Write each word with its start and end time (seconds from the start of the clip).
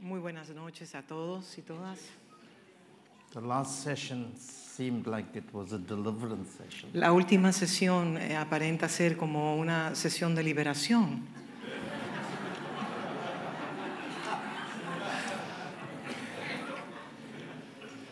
Muy 0.00 0.20
buenas 0.20 0.48
noches 0.50 0.94
a 0.94 1.02
todos 1.02 1.58
y 1.58 1.62
todas. 1.62 1.98
The 3.32 3.40
last 3.40 3.82
session 3.84 4.32
seemed 4.36 5.06
like 5.06 5.36
it 5.36 5.52
was 5.52 5.72
a 5.72 5.78
deliverance 5.78 6.50
session. 6.56 6.90
La 6.94 7.12
última 7.12 7.52
sesión 7.52 8.16
eh, 8.16 8.36
aparenta 8.36 8.88
ser 8.88 9.16
como 9.16 9.56
una 9.56 9.94
sesión 9.94 10.34
de 10.34 10.42
liberación. 10.42 11.26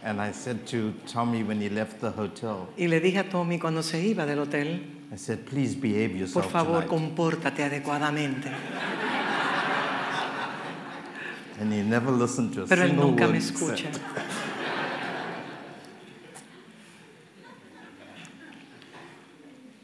And 0.05 0.21
I 0.21 0.31
said 0.33 0.67
to 0.69 0.93
Tommy 1.07 1.43
when 1.43 1.61
he 1.61 1.69
left 1.69 2.01
the 2.01 2.11
hotel, 2.11 2.69
Y 2.77 2.87
le 2.87 3.01
dije 3.01 3.19
a 3.19 3.29
Tommy 3.29 3.59
cuando 3.59 3.83
se 3.83 4.01
iba 4.07 4.25
del 4.25 4.39
hotel, 4.39 4.87
I 5.13 5.17
said, 5.17 5.45
please 5.47 5.75
behave 5.75 6.11
por 6.11 6.19
yourself 6.19 6.53
favor, 6.53 6.85
tonight. 6.85 6.89
compórtate 6.89 7.65
adecuadamente. 7.65 8.49
And 11.59 11.73
he 11.73 11.83
never 11.83 12.11
listened 12.11 12.53
to 12.55 12.63
a 12.63 12.67
Pero 12.67 12.83
él 12.83 12.95
nunca 12.95 13.25
word 13.25 13.33
me 13.33 13.39
escucha. 13.39 13.89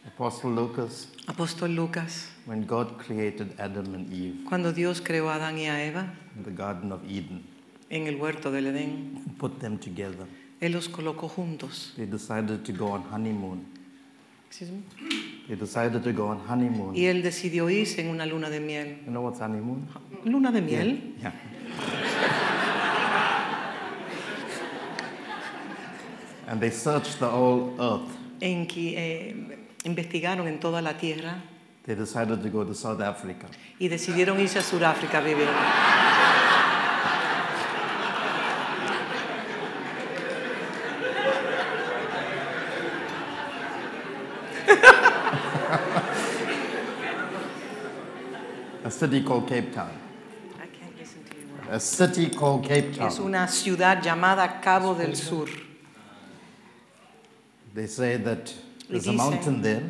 Apostle 0.07 0.51
Lucas, 0.51 1.09
Apóstol 1.27 1.75
Lucas, 1.75 2.29
when 2.47 2.67
God 2.67 2.99
created 2.99 3.55
Adam 3.59 3.95
and 3.95 4.13
Eve 4.13 4.45
cuando 4.47 4.73
Dios 4.73 5.01
creó 5.01 5.31
a 5.31 5.37
Adán 5.37 5.57
y 5.59 5.67
a 5.67 5.85
Eva 5.85 6.13
in 6.37 6.45
the 6.45 6.51
Garden 6.51 6.93
of 6.93 7.03
Eden, 7.05 7.43
en 7.89 8.07
el 8.07 8.17
huerto 8.17 8.53
del 8.53 8.67
Edén, 8.67 9.37
put 9.39 9.59
them 9.59 9.79
together. 9.79 10.27
Él 10.61 10.73
los 10.73 10.89
colocó 10.89 11.29
juntos. 11.29 11.95
They 11.97 12.07
decided 12.07 12.65
to 12.65 12.73
go 12.73 12.93
on 12.93 13.03
honeymoon. 13.11 13.67
Excuse 14.49 14.71
me. 14.71 14.83
They 15.49 15.57
decided 15.57 16.05
to 16.05 16.13
go 16.13 16.29
on 16.29 16.39
honeymoon. 16.47 16.95
Y 16.95 17.07
Él 17.07 17.23
decidió 17.23 17.69
irse 17.71 18.03
en 18.03 18.09
una 18.09 18.27
luna 18.27 18.51
de 18.51 18.61
miel. 18.61 18.99
You 19.07 19.11
know 19.11 19.23
what's 19.23 19.41
honeymoon? 19.41 19.89
¿Luna 20.25 20.53
de 20.53 20.61
miel? 20.61 21.15
Yeah. 21.21 21.33
And 26.53 26.61
they 26.61 26.71
searched 26.71 27.19
the 27.19 27.27
whole 27.29 27.75
earth. 27.81 28.11
En 28.43 28.67
que 28.67 28.95
eh, 28.99 29.35
investigaron 29.85 30.47
en 30.47 30.61
toda 30.61 30.83
la 30.83 30.93
tierra 30.99 31.43
They 31.85 31.95
decided 31.97 32.43
to 32.43 32.49
go 32.51 32.63
to 32.65 32.75
South 32.75 33.01
Africa. 33.01 33.47
y 33.81 33.89
decidieron 33.89 34.39
irse 34.39 34.59
a 34.59 34.63
Sudáfrica 34.63 35.19
a 35.19 35.23
vivir. 35.23 35.49
A 48.85 48.91
city 48.91 49.23
called 49.23 49.49
Cape 49.49 49.73
Town. 49.73 49.91
I 50.61 50.67
can't 50.67 50.99
listen 50.99 51.23
to 51.25 51.37
you. 51.37 51.71
A 51.71 51.79
city 51.81 52.29
called 52.31 52.65
Cape 52.65 52.99
Es 53.01 53.17
Town. 53.17 53.27
una 53.27 53.47
ciudad 53.49 54.03
llamada 54.03 54.61
Cabo 54.61 54.95
del 54.95 55.15
Sur. 55.17 55.49
They 57.75 57.87
say 57.87 58.17
that 58.19 58.53
there's 58.89 59.07
a 59.07 59.13
mountain 59.13 59.63
there. 59.63 59.83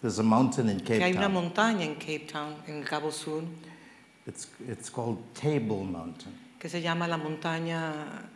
There's 0.00 0.18
a 0.18 0.22
mountain 0.22 0.68
in 0.68 0.80
Que 0.80 0.94
hay 1.00 1.12
Cape 1.12 1.16
una 1.18 1.28
Town. 1.28 1.32
montaña 1.34 1.82
en 1.84 1.94
Cape 1.96 2.26
Town, 2.30 2.54
en 2.68 2.82
Cabo 2.84 3.10
Sur, 3.10 3.42
It's, 4.26 4.48
it's 4.68 4.90
called 4.90 5.18
Table 5.34 5.84
Mountain. 5.84 6.32
que 6.58 6.68
se 6.68 6.80
llama 6.80 7.06
la 7.08 7.16
montaña, 7.16 8.28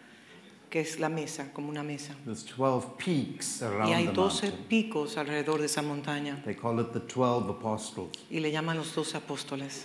que 0.70 0.80
es 0.80 0.98
la 0.98 1.08
mesa, 1.08 1.52
como 1.52 1.68
una 1.68 1.82
mesa. 1.82 2.14
There's 2.24 2.44
12 2.44 2.96
peaks 2.96 3.60
Y 3.62 3.66
around 3.66 3.92
hay 3.92 4.06
the 4.06 4.12
12 4.12 4.42
mountain. 4.42 4.64
picos 4.68 5.16
alrededor 5.16 5.58
de 5.58 5.66
esa 5.66 5.82
montaña 5.82 6.42
They 6.44 6.54
call 6.54 6.80
it 6.80 6.92
the 6.92 7.00
12 7.00 7.50
apostles. 7.50 8.10
y 8.30 8.40
le 8.40 8.50
llaman 8.50 8.76
los 8.78 8.92
12 8.94 9.16
apóstoles. 9.18 9.84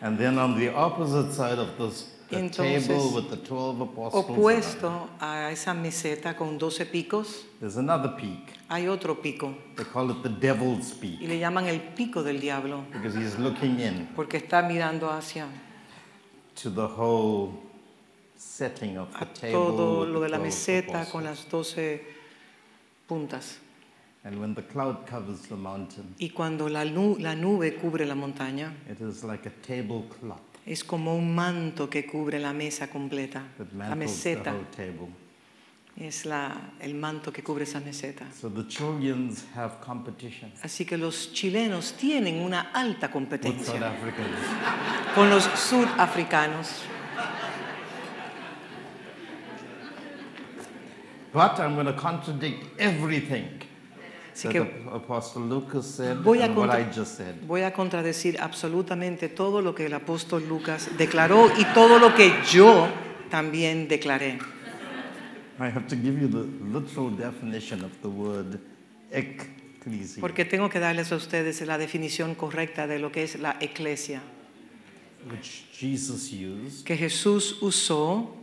And 0.00 0.18
then 0.18 0.38
on 0.38 0.58
the 0.58 0.74
opposite 0.74 1.32
side 1.32 1.58
of 1.58 1.78
this, 1.78 2.10
Entonces, 2.38 2.86
table 2.86 3.10
with 3.14 3.28
the 3.30 3.36
12 3.36 3.80
apostles, 3.82 4.24
around, 4.24 4.38
Opuesto 4.38 5.08
a 5.20 5.50
esa 5.50 5.74
meseta 5.74 6.36
con 6.36 6.58
12 6.58 6.86
picos, 6.86 7.44
there's 7.60 7.76
another 7.76 8.14
peak. 8.16 8.52
hay 8.68 8.88
otro 8.88 9.20
pico 9.20 9.54
They 9.76 9.84
call 9.84 10.10
it 10.10 10.22
the 10.22 10.28
devil's 10.30 10.92
peak 10.94 11.20
y 11.20 11.26
le 11.26 11.38
llaman 11.38 11.66
el 11.66 11.80
pico 11.80 12.22
del 12.22 12.40
diablo 12.40 12.84
because 12.92 13.14
he's 13.18 13.38
looking 13.38 13.78
in 13.80 14.08
porque 14.16 14.38
está 14.38 14.62
mirando 14.62 15.10
hacia 15.10 15.46
to 16.62 16.70
the 16.70 16.86
whole 16.86 17.52
setting 18.36 18.96
of 18.98 19.08
the 19.12 19.24
a 19.24 19.26
table. 19.32 19.52
todo 19.52 20.00
with 20.00 20.08
lo 20.10 20.20
the 20.20 20.26
de 20.26 20.30
la 20.30 20.38
12 20.38 20.44
meseta 20.44 21.04
con 21.10 21.24
las 21.24 21.46
12 21.50 22.02
puntas. 23.06 23.58
And 24.24 24.38
when 24.40 24.54
the 24.54 24.62
cloud 24.62 25.04
covers 25.06 25.42
the 25.48 25.56
mountain, 25.56 26.14
Y 26.18 26.30
cuando 26.30 26.68
la, 26.68 26.84
nu- 26.84 27.16
la 27.18 27.34
nube 27.34 27.74
cubre 27.76 28.06
la 28.06 28.14
montaña, 28.14 28.72
it 28.88 29.00
is 29.00 29.24
like 29.24 29.48
a 29.48 29.52
tablecloth 29.66 30.38
es 30.64 30.84
como 30.84 31.16
un 31.16 31.34
manto 31.34 31.90
que 31.90 32.06
cubre 32.06 32.38
la 32.38 32.52
mesa 32.52 32.88
completa. 32.88 33.42
La 33.76 33.94
meseta 33.94 34.54
es 35.96 36.24
la, 36.24 36.72
el 36.80 36.94
manto 36.94 37.32
que 37.32 37.42
cubre 37.42 37.64
esa 37.64 37.80
meseta. 37.80 38.24
So 38.32 38.48
the 38.48 38.66
Chileans 38.66 39.44
have 39.54 39.74
competition 39.84 40.50
Así 40.62 40.86
que 40.86 40.96
los 40.96 41.32
chilenos 41.32 41.94
tienen 41.94 42.40
una 42.40 42.70
alta 42.72 43.10
competencia 43.10 43.92
con 45.14 45.28
los 45.28 45.44
sudafricanos. 45.44 46.82
But 51.32 51.58
I'm 51.58 51.74
going 51.74 51.86
to 51.86 51.94
contradict 51.94 52.78
everything 52.78 53.61
Así 54.32 54.48
que 54.48 54.60
the 54.60 54.90
Apostle 54.90 55.46
Lucas 55.46 55.84
said 55.86 56.16
Voy 56.22 56.40
a 56.40 56.54
contra- 56.54 56.80
I 56.80 56.86
just 56.94 57.16
said. 57.18 57.34
voy 57.46 57.62
a 57.62 57.72
contradecir 57.72 58.38
absolutamente 58.40 59.28
todo 59.28 59.60
lo 59.60 59.74
que 59.74 59.86
el 59.86 59.94
apóstol 59.94 60.48
Lucas 60.48 60.88
declaró 60.96 61.50
y 61.58 61.64
todo 61.74 61.98
lo 61.98 62.14
que 62.14 62.32
yo 62.50 62.88
también 63.30 63.88
declaré. 63.88 64.38
I 65.60 65.64
have 65.64 65.86
to 65.88 65.96
give 65.96 66.18
you 66.20 66.28
the 66.28 66.46
literal 66.66 67.10
definition 67.16 67.84
of 67.84 67.92
the 68.00 68.08
word 68.08 68.58
ecclesia. 69.10 70.20
Porque 70.20 70.44
tengo 70.44 70.68
que 70.70 70.80
darles 70.80 71.12
a 71.12 71.16
ustedes 71.16 71.60
la 71.66 71.76
definición 71.76 72.34
correcta 72.34 72.86
de 72.86 72.98
lo 72.98 73.12
que 73.12 73.22
es 73.24 73.38
la 73.38 73.56
eclesia, 73.60 74.22
which 75.30 75.66
Jesus 75.78 76.32
used, 76.32 76.84
que 76.84 76.96
Jesús 76.96 77.58
usó 77.60 78.34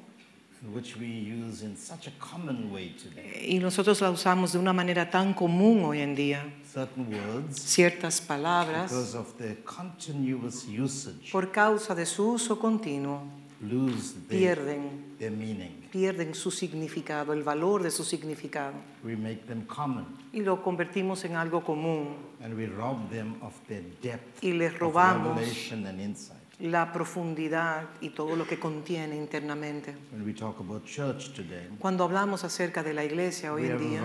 which 0.74 0.98
we 0.98 1.06
use 1.08 1.64
in 1.64 1.76
such 1.78 2.08
a 2.08 2.12
common 2.20 2.72
way 2.72 2.90
today. 3.02 3.48
y 3.50 3.60
nosotros 3.60 4.02
la 4.02 4.12
usamos 4.12 4.52
de 4.52 4.60
una 4.60 4.74
manera 4.74 5.10
tan 5.10 5.34
común 5.34 5.84
hoy 5.86 6.02
en 6.02 6.16
día. 6.16 6.44
Certain 6.74 7.08
words, 7.08 7.60
Ciertas 7.62 8.20
palabras, 8.22 8.92
because 8.92 9.16
of 9.18 9.34
their 9.38 9.58
continuous 9.64 10.66
usage, 10.68 11.32
por 11.32 11.52
causa 11.52 11.96
de 11.96 12.06
su 12.06 12.34
uso 12.34 12.60
continuo, 12.60 13.24
lose 13.62 14.14
their, 14.28 14.58
pierden, 14.58 15.16
their 15.18 15.32
meaning. 15.32 15.88
pierden 15.92 16.36
su 16.36 16.52
significado, 16.52 17.34
el 17.34 17.44
valor 17.44 17.82
de 17.84 17.92
su 17.92 18.04
significado, 18.04 18.74
We 19.04 19.16
make 19.16 19.46
them 19.48 19.66
common, 19.66 20.06
y 20.34 20.42
lo 20.42 20.62
convertimos 20.62 21.24
en 21.26 21.36
algo 21.36 21.64
común 21.64 22.16
and 22.42 22.54
we 22.58 22.68
rob 22.68 23.10
them 23.10 23.36
of 23.42 23.54
their 23.68 23.84
depth 24.02 24.44
y 24.44 24.52
les 24.54 24.74
of 24.74 24.80
robamos 24.80 25.36
revelation 25.38 25.86
and 25.88 26.00
insight. 26.00 26.39
La 26.60 26.92
profundidad 26.92 27.88
y 28.02 28.10
todo 28.10 28.36
lo 28.36 28.46
que 28.46 28.60
contiene 28.60 29.16
internamente. 29.16 29.96
When 30.12 30.26
we 30.26 30.34
talk 30.34 30.60
about 30.60 30.86
church 30.86 31.34
today, 31.34 31.70
Cuando 31.80 32.04
hablamos 32.04 32.44
acerca 32.44 32.84
de 32.84 32.94
la 32.94 33.06
iglesia 33.06 33.54
hoy 33.54 33.68
en 33.68 33.78
día, 33.78 34.02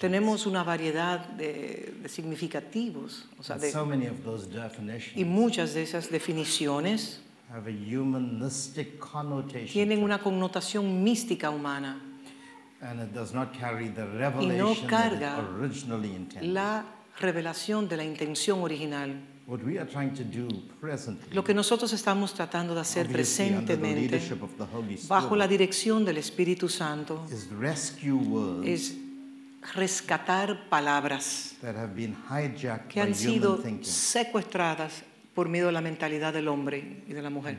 tenemos 0.00 0.46
una 0.46 0.62
variedad 0.62 1.26
de, 1.30 1.94
de 2.02 2.08
significativos, 2.08 3.28
o 3.38 3.42
sea, 3.42 3.58
de- 3.58 3.70
so 3.72 3.84
many 3.84 4.06
of 4.06 4.22
those 4.22 4.48
y 5.16 5.24
muchas 5.24 5.74
de 5.74 5.82
esas 5.82 6.08
definiciones 6.08 7.20
have 7.52 7.68
a 7.68 7.72
humanistic 8.00 8.98
connotation. 9.00 9.72
tienen 9.72 10.02
una 10.04 10.20
connotación 10.20 11.02
mística 11.02 11.50
humana. 11.50 12.00
And 12.80 13.00
it 13.02 13.12
does 13.12 13.34
not 13.34 13.52
carry 13.58 13.88
the 13.90 14.04
no 14.04 14.18
revelation 14.18 14.86
that 14.86 14.88
carga 14.88 15.38
it 15.38 15.60
originally 15.60 16.14
intended. 16.14 16.52
La 16.52 16.84
revelación 17.18 17.88
de 17.88 17.96
la 17.96 18.04
intención 18.04 18.62
original. 18.62 19.20
What 19.46 19.62
we 19.64 19.78
are 19.78 19.88
trying 19.88 20.12
to 20.14 20.22
do 20.24 20.48
presently, 20.80 21.34
Lo 21.34 21.42
que 21.42 21.54
nosotros 21.54 21.92
estamos 21.92 22.34
tratando 22.34 22.74
de 22.74 22.80
hacer 22.82 23.06
obviously 23.06 23.48
under 23.48 23.66
the 23.66 23.76
presentemente, 23.76 25.06
bajo 25.08 25.34
la 25.36 25.44
Spirit, 25.46 25.58
dirección 25.58 26.04
del 26.04 26.18
Espíritu 26.18 26.68
Santo, 26.68 27.26
is 27.32 27.48
rescue 27.50 28.12
words 28.12 28.66
es 28.68 28.96
rescatar 29.74 30.68
palabras 30.68 31.56
that 31.60 31.76
have 31.76 31.94
been 31.94 32.16
hijacked 32.28 32.88
que 32.88 33.00
by 33.00 33.08
han 33.08 33.14
sido 33.14 33.54
human 33.54 33.62
thinking. 33.62 33.84
secuestradas 33.84 35.02
por 35.34 35.48
medio 35.48 35.66
de 35.66 35.72
la 35.72 35.80
mentalidad 35.80 36.32
del 36.32 36.48
hombre 36.48 37.02
y 37.08 37.12
de 37.12 37.22
la 37.22 37.28
and 37.28 37.36
mujer 37.36 37.58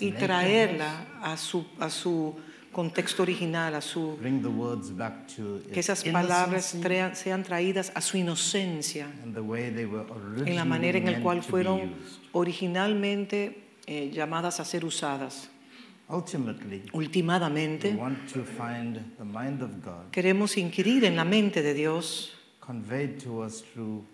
y 0.00 0.12
traerla 0.12 1.06
a 1.22 1.36
su, 1.36 1.66
a 1.78 1.90
su 1.90 2.34
contexto 2.72 3.22
original, 3.22 3.74
a 3.74 3.80
su, 3.80 4.16
bring 4.20 4.40
the 4.42 4.48
words 4.48 4.90
back 4.90 5.26
to 5.36 5.60
que 5.72 5.78
esas 5.80 6.02
palabras 6.04 6.74
trea- 6.80 7.14
sean 7.14 7.42
traídas 7.42 7.92
a 7.94 8.00
su 8.00 8.16
inocencia 8.16 9.06
and 9.22 9.34
the 9.34 9.40
way 9.40 9.70
they 9.70 9.84
were 9.84 10.04
en 10.46 10.56
la 10.56 10.64
manera 10.64 10.98
en 10.98 11.04
la 11.12 11.20
cual 11.20 11.42
fueron 11.42 11.92
originalmente 12.32 13.62
eh, 13.86 14.10
llamadas 14.12 14.60
a 14.60 14.64
ser 14.64 14.84
usadas. 14.84 15.48
Ultimately, 16.08 16.82
Ultimadamente, 16.92 17.94
want 17.96 18.18
to 18.32 18.44
find 18.44 18.96
the 19.18 19.24
mind 19.24 19.62
of 19.62 19.70
God 19.82 20.10
queremos 20.10 20.56
inquirir 20.58 21.04
en 21.04 21.16
la 21.16 21.24
mente 21.24 21.62
de 21.62 21.72
Dios 21.74 22.32
conveyed 22.60 23.18
to 23.22 23.42
us 23.44 23.62
through 23.72 24.04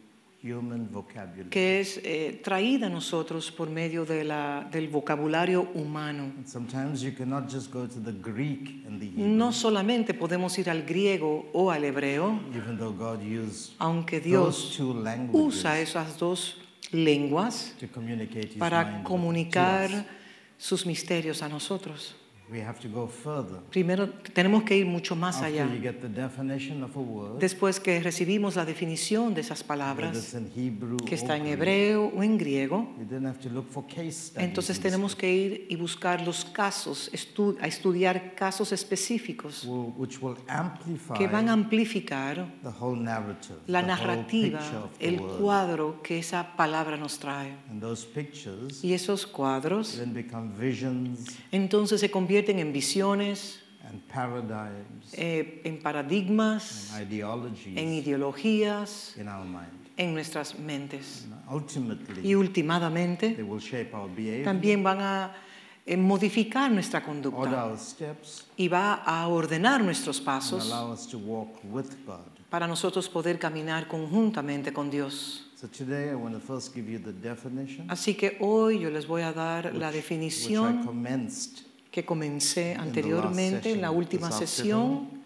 human 0.43 0.89
vocabulary. 0.91 1.51
que 1.51 1.81
es 1.81 2.01
eh, 2.05 2.41
traída 2.45 2.87
a 2.87 2.91
nosotros 2.91 3.51
por 3.51 3.69
medio 3.71 4.05
de 4.05 4.23
la- 4.25 4.69
del 4.71 4.89
vocabulario 4.89 5.63
humano. 5.75 6.33
And 6.37 6.47
sometimes 6.47 7.03
you 7.03 7.13
cannot 7.13 7.51
just 7.53 7.73
go 7.73 7.87
to 7.89 8.01
the 8.01 8.13
Greek 8.13 8.85
and 8.87 9.01
the 9.01 9.07
Hebrew, 9.07 9.27
No 9.27 9.53
solamente 9.53 10.15
podemos 10.15 10.57
ir 10.59 10.71
al 10.71 10.83
griego 10.85 11.49
o 11.53 11.71
al 11.71 11.83
hebreo, 11.85 12.41
even 12.55 12.79
though 12.79 12.93
God 12.97 13.21
used 13.23 13.73
aunque 13.79 14.21
those 14.21 14.29
Dios 14.29 14.75
two 14.77 14.95
languages 14.95 15.57
usa 15.59 15.81
esas 15.81 16.17
dos 16.19 16.57
lenguas 16.93 17.75
to 17.81 17.89
communicate 17.89 18.49
His 18.53 18.57
para 18.59 18.83
mind 18.85 18.95
to 18.95 19.01
us. 19.03 19.07
comunicar 19.09 20.07
sus 20.57 20.87
misterios 20.87 21.43
a 21.43 21.49
nosotros. 21.49 22.15
We 22.51 22.63
have 22.63 22.81
to 22.81 22.89
go 22.89 23.07
further. 23.07 23.59
Primero 23.71 24.09
tenemos 24.33 24.63
que 24.63 24.75
ir 24.75 24.87
mucho 24.87 25.15
más 25.15 25.37
After 25.37 25.49
allá. 25.49 25.67
you 25.75 25.83
get 25.83 26.01
the 26.01 26.09
definition 26.09 26.83
of 26.83 26.97
a 26.97 26.99
word, 27.01 27.39
Después 27.41 27.79
que 27.79 28.01
recibimos 28.01 28.57
la 28.57 28.65
definición 28.65 29.35
de 29.35 29.43
esas 29.43 29.63
palabras, 29.63 30.35
que 31.05 31.15
está 31.15 31.37
en 31.37 31.47
hebreo 31.47 32.07
o 32.07 32.23
en 32.23 32.39
griego, 32.39 32.89
we 32.99 33.05
then 33.05 33.27
have 33.27 33.39
to 33.39 33.51
look 33.51 33.67
for 33.69 33.85
case 33.87 34.13
studies. 34.13 34.49
entonces 34.49 34.81
tenemos 34.81 35.15
que 35.15 35.31
ir 35.31 35.67
y 35.69 35.77
buscar 35.77 36.23
los 36.27 36.47
casos, 36.47 37.11
estu- 37.13 37.59
a 37.61 37.67
estudiar 37.67 38.35
casos 38.35 38.73
específicos 38.73 39.65
will- 39.67 39.93
which 39.99 40.19
will 40.23 40.37
amplify 40.49 41.19
que 41.19 41.27
van 41.27 41.51
a 41.51 41.53
amplificar 41.53 42.51
the 42.63 42.71
whole 42.81 42.99
narrative, 42.99 43.59
la 43.67 43.83
the 43.83 43.87
narrativa, 43.89 44.59
of 44.85 44.97
the 44.99 45.07
el 45.09 45.21
word. 45.21 45.39
cuadro 45.39 46.03
que 46.03 46.19
esa 46.19 46.57
palabra 46.57 46.97
nos 46.97 47.19
trae. 47.19 47.53
And 47.71 47.83
those 47.83 48.07
pictures 48.07 48.83
Y 48.83 48.95
esos 48.95 49.27
cuadros 49.27 49.99
then 49.99 50.15
become 50.15 50.51
visions 50.59 51.37
entonces 51.53 52.01
se 52.01 52.11
convierten 52.11 52.38
en 52.47 52.73
visiones, 52.73 53.61
and 53.89 54.03
paradigms 54.03 55.13
eh, 55.15 55.63
en 55.65 55.79
paradigmas, 55.81 56.93
and 56.93 57.11
ideologies 57.11 57.77
en 57.77 57.93
ideologías, 57.93 59.17
in 59.17 59.29
our 59.29 59.45
mind. 59.45 59.89
en 59.97 60.15
nuestras 60.15 60.59
mentes. 60.59 61.27
Ultimately, 61.51 62.29
Y 62.31 62.35
últimamente 62.35 63.31
they 63.35 63.45
will 63.45 63.61
shape 63.61 63.95
our 63.95 64.09
behavior, 64.09 64.45
también 64.45 64.83
van 64.83 65.01
a 65.01 65.33
eh, 65.87 65.97
modificar 65.97 66.71
nuestra 66.71 67.03
conducta 67.03 67.65
our 67.65 67.79
steps, 67.79 68.47
y 68.57 68.69
va 68.69 68.95
a 68.95 69.27
ordenar 69.29 69.83
nuestros 69.83 70.19
and 70.19 70.27
pasos 70.27 70.71
allow 70.71 70.93
us 70.93 71.07
to 71.07 71.19
walk 71.19 71.59
with 71.65 71.87
God. 72.07 72.21
para 72.51 72.67
nosotros 72.67 73.09
poder 73.09 73.39
caminar 73.39 73.89
conjuntamente 73.89 74.73
con 74.73 74.91
Dios. 74.91 75.45
So 75.57 75.67
today 75.67 76.11
I 76.11 76.15
want 76.15 76.35
to 76.35 76.41
first 76.41 76.73
give 76.75 76.89
you 76.89 76.99
the 77.01 77.13
definition, 77.13 77.91
Así 77.91 78.15
que 78.15 78.37
hoy 78.41 78.79
yo 78.81 78.91
les 78.91 79.07
voy 79.07 79.23
a 79.23 79.33
dar 79.33 79.75
la 79.75 79.89
which 79.89 79.95
I 79.95 79.97
definición 79.97 80.85
que 81.99 82.05
comencé 82.05 82.77
anteriormente 82.77 83.73
en 83.73 83.81
la 83.81 83.91
última 83.91 84.31
sesión. 84.31 85.19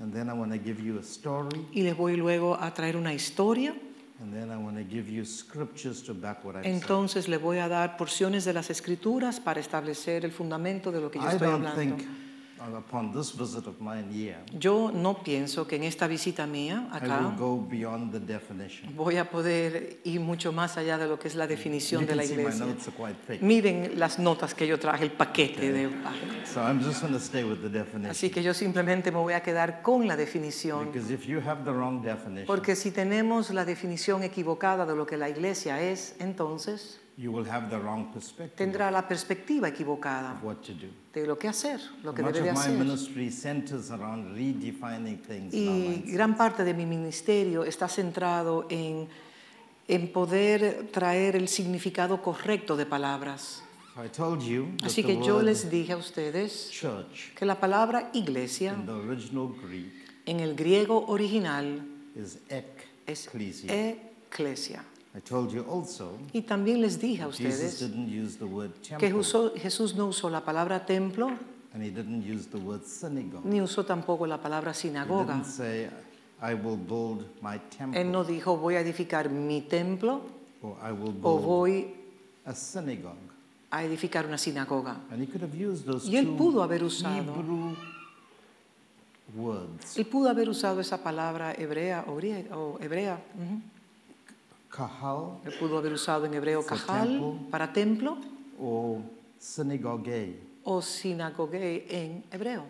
And 0.00 0.12
then 0.12 0.28
I 0.28 0.32
want 0.32 0.52
to 0.52 0.58
give 0.58 0.82
you 0.82 0.98
a 0.98 1.02
story, 1.02 1.66
y 1.72 1.82
les 1.82 1.96
voy 1.96 2.16
luego 2.16 2.56
a 2.58 2.72
traer 2.72 2.96
una 2.96 3.12
historia. 3.12 3.74
and 4.20 4.32
then 4.32 4.50
I 4.50 4.56
want 4.56 4.76
to 4.76 4.84
give 4.84 5.08
you 5.08 5.24
scriptures 5.24 6.02
to 6.04 6.14
back 6.14 6.42
what 6.44 6.54
said. 6.54 6.64
Entonces 6.64 7.28
les 7.28 7.40
voy 7.40 7.58
a 7.58 7.68
dar 7.68 7.96
porciones 7.96 8.44
de 8.44 8.54
las 8.54 8.70
escrituras 8.70 9.38
para 9.38 9.60
establecer 9.60 10.24
el 10.24 10.32
fundamento 10.32 10.90
de 10.90 11.00
lo 11.00 11.10
que 11.10 11.18
yo 11.18 11.26
I 11.26 11.32
estoy 11.32 11.48
hablando. 11.48 11.96
Upon 12.74 13.12
this 13.12 13.32
visit 13.32 13.66
of 13.66 13.78
mine 13.80 14.08
here, 14.10 14.38
Yo 14.58 14.90
no 14.94 15.22
pienso 15.22 15.66
que 15.66 15.76
en 15.76 15.84
esta 15.84 16.06
visita 16.06 16.46
mía 16.46 16.88
I 16.92 16.96
acá 16.96 17.18
will 17.20 17.36
go 17.36 17.56
beyond 17.68 18.12
the 18.12 18.20
definition. 18.20 18.94
voy 18.96 19.16
a 19.18 19.28
poder 19.30 19.98
ir 20.04 20.20
mucho 20.20 20.52
más 20.52 20.76
allá 20.78 20.96
de 20.96 21.06
lo 21.06 21.18
que 21.18 21.28
es 21.28 21.34
la 21.34 21.46
definición 21.46 22.02
You 22.02 22.08
de 22.08 22.16
la 22.16 22.22
see 22.22 22.34
my 22.36 22.40
iglesia. 22.42 22.66
notes 22.66 22.88
are 22.88 22.96
quite 22.96 23.16
thick. 23.26 23.42
Miren 23.42 23.98
las 23.98 24.18
notas 24.18 24.54
que 24.54 24.66
yo 24.66 24.78
traje, 24.78 25.04
el 25.04 25.10
paquete 25.12 25.72
de 25.72 25.90
So 26.46 26.60
I'm 26.62 26.80
just 26.82 27.00
going 27.02 27.12
to 27.12 27.20
stay 27.20 27.44
with 27.44 27.60
the 27.60 27.68
definition. 27.68 28.10
Así 28.10 28.30
que 28.30 28.42
yo 28.42 28.54
simplemente 28.54 29.10
me 29.10 29.18
voy 29.18 29.34
a 29.34 29.42
quedar 29.42 29.82
con 29.82 30.06
la 30.06 30.16
definición, 30.16 30.86
Because 30.92 31.12
if 31.12 31.26
you 31.26 31.40
have 31.40 31.64
the 31.64 31.72
wrong 31.72 32.02
definition, 32.02 32.46
porque 32.46 32.76
si 32.76 32.90
tenemos 32.90 33.50
la 33.50 33.64
definición 33.64 34.22
equivocada 34.22 34.86
de 34.86 34.94
lo 34.96 35.04
que 35.06 35.16
la 35.16 35.28
iglesia 35.28 35.80
es, 35.82 36.14
entonces 36.18 37.00
you 37.16 37.30
will 37.30 37.48
have 37.48 37.68
the 37.70 37.78
wrong 37.78 38.12
perspective 38.12 38.56
tendrá 38.56 38.90
la 38.90 39.06
perspectiva 39.06 39.68
equivocada 39.68 40.32
of 40.32 40.42
what 40.44 40.56
to 40.62 40.72
do. 40.72 40.88
de 41.12 41.26
lo 41.26 41.38
que 41.38 41.46
hacer, 41.48 41.80
lo 42.02 42.12
que 42.12 42.22
Much 42.22 42.34
debe 42.34 42.44
de 42.46 42.50
of 42.50 42.56
my 42.56 42.62
hacer. 42.62 42.78
ministry 42.78 43.30
centers 43.30 43.90
around 43.90 44.36
redefining 44.36 45.18
things 45.22 45.54
in 45.54 45.68
our 45.68 45.74
Y 45.74 45.88
minds. 45.88 46.12
gran 46.12 46.36
parte 46.36 46.64
de 46.64 46.74
mi 46.74 46.86
ministerio 46.86 47.64
está 47.64 47.88
centrado 47.88 48.66
en, 48.68 49.08
en 49.86 50.12
poder 50.12 50.88
traer 50.92 51.36
el 51.36 51.46
significado 51.48 52.20
correcto 52.20 52.76
de 52.76 52.84
palabras. 52.86 53.62
I 53.96 54.08
told 54.08 54.42
you 54.42 54.74
that 54.80 54.86
Así 54.88 55.02
the 55.02 55.08
que 55.16 55.24
yo 55.24 55.36
word 55.36 55.44
les 55.44 55.70
dije 55.70 55.92
a 55.92 55.96
ustedes 55.96 56.68
church 56.72 57.32
que 57.36 57.46
la 57.46 57.60
palabra 57.60 58.10
iglesia 58.12 58.72
in 58.72 58.86
the 58.86 58.92
original 58.92 59.54
Greek 59.62 59.92
en 60.26 60.40
el 60.40 60.56
griego 60.56 61.04
original 61.06 61.86
is 62.16 62.38
es 63.06 63.26
ecclesia. 63.28 63.72
eclesia. 63.72 64.84
I 65.16 65.20
told 65.20 65.52
you 65.52 65.64
also 65.70 66.18
Y 66.32 66.42
también 66.42 66.80
les 66.80 66.98
dije 67.00 67.22
a 67.22 67.26
Jesus 67.30 67.40
ustedes 67.54 67.80
didn't 67.80 68.08
use 68.08 68.36
the 68.38 68.44
word 68.44 68.72
que 68.82 68.88
temple 68.98 69.14
usó- 69.14 69.52
Jesús 69.54 69.94
no 69.94 70.06
usó 70.08 70.28
la 70.28 70.44
palabra 70.44 70.84
templo 70.84 71.28
and 71.72 71.82
he 71.84 71.90
didn't 71.90 72.24
use 72.24 72.48
the 72.50 72.58
word 72.58 72.82
synagogue. 72.84 73.42
ni 73.44 73.60
usó 73.60 73.84
tampoco 73.84 74.26
la 74.26 74.40
palabra 74.40 74.72
He 74.72 74.74
sinagoga. 74.74 75.34
didn't 75.34 75.46
say, 75.46 75.88
I 76.42 76.54
will 76.54 76.76
build 76.76 77.26
my 77.40 77.58
temple 77.76 78.00
Él 78.00 78.10
no 78.10 78.24
dijo 78.24 78.56
voy 78.56 78.74
a 78.74 78.80
edificar 78.80 79.30
mi 79.30 79.60
templo 79.62 80.20
or 80.62 80.76
I 80.82 80.90
will 80.92 81.14
o 81.22 81.36
build 81.36 81.44
voy 81.46 81.94
a 82.44 82.52
synagogue. 82.54 83.14
a 83.70 83.82
edificar 83.84 84.26
una 84.26 84.36
sinagoga. 84.38 84.96
And 85.10 85.20
he 85.22 85.26
could 85.26 85.42
have 85.42 85.54
used 85.54 85.84
those 85.86 86.08
Y 86.10 86.16
él 86.16 86.36
pudo 86.36 86.62
haber 86.62 86.82
usado- 86.82 87.34
Hebrew 87.36 87.76
words, 89.36 89.96
Él 89.96 90.06
pudo 90.06 90.28
haber 90.28 90.48
usado 90.48 90.80
esa 90.80 91.02
palabra 91.02 91.52
hebrea 91.56 92.04
o, 92.08 92.14
o 92.14 92.78
hebrea. 92.80 93.18
Kahal 94.74 95.38
Él 95.44 95.52
pudo 95.58 95.78
haber 95.78 95.92
usado 95.92 96.26
en 96.26 96.34
hebreo 96.34 96.62
temple. 96.62 97.48
para 97.50 97.72
templo 97.72 98.18
synagogue 99.38 100.38
o 100.64 100.80
sinagogue 100.80 101.86
en 101.88 102.24
hebreo 102.30 102.64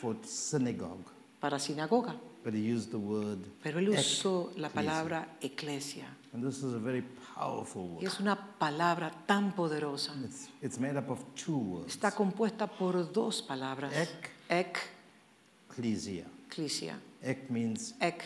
for 0.00 0.16
synagogue. 0.24 1.04
para 1.40 1.58
sinagoga. 1.58 2.14
But 2.44 2.52
he 2.54 2.60
used 2.60 2.90
the 2.90 2.98
word 2.98 3.38
Pero 3.62 3.78
él 3.78 3.88
usó 3.88 4.52
la 4.56 4.68
palabra 4.68 5.36
eclesia. 5.40 6.04
And 6.34 6.44
this 6.44 6.58
is 6.58 6.74
a 6.74 6.78
very 6.78 7.02
powerful 7.34 7.84
Y 7.84 7.94
word. 7.94 8.06
es 8.06 8.20
una 8.20 8.36
palabra 8.58 9.10
tan 9.26 9.54
poderosa. 9.54 10.12
It's, 10.24 10.48
it's 10.60 10.78
made 10.78 10.98
up 10.98 11.08
of 11.10 11.20
two 11.34 11.56
words. 11.56 11.94
Está 11.94 12.10
compuesta 12.10 12.66
por 12.66 13.10
dos 13.12 13.40
palabras. 13.42 13.94
Ek. 13.94 14.30
Ek, 14.50 14.78
Ecclesia. 15.70 17.00
Ek 17.22 17.50
means 17.50 17.94
Ek, 17.98 18.22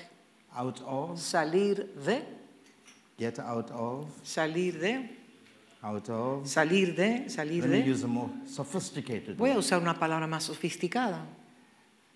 out 0.53 0.81
of, 0.85 1.19
salir 1.21 1.87
de, 2.05 2.38
get 3.19 3.39
out 3.39 3.71
of, 3.71 4.07
salir 4.23 4.79
de, 4.79 5.11
out 5.83 6.09
of. 6.09 6.47
salir 6.47 6.95
de, 6.95 7.29
salir 7.29 7.65
Let 7.65 7.71
me 7.79 7.83
de. 7.83 7.91
use 7.91 8.05
a 8.05 8.09
more 8.09 8.31
sophisticated 8.47 9.37
Voy 9.37 9.51
a 9.51 9.59
usar 9.59 9.81
una 9.83 9.99
palabra 9.99 10.27
más 10.27 10.45
sofisticada. 10.45 11.27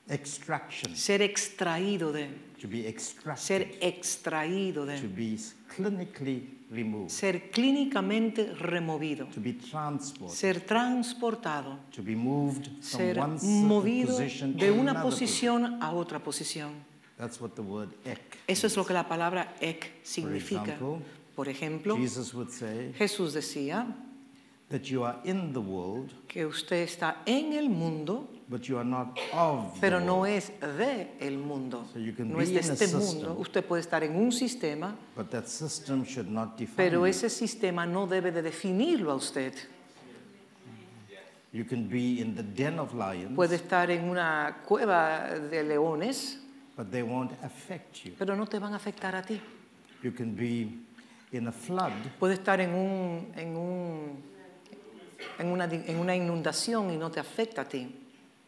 Extraction. 0.08 0.96
Ser 0.96 1.22
extraído 1.22 2.12
de, 2.12 2.28
To 2.60 2.68
be 2.68 2.88
extracted. 2.88 3.42
ser 3.42 3.78
extraído 3.80 4.84
To 4.84 4.90
de, 4.90 5.08
be 5.08 5.38
clinically 5.74 6.58
removed. 6.70 7.08
ser 7.10 7.50
clínicamente 7.52 8.52
removido, 8.54 9.26
To 9.26 9.40
be 9.40 9.52
transported. 9.54 10.36
ser 10.36 10.60
transportado, 10.60 11.78
To 11.94 12.02
be 12.02 12.16
moved 12.16 12.64
from 12.66 12.82
ser 12.82 13.18
one 13.18 13.38
movido 13.42 14.08
position 14.08 14.56
de 14.56 14.66
to 14.68 14.74
una 14.74 15.00
posición 15.02 15.80
a 15.80 15.92
otra 15.92 16.18
posición. 16.22 16.72
That's 17.18 17.40
what 17.40 17.50
the 17.54 17.62
word 17.62 17.90
ek. 18.04 18.38
Eso 18.48 18.66
es 18.66 18.76
lo 18.76 18.84
que 18.84 18.94
la 18.94 19.06
palabra 19.08 19.54
ek 19.60 20.00
significa. 20.02 20.62
example, 20.74 21.00
Por 21.36 21.48
ejemplo, 21.48 21.96
Jesus 21.96 22.34
would 22.34 22.50
say 22.50 22.92
Jesús 22.98 23.32
decía 23.32 23.86
that 24.68 24.82
you 24.90 25.04
are 25.04 25.18
in 25.24 25.52
the 25.52 25.60
world, 25.60 26.10
que 26.28 26.44
usted 26.46 26.82
está 26.82 27.18
en 27.26 27.52
el 27.52 27.68
mundo, 27.68 28.28
but 28.48 28.62
you 28.62 28.76
are 28.78 28.84
not 28.88 29.18
of 29.32 29.78
pero 29.80 29.98
the 30.00 30.04
no 30.06 30.20
world. 30.20 30.28
es 30.34 30.50
de 30.60 31.08
el 31.20 31.36
mundo. 31.38 31.86
So 31.92 31.98
you 31.98 32.12
can 32.14 32.30
No 32.32 32.38
be 32.38 32.44
es 32.44 32.48
de 32.50 32.54
in 32.60 32.70
a 32.70 32.72
este 32.72 32.86
system. 32.88 33.00
mundo. 33.00 33.36
Usted 33.38 33.64
puede 33.64 33.80
estar 33.82 34.02
en 34.02 34.16
un 34.16 34.32
sistema, 34.32 34.94
But 35.16 35.30
that 35.30 35.46
system 35.46 36.04
should 36.04 36.28
not 36.30 36.56
define 36.58 36.76
pero 36.76 37.00
you. 37.00 37.06
ese 37.06 37.28
sistema 37.30 37.86
no 37.86 38.06
debe 38.06 38.32
de 38.32 38.42
definirlo 38.42 39.12
a 39.12 39.14
usted. 39.16 39.52
You 41.52 41.64
can 41.66 41.86
be 41.88 42.18
in 42.20 42.34
the 42.34 42.42
den 42.42 42.78
of 42.78 42.94
lions, 42.94 43.36
Puede 43.36 43.56
estar 43.56 43.90
en 43.90 44.08
una 44.08 44.62
cueva 44.66 45.38
de 45.38 45.62
leones, 45.62 46.38
but 46.82 46.90
they 46.90 47.02
won't 47.02 47.30
affect 47.44 48.04
you. 48.04 48.12
pero 48.18 48.34
no 48.34 48.46
te 48.46 48.58
van 48.58 48.72
a 48.72 48.76
afectar 48.76 49.14
a 49.14 49.22
ti. 49.22 49.40
You 50.02 50.10
can 50.12 50.34
be 50.34 50.68
in 51.30 51.46
a 51.46 51.52
flood, 51.52 51.92
Puede 52.18 52.34
estar 52.34 52.60
en, 52.60 52.74
un, 52.74 53.32
en, 53.36 53.56
un, 53.56 54.22
en, 55.38 55.46
una, 55.46 55.64
en 55.66 55.98
una 55.98 56.16
inundación 56.16 56.90
y 56.90 56.96
no 56.96 57.08
te 57.10 57.20
afecta 57.20 57.62
a 57.62 57.68
ti. 57.68 57.94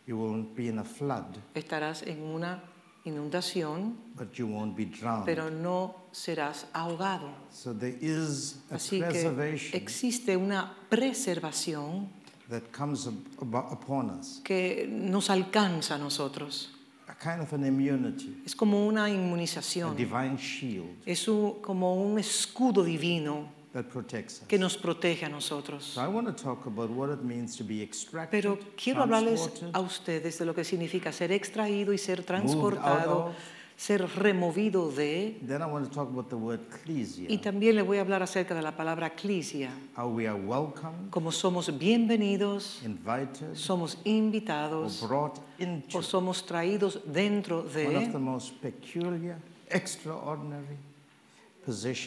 you 0.06 0.16
won't 0.18 0.54
be 0.56 0.66
in 0.68 0.78
a 0.80 0.84
flood, 0.84 1.36
Estarás 1.54 2.02
en 2.02 2.22
una 2.22 2.60
inundación, 3.04 3.96
but 4.16 4.32
you 4.32 4.46
won't 4.48 4.74
be 4.76 4.84
drowned. 4.86 5.24
pero 5.26 5.48
no 5.48 5.94
serás 6.10 6.66
ahogado. 6.72 7.30
so 7.50 7.72
there 7.72 7.96
is 8.00 8.56
a 8.70 8.74
Así 8.74 8.98
que 8.98 9.06
preservation 9.06 9.80
existe 9.80 10.36
una 10.36 10.74
preservación 10.90 12.08
that 12.50 12.62
comes 12.76 13.06
upon 13.40 14.10
us. 14.10 14.40
que 14.44 14.86
nos 14.90 15.30
alcanza 15.30 15.94
a 15.94 15.98
nosotros. 15.98 16.73
A 17.14 17.22
kind 17.22 17.40
of 17.42 17.52
an 17.52 17.64
immunity, 17.64 18.42
Es 18.44 18.54
como 18.54 18.86
una 18.86 19.04
a 19.04 19.10
inmunización. 19.10 19.96
divine 19.96 20.36
shield 20.36 20.88
Es 21.06 21.28
un- 21.28 21.60
como 21.62 21.94
un 21.94 22.18
escudo 22.18 22.82
divino 22.84 23.48
that 23.72 23.84
protects 23.86 24.40
us. 24.42 24.46
que 24.48 24.58
nos 24.58 24.76
protege 24.76 25.24
a 25.26 25.28
nosotros. 25.28 25.84
So 25.84 26.02
I 26.04 26.06
want 26.08 26.26
to 26.26 26.32
talk 26.34 26.66
about 26.66 26.90
what 26.90 27.10
it 27.12 27.22
means 27.22 27.56
to 27.56 27.64
be 27.64 27.82
extracted, 27.82 28.30
Pero 28.30 28.58
quiero 28.76 29.02
hablarles 29.02 29.40
transported, 29.42 29.70
a 29.76 29.80
ustedes 29.80 30.38
de 30.38 30.44
lo 30.44 30.54
que 30.54 30.64
significa 30.64 31.12
ser 31.12 31.32
extraído 31.32 31.92
y 31.92 31.98
ser 31.98 32.20
out 32.20 32.26
transportado, 32.26 33.26
of. 33.26 33.34
Ser 33.76 34.06
removido 34.16 34.90
de. 34.90 35.38
Then 35.46 35.62
I 35.62 35.66
want 35.66 35.88
to 35.88 35.94
talk 35.94 36.08
about 36.08 36.28
the 36.28 36.36
word 36.36 36.60
ecclesia, 36.70 37.26
Y 37.28 37.38
también 37.38 37.76
les 37.76 37.84
voy 37.84 37.98
a 37.98 38.02
hablar 38.02 38.22
acerca 38.22 38.54
de 38.54 38.62
la 38.62 38.76
palabra 38.76 39.08
eclesia, 39.08 39.70
how 39.96 40.08
we 40.08 40.26
are 40.28 40.38
welcomed, 40.40 41.10
como 41.10 41.32
somos 41.32 41.76
bienvenidos, 41.78 42.80
invited, 42.84 43.54
somos 43.54 43.96
or 43.96 44.00
invitados 44.04 45.02
brought 45.06 45.38
into 45.58 45.98
o 45.98 46.02
somos 46.02 46.44
traídos 46.46 47.00
dentro 47.04 47.58
one 47.58 47.96
of 47.96 48.06
the 48.06 48.12
de 48.12 48.18
most 48.18 48.60
peculiar, 48.60 49.38
extraordinary 49.68 50.78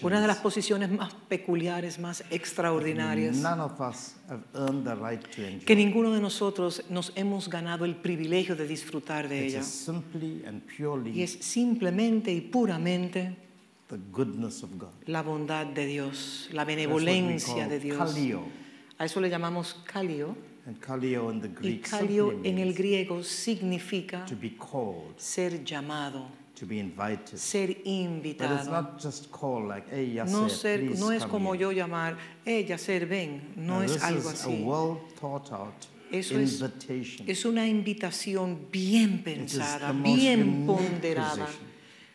una 0.04 0.22
de 0.22 0.28
las 0.28 0.38
posiciones 0.38 0.90
más 0.92 1.14
peculiares, 1.28 2.00
más 2.00 2.24
extraordinarias, 2.30 3.36
none 3.38 3.62
of 3.62 3.80
us 3.80 4.16
have 4.30 4.42
earned 4.54 4.84
the 4.86 4.96
right 4.96 5.22
que 5.66 5.76
ninguno 5.76 6.12
de 6.14 6.20
nosotros 6.22 6.84
nos 6.90 7.12
hemos 7.16 7.50
ganado 7.50 7.86
el 7.86 7.96
privilegio 7.96 8.56
de 8.56 8.68
disfrutar 8.68 9.28
de 9.28 9.46
It 9.48 9.50
ella. 9.54 9.60
is 9.62 9.68
simply 9.68 10.44
and 10.46 10.62
Y 11.14 11.24
es 11.24 11.32
simplemente 11.42 12.32
y 12.32 12.42
puramente 12.42 13.36
the 13.90 13.98
goodness 14.12 14.64
of 14.64 14.72
God. 14.78 14.90
la 15.06 15.22
bondad 15.24 15.66
de 15.68 15.86
Dios, 15.86 16.50
la 16.52 16.66
benevolencia 16.66 17.68
de 17.68 17.80
Dios. 17.80 17.98
kalio. 17.98 18.42
A 19.00 19.06
eso 19.06 19.22
le 19.22 19.30
llamamos 19.30 19.76
kalio. 19.86 20.36
And 20.66 20.78
kalio 20.80 21.32
in 21.32 21.40
the 21.40 21.48
Y 21.48 21.52
Greek 21.54 21.90
kalio 21.90 22.30
simply 22.32 22.50
en 22.50 22.58
el 22.58 22.74
griego 22.74 23.24
significa 23.24 24.26
to 24.26 24.36
be 24.36 24.52
called, 24.58 25.18
ser 25.18 25.64
llamado, 25.64 26.28
to 26.60 26.66
be 26.66 26.80
invited. 26.80 27.38
ser 27.38 27.68
But 27.68 27.78
it's 27.78 27.88
invitado. 27.88 28.72
not 28.72 29.00
just 29.00 29.32
call 29.32 29.68
like, 29.68 29.88
hey, 29.90 30.14
Yasser, 30.16 30.32
No, 30.32 30.50
ser, 30.50 30.80
please 30.80 31.00
no 31.00 31.12
es 31.12 31.22
come 31.24 31.32
como 31.32 31.54
here. 31.54 31.62
yo 31.62 31.72
llamar, 31.72 32.18
ella 32.46 32.78
ser 32.78 33.06
ven, 33.06 33.54
no 33.56 33.76
Now, 33.80 33.82
es 33.84 33.94
this 33.94 34.04
algo 34.04 34.20
is 34.20 34.26
a 34.44 34.48
así. 34.48 34.64
well 34.64 35.00
thought 35.20 35.52
out 35.52 35.88
Eso 36.12 36.40
es- 36.40 36.60
invitation. 36.62 37.30
Es 37.30 37.46
una 37.46 37.68
invitación 37.68 38.68
bien 38.72 39.16
is 39.16 39.22
pensada, 39.24 39.92
bien 39.92 40.66
ponderada, 40.66 41.46
position. 41.46 41.68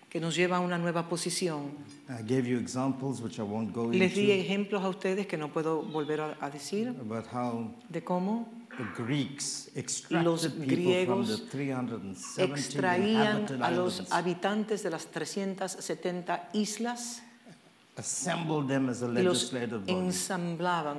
que 0.08 0.20
nos 0.20 0.34
lleva 0.34 0.56
a 0.56 0.60
una 0.60 0.76
nueva 0.78 1.08
posición. 1.08 1.70
I 2.08 2.22
gave 2.22 2.46
you 2.48 2.58
examples 2.58 3.20
which 3.20 3.38
I 3.38 3.42
won't 3.42 3.72
go 3.72 3.86
Les 3.90 4.14
di 4.14 4.22
into 4.30 4.32
ejemplos 4.32 4.82
a 4.82 4.88
ustedes 4.88 5.26
que 5.26 5.36
no 5.38 5.50
puedo 5.52 5.82
volver 5.82 6.20
a, 6.20 6.36
a 6.40 6.50
decir 6.50 6.88
about 6.88 7.26
how 7.32 7.70
de 7.88 8.02
cómo 8.02 8.48
Los 8.78 10.46
people 10.46 10.64
from 10.64 10.66
griegos 10.66 11.28
the 11.28 11.46
370 11.46 12.42
extraían 12.42 13.62
a 13.62 13.70
los 13.70 14.10
habitantes 14.10 14.82
de 14.82 14.90
las 14.90 15.06
370 15.06 16.50
islas 16.54 17.22
assembled 17.96 18.68
them 18.68 18.88
as 18.88 19.02
a 19.02 19.06
y 19.06 19.22
los 19.22 19.52
ensamblaban 19.86 20.98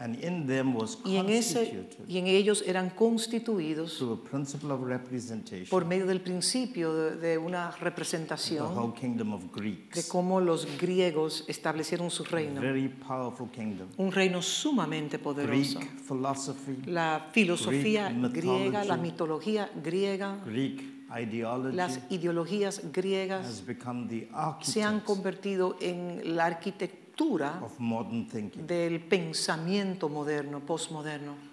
and 0.00 0.16
in 0.24 0.46
them 0.46 0.74
was 0.74 0.98
y 1.04 1.16
en, 1.16 1.28
ese, 1.28 1.58
constituted 1.58 2.08
y 2.08 2.18
en 2.18 2.26
ellos 2.26 2.64
eran 2.66 2.90
constituidos 2.90 3.98
through 3.98 4.14
a 4.14 4.24
principle 4.28 4.72
of 4.72 4.82
representation 4.82 5.68
por 5.68 5.84
medio 5.84 6.06
del 6.06 6.22
principio 6.22 6.94
de, 6.94 7.16
de 7.16 7.38
una 7.38 7.70
the 7.70 7.84
representación 7.84 8.76
whole 8.76 8.94
kingdom 8.94 9.34
of 9.34 9.42
de 9.54 10.02
cómo 10.08 10.40
los 10.40 10.66
griegos 10.78 11.44
establecieron 11.48 12.10
su 12.10 12.24
reino, 12.24 12.60
very 12.60 12.88
powerful 12.88 13.48
kingdom. 13.50 13.88
un 13.98 14.10
reino 14.10 14.40
sumamente 14.40 15.18
poderoso. 15.18 15.78
Greek 15.78 16.00
philosophy, 16.00 16.76
La 16.86 17.28
filosofía 17.32 18.08
Greek 18.10 18.32
griega, 18.32 18.84
la 18.84 18.96
mythology, 18.96 19.50
mitología 19.50 19.70
griega, 19.82 20.40
Greek 20.46 20.82
ideology 21.10 21.76
las 21.76 22.00
ideologías 22.08 22.80
griegas 22.92 23.44
has 23.46 23.66
become 23.66 24.08
the 24.08 24.28
se 24.62 24.82
han 24.82 25.00
convertido 25.00 25.76
en 25.80 26.36
la 26.36 26.46
arquitectura 26.46 26.99
of 27.62 27.78
modern 27.78 28.26
thinking. 28.28 28.66
del 28.66 29.00
pensamiento 29.00 30.08
moderno, 30.08 30.60
postmoderno. 30.60 31.48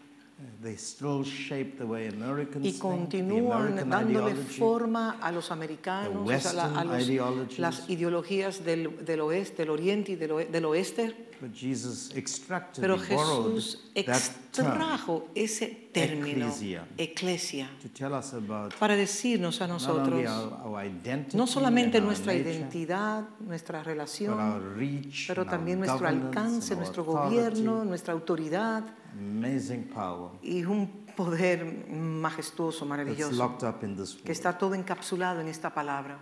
They 0.62 0.76
still 0.78 1.24
shape 1.24 1.78
the 1.78 1.84
way 1.84 2.08
Americans 2.08 2.64
Y 2.64 2.72
think, 2.74 2.76
the 2.76 2.80
continúan 2.80 3.62
American 3.70 3.90
dándole 3.90 4.32
ideology, 4.34 4.60
forma 4.60 5.18
a 5.20 5.32
los 5.32 5.50
americanos, 5.50 6.28
la- 6.54 6.80
a 6.80 6.84
los- 6.84 7.58
las 7.58 7.90
ideologías 7.90 8.64
del, 8.64 9.04
del 9.04 9.20
oeste, 9.22 9.64
del 9.64 9.72
oriente 9.72 10.12
y 10.12 10.16
del 10.16 10.66
oeste. 10.66 11.27
But 11.40 11.54
Jesus 11.54 12.12
extracted, 12.16 12.82
Pero 12.82 12.98
Jesús 12.98 13.92
extrajo 13.96 15.28
ese 15.36 15.90
término, 15.92 16.48
Ecclesia. 16.48 16.88
eclesia, 16.98 17.70
to 17.82 17.90
tell 17.90 18.14
us 18.14 18.34
about 18.34 18.74
para 18.76 18.96
decirnos 18.96 19.62
a 19.62 19.68
nosotros 19.68 20.24
no 21.34 21.48
solamente 21.48 22.02
nuestra 22.02 22.34
identidad, 22.34 23.28
nuestra 23.40 23.84
relación, 23.84 24.38
pero 25.28 25.46
también 25.46 25.80
nuestro 25.80 26.08
alcance, 26.08 26.76
nuestro 26.76 27.04
gobierno, 27.04 27.84
nuestra 27.86 28.14
autoridad 28.14 28.84
amazing 29.18 29.90
power 29.90 30.32
y 30.42 30.64
un 30.66 31.06
poder 31.16 31.66
majestuoso, 31.90 32.86
maravilloso, 32.86 33.58
que 34.24 34.32
está 34.32 34.58
todo 34.58 34.76
encapsulado 34.76 35.42
en 35.42 35.48
esta 35.48 35.74
palabra. 35.74 36.20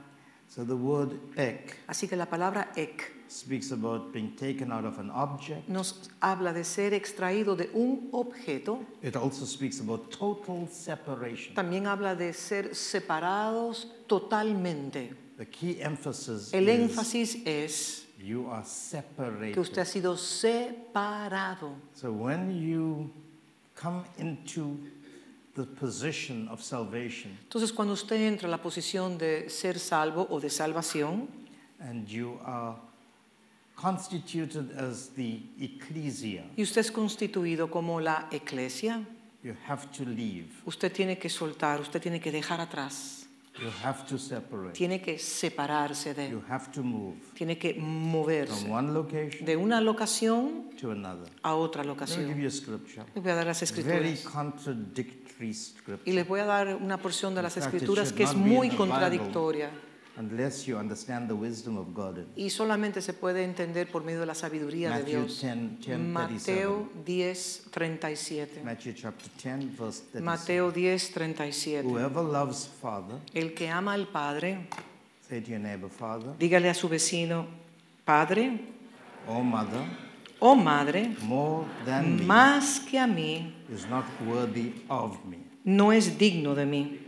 So 0.47 0.63
the 0.63 0.73
word 0.73 1.11
ek 1.35 1.83
Así 1.87 2.07
que 2.07 2.15
la 2.15 2.27
palabra 2.27 2.71
ek 2.75 3.14
speaks 3.27 3.71
about 3.71 4.11
being 4.13 4.35
taken 4.35 4.71
out 4.71 4.85
of 4.85 4.99
an 4.99 5.09
object. 5.11 5.67
nos 5.67 6.09
habla 6.21 6.53
de 6.53 6.63
ser 6.63 6.93
extraído 6.93 7.55
de 7.55 7.69
un 7.73 8.09
objeto, 8.11 8.79
It 9.01 9.15
also 9.15 9.45
speaks 9.45 9.79
about 9.79 10.09
total 10.09 10.67
separation. 10.69 11.55
también 11.55 11.87
habla 11.87 12.15
de 12.15 12.33
ser 12.33 12.75
separados 12.75 13.87
totalmente. 14.07 15.13
The 15.37 15.45
key 15.47 15.81
emphasis 15.81 16.53
El 16.53 16.69
is 16.69 16.79
énfasis 16.79 17.35
es 17.45 18.05
you 18.19 18.47
are 18.49 18.63
separated. 18.65 19.53
que 19.53 19.59
usted 19.59 19.81
ha 19.81 19.85
sido 19.85 20.15
separado. 20.17 21.75
So 21.93 22.11
when 22.11 22.51
you 22.61 23.09
come 23.75 24.03
into 24.17 24.77
the 25.55 25.63
position 25.63 26.47
of 26.49 26.61
salvation 26.61 27.37
Entonces, 27.43 27.71
cuando 27.73 27.93
usted 27.93 28.15
entra 28.21 28.45
en 28.47 28.51
la 28.51 28.61
posición 28.61 29.17
de 29.17 29.49
ser 29.49 29.79
salvo 29.79 30.27
o 30.29 30.39
de 30.39 30.49
salvación, 30.49 31.27
and 31.79 32.07
you 32.07 32.39
are 32.45 32.75
constituted 33.75 34.71
as 34.77 35.09
the 35.15 35.41
ecclesia, 35.59 36.43
y 36.55 36.63
usted 36.63 36.81
es 36.81 36.91
constituido 36.91 37.69
como 37.69 37.99
la 37.99 38.27
iglesia, 38.31 39.03
you 39.43 39.53
have 39.67 39.87
to 39.95 40.03
leave. 40.05 40.47
usted 40.65 40.91
tiene 40.91 41.17
que 41.17 41.29
soltar, 41.29 41.79
usted 41.81 42.01
tiene 42.01 42.19
que 42.19 42.31
dejar 42.31 42.59
atrás, 42.61 43.21
You 43.57 43.69
have 43.85 44.05
to 44.09 44.17
separate. 44.17 44.73
tiene 44.73 44.99
que 45.01 45.17
separarse 45.17 46.13
de, 46.13 46.29
You 46.29 46.43
have 46.49 46.71
to 46.73 46.83
move 46.83 47.15
tiene 47.35 47.57
que 47.57 47.73
from 47.75 47.85
moverse 48.11 48.69
one 48.69 48.91
location 48.91 49.45
de 49.45 49.55
una 49.55 49.79
locación 49.79 50.71
to 50.79 50.91
another. 50.91 51.29
a 51.41 51.55
otra 51.55 51.83
give 51.83 51.87
locación. 51.93 52.37
you 52.37 52.47
a 52.47 52.51
scripture. 52.51 53.05
Les 53.15 53.23
voy 53.23 53.31
a 53.31 53.35
dar 53.35 53.45
las 53.45 53.61
Very 53.61 54.09
escrituras. 54.09 54.23
contradictory 54.33 55.55
Y 56.05 56.11
les 56.13 56.27
voy 56.27 56.39
a 56.41 56.45
dar 56.45 56.75
una 56.75 56.97
porción 56.97 57.33
de 57.35 57.41
las 57.41 57.53
fact, 57.53 57.67
escrituras 57.73 58.11
que 58.11 58.23
es 58.23 58.33
muy 58.35 58.69
Bible. 58.69 58.77
Unless 60.17 60.65
you 60.65 60.77
understand 60.77 61.27
the 61.27 61.35
wisdom 61.35 61.77
of 61.77 61.93
God. 61.93 62.25
y 62.37 62.49
solamente 62.49 63.01
se 63.01 63.11
puede 63.13 63.43
entender 63.43 63.91
por 63.91 64.03
medio 64.03 64.21
de 64.21 64.25
la 64.25 64.33
sabiduría 64.35 64.89
de 64.89 64.95
Matthew 65.03 65.19
Dios. 65.25 65.41
10, 65.41 65.79
10, 65.81 65.99
Mateo 65.99 66.89
10, 67.05 67.63
37. 67.71 68.61
Matthew 68.63 68.93
chapter 68.93 69.29
10, 69.43 69.77
verse 69.77 70.03
37. 70.13 70.21
Mateo 70.23 70.71
10, 70.71 71.11
37. 71.11 71.89
Whoever 71.89 72.23
loves 72.23 72.67
Father, 72.81 73.17
El 73.33 73.53
que 73.53 73.67
ama 73.69 73.93
al 73.93 74.07
Padre, 74.07 74.67
say 75.27 75.41
to 75.41 75.49
your 75.51 75.59
neighbor, 75.59 75.89
Father 75.89 76.31
dígale 76.39 76.69
a 76.69 76.73
su 76.73 76.87
vecino, 76.87 77.47
Padre 78.05 78.59
Mother, 79.27 79.81
o 80.39 80.55
Madre, 80.55 81.15
more 81.23 81.65
than 81.85 82.17
me, 82.19 82.23
más 82.25 82.79
que 82.79 82.99
a 82.99 83.07
mí, 83.07 83.53
is 83.73 83.85
not 83.89 84.05
worthy 84.25 84.71
of 84.87 85.17
me. 85.25 85.39
no 85.65 85.91
es 85.91 86.17
digno 86.17 86.55
de 86.55 86.65
mí. 86.65 86.99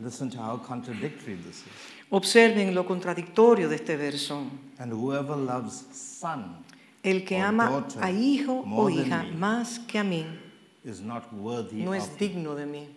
Listen 0.00 0.30
to 0.30 0.38
how 0.38 0.56
contradictory 0.58 1.34
this 1.34 1.56
is. 1.56 1.66
Observen 2.10 2.74
lo 2.74 2.84
contradictorio 2.84 3.68
de 3.68 3.76
este 3.76 3.96
verso. 3.96 4.46
And 4.78 4.92
whoever 4.92 5.36
loves 5.36 5.86
Son 5.92 6.64
El 7.02 7.24
que 7.24 7.38
ama 7.38 7.86
a 8.00 8.10
hijo 8.10 8.64
o 8.66 8.90
hija 8.90 9.22
me 9.22 9.32
más 9.36 9.78
que 9.86 9.98
a 9.98 10.04
mí, 10.04 10.24
is 10.84 11.00
not 11.00 11.32
worthy 11.32 11.82
no 11.82 11.94
es 11.94 12.04
of 12.04 12.12
me. 12.12 12.18
digno 12.18 12.54
de 12.54 12.66
mí. 12.66 12.88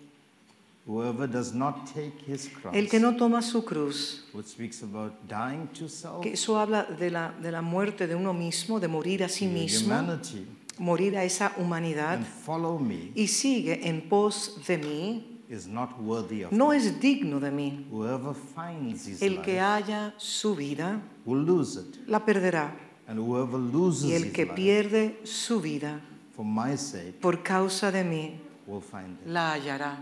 Whoever 0.87 1.27
does 1.27 1.53
not 1.53 1.85
take 1.93 2.13
his 2.27 2.49
cross, 2.49 2.75
El 2.75 2.89
que 2.89 2.99
no 2.99 3.15
toma 3.15 3.41
su 3.43 3.63
cruz, 3.63 4.25
which 4.33 4.47
speaks 4.47 4.81
about 4.81 5.13
dying 5.27 5.67
to 5.73 5.87
self, 5.87 6.21
que 6.23 6.33
eso 6.33 6.59
habla 6.59 6.83
de 6.83 7.11
la, 7.11 7.31
de 7.31 7.51
la 7.51 7.61
muerte 7.61 8.07
de 8.07 8.15
uno 8.15 8.33
mismo, 8.33 8.79
de 8.79 8.87
morir 8.87 9.23
a 9.23 9.29
sí 9.29 9.45
mismo, 9.45 9.93
humanity, 9.93 10.47
morir 10.79 11.15
a 11.17 11.23
esa 11.23 11.53
humanidad 11.57 12.15
and 12.15 12.25
follow 12.25 12.79
me, 12.79 13.11
y 13.13 13.27
sigue 13.27 13.87
en 13.87 14.09
pos 14.09 14.59
de 14.67 14.77
mí, 14.79 15.30
is 15.51 15.67
not 15.67 15.99
worthy 15.99 16.43
of 16.43 16.51
no 16.51 16.69
me. 16.69 16.77
es 16.77 16.99
digno 16.99 17.39
de 17.39 17.51
mí. 17.51 17.85
Whoever 17.91 18.33
finds 18.33 19.05
his 19.07 19.21
El 19.21 19.41
que 19.41 19.53
life 19.53 19.59
haya 19.59 20.13
su 20.17 20.55
vida, 20.55 21.01
will 21.25 21.43
lose 21.45 21.77
it, 21.79 22.07
la 22.07 22.23
perderá. 22.25 22.73
and 23.07 23.19
whoever 23.19 23.59
loses 23.59 24.09
Y 24.09 24.13
el 24.13 24.23
his 24.27 24.33
que 24.33 24.45
life 24.45 24.55
pierde 24.55 25.19
su 25.25 25.59
vida 25.59 25.99
for 26.35 26.45
my 26.45 26.77
sake 26.77 27.19
por 27.19 27.43
causa 27.43 27.91
de 27.91 28.03
mí, 28.03 28.39
will 28.65 28.81
find 28.81 29.19
it. 29.21 29.27
la 29.27 29.51
hallará. 29.53 29.97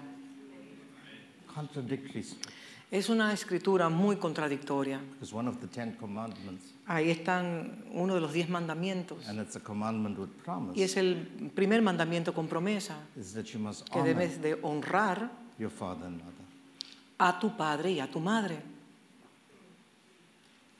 contradictory 1.53 2.25
Es 2.91 3.07
una 3.07 3.31
escritura 3.33 3.87
muy 3.89 4.15
contradictoria. 4.15 4.99
one 5.31 5.47
of 5.47 5.59
the 5.59 5.67
Ten 5.67 5.91
Commandments, 5.93 6.73
Ahí 6.87 7.11
están 7.11 7.85
uno 7.91 8.15
de 8.15 8.19
los 8.21 8.33
diez 8.33 8.49
mandamientos. 8.49 9.27
and 9.27 9.39
it's 9.39 9.55
a 9.55 9.59
commandment 9.59 10.17
with 10.17 10.29
promise, 10.43 10.79
Y 10.79 10.81
es 10.83 10.97
el 10.97 11.51
primer 11.53 11.83
mandamiento 11.83 12.33
con 12.33 12.47
promesa, 12.47 12.95
is 13.15 13.33
that 13.33 13.45
you 13.45 13.59
must 13.59 13.87
que 13.89 14.01
debes 14.01 14.41
de 14.41 14.57
honrar 14.63 15.29
your 15.59 15.69
father 15.69 16.05
and 16.05 16.17
mother. 16.17 16.33
a 17.19 17.37
tu 17.39 17.55
padre 17.55 17.91
y 17.91 17.99
a 17.99 18.07
tu 18.07 18.19
madre. 18.19 18.61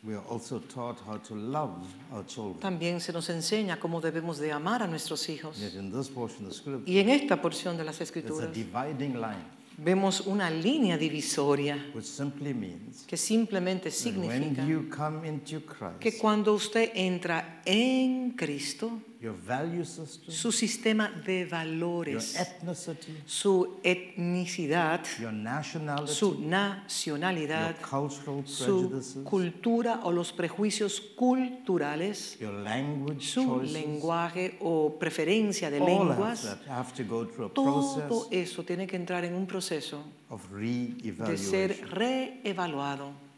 We 0.01 0.15
are 0.15 0.24
also 0.29 0.59
taught 0.59 0.98
how 1.05 1.17
to 1.17 1.36
love 1.36 1.75
our 2.13 2.25
children. 2.25 2.62
También 2.62 3.01
se 3.01 3.12
nos 3.12 3.29
enseña 3.29 3.77
cómo 3.81 4.00
debemos 4.00 4.38
de 4.39 4.53
amar 4.53 4.81
a 4.81 4.88
nuestros 4.88 5.27
hijos. 5.27 5.59
Yet 5.59 5.74
in 5.74 5.91
this 5.91 6.07
portion 6.07 6.45
of 6.45 6.53
scripture, 6.53 6.89
Y 6.89 7.00
en 7.00 7.09
esta 7.09 7.41
porción 7.41 7.75
de 7.75 7.83
las 7.83 7.98
there's 7.98 8.09
a 8.09 8.19
escrituras 8.19 8.53
dividing 8.53 9.15
line, 9.19 9.43
vemos 9.77 10.21
una 10.21 10.50
línea 10.50 10.98
divisoria 10.98 11.77
which 11.93 12.05
simply 12.05 12.53
means 12.53 13.03
que 13.05 13.17
simplemente 13.17 13.91
significa 13.91 14.62
when 14.62 14.69
you 14.69 14.89
come 14.89 15.27
into 15.27 15.62
que 16.00 16.12
Christ, 16.12 16.21
cuando 16.21 16.53
usted 16.53 16.91
entra 16.95 17.62
en 17.65 18.31
Cristo, 18.31 19.01
your 19.21 19.35
value 19.35 19.83
system, 19.83 20.33
su 20.33 20.51
sistema 20.51 21.09
de 21.09 21.41
your 21.41 21.49
valores, 21.49 22.35
ethnicity, 22.39 23.17
su 23.25 23.79
etnicidad, 23.83 25.01
your 25.19 25.33
nationality, 25.33 26.13
su 26.13 26.35
your 26.35 26.47
nacionalidad, 26.47 27.75
cultural 27.81 28.47
su 28.47 28.65
prejudices, 28.65 29.23
cultura 29.23 29.99
o 30.03 30.11
los 30.11 30.31
prejuicios 30.31 31.01
culturales, 31.15 32.38
your 32.39 32.53
language 32.53 33.25
su 33.25 33.43
choices, 33.43 33.73
lenguaje 33.73 34.57
o 34.61 34.97
preferencia 34.97 35.69
de 35.69 35.79
lenguas, 35.79 36.57
have 36.69 36.93
to 36.93 37.03
go 37.03 37.25
through 37.25 37.47
a 37.47 37.53
todo 37.53 38.27
eso 38.31 38.63
tiene 38.63 38.88
que 38.88 38.95
entrar 38.95 39.25
en 39.25 39.35
un 39.35 39.45
proceso 39.45 40.01
of 40.29 40.49
de 40.51 41.38
ser 41.38 41.89
reevaluado. 41.89 43.28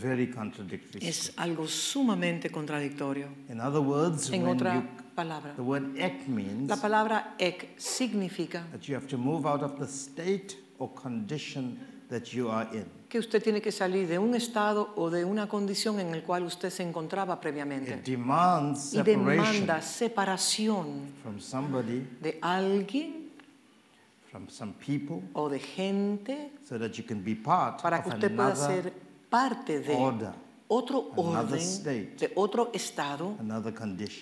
Very 0.00 0.30
contradictory. 0.30 1.06
Es 1.06 1.32
algo 1.36 1.66
sumamente 1.68 2.50
contradictorio. 2.50 3.28
In 3.48 3.60
other 3.60 3.80
words, 3.80 4.30
En 4.30 4.46
otra 4.46 4.74
you, 4.76 4.82
palabra, 5.14 5.54
the 5.56 5.62
word 5.62 5.96
ek 5.98 6.26
means 6.26 6.68
la 6.68 6.76
palabra 6.76 7.34
ek 7.38 7.74
significa 7.76 8.64
that 8.72 8.88
you 8.88 8.94
have 8.94 9.06
to 9.06 9.18
move 9.18 9.46
out 9.46 9.62
of 9.62 9.78
the 9.78 9.86
state 9.86 10.56
or 10.78 10.88
condition 10.94 11.78
that 12.08 12.32
you 12.32 12.48
are 12.50 12.66
in. 12.72 12.86
que 13.10 13.18
usted 13.18 13.42
tiene 13.42 13.60
que 13.60 13.72
salir 13.72 14.06
de 14.08 14.18
un 14.18 14.34
estado 14.34 14.92
o 14.96 15.10
de 15.10 15.24
una 15.24 15.48
condición 15.48 15.98
en 16.00 16.14
el 16.14 16.22
cual 16.22 16.44
usted 16.44 16.70
se 16.70 16.82
encontraba 16.82 17.34
It 17.34 17.40
previamente 17.40 18.00
demands 18.04 18.94
y 18.94 19.02
demanda 19.02 19.82
separación 19.82 21.12
from 21.22 21.40
somebody, 21.40 22.06
de 22.22 22.38
alguien 22.40 23.28
from 24.30 24.48
some 24.48 24.72
people, 24.74 25.22
o 25.34 25.48
de 25.48 25.58
gente 25.58 26.52
so 26.66 26.78
that 26.78 26.92
you 26.92 27.04
can 27.04 27.22
be 27.22 27.34
part 27.34 27.82
para 27.82 27.98
of 27.98 28.04
que 28.04 28.10
usted 28.10 28.34
pueda 28.34 28.54
ser 28.56 28.92
parte 29.30 29.80
de 29.80 29.94
order, 29.94 30.32
otro 30.68 31.10
orden, 31.16 31.58
state. 31.60 32.16
de 32.18 32.32
otro 32.34 32.70
estado, 32.74 33.36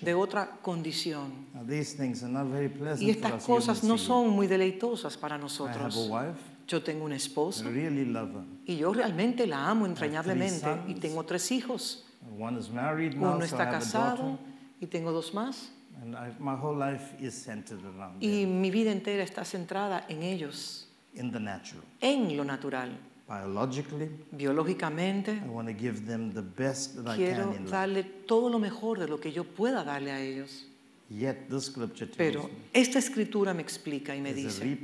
de 0.01 0.13
otra 0.13 0.57
condición. 0.61 1.47
Now, 1.53 1.65
these 1.65 1.95
things 1.97 2.23
are 2.23 2.31
not 2.31 2.47
very 2.47 2.69
pleasant 2.69 3.01
Y 3.01 3.13
for 3.13 3.15
estas 3.15 3.33
us 3.33 3.45
cosas 3.45 3.83
no 3.83 3.97
son 3.97 4.29
muy 4.29 4.47
deleitosas 4.47 5.17
para 5.17 5.35
I 5.35 5.39
have 5.39 5.41
a 5.41 5.45
nosotros. 5.45 6.07
wife, 6.09 6.39
Yo 6.67 6.83
tengo 6.83 7.05
una 7.05 7.15
esposa 7.15 7.63
really 7.65 8.05
love 8.05 8.29
her. 8.35 8.43
y 8.65 8.77
yo 8.77 8.93
realmente 8.93 9.47
la 9.47 9.67
amo 9.67 9.85
entrañablemente 9.87 10.67
y 10.87 10.93
tengo 10.95 11.23
tres 11.25 11.51
hijos. 11.51 12.05
One 12.39 12.59
is 12.59 12.69
married 12.69 13.15
now, 13.15 13.31
Uno 13.35 13.39
so 13.39 13.45
está 13.55 13.63
a 13.63 13.71
casado 13.71 14.37
y 14.79 14.85
tengo 14.85 15.11
dos 15.11 15.33
más. 15.33 15.71
And 16.01 16.15
I, 16.15 16.31
my 16.39 16.53
whole 16.55 16.77
life 16.77 17.15
is 17.19 17.33
centered 17.33 17.83
around 17.83 18.21
Y 18.23 18.43
them, 18.43 18.61
mi 18.61 18.69
vida 18.71 18.91
entera 18.91 19.23
está 19.23 19.43
centrada 19.43 20.05
en 20.07 20.21
ellos, 20.23 20.87
in 21.13 21.31
the 21.31 21.39
natural. 21.39 21.83
en 22.01 22.37
lo 22.37 22.43
natural. 22.45 22.97
Biologically, 23.29 24.09
Biológicamente, 24.31 25.33
I 25.45 25.47
want 25.47 25.67
to 25.67 25.73
give 25.73 26.07
them 26.07 26.33
the 26.33 26.41
best 26.41 26.95
that 26.95 27.13
I 27.13 27.15
quiero 27.15 27.43
can 27.43 27.53
in 27.53 27.63
life. 27.65 27.71
darle 27.71 28.03
todo 28.25 28.49
lo 28.49 28.57
mejor 28.57 28.97
de 28.97 29.07
lo 29.07 29.19
que 29.19 29.31
yo 29.31 29.43
pueda 29.43 29.83
darle 29.83 30.11
a 30.11 30.19
ellos. 30.19 30.65
Yet 31.09 31.47
this 31.49 31.65
scripture 31.65 32.07
tells 32.07 32.17
Pero 32.17 32.43
me 32.43 32.49
esta 32.73 32.97
escritura 32.97 33.53
me 33.53 33.61
explica 33.61 34.15
y 34.15 34.21
me 34.21 34.33
dice 34.33 34.79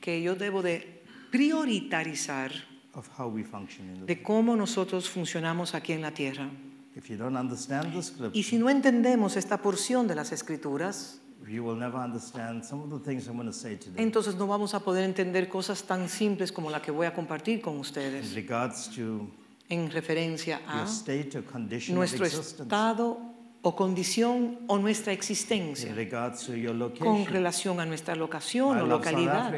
que 0.00 0.22
yo 0.22 0.34
debo 0.34 0.62
de 0.62 1.02
priorizar 1.30 2.52
of 2.94 3.08
how 3.16 3.28
we 3.28 3.44
function 3.44 3.88
in 3.94 4.06
de 4.06 4.22
cómo 4.22 4.56
nosotros 4.56 5.08
funcionamos 5.08 5.74
aquí 5.74 5.92
en 5.92 6.02
la 6.02 6.12
tierra. 6.12 6.50
If 6.96 7.08
you 7.08 7.16
don't 7.16 7.36
understand 7.36 7.92
the 7.92 7.98
Y 7.98 8.02
scripture, 8.02 8.42
si 8.42 8.58
no 8.58 8.70
entendemos 8.70 9.36
esta 9.36 9.62
porción 9.62 10.08
de 10.08 10.16
las 10.16 10.32
escrituras, 10.32 11.20
you 11.48 11.64
will 11.64 11.76
never 11.76 11.98
understand 11.98 12.64
some 12.64 12.80
of 12.82 12.90
the 12.90 12.98
things 12.98 13.26
I'm 13.28 13.36
going 13.36 13.46
to 13.48 13.52
say 13.52 13.76
today 13.76 14.02
entonces 14.02 14.34
no 14.36 14.46
vamos 14.46 14.74
a 14.74 14.80
poder 14.80 15.04
entender 15.04 15.48
cosas 15.48 15.82
tan 15.84 16.08
simples 16.08 16.52
como 16.52 16.70
la 16.70 16.80
que 16.80 16.90
voy 16.90 17.06
a 17.06 17.14
compartir 17.14 17.60
con 17.60 17.74
in 17.74 17.80
ustedes 17.80 18.34
regards 18.34 18.88
to 18.96 19.28
en 19.68 19.90
referencia 19.90 20.60
a 20.66 20.78
your 20.78 20.86
state 20.88 21.36
or 21.36 21.44
condition 21.44 21.94
of 21.94 21.98
nuestro 21.98 22.24
existence, 22.26 22.62
estado 22.62 23.18
o 23.62 23.74
condición 23.74 24.60
o 24.66 24.78
nuestra 24.78 25.12
in 25.12 25.18
existencia 25.18 25.92
to 25.94 26.54
your 26.54 26.72
con 26.72 26.78
location. 26.78 27.26
relación 27.26 27.80
a 27.80 27.86
nuestra 27.86 28.14
locación 28.14 28.78
I 28.78 28.80
o 28.82 28.86
localidad. 28.86 29.52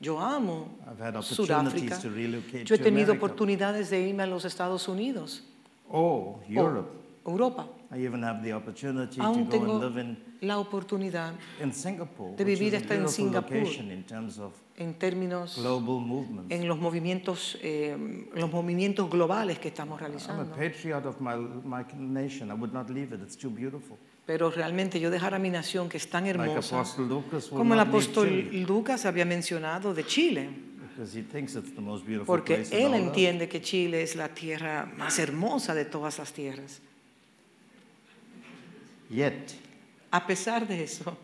Yo 0.00 0.18
amo 0.18 0.78
I've 0.84 1.00
had 1.00 1.14
opportunities 1.14 1.36
Sudáfrica. 1.92 1.98
to 2.00 2.10
relocate 2.10 2.64
Yo 2.64 2.74
he 2.74 2.78
tenido 2.78 3.12
oportunidades 3.12 3.88
de 3.90 4.00
irme 4.08 4.24
a 4.24 4.26
los 4.26 4.44
Estados 4.44 4.88
Unidos 4.88 5.44
Europe. 5.88 6.88
o 7.24 7.30
Europa. 7.30 7.68
I 7.94 8.06
even 8.06 8.22
have 8.22 8.42
the 8.42 8.54
opportunity 8.54 9.16
to 9.16 9.22
go 9.22 9.44
tengo 9.50 9.72
and 9.74 9.82
live 9.82 10.00
in, 10.00 10.16
la 10.40 10.58
oportunidad 10.58 11.34
in 11.62 11.72
Singapore, 11.74 12.34
de 12.36 12.44
vivir 12.44 12.74
hasta 12.74 12.94
en 12.94 13.06
Singapur. 13.06 13.58
location 13.58 13.90
in 13.90 14.02
terms 14.04 14.38
of 14.38 14.54
en 14.78 14.94
términos 14.94 15.56
global 15.56 16.00
movements. 16.00 16.50
en 16.50 16.66
los 16.66 16.78
movimientos 16.78 17.58
eh, 17.60 17.94
los 18.34 18.50
movimientos 18.50 19.10
globales 19.10 19.58
que 19.58 19.68
estamos 19.68 20.00
I'm 20.00 20.04
a 20.04 20.08
realizando. 20.08 20.56
patriot 20.56 21.06
of 21.06 21.20
my, 21.20 21.36
my 21.64 21.84
nation. 21.94 22.50
I 22.50 22.54
would 22.54 22.72
not 22.72 22.88
leave 22.88 23.14
it. 23.14 23.20
It's 23.22 23.36
too 23.36 23.50
beautiful. 23.50 23.98
Pero 24.24 24.50
realmente 24.50 24.98
yo 24.98 25.10
dejar 25.10 25.34
a 25.34 25.38
mi 25.38 25.50
nación 25.50 25.88
que 25.90 25.98
es 25.98 26.08
tan 26.08 26.24
Like 26.24 26.38
hermosa, 26.40 26.82
will 26.96 27.22
como 27.50 27.74
el 27.74 27.80
apóstol 27.80 28.48
Lucas 28.66 29.04
había 29.04 29.26
mencionado 29.26 29.92
de 29.92 30.06
Chile, 30.06 30.48
because 30.96 31.14
he 31.14 31.22
thinks 31.22 31.54
it's 31.56 31.74
the 31.74 31.80
most 31.80 32.06
beautiful 32.06 32.26
porque 32.26 32.54
place 32.56 32.86
él 32.86 32.94
entiende 32.94 33.48
que 33.48 33.60
Chile 33.60 34.02
es 34.02 34.16
la 34.16 34.28
tierra 34.28 34.90
más 34.96 35.18
hermosa 35.18 35.74
de 35.74 35.84
todas 35.84 36.18
las 36.18 36.32
tierras. 36.32 36.80
Yet, 39.12 39.54
A 40.10 40.26
pesar 40.26 40.66
de 40.66 40.82
eso, 40.82 41.16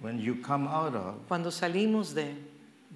when 0.00 0.18
you 0.20 0.40
come 0.42 0.66
out 0.68 0.94
of, 0.94 1.26
cuando 1.28 1.50
salimos 1.50 2.14
de, 2.14 2.34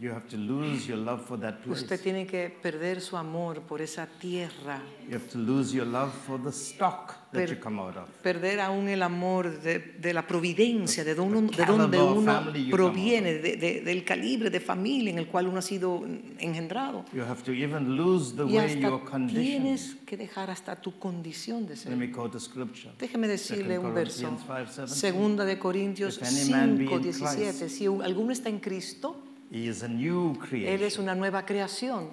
you 0.01 0.11
have 0.11 0.27
to 0.29 0.37
lose 0.37 0.89
your 0.89 0.99
love 0.99 1.23
for 1.25 1.39
that 1.39 1.61
place. 1.63 1.83
usted 1.83 2.01
tiene 2.01 2.27
que 2.27 2.51
perder 2.51 3.01
su 3.01 3.17
amor 3.17 3.61
por 3.63 3.81
esa 3.81 4.07
tierra, 4.19 4.83
You 5.09 5.15
have 5.15 5.29
to 5.31 5.39
lose 5.39 5.73
your 5.75 5.87
love 5.87 6.11
for 6.27 6.43
the 6.43 6.51
stock 6.51 7.31
that 7.33 7.49
you 7.49 7.61
come 7.61 7.81
out 7.81 7.97
of. 7.97 8.09
perder 8.23 8.59
aún 8.61 8.89
el 8.89 9.03
amor 9.03 9.61
de, 9.61 9.79
de 9.79 10.13
la 10.13 10.27
providencia, 10.27 11.05
de, 11.05 11.15
don- 11.15 11.49
The 11.49 11.57
de 11.59 11.67
donde 11.67 11.99
uno 12.03 12.43
proviene, 12.73 13.35
de- 13.35 13.57
de- 13.57 13.81
del 13.83 14.05
calibre 14.05 14.51
de 14.51 14.59
familia 14.61 15.11
en 15.13 15.19
el 15.19 15.29
cual 15.29 15.47
uno 15.47 15.59
ha 15.59 15.63
sido 15.63 16.03
engendrado. 16.39 17.05
You 17.13 17.23
have 17.23 17.43
to 17.45 17.53
even 17.53 17.97
lose 17.97 18.35
the 18.35 18.45
Y 18.45 18.57
way 18.57 18.83
hasta 18.85 19.27
tienes 19.29 19.97
que 20.07 20.17
dejar 20.17 20.51
hasta 20.51 20.75
tu 20.77 20.99
condición 20.99 21.67
de 21.67 21.75
Let 21.75 21.77
ser. 21.77 21.97
me 21.97 22.11
quote 22.11 22.37
a 22.39 22.41
scripture. 22.41 22.93
Déjeme 22.99 23.29
decirle 23.29 23.79
un 23.79 23.95
verso. 23.95 24.23
Corinthians 24.27 24.81
5:17. 24.81 24.89
Segunda 24.89 25.45
de 25.45 25.59
Corintios 25.59 26.17
If 26.17 26.23
any 26.25 26.51
man 26.51 26.79
be 26.79 26.85
5, 26.87 26.97
in 26.97 27.03
17. 27.03 27.59
Christ, 27.59 27.69
Si 27.77 27.87
alguno 27.87 28.33
está 28.33 28.49
en 28.49 28.59
Cristo, 28.59 29.17
He 29.55 29.69
is 29.69 29.85
a 29.85 29.89
new 29.89 30.33
Él 30.51 30.83
es 30.83 30.97
creation. 30.97 31.03
una 31.05 31.15
nueva 31.15 31.47
creación. 31.47 32.11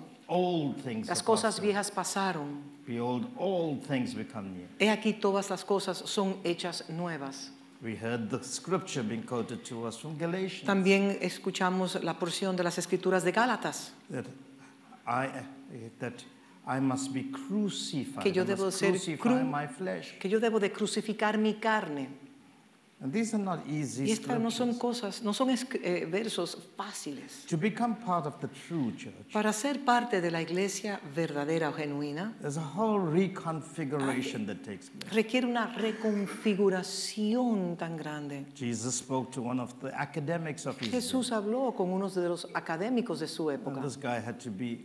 Things 0.83 1.07
Las 1.07 1.23
cosas 1.23 1.59
viejas 1.59 1.89
pasaron. 1.89 2.61
Behold, 2.85 3.27
all 3.35 3.79
things 3.81 4.13
become 4.13 4.51
new. 4.53 4.67
He 4.79 4.89
aquí 4.89 5.13
todas 5.19 5.49
las 5.49 5.65
cosas 5.65 5.97
son 5.97 6.37
hechas 6.43 6.87
nuevas. 6.87 7.51
We 7.81 7.95
heard 7.95 8.29
the 8.29 8.43
scripture 8.43 9.01
being 9.01 9.23
quoted 9.23 9.63
to 9.65 9.87
us 9.87 9.97
from 9.97 10.15
Galatians 10.19 10.65
También 10.65 11.17
escuchamos 11.19 12.01
la 12.03 12.13
porción 12.19 12.55
de 12.55 12.63
las 12.63 12.77
escrituras 12.77 13.23
de 13.23 13.31
Gálatas, 13.31 13.91
that 14.11 14.25
I 15.07 15.27
that 15.99 16.13
I 16.67 16.79
must 16.79 17.11
be 17.11 17.23
crucified. 17.31 18.21
Que 18.21 18.31
yo 18.31 18.43
I 18.43 18.45
debo 18.45 18.65
must 18.65 18.77
ser 18.77 18.93
cru- 19.17 19.43
my 19.43 19.67
flesh. 19.67 20.17
que 20.19 20.29
yo 20.29 20.39
debo 20.39 20.59
de 20.59 20.71
crucificar 20.71 21.39
mi 21.39 21.55
carne. 21.55 22.07
And 23.03 23.11
these 23.11 23.33
are 23.33 23.43
not 23.43 23.65
easy 23.67 24.03
Y 24.05 24.11
estas 24.11 24.39
no 24.39 24.51
son 24.51 24.77
cosas, 24.77 25.23
no 25.23 25.33
son 25.33 25.49
eh, 25.49 26.05
versos 26.07 26.55
fáciles. 26.77 27.47
To 27.47 27.57
become 27.57 27.95
part 27.95 28.27
of 28.27 28.39
the 28.41 28.47
true 28.47 28.91
church, 28.95 29.33
Para 29.33 29.51
ser 29.53 29.83
parte 29.83 30.21
de 30.21 30.29
la 30.29 30.39
iglesia 30.39 30.99
verdadera 31.15 31.69
o 31.69 31.73
genuina, 31.73 32.35
there's 32.41 32.57
a 32.57 32.61
whole 32.75 32.99
reconfiguration 32.99 34.45
that 34.45 34.61
takes 34.63 34.89
place. 34.89 35.11
requiere 35.15 35.47
una 35.47 35.73
reconfiguración 35.75 37.75
tan 37.77 37.97
grande. 37.97 38.45
Jesus 38.55 38.93
spoke 38.95 39.31
to 39.31 39.41
one 39.41 39.59
of 39.59 39.73
the 39.81 39.91
academics 39.99 40.65
of 40.67 40.77
his 40.79 40.91
day. 40.91 40.99
Jesús 41.01 41.31
habló 41.31 41.73
con 41.75 41.89
uno 41.91 42.07
de 42.09 42.29
los 42.29 42.45
académicos 42.53 43.19
de 43.19 43.27
su 43.27 43.49
And 43.49 43.59
época. 43.61 43.81
this 43.81 43.97
guy 43.97 44.19
had 44.19 44.39
to 44.39 44.51
be 44.51 44.79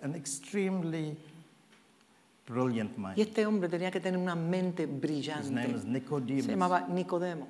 an 0.00 0.14
extremely 0.14 1.16
brilliant 2.46 2.96
mind. 2.96 3.16
Y 3.16 3.22
este 3.22 3.46
hombre 3.46 3.68
tenía 3.68 3.90
que 3.90 4.00
tener 4.00 4.18
una 4.18 4.34
mente 4.34 4.82
His 4.84 4.88
name 4.90 5.00
brillante. 5.00 5.76
is 5.76 5.84
Nicodemus. 5.84 6.44
Se 6.44 6.50
llamaba 6.52 6.86
Nicodemo. 6.88 7.46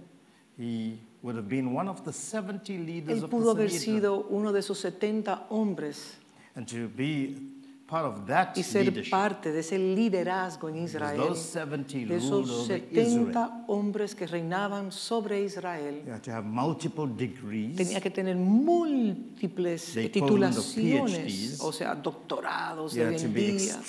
He 0.59 0.98
would 1.22 1.37
have 1.37 1.48
been 1.48 1.74
one 1.74 1.88
of 1.88 2.05
the 2.05 2.12
70 2.12 2.78
leaders 2.78 3.18
Él 3.18 3.24
of 3.24 3.31
pudo 3.31 3.55
the 3.55 3.62
haber 3.62 3.70
sido 3.70 4.26
uno 4.31 4.52
de 4.52 4.61
esos 4.61 4.78
70 4.78 5.46
hombres 5.50 6.18
And 6.55 6.66
to 6.68 6.88
be 6.94 7.35
of 7.35 7.51
y 8.57 8.62
ser 8.62 9.11
parte 9.11 9.52
de 9.52 9.61
ese 9.61 9.78
liderazgo 9.78 10.68
en 10.68 10.76
Israel, 10.85 11.16
those 11.16 11.42
70 11.52 11.98
de 12.09 12.16
esos 12.16 12.50
over 12.50 12.83
Israel. 12.90 13.24
70 13.24 13.64
hombres 13.68 14.14
que 14.14 14.26
reinaban 14.26 14.90
sobre 14.92 15.42
Israel, 15.42 16.02
tenía 17.76 18.00
que 18.00 18.11
tener 18.11 18.37
múltiples 18.37 19.92
titulaciones, 20.12 21.61
o 21.61 21.72
sea, 21.72 21.94
doctorados 21.94 22.94
de 22.94 23.07
hoy 23.07 23.16
en 23.16 23.33
be 23.33 23.52
día. 23.52 23.81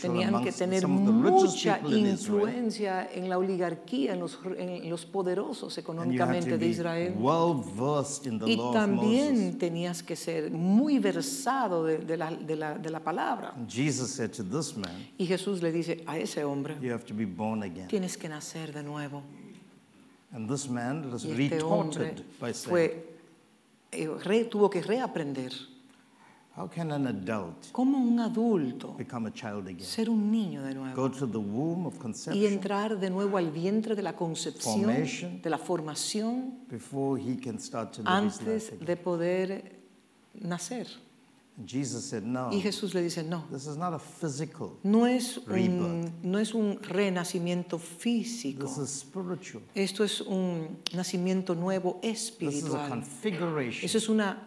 Tenían 0.00 0.42
que 0.42 0.52
tener 0.52 0.86
mucha 0.88 1.80
influencia 1.86 3.08
en 3.12 3.28
la 3.28 3.38
oligarquía, 3.38 4.14
en 4.14 4.20
los, 4.20 4.38
en 4.56 4.88
los 4.88 5.04
poderosos 5.06 5.76
económicamente 5.78 6.56
de 6.56 6.66
Israel. 6.66 7.14
well 7.18 7.62
versed 7.76 8.26
in 8.32 8.38
the 8.38 8.50
Y 8.50 8.56
también 8.72 9.58
tenías 9.58 10.02
que 10.02 10.16
ser 10.16 10.50
muy 10.50 10.98
versado 10.98 11.84
de, 11.84 11.98
de 11.98 12.16
la, 12.16 12.30
de 12.30 12.56
la- 12.56 12.77
de 12.82 12.90
la 12.90 13.00
palabra. 13.00 13.54
Jesus 13.68 14.10
said 14.10 14.30
to 14.32 14.42
this 14.42 14.76
man, 14.76 15.08
Y 15.18 15.26
Jesús 15.26 15.62
le 15.62 15.70
dice 15.72 16.02
a 16.06 16.18
ese 16.18 16.42
hombre, 16.44 16.76
You 16.80 16.92
have 16.92 17.04
to 17.06 17.14
be 17.14 17.24
born 17.26 17.62
again. 17.62 17.88
tienes 17.88 18.16
que 18.16 18.28
nacer 18.28 18.72
de 18.72 18.82
nuevo. 18.82 19.22
And 20.32 20.48
this 20.48 20.68
man 20.68 21.10
was 21.10 21.24
Y 21.24 21.30
este 21.32 21.54
retorted 21.56 22.22
by 22.40 22.52
saying, 22.52 22.68
fue, 22.70 23.18
eh, 23.92 24.06
re- 24.24 24.44
tuvo 24.44 24.68
que 24.68 24.82
reaprender 24.82 25.52
How 26.56 26.66
can 26.68 26.90
an 26.90 27.06
adult 27.06 27.70
cómo 27.70 27.98
un 27.98 28.18
adulto 28.18 28.94
become 28.98 29.28
a 29.28 29.32
child 29.32 29.68
again? 29.68 29.80
ser 29.86 30.10
un 30.10 30.28
niño 30.30 30.62
de 30.64 30.74
nuevo 30.74 30.94
Go 30.96 31.08
to 31.08 31.26
the 31.26 31.38
womb 31.38 31.86
of 31.86 31.94
y 31.94 31.98
conception 31.98 32.44
entrar 32.52 32.98
de 32.98 33.08
nuevo 33.10 33.38
al 33.38 33.50
vientre 33.52 33.94
de 33.94 34.02
la 34.02 34.14
concepción, 34.16 34.80
Formation. 34.82 35.40
de 35.40 35.48
la 35.50 35.56
formación, 35.58 36.58
before 36.68 37.16
he 37.22 37.36
can 37.40 37.58
start 37.60 37.92
to 37.92 38.02
live 38.02 38.26
his 38.26 38.40
life 38.40 38.44
antes 38.50 38.68
again. 38.72 38.84
de 38.86 38.96
poder 38.96 39.72
nacer. 40.34 40.88
Jesus 41.66 42.04
said, 42.08 42.22
No, 42.22 42.50
Y 42.52 42.60
Jesús 42.60 42.94
le 42.94 43.02
dice, 43.02 43.24
no, 43.24 43.44
this 43.50 43.66
is 43.66 43.76
not 43.76 43.92
a 43.92 43.98
physical, 43.98 44.78
no 44.84 45.06
es 45.06 45.38
un, 45.38 46.12
no 46.22 46.38
es 46.38 46.54
un 46.54 46.78
renacimiento 46.82 47.78
físico. 47.80 48.64
this 48.64 48.78
is 48.78 48.90
spiritual. 48.90 49.62
Esto 49.74 50.04
es 50.04 50.20
un 50.20 50.78
nacimiento 50.94 51.54
nuevo 51.56 51.98
This 52.00 52.10
is 52.12 52.18
a 52.30 52.32
espiritual. 52.34 52.88
configuration 52.88 53.84
Eso 53.84 53.98
es 53.98 54.08
una 54.08 54.46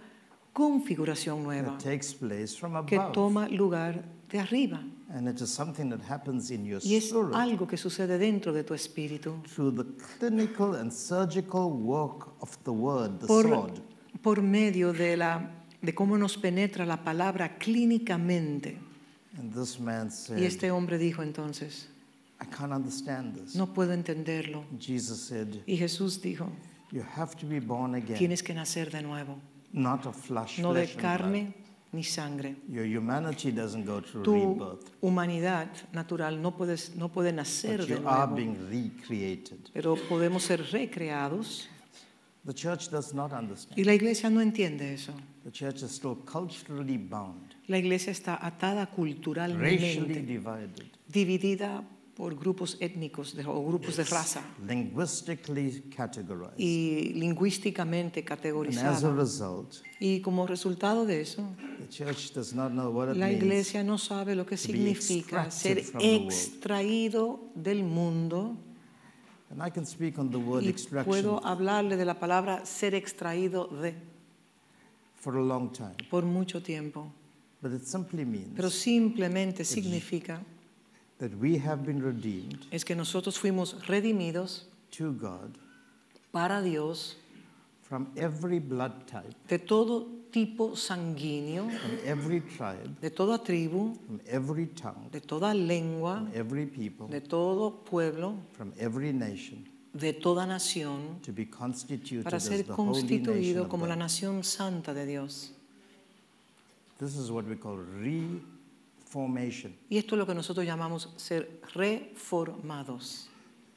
configuración 0.54 1.44
nueva 1.44 1.72
that 1.78 1.80
takes 1.84 2.14
place 2.14 2.56
from 2.58 2.86
que 2.86 2.96
above. 2.98 3.14
toma 3.14 3.48
lugar 3.50 4.04
de 4.30 4.40
arriba. 4.40 4.82
And 5.14 5.28
it 5.28 5.42
is 5.42 5.50
something 5.54 5.90
that 5.90 6.00
happens 6.02 6.52
in 6.52 6.64
your 6.66 6.80
Y 6.82 6.96
es 6.96 7.10
spirit 7.10 7.34
algo 7.36 7.68
que 7.68 7.76
sucede 7.78 8.18
dentro 8.18 8.54
de 8.54 8.64
tu 8.64 8.74
espíritu. 8.74 9.42
through 9.54 9.72
the 9.76 9.86
clinical 10.18 10.76
and 10.76 10.92
surgical 10.94 11.70
work 11.72 12.30
of 12.42 12.58
the 12.64 12.72
word, 12.72 13.20
the 13.20 13.28
Por, 13.28 13.44
sword. 13.44 13.82
por 14.22 14.42
medio 14.42 14.94
de, 14.94 15.18
la, 15.18 15.52
de 15.82 15.94
cómo 15.96 16.18
nos 16.18 16.38
penetra 16.38 16.86
la 16.86 17.04
palabra 17.04 17.58
clínicamente. 17.58 18.78
And 19.38 19.54
this 19.54 19.80
man 19.80 20.08
Y 20.08 20.12
said, 20.12 20.38
este 20.44 20.72
hombre 20.72 20.98
dijo 20.98 21.24
entonces, 21.24 21.88
I 22.42 22.46
can't 22.46 22.74
understand 22.74 23.36
this. 23.36 23.56
no 23.56 23.74
puedo 23.74 23.94
entenderlo. 23.94 24.66
Jesus 24.80 25.20
said, 25.22 25.48
Y 25.66 25.78
Jesús 25.78 26.22
dijo, 26.22 26.50
You 26.92 27.04
have 27.16 27.36
to 27.38 27.48
be 27.48 27.60
born 27.60 27.96
again, 27.96 28.18
tienes 28.18 28.44
que 28.44 28.54
nacer 28.54 28.92
de 28.92 29.02
nuevo, 29.02 29.38
not 29.72 30.06
of 30.06 30.16
flesh, 30.18 30.60
no 30.60 30.74
de 30.74 30.88
carne 30.88 31.54
ni 31.94 32.04
sangre. 32.04 32.56
Your 32.68 32.86
humanity 32.86 33.52
doesn't 33.52 33.86
go 33.86 34.02
through 34.02 34.24
Tu 34.24 34.34
rebirth, 34.34 34.92
humanidad 35.02 35.68
natural 35.94 36.42
no, 36.42 36.52
puedes, 36.58 36.94
no 36.96 37.08
puede 37.10 37.32
nacer 37.32 37.78
but 37.80 37.88
de 37.88 37.96
you 37.96 38.08
are 38.08 38.28
nuevo, 38.28 38.36
being 38.36 38.58
recreated. 38.70 39.70
pero 39.74 39.96
podemos 40.10 40.44
ser 40.44 40.62
recreados. 40.72 41.70
The 42.46 42.54
church 42.54 42.90
does 42.90 43.14
not 43.14 43.32
understand. 43.32 43.78
Y 43.80 43.84
la 43.86 43.94
iglesia 43.94 44.30
no 44.30 44.42
entiende 44.42 44.94
eso. 44.94 45.14
The 45.44 45.52
church 45.52 45.82
is 45.84 45.92
still 45.92 46.18
culturally 46.24 46.98
bound, 46.98 47.56
La 47.68 47.78
iglesia 47.78 48.12
está 48.12 48.38
atada 48.46 48.86
racially 48.86 49.16
culturalmente, 49.16 50.22
divided, 50.22 50.86
dividida 51.08 51.84
por 52.16 52.36
grupos 52.36 52.78
étnicos 52.80 53.34
de- 53.36 53.44
o 53.48 53.64
grupos 53.66 53.96
de 53.98 54.04
raza 54.04 54.44
linguistically 54.68 55.82
categorized. 55.96 56.54
y 56.60 57.14
lingüísticamente 57.14 58.20
And 58.20 58.28
as 58.28 58.32
a 58.32 58.36
categorizada. 58.36 59.16
result, 59.16 59.76
Y 60.00 60.20
como 60.22 60.46
resultado 60.46 61.06
de 61.06 61.22
eso, 61.22 61.44
the 61.80 61.88
church 61.90 62.34
does 62.34 62.54
not 62.54 62.72
know 62.72 62.92
what 62.92 63.10
it 63.12 63.18
la 63.18 63.26
means 63.28 63.42
iglesia 63.42 63.84
no 63.84 63.98
sabe 63.98 64.36
lo 64.36 64.46
que 64.46 64.58
to 64.58 64.62
be 64.68 64.74
significa 64.74 65.50
ser 65.50 65.80
extracted 65.80 65.84
from 65.84 66.02
the 66.02 66.18
world. 66.18 66.32
extraído 66.32 67.40
del 67.56 67.84
mundo. 67.84 68.58
And 69.50 69.62
I 69.68 69.72
can 69.72 69.86
speak 69.86 70.18
on 70.20 70.30
the 70.30 70.38
word 70.38 70.64
Y 70.64 70.70
extraction 70.70 71.10
puedo 71.12 71.46
hablarle 71.46 71.98
de 71.98 72.06
la 72.06 72.20
palabra 72.20 72.66
ser 72.66 72.94
extraído 72.94 73.68
de 73.68 73.96
for 75.22 75.38
a 75.38 75.42
long 75.42 75.70
time, 75.72 75.96
por 76.10 76.24
mucho 76.24 76.60
tiempo. 76.62 77.10
but 77.62 77.72
it 77.72 77.86
simply 77.86 78.26
means 78.26 78.54
Pero 78.56 78.70
simplemente 78.70 79.64
significa 79.64 80.42
that 81.20 81.32
we 81.40 81.58
have 81.58 81.86
been 81.86 82.02
redeemed 82.02 82.66
es 82.72 82.84
que 82.84 82.96
nosotros 82.96 83.38
fuimos 83.40 83.76
redimidos 83.88 84.66
to 84.90 85.14
God 85.14 85.58
para 86.32 86.62
Dios 86.62 87.16
from 87.84 88.08
every 88.16 88.60
blood 88.60 89.06
type, 89.06 89.36
de 89.48 89.60
todo 89.60 90.08
tipo 90.32 90.76
sanguíneo, 90.78 91.70
from 91.70 92.00
every 92.06 92.40
tribe, 92.40 92.90
de 93.02 93.10
toda 93.10 93.38
tribu, 93.38 93.94
from 94.08 94.20
every 94.28 94.66
tongue, 94.68 95.10
de 95.12 95.20
toda 95.20 95.54
lengua, 95.54 96.16
from 96.24 96.32
every 96.34 96.66
people, 96.66 97.08
de 97.08 97.20
todo 97.20 97.70
pueblo, 97.84 98.38
from 98.54 98.74
every 98.80 99.12
nation, 99.12 99.68
de 99.94 100.14
toda 100.14 100.46
nación, 100.46 101.20
to 101.22 101.34
be 101.34 101.50
constituted 101.50 102.24
para 102.24 102.40
ser 102.40 102.66
constituido 102.66 103.68
como 103.68 103.86
la 103.88 103.96
nación 103.96 104.44
santa 104.44 104.94
de 104.94 105.06
Dios. 105.06 105.54
This 107.00 107.16
is 107.16 107.30
what 107.30 107.46
we 107.46 107.58
call 107.58 107.78
reformation. 107.78 109.74
Y 109.90 109.98
esto 109.98 110.16
es 110.16 110.20
lo 110.20 110.28
que 110.28 110.36
nosotros 110.36 110.66
llamamos 110.66 111.10
ser 111.18 111.62
reformados. 111.74 113.28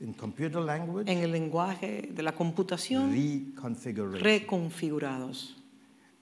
In 0.00 0.12
computer 0.12 0.60
language, 0.60 1.10
En 1.10 1.18
el 1.18 1.32
lenguaje 1.32 2.10
de 2.12 2.22
la 2.22 2.32
computación, 2.32 3.12
reconfigurados. 4.20 5.56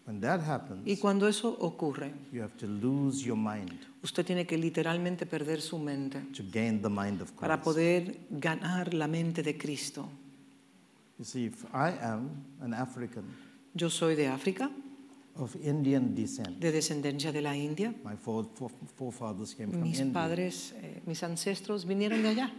When 0.05 0.21
that 0.21 0.41
happens, 0.41 0.83
Y 0.85 0.97
cuando 0.97 1.29
eso 1.29 1.49
ocurre, 1.61 2.13
you 2.33 2.43
have 2.43 2.57
to 2.57 2.67
lose 2.67 3.25
your 3.25 3.37
mind 3.37 3.73
usted 4.03 4.27
tiene 4.27 4.45
que 4.47 4.59
literalmente 4.59 5.27
perder 5.27 5.61
su 5.61 5.79
mente 5.79 6.19
to 6.37 6.43
gain 6.53 6.83
the 6.83 6.89
mind 6.89 7.21
of 7.23 7.31
para 7.33 7.55
Christ. 7.57 7.65
poder 7.65 8.19
ganar 8.31 8.93
la 8.95 9.07
mente 9.07 9.45
de 9.45 9.57
Cristo. 9.57 10.09
You 11.19 11.25
see, 11.25 11.45
if 11.47 11.65
I 11.73 11.93
am 12.03 12.31
an 12.61 12.75
African 12.75 13.23
Yo 13.75 13.89
soy 13.91 14.17
de 14.17 14.27
África, 14.27 14.71
of 15.37 15.55
Indian 15.63 16.15
descent, 16.17 16.59
de 16.59 16.73
descendencia 16.73 17.31
de 17.31 17.41
la 17.41 17.57
India. 17.57 17.95
my 18.05 18.17
fore- 18.17 18.49
forefathers 18.97 19.55
came 19.55 19.71
from 19.71 19.83
Mis 19.83 20.01
India, 20.01 20.13
padres, 20.13 20.75
eh, 20.83 21.01
mis 21.07 21.23
ancestros 21.23 21.87
vinieron 21.87 22.23
de 22.23 22.29
allá, 22.31 22.53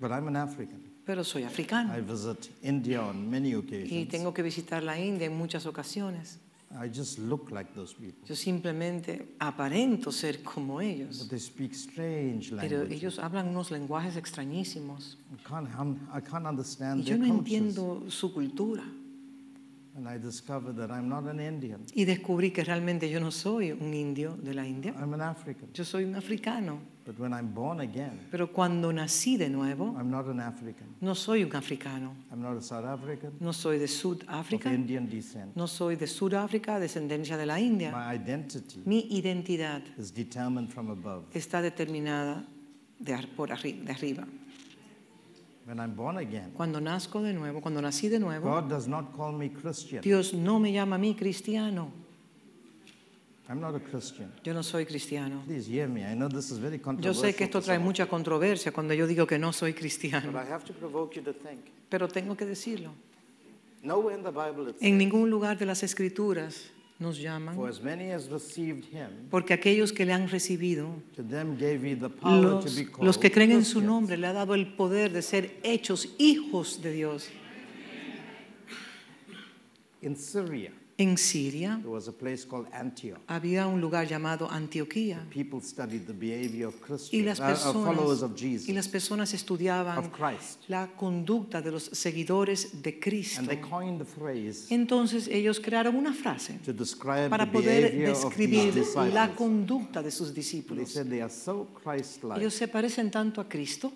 but 0.00 0.10
I'm 0.10 0.26
an 0.26 0.34
African. 0.36 0.82
pero 1.06 1.22
soy 1.22 1.44
africano. 1.44 1.96
I 1.96 2.00
visit 2.00 2.50
India 2.64 3.00
on 3.06 3.30
many 3.30 3.50
Y 3.50 3.54
occasions. 3.54 4.08
tengo 4.08 4.34
que 4.34 4.42
visitar 4.42 4.82
la 4.82 4.98
India 4.98 5.26
en 5.28 5.36
muchas 5.38 5.64
ocasiones. 5.64 6.40
I 6.70 6.88
just 6.88 7.18
look 7.18 7.50
like 7.50 7.72
those 7.74 7.94
people. 7.94 8.26
Yo 8.28 8.36
simplemente 8.36 9.34
aparento 9.38 10.12
ser 10.12 10.42
como 10.42 10.80
ellos. 10.80 11.18
But 11.20 11.30
they 11.30 11.38
speak 11.40 11.72
strange 11.72 12.50
Pero 12.60 12.82
ellos 12.82 13.18
hablan 13.18 13.48
unos 13.48 13.70
lenguajes 13.70 14.16
extrañísimos. 14.16 15.16
I 15.32 15.48
can't, 15.48 15.68
I 16.12 16.20
can't 16.20 16.44
Y 16.44 16.48
understand 16.48 17.04
yo 17.04 17.16
their 17.16 17.18
no 17.18 17.34
cultures. 17.36 17.52
entiendo 17.54 18.10
su 18.10 18.32
cultura. 18.34 18.82
And 19.96 20.06
I 20.08 20.18
discovered 20.18 20.76
that 20.76 20.90
I'm 20.90 21.08
not 21.08 21.24
an 21.26 21.40
Indian. 21.40 21.80
Y 21.94 22.04
descubrí 22.04 22.52
que 22.52 22.62
realmente 22.62 23.08
yo 23.10 23.18
no 23.18 23.30
soy 23.30 23.72
un 23.72 23.92
indio 23.94 24.36
de 24.36 24.54
la 24.54 24.66
India. 24.66 24.94
I'm 24.96 25.14
an 25.14 25.22
African. 25.22 25.70
Yo 25.72 25.84
soy 25.84 26.04
un 26.04 26.14
africano. 26.14 26.78
But 27.08 27.18
when 27.18 27.32
I'm 27.32 27.54
born 27.54 27.80
again, 27.80 28.20
Pero 28.30 28.52
cuando 28.52 28.92
nací 28.92 29.38
de 29.38 29.48
nuevo, 29.48 29.96
I'm 29.98 30.10
not 30.10 30.26
an 30.28 30.40
African. 30.40 30.88
no 31.00 31.14
soy 31.14 31.42
un 31.42 31.56
africano. 31.56 32.14
I'm 32.30 32.42
not 32.42 32.58
a 32.58 32.60
South 32.60 32.84
African 32.84 33.32
No 33.40 33.54
soy 33.54 33.78
de 33.78 33.84
of 33.84 33.90
Sudáfrica. 33.90 34.70
Indian 34.70 35.08
descent. 35.08 35.56
No 35.56 35.66
soy 35.66 35.96
de 35.96 36.06
Sudáfrica, 36.06 36.78
descendencia 36.78 37.38
de 37.38 37.46
la 37.46 37.58
India. 37.58 37.92
My 37.92 38.14
identity 38.14 38.82
Mi 38.84 39.08
identidad 39.10 39.80
is 39.96 40.12
determined 40.12 40.68
from 40.70 40.90
above. 40.90 41.24
está 41.32 41.62
determinada 41.62 42.44
de, 42.98 43.14
ar- 43.14 43.28
por 43.34 43.48
arri- 43.48 43.82
de 43.82 43.90
arriba. 43.90 44.26
When 45.64 45.78
I'm 45.80 45.94
born 45.96 46.18
again, 46.18 46.50
Cuando 46.52 46.78
nazco 46.78 47.22
de 47.22 47.32
nuevo, 47.32 47.62
cuando 47.62 47.80
nací 47.80 48.10
de 48.10 48.18
nuevo, 48.20 48.50
God 48.50 48.68
does 48.68 48.86
not 48.86 49.16
call 49.16 49.32
me 49.32 49.48
Christian. 49.50 50.02
Dios 50.02 50.34
no 50.34 50.58
me 50.58 50.72
llama 50.74 50.96
a 50.96 50.98
mí 50.98 51.14
cristiano. 51.14 51.90
I'm 53.48 53.60
not 53.60 53.74
a 53.74 53.80
Christian. 53.80 54.30
Yo 54.44 54.52
no 54.52 54.62
soy 54.62 54.84
cristiano. 54.84 55.42
Please 55.46 55.66
hear 55.66 55.88
me. 55.88 56.02
I 56.04 56.14
know 56.14 56.28
this 56.28 56.50
is 56.50 56.58
very 56.58 56.76
Yo 56.76 56.82
controversial. 56.82 57.24
sé 57.24 57.34
que 57.34 57.44
esto 57.44 57.60
to 57.60 57.64
trae 57.66 57.78
mucha 57.78 58.06
controversia 58.06 58.72
cuando 58.72 58.92
yo 58.92 59.06
digo 59.06 59.26
que 59.26 59.38
no 59.38 59.52
soy 59.54 59.72
But 59.72 59.80
cristiano, 59.80 60.30
I 60.38 60.50
have 60.52 60.64
to 60.66 60.74
provoke 60.74 61.16
you 61.16 61.22
to 61.22 61.32
think. 61.32 61.60
pero 61.88 62.08
tengo 62.08 62.36
que 62.36 62.44
decirlo. 62.44 62.92
Nowhere 63.82 64.16
in 64.18 64.22
the 64.22 64.30
Bible 64.30 64.68
it 64.70 64.76
En 64.80 64.98
ningún 64.98 65.30
lugar 65.30 65.56
de 65.56 65.64
las 65.64 65.82
escrituras 65.82 66.70
nos 66.98 67.16
For 67.16 67.22
llaman, 67.22 67.66
as 67.68 67.80
many 67.80 68.10
as 68.12 68.28
received 68.28 68.84
him, 68.92 69.28
porque 69.30 69.54
aquellos 69.54 69.92
que 69.92 70.04
le 70.04 70.12
han 70.12 70.28
recibido, 70.28 70.88
to 71.16 71.22
them 71.22 71.56
gave 71.56 71.82
he 71.88 71.94
the 71.94 72.10
power 72.10 72.42
to 72.42 72.64
los, 72.66 72.76
be 72.76 72.84
called 72.84 73.04
los 73.06 73.16
que 73.16 73.30
creen 73.30 73.52
en 73.52 73.64
su 73.64 73.80
nombre, 73.80 74.18
le 74.18 74.26
ha 74.26 74.32
dado 74.34 74.54
el 74.54 74.74
poder 74.74 75.10
de 75.12 75.22
ser 75.22 75.58
hechos 75.62 76.08
hijos 76.18 76.82
de 76.82 76.92
Dios. 76.92 77.28
In 80.02 80.16
Syria, 80.16 80.72
En 81.00 81.16
Siria 81.16 81.78
there 81.80 81.90
was 81.90 82.08
a 82.08 82.12
place 82.12 82.44
called 82.44 82.66
Antioch. 82.72 83.20
había 83.28 83.68
un 83.68 83.80
lugar 83.80 84.08
llamado 84.08 84.50
Antioquía 84.50 85.24
People 85.30 85.60
studied 85.60 86.06
the 86.06 86.12
behavior 86.12 86.66
of 86.66 86.74
y 87.12 87.22
las 87.22 87.38
uh, 87.38 87.44
uh, 87.44 87.46
personas, 87.46 88.22
of 88.22 88.34
Jesus, 88.36 88.68
y 88.68 88.72
las 88.72 88.88
personas 88.88 89.32
estudiaban 89.32 89.96
of 89.96 90.10
Christ. 90.10 90.64
la 90.66 90.88
conducta 90.96 91.62
de 91.62 91.70
los 91.70 91.84
seguidores 91.84 92.82
de 92.82 92.98
Cristo. 92.98 93.38
And 93.38 93.48
they 93.48 93.60
coined 93.60 94.00
the 94.00 94.04
phrase 94.04 94.66
Entonces 94.74 95.28
ellos 95.28 95.60
crearon 95.60 95.94
una 95.94 96.12
frase 96.12 96.58
to 96.64 96.72
describe 96.72 97.24
the 97.24 97.30
para 97.30 97.50
poder 97.50 97.92
describir 97.96 98.74
la 99.12 99.36
conducta 99.36 100.02
de 100.02 100.10
sus 100.10 100.28
They 100.28 100.42
discípulos. 100.42 100.90
said 100.90 101.08
they 101.08 101.20
are 101.20 101.30
so 101.30 101.68
Christ-like 101.80 102.40
Ellos 102.40 102.54
se 102.54 102.66
parecen 102.66 103.12
tanto 103.12 103.40
a 103.40 103.48
Cristo 103.48 103.92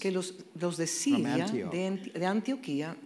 que 0.00 0.10
los, 0.10 0.34
los 0.58 0.76
de 0.78 0.86
Siria, 0.86 1.46
de 1.46 2.26
Antioquía, 2.26 2.96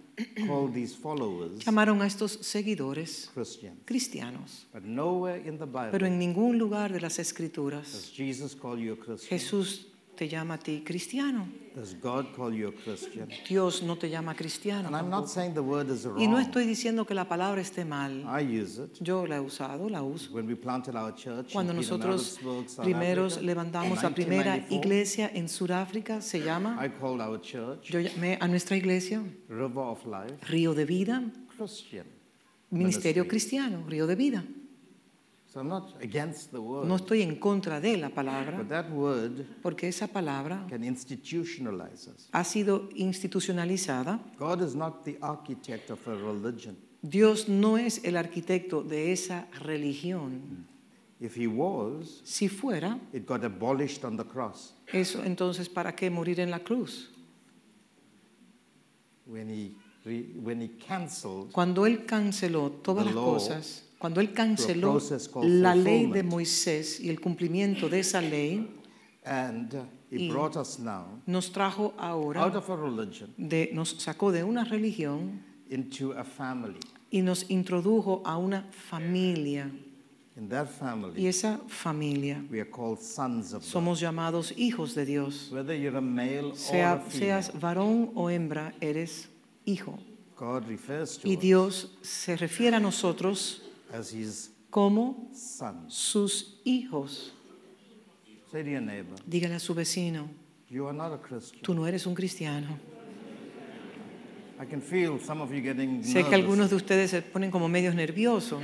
called 0.47 0.75
these 0.75 0.95
followers 0.95 1.65
llamaron 1.65 2.03
a 2.03 2.07
estos 2.07 2.39
seguidores 2.43 3.31
Christians. 3.35 3.79
cristianos. 3.85 4.67
But 4.73 4.85
nowhere 4.85 5.39
in 5.47 5.59
the 5.59 5.67
Pero 5.67 5.91
Bible 5.91 6.07
en 6.09 6.19
ningún 6.19 6.59
lugar 6.59 6.93
de 6.93 7.01
las 7.01 7.19
escrituras 7.19 7.93
does 7.93 8.13
Jesus 8.13 8.55
call 8.55 8.79
you 8.79 8.95
a 8.95 8.97
Christian. 8.97 9.29
Jesús 9.29 9.92
te 10.23 10.29
llama 10.29 10.55
a 10.55 10.59
ti 10.59 10.83
cristiano. 10.85 11.49
Does 11.75 11.97
God 12.01 12.27
call 12.37 12.55
you 12.55 12.69
a 12.69 12.73
Christian? 12.73 13.29
Dios 13.49 13.83
no 13.83 13.97
te 13.97 14.09
llama 14.09 14.37
cristiano. 14.37 14.87
And 14.87 14.95
I'm 14.95 15.11
not 15.11 15.29
saying 15.29 15.55
the 15.55 15.63
word 15.63 15.91
is 15.91 16.05
Y 16.05 16.29
no 16.29 16.37
wrong. 16.37 16.43
estoy 16.43 16.65
diciendo 16.65 17.05
que 17.05 17.13
la 17.13 17.27
palabra 17.27 17.61
esté 17.61 17.85
mal. 17.85 18.25
I 18.29 18.61
use 18.61 18.81
it. 18.81 18.99
Yo 19.01 19.27
la 19.27 19.37
he 19.37 19.41
usado, 19.41 19.89
la 19.89 20.03
uso. 20.03 20.31
When 20.33 20.47
we 20.47 20.55
planted 20.55 20.95
our 20.95 21.13
church 21.13 21.53
Cuando 21.53 21.73
in 21.73 21.79
nosotros 21.79 22.39
primeros 22.81 23.33
Africa, 23.33 23.47
levantamos 23.47 24.01
la 24.01 24.11
primera 24.11 24.53
1994, 24.55 24.77
iglesia 24.77 25.31
en 25.35 25.49
Sudáfrica, 25.49 26.21
se 26.21 26.39
llama, 26.41 26.79
I 26.81 26.89
called 26.91 27.21
our 27.21 27.41
church 27.41 27.91
yo 27.91 27.99
llamé 27.99 28.39
a 28.41 28.47
nuestra 28.47 28.77
iglesia 28.77 29.25
River 29.49 29.79
of 29.79 30.07
Life 30.07 30.37
Río 30.49 30.73
de 30.73 30.85
Vida, 30.85 31.21
Christian. 31.57 32.07
Ministerio. 32.71 33.27
Cristiano, 33.27 33.85
Río 33.89 34.07
de 34.07 34.15
Vida. 34.15 34.45
So 35.53 35.61
I'm 35.61 35.69
not 35.69 35.93
against 36.03 36.51
the 36.51 36.61
word, 36.61 36.87
No 36.87 36.97
estoy 36.97 37.21
en 37.21 37.37
contra 37.37 37.79
de 37.79 37.99
la 37.99 38.09
palabra, 38.09 38.57
but 38.57 38.69
that 38.69 38.91
word 38.91 39.45
porque 39.63 39.87
esa 39.87 40.07
palabra 40.09 40.65
can 40.71 40.83
institutionalize 40.83 42.09
us. 42.09 42.29
ha 42.33 42.43
sido 42.43 42.89
institucionalizada. 42.95 44.19
God 44.39 44.63
is 44.63 44.75
not 44.75 45.05
the 45.05 45.19
architect 45.21 45.91
of 45.91 45.99
a 46.09 46.15
religion. 46.15 46.77
Dios 47.03 47.49
no 47.49 47.77
es 47.77 48.01
el 48.03 48.17
arquitecto 48.17 48.83
de 48.83 49.13
esa 49.13 49.47
religión. 49.61 50.65
If 51.21 51.37
he 51.37 51.47
was, 51.47 52.23
Si 52.25 52.49
fuera, 52.49 52.99
it 53.13 53.27
got 53.27 53.45
abolished 53.45 54.05
on 54.05 54.17
the 54.17 54.25
cross 54.25 54.73
eso 54.91 55.23
entonces 55.23 55.69
¿para 55.69 55.95
qué 55.95 56.11
morir 56.11 56.41
en 56.41 56.51
la 56.51 56.61
cruz? 56.61 57.11
when 59.27 59.49
he, 59.49 59.75
when 60.41 60.61
he 60.63 60.69
cancelled 60.79 61.53
Cuando 61.53 61.87
Él 61.87 62.07
canceló 62.07 62.71
todas 62.71 63.05
The 63.05 63.11
las 63.11 63.15
law 63.15 63.35
cosas, 63.35 63.85
cuando 64.03 64.21
Él 64.21 64.33
canceló 64.33 64.99
la 65.45 65.77
ley 65.77 66.07
de. 66.07 66.25
Moisés 66.25 66.99
y 66.99 67.09
el 67.09 67.21
cumplimiento 67.21 67.89
de 67.89 68.01
esa 68.01 68.21
ley, 68.21 68.69
and 69.25 69.73
he 70.11 70.25
Y- 70.25 70.29
brought 70.29 70.57
us 70.57 70.81
now 70.81 71.21
nos 71.27 71.53
trajo 71.53 71.95
out 71.97 72.35
ahora, 72.37 72.45
of 72.47 72.69
a 72.69 72.75
religion 72.77 73.33
de, 73.39 73.71
nos 73.73 73.91
sacó 74.03 74.33
de 74.33 74.43
una 74.43 74.65
religión 74.65 75.41
into 75.71 76.13
a 76.19 76.25
family. 76.25 76.81
y 77.13 77.23
nos 77.23 77.49
introdujo 77.49 78.23
a 78.25 78.37
una 78.39 78.67
familia. 78.73 79.71
In 80.37 80.49
that 80.49 80.67
Y 80.67 80.79
family, 80.81 81.27
esa 81.29 81.61
familia 81.69 82.43
we 82.51 82.59
are 82.59 82.69
called 82.69 82.99
sons 82.99 83.53
of 83.53 83.63
somos 83.63 84.01
llamados 84.01 84.53
hijos 84.57 84.97
de 84.97 85.05
Dios. 85.05 85.49
Whether 85.53 85.77
you're 85.79 85.97
a 85.97 86.01
male 86.01 86.47
or 86.49 86.53
a 86.53 86.57
Sea, 86.57 86.97
female, 86.99 87.11
seas 87.11 87.53
varón 87.61 88.11
o 88.17 88.29
hembra, 88.31 88.75
eres 88.81 89.29
hijo. 89.65 89.97
God 90.37 90.65
refers 90.67 91.19
to 91.19 91.29
Y 91.29 91.37
us 91.37 91.41
Dios 91.41 91.99
se 92.03 92.37
refiere 92.37 92.75
a 92.77 92.81
nosotros 92.81 93.62
as 93.93 94.13
his 94.13 94.51
como 94.71 95.31
sons. 95.35 95.95
sus 95.95 96.61
hijos. 96.65 97.33
Say 98.51 98.63
to 98.65 98.71
your 98.71 98.81
neighbor, 98.83 99.17
Dígale 99.27 99.55
a 99.55 99.59
su 99.61 99.75
vecino, 99.75 100.29
you 100.69 100.87
are 100.87 100.97
not 100.97 101.13
a 101.13 101.19
Christian. 101.23 101.63
tú 101.63 101.75
no 101.75 101.87
eres 101.87 102.07
un 102.07 102.15
cristiano. 102.15 102.79
I 104.61 104.67
can 104.67 104.81
feel 104.81 105.19
some 105.19 105.43
of 105.43 105.51
you 105.51 105.61
getting 105.61 106.03
Sé 106.05 106.23
que 106.23 106.31
nervous. 106.31 106.35
algunos 106.35 106.71
de 106.71 106.77
ustedes 106.77 107.11
se 107.11 107.23
ponen 107.23 107.51
como 107.51 107.69
medios 107.69 107.95
nerviosos. 107.95 108.63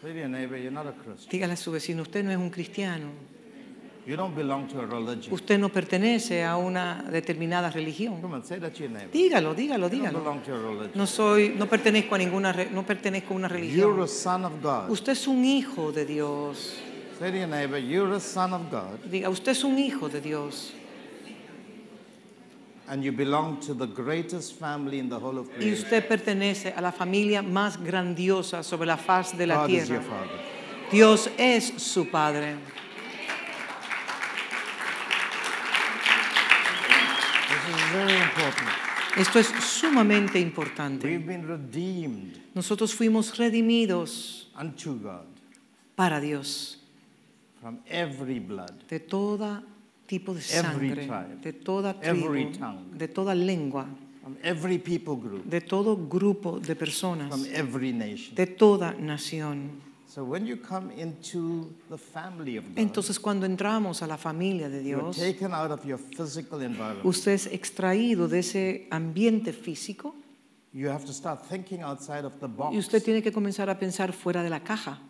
Say 0.00 0.12
to 0.12 0.18
your 0.18 0.28
neighbor, 0.28 0.56
you're 0.56 0.70
not 0.72 0.86
a 0.86 0.92
Christian. 0.92 1.30
Dígale 1.30 1.52
a 1.52 1.56
su 1.56 1.70
vecino, 1.70 2.02
usted 2.02 2.24
no 2.24 2.30
es 2.30 2.36
un 2.38 2.50
cristiano. 2.50 3.08
You 4.04 4.16
don't 4.16 4.34
belong 4.34 4.66
to 4.68 4.80
a 4.80 4.86
religion. 4.86 5.32
Usted 5.32 5.58
no 5.60 5.68
pertenece 5.68 6.42
a 6.44 6.56
una 6.56 7.04
determinada 7.10 7.70
religión. 7.70 8.20
Come 8.20 8.34
on, 8.34 8.44
say 8.44 8.58
that 8.58 8.74
to 8.74 8.80
your 8.82 8.90
neighbor. 8.90 9.12
Dígalo, 9.12 9.54
dígalo, 9.54 9.88
You 9.88 10.02
don't 10.02 10.12
dígalo. 10.12 10.18
belong 10.18 10.42
to 10.42 10.54
a 10.54 10.58
religion. 10.58 10.90
No 10.96 11.06
soy, 11.06 11.54
no 11.56 11.66
pertenezco 11.66 12.16
a 12.16 12.18
ninguna, 12.18 12.52
re- 12.52 12.68
no 12.72 12.82
pertenezco 12.84 13.32
a 13.32 13.36
una 13.36 13.48
You're 13.48 13.60
religión. 13.94 14.02
a 14.02 14.08
son 14.08 14.44
of 14.44 14.60
God. 14.60 14.90
Usted 14.90 15.12
es 15.12 15.28
un 15.28 15.44
hijo 15.44 15.92
de 15.92 16.04
Dios. 16.04 16.74
Say 17.20 17.30
to 17.30 17.36
your 17.38 17.46
neighbor, 17.46 17.78
you're 17.78 18.12
a 18.16 18.18
son 18.20 18.52
of 18.52 18.68
God 18.72 18.98
Diga, 19.08 19.28
usted 19.28 19.52
es 19.52 19.62
un 19.62 19.78
hijo 19.78 20.08
de 20.08 20.20
Dios. 20.20 20.72
and 22.88 23.04
you 23.04 23.12
belong 23.12 23.60
to 23.60 23.72
the 23.72 23.86
greatest 23.86 24.58
family 24.58 24.98
in 24.98 25.08
the 25.08 25.16
whole 25.18 25.38
of 25.38 25.46
Y 25.50 25.54
creation. 25.58 25.74
usted 25.84 26.08
pertenece 26.08 26.74
a 26.76 26.80
la 26.80 26.90
familia 26.90 27.40
más 27.40 27.76
grandiosa 27.80 28.64
sobre 28.64 28.86
la 28.88 28.96
faz 28.96 29.38
de 29.38 29.46
la 29.46 29.58
God 29.58 29.70
is 29.70 29.88
your 29.88 30.00
tierra. 30.00 30.02
father. 30.02 30.40
Dios 30.90 31.30
es 31.38 31.72
su 31.76 32.06
Padre. 32.10 32.56
This 37.48 37.76
is 37.76 37.81
very 37.92 38.12
important. 38.14 38.68
Esto 39.16 39.38
es 39.38 39.46
sumamente 39.46 40.38
importante. 40.40 41.06
We've 41.06 41.26
been 41.26 41.46
redeemed 41.46 42.38
Nosotros 42.54 42.94
fuimos 42.94 43.36
redimidos 43.36 44.50
unto 44.58 44.94
God 44.94 45.26
para 45.94 46.20
Dios 46.20 46.78
from 47.60 47.78
every 47.86 48.40
blood, 48.40 48.72
de 48.88 48.98
toda 49.00 49.62
tipo 50.06 50.34
de 50.34 50.40
Every 50.40 50.90
sangre, 50.90 51.06
tribe, 51.06 51.40
de 51.42 51.52
toda 51.52 51.96
every 52.02 52.46
tribu, 52.46 52.58
tongue. 52.58 52.98
de 52.98 53.08
toda 53.08 53.34
lengua, 53.34 53.86
from 54.22 54.36
every 54.42 54.78
people 54.78 55.16
group, 55.16 55.44
de 55.44 55.60
todo 55.60 55.96
grupo 55.96 56.58
de 56.58 56.74
personas, 56.74 57.28
from 57.28 57.44
every 57.52 57.92
nation. 57.92 58.34
de 58.34 58.46
toda 58.46 58.92
nación. 58.94 59.81
So 60.12 60.24
when 60.24 60.46
you 60.46 60.58
come 60.58 60.90
into 60.90 61.72
the 61.88 61.96
family 61.96 62.58
of 62.58 62.64
God, 62.66 62.78
Entonces 62.78 63.18
cuando 63.18 63.46
entramos 63.46 64.02
a 64.02 64.06
la 64.06 64.18
familia 64.18 64.68
de 64.68 64.80
Dios, 64.80 65.16
taken 65.16 65.54
out 65.54 65.70
of 65.70 65.86
your 65.86 65.98
physical 65.98 66.60
environment. 66.60 67.06
usted 67.06 67.32
es 67.32 67.46
extraído 67.46 68.28
de 68.28 68.40
ese 68.40 68.88
ambiente 68.90 69.54
físico 69.54 70.14
You 70.74 70.90
have 70.90 71.06
to 71.06 71.14
start 71.14 71.46
thinking 71.48 71.82
outside 71.82 72.26
of 72.26 72.34
the 72.40 72.46
box. 72.46 72.74
y 72.74 72.78
usted 72.78 73.02
tiene 73.02 73.22
que 73.22 73.32
comenzar 73.32 73.70
a 73.70 73.78
pensar 73.78 74.12
fuera 74.12 74.42
de 74.42 74.50
la 74.50 74.60
caja. 74.60 75.00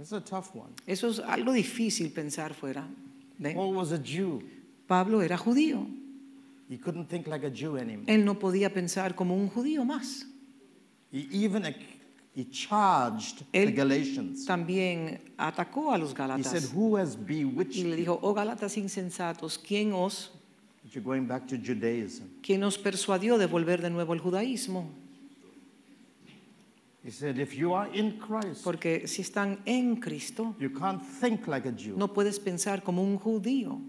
It's 0.00 0.12
a 0.12 0.20
tough 0.20 0.48
one. 0.54 0.72
Eso 0.84 1.08
es 1.08 1.20
algo 1.20 1.52
difícil 1.52 2.12
pensar 2.12 2.54
fuera. 2.54 2.88
Paul 3.54 3.76
was 3.76 3.92
a 3.92 4.02
Jew. 4.02 4.42
Pablo 4.88 5.22
era 5.22 5.38
judío. 5.38 5.86
He 6.68 6.76
couldn't 6.76 7.06
think 7.08 7.28
like 7.28 7.46
a 7.46 7.52
Jew 7.54 7.76
anymore. 7.76 8.12
Él 8.12 8.24
no 8.24 8.36
podía 8.40 8.72
pensar 8.74 9.14
como 9.14 9.36
un 9.36 9.48
judío 9.48 9.84
más. 9.84 10.26
He 11.12 11.44
even 11.44 11.62
ac- 11.62 11.95
he 12.36 12.44
charged 12.50 13.44
Él 13.52 13.66
the 13.66 13.72
Galatians. 13.72 14.44
También 14.44 15.18
atacó 15.38 15.90
a 15.92 15.96
los 15.98 16.10
He 16.10 16.42
said, 16.44 16.62
Gálatas 16.62 16.72
"Who 16.74 16.96
has 16.98 17.16
y 17.16 17.24
bewitched 17.24 17.82
le 17.84 17.90
you?" 17.90 17.96
dijo, 17.96 18.18
oh 18.22 18.34
Gálatas 18.34 18.76
insensatos, 18.76 19.58
¿quién 19.58 19.92
os, 19.94 20.30
But 20.84 20.92
You're 20.92 21.02
going 21.02 21.26
back 21.26 21.46
to 21.48 21.56
Judaism. 21.56 22.24
quién 22.42 22.62
os 22.62 22.76
persuadió 22.78 23.38
de 23.38 23.46
volver 23.46 23.80
de 23.80 23.90
nuevo 23.90 24.12
al 24.12 24.20
judaísmo? 24.20 24.88
He 27.02 27.10
said, 27.10 27.38
"If 27.38 27.54
you 27.54 27.74
are 27.74 27.88
in 27.96 28.18
Christ, 28.18 28.62
Porque 28.64 29.06
si 29.06 29.22
están 29.22 29.60
en 29.64 29.96
Cristo, 29.96 30.54
you 30.60 30.70
can't 30.72 31.00
think 31.20 31.46
like 31.46 31.66
a 31.66 31.72
Jew." 31.72 31.96
no 31.96 32.12
puedes 32.12 32.38
pensar 32.38 32.82
como 32.82 33.02
un 33.02 33.16
judío. 33.18 33.80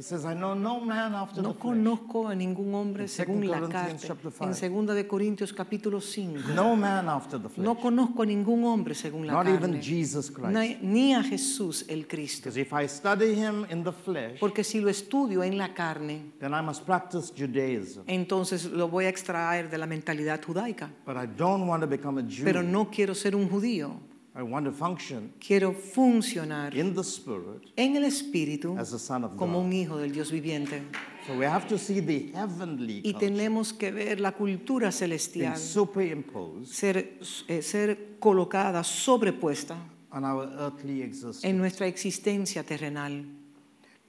He 0.00 0.04
says, 0.04 0.24
"I 0.24 0.32
know 0.34 0.54
no 0.54 0.80
man 0.80 1.14
after 1.14 1.42
No 1.42 1.50
the 1.52 1.58
flesh." 1.58 1.74
conozco 1.74 2.26
a 2.26 2.34
ningún 2.34 2.74
hombre 2.74 3.06
según 3.06 3.42
2 3.42 3.50
la 3.50 3.68
carne. 3.68 3.90
En 3.90 3.98
five. 4.32 4.70
2 4.70 4.94
de 4.94 5.06
Corintios 5.06 5.52
capítulo 5.52 6.00
5. 6.00 6.54
No 6.54 6.74
man 6.74 7.06
after 7.06 7.38
the 7.38 7.50
flesh. 7.50 7.62
No 7.62 7.76
conozco 7.78 8.22
a 8.22 8.24
ningún 8.24 8.64
hombre 8.64 8.94
según 8.94 9.26
la 9.26 9.34
Not 9.34 9.48
even 9.48 9.60
carne. 9.72 9.82
Jesus 9.82 10.30
Christ. 10.30 10.80
Ni- 10.80 11.12
a 11.12 11.22
Jesús 11.22 11.84
el 11.86 12.06
Cristo. 12.06 12.44
Because 12.48 12.58
if 12.58 12.72
I 12.72 12.88
study 12.88 13.34
him 13.34 13.66
in 13.70 13.84
the 13.84 13.92
flesh, 13.92 14.40
Porque 14.40 14.64
si 14.64 14.80
lo 14.80 14.88
estudio 14.88 15.42
en 15.42 15.58
la 15.58 15.74
carne, 15.74 16.32
then 16.40 16.54
I 16.54 16.62
must 16.62 16.86
practice 16.86 17.30
Judaism. 17.36 18.00
entonces 18.06 18.64
lo 18.64 18.88
voy 18.88 19.04
a 19.04 19.10
extraer 19.10 19.68
de 19.68 19.76
la 19.76 19.86
mentalidad 19.86 20.40
judaica. 20.42 20.90
But 21.04 21.16
I 21.16 21.26
don't 21.26 21.68
want 21.68 21.82
to 21.82 21.86
become 21.86 22.18
a 22.18 22.24
Jew. 22.26 22.44
Pero 22.44 22.62
no 22.62 22.88
quiero 22.88 23.14
ser 23.14 23.36
un 23.36 23.50
judío. 23.50 24.00
I 24.34 24.42
want 24.42 24.64
to 24.66 24.72
function 24.72 25.32
Quiero 25.40 25.72
funcionar 25.72 26.74
in 26.76 26.94
the 26.94 27.02
spirit 27.02 27.72
en 27.76 27.96
el 27.96 28.04
espíritu 28.04 28.76
as 28.78 28.92
a 28.92 28.98
son 28.98 29.24
of 29.24 29.36
como 29.36 29.58
God. 29.58 29.64
un 29.66 29.72
hijo 29.72 29.96
del 29.98 30.12
Dios 30.12 30.30
viviente. 30.30 30.82
So 31.26 31.34
we 31.36 31.46
have 31.46 31.66
to 31.68 31.76
see 31.76 32.00
the 32.00 32.30
heavenly 32.32 33.00
Y 33.04 33.14
tenemos 33.14 33.72
que 33.72 33.90
ver 33.90 34.20
la 34.20 34.32
cultura 34.32 34.88
being 34.88 34.92
celestial 34.98 35.56
superimposed 35.56 36.66
ser, 36.72 37.18
eh, 37.48 37.60
ser 37.62 38.16
colocada, 38.20 38.84
sobrepuesta 38.84 39.76
on 40.12 40.24
our 40.24 40.48
earthly 40.58 41.02
existence. 41.02 41.44
en 41.48 41.58
nuestra 41.58 41.86
existencia 41.88 42.62
terrenal. 42.64 43.24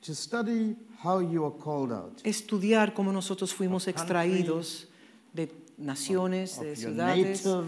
To 0.06 0.14
study 0.16 0.76
how 1.04 1.20
you 1.20 1.46
are 1.46 1.56
called 1.58 1.92
out 1.92 2.22
Estudiar 2.24 2.94
cómo 2.94 3.12
nosotros 3.12 3.54
fuimos 3.54 3.86
country- 3.86 3.92
extraídos 3.92 4.88
de, 5.34 5.52
naciones, 5.78 6.60
de 6.60 6.72
of 6.72 6.78
your 6.80 6.92
ciudades, 6.92 7.46
native 7.46 7.66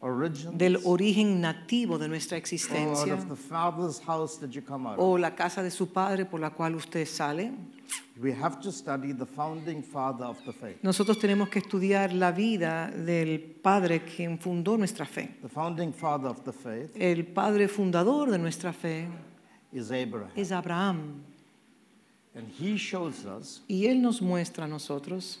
del 0.00 0.78
origen 0.84 1.40
nativo 1.40 1.98
de 1.98 2.08
nuestra 2.08 2.36
existencia, 2.36 3.18
o 4.96 5.18
la 5.18 5.34
casa 5.34 5.62
de 5.62 5.70
su 5.70 5.92
padre 5.92 6.24
por 6.24 6.40
la 6.40 6.50
cual 6.50 6.76
usted 6.76 7.04
sale. 7.06 7.52
We 8.20 8.32
have 8.32 8.60
to 8.60 8.72
study 8.72 9.12
the 9.12 9.26
founding 9.26 9.82
father 9.82 10.26
of 10.26 10.44
the 10.44 10.52
faith. 10.52 10.82
Nosotros 10.82 11.18
tenemos 11.18 11.48
que 11.48 11.60
estudiar 11.60 12.12
la 12.12 12.32
vida 12.32 12.90
del 12.90 13.40
padre 13.40 14.02
quien 14.04 14.38
fundó 14.38 14.76
nuestra 14.76 15.06
fe. 15.06 15.36
The 15.40 15.48
founding 15.48 15.92
father 15.92 16.28
of 16.28 16.42
the 16.44 16.52
faith 16.52 16.90
El 16.96 17.24
padre 17.26 17.68
fundador 17.68 18.30
de 18.30 18.38
nuestra 18.38 18.72
fe 18.72 19.08
is 19.72 19.90
Abraham. 19.92 20.30
es 20.34 20.50
Abraham. 20.50 21.22
And 22.34 22.48
he 22.48 22.76
shows 22.76 23.24
us 23.24 23.62
Y 23.68 23.86
él 23.86 24.02
nos 24.02 24.20
muestra 24.20 24.64
a 24.64 24.68
nosotros 24.68 25.40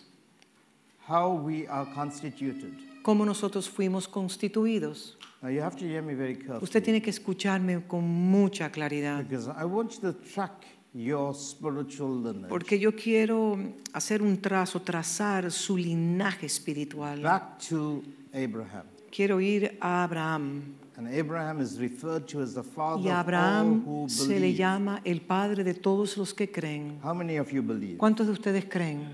how 1.08 1.32
we 1.32 1.66
are 1.66 1.86
constituted. 1.94 2.87
Cómo 3.08 3.24
nosotros 3.24 3.70
fuimos 3.70 4.06
constituidos. 4.06 5.16
Now 5.40 5.48
you 5.48 5.62
have 5.62 5.76
to 5.78 5.84
hear 5.86 6.02
me 6.02 6.14
very 6.14 6.34
carefully. 6.34 6.62
Usted 6.62 6.82
tiene 6.84 7.00
que 7.00 7.08
escucharme 7.08 7.86
con 7.86 8.04
mucha 8.04 8.70
claridad. 8.70 9.24
Because 9.26 9.48
I 9.48 9.64
want 9.64 9.94
you 9.94 10.00
to 10.00 10.12
track 10.12 10.66
your 10.92 11.34
spiritual 11.34 12.22
lineage 12.22 12.50
Porque 12.50 12.78
yo 12.78 12.92
quiero 12.94 13.56
hacer 13.94 14.20
un 14.20 14.36
trazo, 14.42 14.82
trazar 14.82 15.50
su 15.50 15.78
linaje 15.78 16.44
espiritual. 16.44 17.22
back 17.22 17.58
to 17.70 18.02
Abraham. 18.34 18.84
Quiero 19.10 19.40
ir 19.40 19.78
a 19.80 20.04
Abraham. 20.04 20.74
And 20.98 21.08
Abraham 21.08 21.62
is 21.62 21.78
referred 21.78 22.26
to 22.26 22.42
as 22.42 22.52
the 22.52 22.62
father 22.62 23.00
Y 23.02 23.08
a 23.08 23.12
of 23.12 23.26
all 23.26 23.34
Abraham 23.34 23.84
who 23.86 24.06
se 24.10 24.34
le 24.34 24.34
believe. 24.34 24.58
llama 24.58 25.00
el 25.06 25.22
padre 25.22 25.64
de 25.64 25.72
todos 25.72 26.18
los 26.18 26.34
que 26.34 26.50
creen. 26.50 26.98
How 27.02 27.14
many 27.14 27.38
of 27.38 27.50
you 27.52 27.62
believe? 27.62 27.96
¿Cuántos 27.96 28.26
de 28.26 28.32
ustedes 28.34 28.66
creen? 28.66 29.08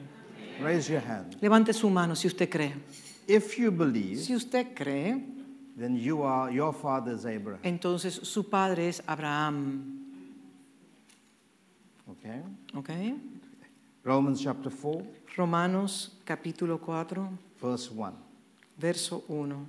Raise 0.61 0.93
your 0.93 1.01
hand. 1.01 1.37
Levante 1.41 1.73
su 1.73 1.89
mano 1.89 2.17
si 2.17 2.27
usted 2.27 2.49
cree. 2.51 2.73
If 3.27 3.59
you 3.59 3.71
believe, 3.71 4.19
Si 4.21 4.35
usted 4.35 4.75
cree, 4.75 5.15
then 5.77 5.97
you 5.97 6.23
are 6.23 6.53
your 6.53 6.73
father 6.75 7.15
is 7.15 7.25
Abraham. 7.25 7.61
entonces 7.63 8.15
su 8.15 8.49
padre 8.49 8.89
es 8.89 9.03
Abraham. 9.07 10.01
Okay? 12.09 12.43
¿Ok? 12.75 12.91
Romans 14.05 14.41
chapter 14.43 14.71
4, 14.71 15.03
Romanos 15.37 16.13
capítulo 16.25 16.79
4, 16.79 17.29
verse 17.61 17.91
1. 17.91 18.13
verso 18.79 19.25
1. 19.29 19.67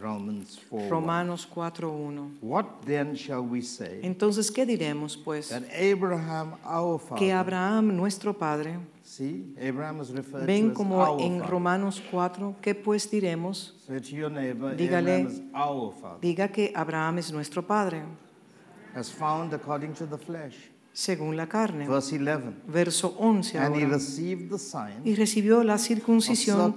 Romans 0.00 0.58
4. 0.70 0.80
1. 0.86 0.90
Romanos 0.90 1.46
4, 1.46 1.90
1. 1.90 2.38
What 2.40 2.66
then 2.86 3.14
shall 3.14 3.42
we 3.42 3.60
say? 3.62 4.00
Entonces, 4.02 4.50
¿qué 4.50 4.64
diremos? 4.64 5.16
Pues 5.16 5.48
That 5.50 5.64
Abraham, 5.78 6.54
our 6.64 6.98
father. 6.98 7.18
que 7.18 7.32
Abraham, 7.32 7.94
nuestro 7.96 8.32
padre, 8.32 8.78
See, 9.04 9.54
Abraham 9.60 10.00
is 10.00 10.10
referred 10.10 10.46
ven 10.46 10.68
to 10.70 10.74
como 10.74 10.96
our 11.02 11.20
en 11.20 11.38
father. 11.40 11.50
Romanos 11.50 12.02
4, 12.10 12.56
¿qué 12.62 12.74
pues 12.74 13.10
diremos? 13.10 13.74
To 13.86 13.94
your 13.98 14.30
neighbor, 14.30 14.74
Dígale- 14.74 15.20
Abraham 15.20 15.26
is 15.26 15.42
our 15.54 15.92
father. 16.00 16.20
Diga 16.20 16.48
que 16.50 16.72
Abraham 16.74 17.18
es 17.18 17.30
nuestro 17.32 17.62
padre, 17.66 18.02
As 18.94 19.10
found 19.10 19.52
according 19.52 19.92
to 19.94 20.06
the 20.06 20.18
flesh. 20.18 20.54
Según 20.92 21.36
la 21.36 21.48
carne. 21.48 21.88
Verse 21.88 22.16
11. 22.16 22.54
Verso 22.66 23.16
11 23.18 23.58
And 23.58 23.76
he 23.76 23.82
ahora. 23.82 23.96
received 23.96 24.50
the 24.50 24.58
sign 24.58 25.00
Y 25.04 25.14
recibió 25.14 25.64
la 25.64 25.78
circuncisión 25.78 26.74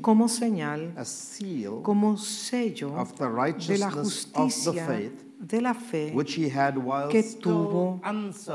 como 0.00 0.28
señal, 0.28 0.92
a 0.96 1.04
seal 1.04 1.82
como 1.82 2.16
sello 2.16 2.94
of 2.96 3.12
the 3.14 3.24
de 3.24 3.30
la 3.30 3.44
righteousness 3.46 3.82
of 3.84 3.94
the 3.94 4.00
justicia 4.02 4.86
faith 4.86 5.24
de 5.38 5.60
la 5.60 5.74
fe 5.74 6.12
which 6.14 6.36
he 6.38 6.48
had 6.48 6.76
while 6.76 7.08
que 7.08 7.22
tuvo 7.22 8.00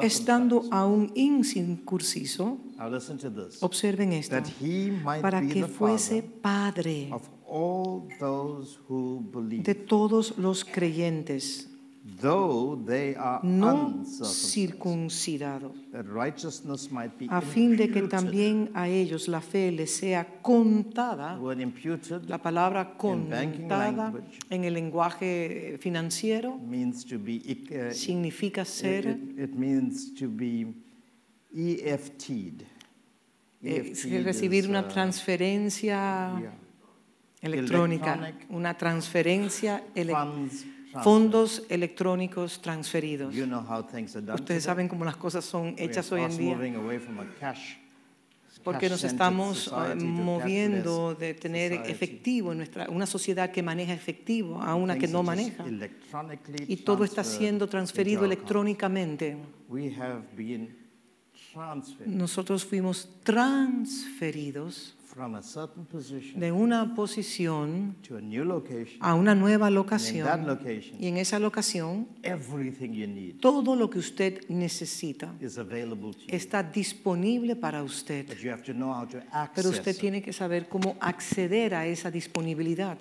estando 0.02 0.64
aún 0.72 1.12
incircunciso. 1.16 2.58
Now 2.78 2.90
listen 2.90 3.18
to 3.20 3.30
this. 3.30 3.62
Observen 3.62 4.14
esto. 4.14 4.36
That 4.36 4.48
he 4.62 4.92
might 4.92 5.22
Para 5.22 5.42
be 5.42 5.48
que 5.50 5.62
the 5.64 5.68
fuese 5.68 6.24
padre 6.24 7.10
of 7.12 7.30
all 7.48 8.08
those 8.20 8.80
who 8.88 9.22
believe, 9.32 9.64
de 9.64 9.76
todos 9.76 10.38
los 10.38 10.64
creyentes, 10.64 11.70
though 12.22 12.76
they 12.86 13.16
are 13.16 13.40
no 13.44 14.04
circuncidado, 14.06 15.74
that 15.92 16.06
righteousness 16.08 16.92
might 16.92 17.18
be 17.18 17.28
a 17.30 17.42
fin 17.42 17.76
de 17.76 17.88
que 17.90 18.00
imputed. 18.00 18.10
también 18.10 18.70
a 18.74 18.88
ellos 18.88 19.28
la 19.28 19.42
fe 19.42 19.72
les 19.72 19.96
sea 19.96 20.26
contada. 20.42 21.38
Imputed 21.60 22.24
La 22.30 22.38
palabra 22.42 22.96
contada 22.98 24.12
language. 24.12 24.40
en 24.50 24.64
el 24.64 24.74
lenguaje 24.74 25.78
financiero 25.80 26.58
means 26.58 27.06
to 27.06 27.18
be 27.20 27.36
uh, 27.38 27.94
significa 27.94 28.62
it, 28.62 28.68
ser, 28.68 29.06
it- 29.08 29.40
it 29.40 29.54
means 29.56 30.14
to 30.16 30.28
be 30.28 30.68
EFT'd. 31.56 32.64
eh, 33.62 33.92
EFT'd 33.92 34.24
recibir 34.24 34.64
is, 34.64 34.70
una 34.70 34.82
uh, 34.82 34.88
transferencia 34.88 36.40
yeah, 36.40 36.54
electrónica, 37.42 38.14
Electronic 38.14 38.46
una 38.52 38.78
transferencia, 38.78 39.84
ele- 39.96 40.14
funds 40.14 40.62
transfer. 40.62 40.79
Fondos 41.04 41.64
electrónicos 41.70 42.62
transferidos. 42.62 43.34
You 43.34 43.46
know 43.46 43.62
how 43.62 43.84
things 43.84 44.16
are 44.16 44.26
done 44.26 44.36
Ustedes 44.36 44.64
saben 44.64 44.88
cómo 44.88 45.06
las 45.06 45.18
cosas 45.18 45.46
son 45.46 45.76
hechas 45.78 46.12
hoy 46.12 46.22
en 46.22 46.38
día, 46.38 46.58
porque 48.64 48.90
nos 48.90 49.04
estamos 49.04 49.68
eh, 49.68 49.96
moviendo 49.96 51.16
de 51.16 51.34
tener 51.34 51.74
efectivo 51.74 52.52
en 52.52 52.58
nuestra 52.60 52.90
una 52.90 53.06
sociedad 53.06 53.52
que 53.52 53.64
maneja 53.64 53.94
efectivo 53.94 54.62
a 54.62 54.76
una 54.76 54.98
que 54.98 55.08
no 55.08 55.24
maneja. 55.24 55.66
y 56.68 56.78
todo 56.78 57.04
está 57.04 57.24
siendo 57.24 57.68
transferido 57.68 58.26
electrónicamente. 58.26 59.38
Nosotros 62.06 62.66
fuimos 62.66 63.10
transferidos 63.24 64.96
from 65.20 65.36
a 65.36 65.42
certain 65.44 65.84
position 65.86 66.40
de 66.40 66.50
una 66.50 66.96
posición 66.96 67.94
to 68.08 68.16
a 68.16 68.22
new 68.22 68.46
location. 68.46 68.98
a 69.02 69.16
una 69.16 69.36
nueva 69.36 69.68
And 69.68 69.76
in 69.76 70.24
that 70.24 70.40
locación 70.40 70.48
location, 70.48 70.96
y 70.98 71.08
en 71.08 71.18
esa 71.18 71.40
locación 71.40 72.08
everything 72.24 72.94
you 72.94 73.06
need 73.06 73.36
todo 73.42 73.76
lo 73.76 73.90
que 73.90 74.00
usted 74.00 74.48
necesita 74.48 75.34
is 75.42 75.58
available 75.58 76.14
to 76.14 76.20
you. 76.20 76.28
está 76.30 76.64
disponible 76.64 77.58
para 77.58 77.84
usted. 77.84 78.28
But 78.30 78.38
you 78.38 78.50
have 78.50 78.64
to 78.64 78.72
know 78.74 78.94
how 78.94 79.06
to 79.08 79.18
Pero 79.20 79.28
access 79.34 79.66
usted 79.66 79.92
it. 79.96 80.00
tiene 80.00 80.22
que 80.22 80.32
saber 80.32 80.70
cómo 80.70 80.96
acceder 81.02 81.76
a 81.76 81.86
esa 81.86 82.10
disponibilidad. 82.10 82.98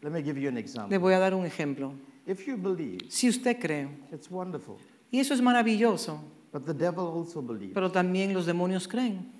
Let 0.00 0.10
me 0.12 0.22
give 0.22 0.40
you 0.40 0.48
an 0.48 0.54
Le 0.54 0.60
example. 0.60 0.96
voy 0.98 1.14
a 1.14 1.18
dar 1.18 1.34
un 1.34 1.44
ejemplo. 1.44 1.92
If 2.24 2.46
you 2.46 2.56
believe, 2.56 3.00
Si 3.10 3.28
usted 3.28 3.58
cree, 3.58 3.88
it's 4.12 4.30
wonderful. 4.30 4.76
y 5.10 5.18
eso 5.18 5.34
es 5.34 5.42
maravilloso, 5.42 6.20
But 6.52 6.66
the 6.66 6.72
devil 6.74 7.00
also 7.04 7.42
believes. 7.42 7.74
pero 7.74 7.90
también 7.90 8.32
los 8.32 8.46
demonios 8.46 8.86
creen. 8.86 9.36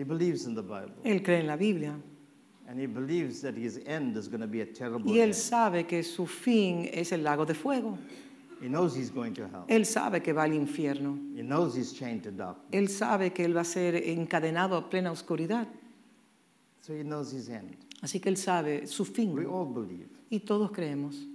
He 0.00 0.04
believes 0.04 0.46
in 0.46 0.54
the 0.54 0.62
Bible. 0.62 0.94
Él 1.04 1.22
cree 1.22 1.40
en 1.40 1.46
la 1.46 1.56
Biblia 1.56 1.94
And 2.66 2.80
he 2.80 2.86
believes 2.86 3.42
that 3.42 3.54
his 3.54 3.80
end 3.84 4.16
is 4.16 4.28
going 4.28 4.40
to 4.40 4.46
be 4.46 4.62
a 4.62 4.66
terrible 4.66 5.12
y 5.12 5.18
él 5.18 5.30
end. 5.30 5.34
sabe 5.34 5.86
que 5.86 6.02
su 6.02 6.24
fin 6.24 6.88
es 6.90 7.12
el 7.12 7.22
lago 7.22 7.44
de 7.44 7.52
fuego. 7.52 7.98
He 8.62 8.68
knows 8.68 8.94
he's 8.96 9.10
going 9.10 9.34
to 9.34 9.42
hell. 9.42 9.64
Él 9.68 9.84
sabe 9.84 10.22
que 10.22 10.32
va 10.32 10.44
al 10.44 10.54
infierno. 10.54 11.18
He 11.36 11.42
knows 11.42 11.74
he's 11.74 11.92
chained 11.92 12.22
to 12.22 12.30
darkness. 12.30 12.68
Él 12.72 12.88
sabe 12.88 13.34
que 13.34 13.44
él 13.44 13.54
va 13.54 13.60
a 13.60 13.64
ser 13.64 13.94
encadenado 13.96 14.76
a 14.76 14.88
plena 14.88 15.10
oscuridad. 15.10 15.66
So 16.80 16.94
he 16.94 17.02
knows 17.02 17.32
his 17.32 17.50
end. 17.50 17.76
Así 18.00 18.20
que 18.20 18.30
él 18.30 18.38
sabe 18.38 18.86
su 18.86 19.02
We 19.02 19.10
fin. 19.10 19.46
all 19.46 19.66
believe. 19.66 20.08
Y 20.30 20.40
todos 20.40 20.70
creemos. 20.70 21.26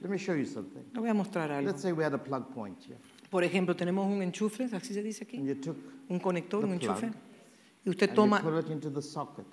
Let 0.00 0.08
me 0.08 0.16
show 0.16 0.34
you 0.36 0.46
something. 0.46 0.84
Le 0.94 1.00
voy 1.00 1.10
a 1.10 1.14
mostrar 1.14 1.50
algo. 1.50 1.68
Let's 1.68 1.82
say 1.82 1.92
we 1.92 2.04
had 2.04 2.14
a 2.14 2.22
plug 2.22 2.54
point 2.54 2.78
here. 2.82 2.96
Por 3.28 3.42
ejemplo, 3.42 3.74
tenemos 3.76 4.06
un 4.06 4.22
enchufe, 4.22 4.64
así 4.72 4.94
se 4.94 5.02
dice 5.02 5.24
And 5.24 5.40
aquí, 5.40 5.46
you 5.48 5.54
took 5.56 5.76
un 6.08 6.20
conector, 6.20 6.60
the 6.60 6.66
un 6.66 6.72
enchufe. 6.74 7.10
Y 7.86 7.90
usted 7.90 8.12
toma 8.12 8.42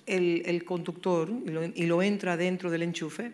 el, 0.08 0.42
el 0.44 0.66
conductor 0.66 1.30
y 1.30 1.50
lo, 1.50 1.64
y 1.64 1.86
lo 1.86 2.02
entra 2.02 2.36
dentro 2.36 2.72
del 2.72 2.82
enchufe. 2.82 3.32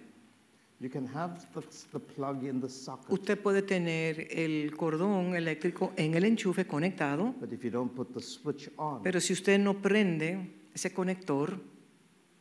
You 0.82 0.90
can 0.90 1.08
have 1.14 1.40
the, 1.54 1.62
the 1.92 2.00
plug 2.00 2.44
in 2.44 2.62
the 2.62 2.70
socket. 2.70 3.10
Usted 3.10 3.38
puede 3.40 3.62
tener 3.62 4.28
el 4.30 4.76
cordón 4.76 5.36
eléctrico 5.36 5.94
en 5.96 6.16
el 6.16 6.26
enchufe 6.26 6.66
conectado, 6.66 7.34
But 7.40 7.52
if 7.52 7.64
you 7.64 7.70
don't 7.70 7.94
put 7.94 8.14
the 8.14 8.22
switch 8.22 8.70
on, 8.78 9.02
pero 9.02 9.20
si 9.20 9.34
usted 9.34 9.58
no 9.60 9.82
prende 9.82 10.52
ese 10.74 10.94
conector, 10.94 11.60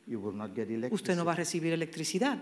you 0.06 0.20
will 0.20 0.36
not 0.36 0.54
get 0.54 0.68
usted 0.92 1.16
no 1.16 1.24
va 1.24 1.32
a 1.32 1.36
recibir 1.36 1.72
electricidad. 1.72 2.40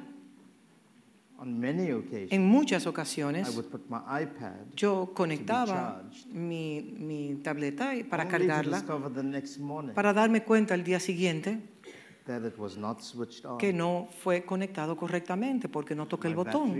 On 1.38 1.58
many 1.60 1.90
occasions, 1.90 2.32
En 2.32 2.46
muchas 2.46 2.86
I 2.86 2.88
ocasiones 2.88 3.54
would 3.54 3.68
put 3.68 3.82
my 3.90 3.98
iPad 4.22 4.54
yo 4.74 5.12
conectaba 5.14 6.02
mi, 6.32 6.80
mi 6.98 7.34
tableta 7.42 7.92
para 8.08 8.26
cargarla 8.26 8.82
para 9.94 10.12
darme 10.14 10.42
cuenta 10.42 10.72
al 10.74 10.82
día 10.82 10.98
siguiente 10.98 11.58
that 12.24 12.42
it 12.44 12.58
was 12.58 12.76
not 12.78 13.00
switched 13.02 13.44
on. 13.44 13.58
que 13.58 13.72
no 13.72 14.08
fue 14.22 14.44
conectado 14.44 14.96
correctamente 14.96 15.68
porque 15.68 15.94
no 15.94 16.06
toqué 16.08 16.28
el 16.28 16.34
My 16.34 16.42
botón 16.44 16.74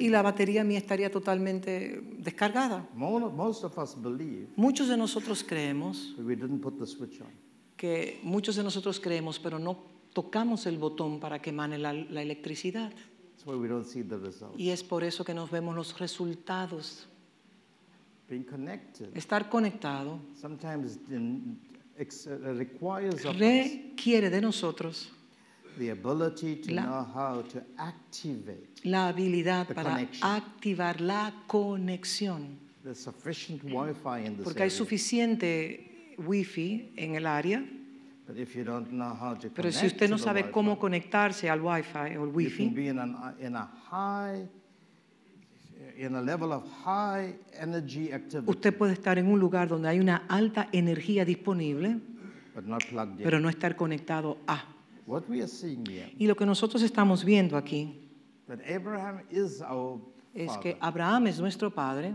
y 0.00 0.08
la 0.08 0.22
batería 0.22 0.64
mía 0.64 0.78
estaría 0.78 1.10
totalmente 1.10 2.00
descargada. 2.18 2.88
Mo- 2.94 3.30
Most 3.30 3.62
of 3.64 3.76
us 3.78 3.94
believe 4.00 4.48
Muchos 4.56 4.88
de 4.88 4.96
nosotros 4.96 5.44
creemos 5.44 6.14
that 6.16 6.24
we 6.24 6.34
didn't 6.34 6.60
put 6.62 6.78
the 6.80 6.86
switch 6.86 7.20
on. 7.20 7.28
que 7.76 8.18
muchos 8.24 8.56
de 8.56 8.62
nosotros 8.64 8.98
creemos, 8.98 9.38
pero 9.38 9.58
no 9.58 9.76
tocamos 10.12 10.66
el 10.66 10.78
botón 10.78 11.20
para 11.20 11.40
que 11.40 11.50
emane 11.50 11.78
la, 11.78 11.92
la 11.92 12.20
electricidad. 12.22 12.92
That's 13.42 13.46
why 13.56 13.56
we 13.60 13.66
don't 13.66 13.84
see 13.84 14.02
the 14.02 14.18
result. 14.18 14.54
Y 14.56 14.70
es 14.70 14.84
por 14.84 15.02
eso 15.02 15.24
que 15.24 15.34
nos 15.34 15.50
vemos 15.50 15.74
los 15.74 15.98
resultados. 15.98 17.08
Being 18.28 18.44
connected 18.44 19.14
Estar 19.16 19.48
conectado 19.50 20.18
sometimes 20.40 20.96
in- 21.10 21.58
ex- 21.98 22.26
uh, 22.28 22.54
requires 22.56 23.24
of 23.26 23.34
us 23.34 23.40
requiere 23.40 24.30
de 24.30 24.40
nosotros 24.40 25.10
the 25.76 25.90
ability 25.90 26.56
to 26.56 26.72
La- 26.72 26.82
know 26.84 27.04
how 27.14 27.42
to 27.42 27.60
activate 27.76 28.68
la 28.84 29.08
habilidad 29.08 29.66
The 29.66 29.74
para 29.74 29.90
connection. 29.90 30.22
activar 30.30 31.00
la 31.00 31.34
conexión. 31.48 32.58
the 32.84 32.94
sufficient 32.94 33.62
Wi-Fi 33.64 34.20
in 34.24 34.36
this 34.36 34.44
Porque 34.44 34.62
hay 34.62 34.68
area. 34.68 34.78
suficiente 34.78 36.14
wifi 36.16 36.92
en 36.96 37.16
el 37.16 37.26
área, 37.26 37.62
But 38.26 38.36
if 38.36 38.54
you 38.54 38.64
don't 38.64 38.88
know 38.92 39.14
how 39.14 39.34
to 39.34 39.50
pero 39.50 39.72
si 39.72 39.86
usted 39.86 40.08
no 40.08 40.16
sabe 40.16 40.50
cómo 40.50 40.78
conectarse 40.78 41.50
al 41.50 41.60
wifi 41.60 42.16
o 42.16 42.22
can 42.22 42.34
wifi, 42.34 42.68
activity, 48.12 48.50
usted 48.50 48.76
puede 48.76 48.92
estar 48.92 49.18
en 49.18 49.26
un 49.26 49.40
lugar 49.40 49.68
donde 49.68 49.88
hay 49.88 49.98
una 49.98 50.24
alta 50.28 50.68
energía 50.72 51.24
disponible, 51.24 51.98
pero 53.18 53.40
no 53.40 53.48
estar 53.48 53.74
conectado 53.74 54.38
a. 54.46 54.64
Y 56.18 56.26
lo 56.26 56.36
que 56.36 56.46
nosotros 56.46 56.82
estamos 56.82 57.24
viendo 57.24 57.56
aquí 57.56 58.08
es 60.32 60.56
que 60.58 60.76
Abraham 60.80 61.26
es 61.26 61.40
nuestro 61.40 61.70
padre. 61.74 62.14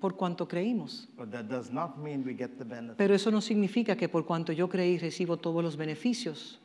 Por 0.00 0.16
cuanto 0.16 0.48
creímos. 0.48 1.08
But 1.16 1.30
that 1.30 1.44
does 1.44 1.70
not 1.70 1.98
mean 1.98 2.24
we 2.24 2.34
get 2.34 2.56
the 2.58 2.64
benefit. 2.64 2.96
Pero 2.96 3.14
eso 3.14 3.30
no 3.30 3.40
significa 3.40 3.96
que 3.96 4.08
por 4.08 4.24
cuanto 4.24 4.52
yo 4.52 4.68
creí 4.68 4.98
recibo 4.98 5.36
todos 5.36 5.62
los 5.62 5.76
beneficios. 5.76 6.60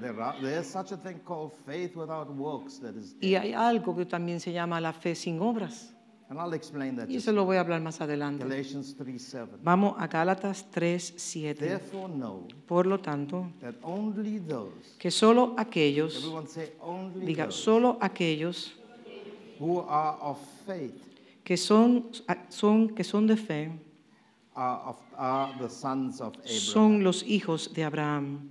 There, 0.00 0.22
are, 0.22 0.40
there 0.40 0.60
is 0.60 0.66
such 0.66 0.92
a 0.92 0.96
thing 0.96 1.18
called 1.24 1.52
faith 1.66 1.96
without 1.96 2.28
works 2.30 2.78
that 2.80 2.94
is 2.94 3.16
Y 3.20 3.34
hay 3.34 3.52
algo 3.52 3.96
que 3.96 4.06
también 4.06 4.40
se 4.40 4.52
llama 4.52 4.80
la 4.80 4.92
fe 4.92 5.14
sin 5.14 5.40
obras. 5.40 5.94
And 6.30 6.38
I'll 6.38 6.52
explain 6.52 6.94
that. 6.96 7.08
Y 7.08 7.16
eso 7.16 7.32
lo 7.32 7.44
voy 7.46 7.56
a 7.56 7.60
hablar 7.60 7.80
más 7.80 8.00
adelante. 8.00 8.44
Galatians 8.44 8.94
3 8.96 9.20
7. 9.20 9.56
Vamos 9.62 9.94
a 9.98 10.06
Gálatas 10.06 10.66
3, 10.70 11.14
7. 11.16 11.64
Therefore, 11.64 12.12
know 12.12 12.46
Por 12.66 12.86
lo 12.86 13.00
tanto, 13.00 13.50
that 13.60 13.74
only 13.82 14.38
those, 14.38 14.96
que 14.98 15.10
solo 15.10 15.54
aquellos, 15.56 16.22
diga, 17.16 17.46
those 17.46 17.56
solo 17.56 17.98
aquellos 18.00 18.74
who 19.58 19.80
are 19.88 20.18
of 20.20 20.38
faith 20.66 21.07
que 21.48 21.56
son, 21.56 22.10
son, 22.50 22.90
que 22.90 23.02
son 23.02 23.26
de 23.26 23.34
fe, 23.34 23.70
are, 24.54 24.82
of, 24.84 24.96
are 25.16 25.54
the 25.58 25.70
sons 25.70 26.20
of 26.20 26.34
Abraham. 26.36 26.60
son 26.60 27.02
los 27.02 27.22
hijos 27.22 27.72
de 27.72 27.84
Abraham. 27.84 28.50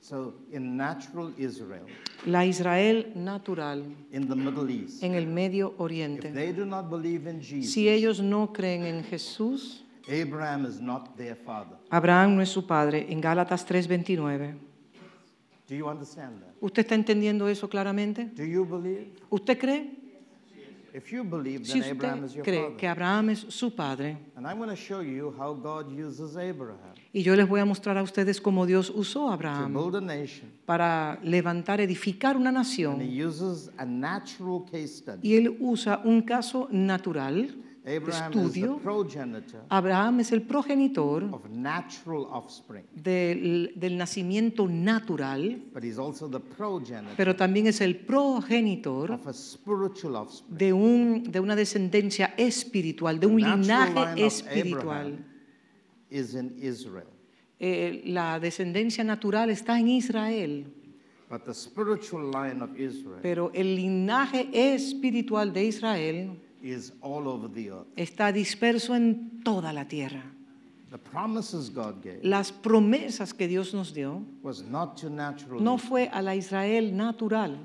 So, 0.00 0.34
in 0.50 0.76
natural 0.76 1.32
Israel, 1.38 1.86
La 2.26 2.44
Israel 2.44 3.12
natural 3.14 3.84
in 4.10 4.26
the 4.26 4.34
Middle 4.34 4.68
East, 4.68 5.04
en 5.04 5.14
el 5.14 5.28
Medio 5.28 5.68
if 5.74 5.80
Oriente. 5.80 6.32
they 6.32 6.52
do 6.52 6.66
not 6.66 6.90
believe 6.90 7.28
in 7.30 7.40
Jesus, 7.40 7.72
Si 7.72 7.88
ellos 7.88 8.20
no 8.20 8.52
creen 8.52 8.86
en 8.86 9.04
Jesús, 9.04 9.84
Abraham 10.08 10.66
is 10.66 10.80
not 10.80 11.16
their 11.16 11.36
father. 11.36 11.76
Abraham 11.90 12.34
no 12.34 12.42
es 12.42 12.48
su 12.48 12.66
padre. 12.66 13.06
En 13.08 13.20
Gálatas 13.20 13.64
3:29. 13.64 14.56
Do 15.68 15.76
you 15.76 15.86
understand 15.88 16.40
that? 16.40 16.54
¿Usted 16.60 16.82
está 16.82 16.96
entendiendo 16.96 17.46
eso 17.46 17.68
claramente? 17.68 18.24
Do 18.34 18.42
you 18.42 18.64
believe? 18.64 19.12
¿Usted 19.30 19.56
cree? 19.56 20.01
If 20.94 21.10
you 21.10 21.24
believe, 21.24 21.64
Si 21.64 21.80
then 21.80 21.90
Abraham 21.92 22.24
is 22.24 22.32
usted 22.32 22.36
your 22.36 22.44
cree 22.44 22.62
father. 22.62 22.76
que 22.76 22.86
Abraham 22.88 23.30
es 23.30 23.46
su 23.48 23.74
padre, 23.74 24.18
And 24.36 24.46
I'm 24.46 24.58
going 24.58 24.68
to 24.68 24.76
show 24.76 25.00
you 25.02 25.34
how 25.38 25.54
God 25.54 25.90
uses 25.90 26.36
Abraham 26.36 26.92
y 27.14 27.22
yo 27.22 27.34
les 27.36 27.46
voy 27.48 27.60
a 27.60 27.64
mostrar 27.66 27.96
a 27.98 28.02
ustedes 28.02 28.40
cómo 28.40 28.64
Dios 28.66 28.90
usó 28.94 29.28
a 29.30 29.34
Abraham 29.34 29.74
para 30.64 31.18
levantar, 31.22 31.80
edificar 31.80 32.36
una 32.36 32.48
And 32.50 32.58
nación. 32.58 33.00
he 33.00 33.24
uses 33.24 33.70
a 33.76 33.84
natural 33.84 34.64
case 34.70 34.88
study. 34.98 35.20
Y 35.28 35.36
él 35.36 35.56
usa 35.60 36.00
un 36.04 36.22
caso 36.22 36.68
natural 36.70 37.54
estudio. 37.84 38.80
Abraham 39.68 40.20
es 40.20 40.32
el 40.32 40.42
progenitor 40.42 41.24
of 41.32 41.48
natural 41.50 42.26
offspring, 42.30 42.84
del, 42.94 43.72
del 43.74 43.96
nacimiento 43.96 44.68
natural, 44.68 45.62
pero 47.16 47.34
también 47.34 47.66
es 47.66 47.80
el 47.80 47.96
progenitor 47.96 49.18
de, 50.48 50.72
un, 50.72 51.24
de 51.24 51.40
una 51.40 51.56
descendencia 51.56 52.34
espiritual, 52.36 53.18
de 53.18 53.26
un 53.26 53.40
linaje 53.40 54.24
espiritual. 54.24 55.06
Abraham 55.06 55.24
is 56.10 56.34
in 56.34 56.54
Israel, 56.60 57.06
Eh, 57.64 58.02
la 58.06 58.40
descendencia 58.40 59.04
natural 59.04 59.48
está 59.48 59.78
en 59.78 59.86
Israel, 59.86 60.66
but 61.30 61.44
the 61.44 61.54
spiritual 61.54 62.28
line 62.32 62.60
of 62.60 62.76
Israel 62.76 63.20
pero 63.22 63.52
el 63.54 63.76
linaje 63.76 64.48
espiritual 64.52 65.52
de 65.52 65.66
Israel 65.66 66.42
is 66.62 66.92
all 67.00 67.26
over 67.28 67.48
the 67.48 67.70
earth. 67.70 67.86
está 67.96 68.32
disperso 68.32 68.94
en 68.94 69.40
toda 69.44 69.72
la 69.72 69.84
tierra. 69.86 70.22
The 70.90 70.98
promises 70.98 71.70
God 71.70 72.02
gave 72.02 72.20
Las 72.22 72.52
promesas 72.52 73.32
que 73.32 73.48
Dios 73.48 73.72
nos 73.72 73.92
dio 73.94 74.22
was 74.42 74.62
not 74.62 74.96
to 74.98 75.08
natural 75.08 75.60
no 75.62 75.78
fue 75.78 76.08
a 76.12 76.20
la 76.22 76.34
Israel 76.34 76.92
natural. 76.94 77.56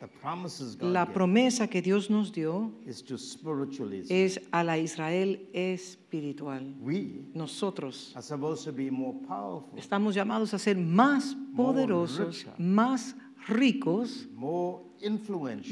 The 0.00 0.08
promises 0.08 0.76
God 0.76 0.92
La 0.92 1.06
promesa 1.06 1.68
que 1.68 1.80
Dios 1.82 2.08
nos 2.10 2.30
dio 2.32 2.72
is 2.86 3.02
to 3.02 3.16
spiritual 3.18 3.92
Israel. 3.92 4.24
es 4.26 4.40
a 4.52 4.62
la 4.64 4.76
Israel 4.78 5.38
espiritual. 5.52 6.74
We 6.80 7.24
Nosotros 7.34 8.12
are 8.14 8.22
supposed 8.22 8.64
to 8.64 8.72
be 8.72 8.90
more 8.90 9.14
powerful, 9.26 9.76
estamos 9.78 10.14
llamados 10.14 10.54
a 10.54 10.58
ser 10.58 10.76
más 10.76 11.36
poderosos, 11.56 12.44
richer. 12.44 12.52
más 12.58 13.14
ricos, 13.48 14.26
more 14.34 14.80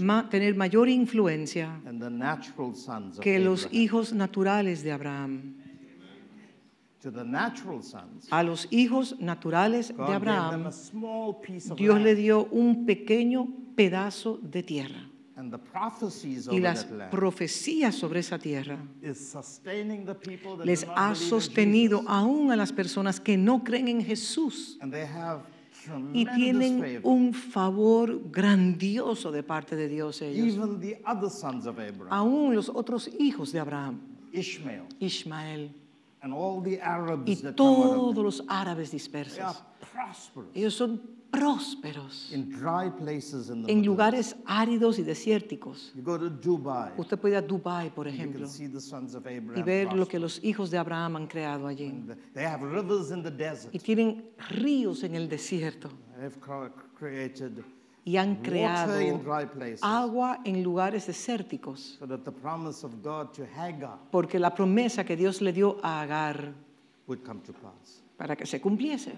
ma- 0.00 0.28
tener 0.28 0.54
mayor 0.54 0.88
influencia 0.88 1.80
que 3.22 3.38
los 3.38 3.68
hijos 3.72 4.12
naturales 4.12 4.82
de 4.82 4.92
Abraham. 4.92 5.54
A 8.30 8.42
los 8.42 8.66
hijos 8.70 9.16
naturales 9.20 9.88
de 9.88 9.94
Abraham, 10.16 10.64
Dios 11.76 11.98
le 12.00 12.14
dio 12.14 12.44
un 12.50 12.84
pequeño 12.84 13.48
pedazo 13.74 14.38
de 14.42 14.62
tierra. 14.62 15.06
Y 16.52 16.60
las 16.60 16.84
profecías 17.10 17.94
sobre 17.94 18.20
esa 18.20 18.38
tierra 18.38 18.76
les 20.66 20.84
ha 20.94 21.14
sostenido 21.14 22.02
aún 22.06 22.50
a 22.52 22.56
las 22.56 22.70
personas 22.72 23.18
que 23.18 23.38
no 23.38 23.64
creen 23.64 23.88
en 23.88 24.04
Jesús 24.04 24.76
y 26.12 26.26
tienen 26.26 27.00
un 27.02 27.32
favor 27.32 28.30
grandioso 28.30 29.30
de 29.30 29.42
parte 29.42 29.76
de 29.76 29.88
Dios 29.88 30.22
ellos. 30.22 30.54
Even 30.54 30.80
the 30.80 31.00
other 31.06 31.30
sons 31.30 31.66
of 31.66 31.78
Abraham, 31.78 32.08
Aún 32.10 32.54
los 32.54 32.68
otros 32.68 33.08
hijos 33.18 33.52
de 33.52 33.60
Abraham, 33.60 34.00
Ishmael, 34.32 34.86
Ismael 34.98 35.70
and 36.22 36.32
all 36.32 36.62
the 36.62 36.80
Arabs 36.80 37.28
y 37.28 37.36
todos 37.54 38.16
los 38.16 38.44
árabes 38.48 38.90
dispersos. 38.90 39.62
Ellos 40.54 40.74
son 40.74 41.19
prósperos 41.30 42.30
in 42.32 42.48
dry 42.50 42.90
places 42.90 43.48
in 43.50 43.64
the 43.64 43.72
en 43.72 43.84
lugares 43.84 44.36
áridos 44.46 44.98
y 44.98 45.02
desérticos. 45.02 45.92
You 45.94 46.02
go 46.02 46.18
to 46.18 46.28
Dubai, 46.30 46.92
Usted 46.98 47.18
puede 47.18 47.34
ir 47.34 47.38
a 47.38 47.42
Dubái, 47.42 47.90
por 47.90 48.06
you 48.06 48.12
ejemplo, 48.14 48.40
can 48.40 48.48
see 48.48 48.68
the 48.68 48.80
sons 48.80 49.14
of 49.14 49.24
y 49.26 49.36
Abraham 49.38 49.64
ver 49.64 49.84
lo 49.92 50.06
que 50.06 50.18
prosper. 50.18 50.20
los 50.20 50.44
hijos 50.44 50.70
de 50.70 50.78
Abraham 50.78 51.16
han 51.16 51.26
creado 51.26 51.66
allí. 51.66 51.92
They 52.34 52.44
have 52.44 52.62
rivers 52.64 53.10
in 53.10 53.22
the 53.22 53.30
desert. 53.30 53.74
Y 53.74 53.78
tienen 53.78 54.24
ríos 54.50 55.02
en 55.04 55.14
el 55.14 55.28
desierto 55.28 55.88
They've 56.18 56.36
created 56.98 57.64
y 58.04 58.16
han 58.16 58.30
water 58.38 58.50
creado 58.50 59.00
in 59.00 59.22
dry 59.22 59.46
places 59.46 59.80
agua 59.82 60.40
en 60.44 60.62
lugares 60.62 61.06
desérticos. 61.06 61.96
so 61.98 62.06
that 62.06 62.24
the 62.24 62.32
promise 62.32 62.84
of 62.84 63.02
God 63.02 63.32
to 63.32 63.44
Hagar 63.56 63.98
Porque 64.10 64.38
la 64.38 64.54
promesa 64.54 65.04
que 65.04 65.16
Dios 65.16 65.40
le 65.40 65.52
dio 65.52 65.78
a 65.82 66.00
Agar 66.02 66.52
would 67.06 67.22
come 67.22 67.40
to 67.42 67.52
pass. 67.52 68.02
para 68.16 68.36
que 68.36 68.46
se 68.46 68.60
cumpliese. 68.60 69.12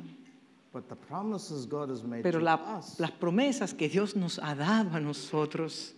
Pero 2.23 2.39
to 2.39 2.45
la- 2.45 2.81
las 2.99 3.11
promesas 3.12 3.75
que 3.75 3.89
Dios 3.89 4.16
nos 4.16 4.39
ha 4.39 4.55
dado 4.55 4.97
a 4.97 5.01
nosotros 5.01 5.95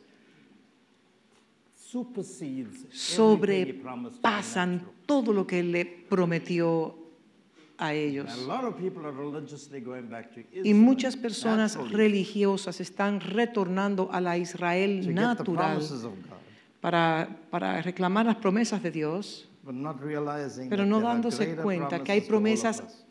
sobrepasan 2.91 4.83
todo 5.07 5.33
lo 5.33 5.47
que 5.47 5.61
Él 5.61 5.73
le 5.73 5.85
prometió 5.87 6.97
a 7.79 7.93
ellos. 7.93 8.31
A 8.31 8.37
lot 8.47 8.65
of 8.65 8.77
people 8.77 9.05
are 9.07 9.13
religiously 9.17 9.81
going 9.81 10.09
back 10.09 10.33
to 10.35 10.41
Y 10.53 10.75
muchas 10.75 11.17
personas 11.17 11.77
religiosas 11.91 12.81
están 12.81 13.21
retornando 13.21 14.09
a 14.13 14.21
la 14.21 14.37
to 14.37 14.43
Israel 14.43 15.15
natural 15.15 15.81
para, 16.81 17.29
para 17.51 17.83
reclamar 17.83 18.27
las 18.27 18.37
promesas 18.37 18.83
de 18.83 18.91
Dios, 18.91 19.49
pero 20.69 20.85
no 20.87 21.01
dándose 21.01 21.57
cuenta 21.57 22.03
que 22.03 22.13
hay 22.13 22.21
promesas. 22.23 23.05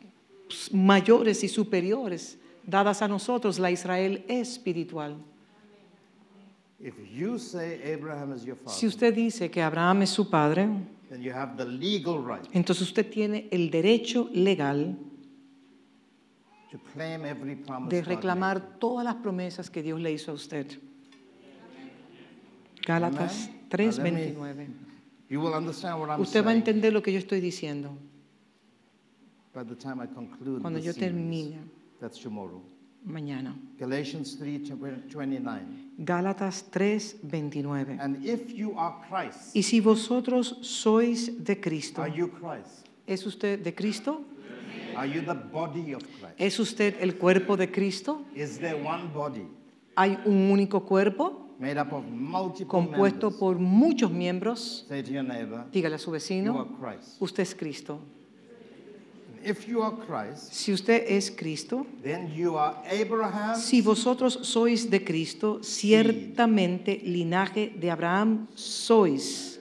Mayores 0.72 1.42
y 1.44 1.48
superiores 1.48 2.38
dadas 2.66 3.02
a 3.02 3.08
nosotros, 3.08 3.58
la 3.58 3.70
Israel 3.70 4.24
espiritual. 4.28 5.16
If 6.80 6.94
you 7.10 7.38
say 7.38 7.80
Abraham 7.94 8.34
is 8.34 8.44
your 8.44 8.56
Si 8.66 8.86
father, 8.86 8.88
usted 8.88 9.14
dice 9.14 9.50
que 9.50 9.62
Abraham 9.62 10.02
es 10.02 10.10
su 10.10 10.28
padre, 10.28 10.68
then 11.08 11.22
you 11.22 11.32
have 11.32 11.56
the 11.56 11.64
legal 11.64 12.22
right 12.22 12.46
entonces 12.52 12.82
usted 12.82 13.08
tiene 13.10 13.48
el 13.50 13.70
derecho 13.70 14.28
legal 14.32 14.96
to 16.70 16.78
claim 16.92 17.24
every 17.24 17.56
promise 17.56 17.94
de 17.94 18.02
God 18.02 18.08
reclamar 18.08 18.78
todas 18.78 19.04
las 19.04 19.14
promesas 19.14 19.70
que 19.70 19.82
Dios 19.82 20.00
le 20.00 20.12
hizo 20.12 20.32
a 20.32 20.34
usted. 20.34 20.66
Gálatas 22.86 23.48
Amen. 23.48 24.34
3:29. 24.36 24.66
You 25.30 25.40
will 25.40 25.54
understand 25.54 26.00
what 26.00 26.10
I'm 26.10 26.20
Usted 26.20 26.44
va 26.44 26.50
a 26.50 26.54
entender 26.54 26.92
lo 26.92 27.02
que 27.02 27.12
yo 27.12 27.18
estoy 27.18 27.40
diciendo. 27.40 27.96
By 29.54 29.62
the 29.64 29.74
time 29.76 30.00
I 30.02 30.06
conclude 30.06 30.60
cuando 30.60 30.78
yo 30.80 30.92
termine 30.92 31.58
That's 32.00 32.18
tomorrow. 32.18 32.60
mañana. 33.06 33.54
Galatians 33.78 34.36
3:29. 34.38 35.94
Gálatas 35.98 36.64
3, 36.70 37.20
29. 37.22 37.98
And 38.00 38.24
if 38.24 38.52
you 38.52 38.74
are 38.78 38.94
Christ, 39.08 39.54
Y 39.54 39.62
si 39.62 39.80
vosotros 39.80 40.58
sois 40.62 41.30
de 41.44 41.60
Cristo, 41.60 42.02
are 42.02 42.12
you 42.12 42.28
Christ? 42.28 42.86
¿es 43.06 43.24
usted 43.26 43.60
de 43.62 43.74
Cristo? 43.74 44.22
Are 44.96 45.06
you 45.08 45.22
the 45.22 45.34
body 45.34 45.92
of 45.94 46.02
Christ? 46.02 46.34
¿Es 46.38 46.58
usted 46.58 46.96
el 47.00 47.16
cuerpo 47.18 47.56
de 47.56 47.70
Cristo? 47.70 48.24
Is 48.34 48.58
there 48.58 48.74
one 48.82 49.08
body 49.12 49.46
¿Hay 49.96 50.18
un 50.24 50.50
único 50.50 50.84
cuerpo 50.84 51.50
made 51.60 51.78
up 51.80 51.92
of 51.92 52.04
multiple 52.06 52.66
compuesto 52.66 53.26
members? 53.30 53.38
por 53.40 53.58
muchos 53.58 54.10
miembros? 54.10 54.84
Say 54.88 55.02
to 55.02 55.12
your 55.12 55.22
neighbor, 55.24 55.64
Dígale 55.70 55.94
a 55.96 55.98
su 55.98 56.10
you 56.10 56.14
are 56.14 56.18
vecino, 56.18 56.78
Christ. 56.80 57.20
usted 57.20 57.42
es 57.42 57.54
Cristo. 57.54 58.00
If 59.44 59.68
you 59.68 59.82
are 59.82 59.94
Christ, 59.94 60.52
Si 60.52 60.72
usted 60.72 61.04
es 61.06 61.30
Cristo, 61.30 61.86
then 62.02 62.32
you 62.34 62.56
are 62.56 62.76
Abraham. 62.90 63.56
si 63.56 63.82
vosotros 63.82 64.38
sois 64.42 64.88
de 64.88 65.04
Cristo, 65.04 65.60
ciertamente 65.62 67.00
linaje 67.04 67.72
de 67.78 67.90
Abraham 67.90 68.48
sois. 68.54 69.60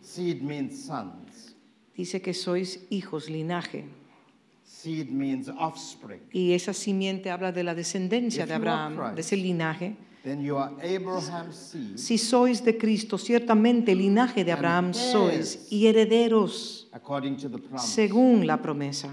Seed 0.00 0.40
means 0.40 0.86
sons. 0.86 1.54
Dice 1.96 2.20
que 2.22 2.32
sois 2.32 2.80
hijos, 2.90 3.28
linaje. 3.28 3.84
Seed 4.64 5.08
means 5.10 5.48
offspring. 5.48 6.20
Y 6.32 6.52
esa 6.52 6.72
simiente 6.72 7.30
habla 7.30 7.52
de 7.52 7.64
la 7.64 7.74
descendencia 7.74 8.44
If 8.44 8.48
de 8.48 8.54
Abraham, 8.54 8.96
Christ, 8.96 9.14
de 9.14 9.20
ese 9.20 9.36
linaje. 9.36 9.96
Then 10.22 10.42
you 10.42 10.56
are 10.58 10.74
Abraham's 10.82 11.54
seed 11.54 11.98
Si 11.98 12.18
sois 12.18 12.64
de 12.64 12.76
Cristo, 12.76 13.16
ciertamente 13.16 13.94
linaje 13.94 14.44
de 14.44 14.50
Abraham 14.52 14.92
sois 14.92 15.68
y 15.70 15.86
herederos 15.86 16.75
according 16.96 17.36
to 17.36 17.48
the 17.48 17.58
promise. 17.58 17.86
según 17.94 18.46
la 18.46 18.56
promesa. 18.56 19.10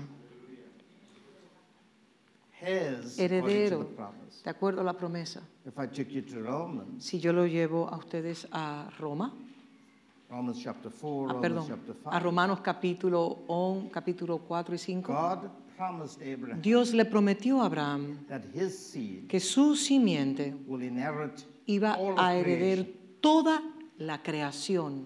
According 2.62 3.02
to 3.18 3.22
Heredero, 3.22 3.80
the 3.80 3.96
promise. 3.96 4.42
de 4.44 4.50
acuerdo 4.50 4.82
a 4.82 4.84
la 4.84 4.94
promesa. 4.94 5.42
If 5.66 5.78
I 5.78 5.88
took 5.88 6.10
you 6.12 6.22
to 6.22 6.42
Romans, 6.42 7.04
Si 7.04 7.20
yo 7.20 7.34
lo 7.34 7.46
llevo 7.46 7.90
a 7.90 7.98
ustedes 7.98 8.48
a 8.52 8.90
Roma, 9.00 9.34
Romans 10.30 10.60
chapter 10.64 10.90
4, 10.90 11.30
ah, 11.30 11.34
Romans 11.34 11.68
chapter 11.68 11.94
5, 11.94 12.16
a 12.16 12.20
Romanos 12.20 12.60
capítulo, 12.62 13.44
on- 13.48 13.90
capítulo 13.90 14.40
4 14.40 14.76
y 14.76 14.78
5, 14.78 15.02
God 15.08 15.50
promised 15.76 16.22
Abraham 16.22 16.62
Dios 16.62 16.94
le 16.94 17.04
prometió 17.06 17.62
a 17.62 17.66
Abraham 17.66 18.26
that 18.30 18.44
his 18.54 18.78
seed 18.78 19.28
que 19.28 19.40
su 19.40 19.76
simiente 19.76 20.56
will 20.66 20.82
inherit 20.84 21.46
iba 21.68 21.96
all 21.96 22.16
a 22.18 22.34
heredar 22.36 22.86
toda 23.22 23.62
la 23.98 24.22
creación, 24.24 25.06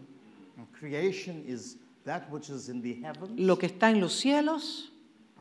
And 0.57 0.67
creation 0.79 1.43
is 1.47 1.77
that 2.07 2.23
which 2.31 2.49
is 2.49 2.69
in 2.69 2.81
the 2.81 2.93
heavens 3.03 3.39
lo 3.39 3.57
que 3.57 3.67
está 3.67 3.91
en 3.91 3.99
los 3.99 4.13
cielos 4.13 4.91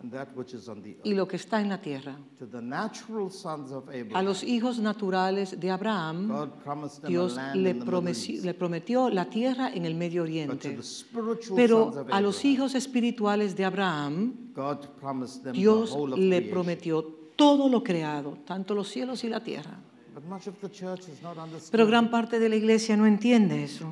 and 0.02 0.12
that 0.12 0.28
which 0.36 0.52
is 0.52 0.68
on 0.68 0.82
the 0.82 0.90
earth. 0.90 1.06
y 1.06 1.14
lo 1.14 1.26
que 1.26 1.36
está 1.36 1.60
en 1.60 1.70
la 1.70 1.78
tierra. 1.80 2.16
To 2.38 2.46
the 2.46 2.60
natural 2.60 3.30
sons 3.30 3.72
of 3.72 3.88
A 4.14 4.22
los 4.22 4.42
hijos 4.44 4.78
naturales 4.78 5.58
de 5.58 5.70
Abraham, 5.70 6.28
God 6.28 6.50
promised 6.62 7.02
them 7.02 7.10
Dios 7.10 7.36
le, 7.54 7.70
East. 8.10 8.44
le 8.44 8.52
prometió 8.54 9.08
la 9.08 9.24
tierra 9.24 9.72
en 9.72 9.86
el 9.86 9.94
Medio 9.94 10.22
But 10.22 10.28
to 10.28 10.32
Oriente. 10.32 10.76
the 10.76 10.82
spiritual 10.82 11.42
sons 11.42 11.56
Pero 11.56 11.86
of 11.88 11.96
a 12.10 12.20
los 12.20 12.36
Abraham, 12.36 12.52
hijos 12.52 12.74
espirituales 12.74 13.56
de 13.56 13.64
Abraham, 13.64 14.52
God 14.54 14.86
promised 15.00 15.44
them 15.44 15.52
the 15.54 15.58
Dios 15.60 15.92
whole 15.92 16.12
of 16.12 16.18
le 16.18 16.42
prometió 16.42 17.02
todo 17.36 17.68
lo 17.68 17.82
creado, 17.82 18.38
tanto 18.44 18.74
los 18.74 18.88
cielos 18.88 19.24
y 19.24 19.28
la 19.28 19.40
tierra. 19.40 19.78
But 20.14 20.24
much 20.24 20.46
of 20.46 20.58
the 20.60 20.70
church 20.70 21.08
is 21.08 21.22
not 21.22 21.36
Pero 21.70 21.86
gran 21.86 22.10
parte 22.10 22.38
de 22.38 22.48
la 22.48 22.56
iglesia 22.56 22.96
no 22.96 23.06
entiende 23.06 23.64
eso, 23.64 23.86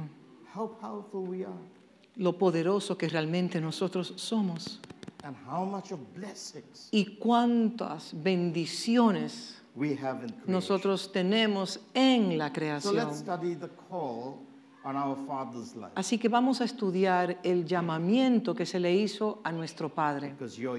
lo 2.17 2.37
poderoso 2.39 2.97
que 2.97 3.09
realmente 3.09 3.61
nosotros 3.61 4.13
somos 4.17 4.81
and 5.25 5.37
how 5.49 5.65
much 5.65 5.91
of 5.93 6.01
blessings 6.15 6.89
y 6.93 7.17
cuántas 7.17 8.13
bendiciones 8.23 9.57
we 9.75 9.97
have 9.97 10.23
in 10.23 10.29
creation. 10.31 10.45
nosotros 10.53 11.11
tenemos 11.13 11.81
en 11.95 12.37
la 12.39 12.49
So 12.49 12.53
creación. 12.55 12.95
let's 12.97 13.19
study 13.19 13.55
the 13.55 13.69
call 13.89 14.37
on 14.85 14.97
our 14.97 15.17
Father's 15.27 15.75
life 15.75 15.93
Así 15.95 16.19
que 16.19 16.29
vamos 16.29 16.61
a 16.61 16.65
estudiar 16.65 17.39
el 17.43 17.65
llamamiento 17.65 18.55
que 18.55 18.67
se 18.67 18.79
le 18.79 18.95
hizo 18.95 19.41
a 19.43 19.51
nuestro 19.51 19.89
Padre, 19.89 20.35
your 20.59 20.79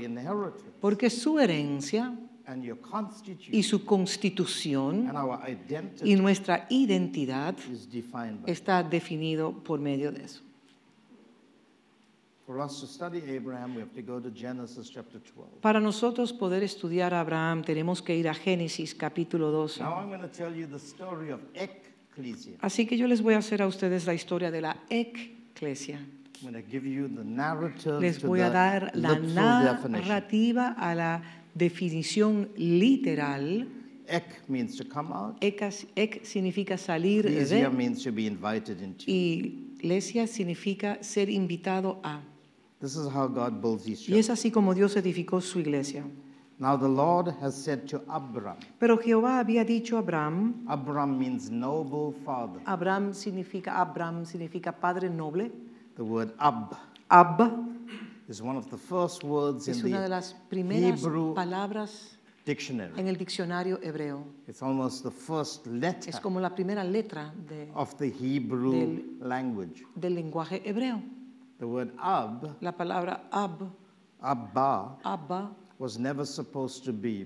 porque 0.80 1.10
su 1.10 1.40
herencia 1.40 2.16
and 2.46 2.64
your 2.64 2.80
constitution 2.80 3.56
y 3.56 3.64
su 3.64 3.84
constitución 3.84 5.08
and 5.10 5.18
our 5.18 5.40
identity 5.50 6.12
y 6.12 6.16
nuestra 6.16 6.68
identidad 6.70 7.56
is 7.72 7.90
defined 7.90 8.44
by 8.46 8.52
está 8.52 8.84
definido 8.84 9.52
por 9.64 9.80
medio 9.80 10.12
de 10.12 10.24
eso. 10.24 10.42
For 10.44 10.44
us 10.44 10.44
to 10.44 10.44
study 10.44 10.44
Abraham, 10.44 10.44
we 10.44 10.44
have 10.44 10.44
to 10.44 10.44
go 10.44 10.44
to 10.44 11.64
Genesis 11.64 12.04
chapter 12.04 12.32
12. 12.32 12.35
Para 15.62 15.80
nosotros 15.80 16.32
poder 16.34 16.64
estudiar 16.64 17.14
a 17.14 17.22
Abraham 17.22 17.64
tenemos 17.64 18.02
que 18.02 18.16
ir 18.16 18.28
a 18.30 18.34
Génesis 18.34 18.93
capítulo 18.93 19.52
12. 19.52 19.82
Now 19.82 20.00
I'm 20.00 20.10
going 20.10 20.22
to 20.22 20.28
tell 20.28 20.54
you 20.56 20.68
the 20.68 20.78
story 20.80 21.32
of 21.32 21.41
Ecclesia. 21.54 22.58
Así 22.62 22.86
que 22.86 22.98
yo 22.98 23.08
les 23.08 23.22
voy 23.22 23.34
a 23.34 23.39
hacer 23.39 23.62
a 23.62 23.68
ustedes 23.68 24.06
la 24.06 24.14
historia 24.14 24.52
de 24.52 24.62
la 24.62 24.78
eclesia. 24.89 25.98
I'm 26.43 26.52
going 26.52 26.64
to 26.64 26.70
give 26.70 26.86
you 26.88 27.08
the 27.08 27.24
narrative 27.24 28.00
Les 28.00 28.22
voy 28.22 28.41
a 28.41 28.50
dar 28.50 28.91
la 28.93 29.18
narrativa 29.18 30.76
a 30.78 30.93
la 30.93 31.24
definición 31.56 32.50
literal. 32.58 33.68
Ek 34.08 34.43
means 34.48 34.76
to 34.78 34.84
come 34.88 35.12
out. 35.12 35.36
Ecas- 35.41 35.88
Ec 35.96 36.24
significa 36.26 36.78
salir 36.78 37.26
Ecclesia 37.26 37.70
de 37.70 37.76
means 37.76 38.04
to 38.04 38.12
be 38.12 38.28
invited 38.28 38.82
into. 38.82 39.06
y 39.08 39.72
iglesia 39.80 40.28
significa 40.28 41.02
ser 41.02 41.28
invitado 41.32 42.00
a. 42.04 42.22
This 42.80 42.96
is 42.96 43.08
how 43.08 43.28
God 43.28 43.62
builds 43.62 43.86
his 43.86 44.08
Y 44.10 44.18
es 44.20 44.30
así 44.30 44.52
como 44.52 44.74
Dios 44.74 44.96
edificó 44.96 45.42
su 45.42 45.60
iglesia. 45.60 46.04
Now 46.58 46.78
the 46.78 46.88
Lord 46.88 47.34
has 47.42 47.54
said 47.56 47.86
to 47.90 48.02
Abram, 48.08 48.56
Pero 48.80 48.98
Jehová 48.98 49.40
había 49.40 49.66
dicho 49.66 49.98
a 49.98 50.00
Abraham, 50.00 50.64
Abram 50.68 51.18
means 51.18 51.50
noble 51.52 52.14
father. 52.24 52.62
Abraham 52.66 53.14
significa 53.14 53.82
Abraham 53.82 54.26
significa 54.26 54.72
padre 54.72 55.10
noble. 55.10 55.52
The 55.96 56.04
word 56.04 56.34
Ab 56.38 56.76
Ab 57.10 57.42
is 58.30 58.42
one 58.42 58.58
of 58.58 58.70
the 58.70 58.78
first 58.78 59.24
words 59.24 59.68
es 59.68 59.80
in 59.80 59.88
una 59.88 59.98
de 59.98 60.04
the 60.04 60.10
las 60.10 60.34
primeras 60.50 61.02
Hebrew 61.02 61.34
palabras 61.34 62.18
dictionary. 62.46 62.94
en 62.98 63.08
el 63.08 63.18
diccionario 63.18 63.80
hebreo. 63.84 64.24
It's 64.48 64.62
almost 64.64 65.04
the 65.04 65.12
first 65.12 65.68
Es 65.68 65.74
letter 65.74 66.22
como 66.22 66.40
la 66.40 66.56
primera 66.56 66.84
letra 66.84 67.34
de- 67.50 67.70
of 67.74 67.96
the 67.98 68.08
Hebrew 68.08 68.72
Del- 68.72 69.18
language. 69.20 69.84
del 69.96 70.16
lenguaje 70.16 70.62
hebreo. 70.66 71.02
The 71.60 71.66
word 71.68 71.91
Ab, 71.97 72.58
La 72.62 72.72
palabra 72.74 73.22
ab, 73.32 73.62
Abba, 74.22 74.97
abba, 75.06 75.51
was 75.80 75.97
never 75.97 76.26
supposed 76.26 76.84
to 76.86 76.91
be 76.93 77.26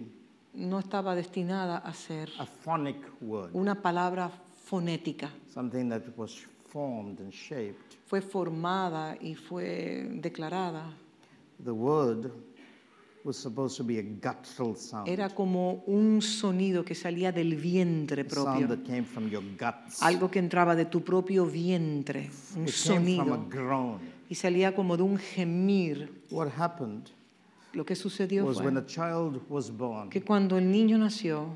no 0.54 0.80
estaba 0.80 1.16
destinada 1.16 1.78
a 1.86 1.94
ser 1.94 2.28
a 2.40 2.46
phonic 2.46 2.98
word, 3.22 3.52
una 3.56 3.76
palabra 3.76 4.30
fonética. 4.66 5.30
something 5.54 5.90
that 5.90 6.04
was 6.18 6.46
formed 6.70 7.20
and 7.22 7.34
shaped. 7.34 7.98
Fue 8.06 8.22
formada 8.22 9.16
y 9.22 9.34
fue 9.36 10.08
declarada. 10.22 10.84
The 11.64 11.74
word 11.74 12.32
was 13.24 13.38
supposed 13.38 13.78
to 13.78 13.84
be 13.84 14.00
a 14.00 14.04
guttural 14.04 14.76
sound, 14.76 15.08
Era 15.08 15.30
como 15.30 15.84
un 15.88 16.22
sonido 16.22 16.84
que 16.86 16.96
salía 16.96 17.32
del 17.32 17.56
vientre 17.56 18.22
a 18.24 18.30
sound 18.30 18.46
propio. 18.60 18.68
that 18.68 18.86
came 18.86 19.04
from 19.04 19.28
your 19.30 19.44
guts. 19.58 20.02
Algo 20.02 20.30
que 20.30 20.40
entraba 20.40 20.76
de 20.76 20.86
tu 20.86 21.02
propio 21.04 21.46
vientre. 21.46 22.30
Un 22.56 22.68
It 22.68 22.74
came 22.84 23.18
from 23.18 23.34
a 23.34 23.36
sonido. 23.38 23.50
groan. 23.50 24.19
Y 24.30 24.36
salía 24.36 24.76
como 24.76 24.96
de 24.96 25.04
un 25.04 25.18
gemir. 25.18 26.24
What 26.30 26.50
happened 26.58 27.10
Lo 27.74 27.86
que 27.86 27.96
sucedió 27.96 28.46
was 28.46 28.60
when 28.60 28.78
a 28.78 28.82
fue 28.82 28.88
child 28.88 29.42
was 29.50 29.70
born, 29.70 30.10
que 30.10 30.22
cuando 30.22 30.58
el 30.58 30.72
niño 30.72 30.98
nació, 30.98 31.56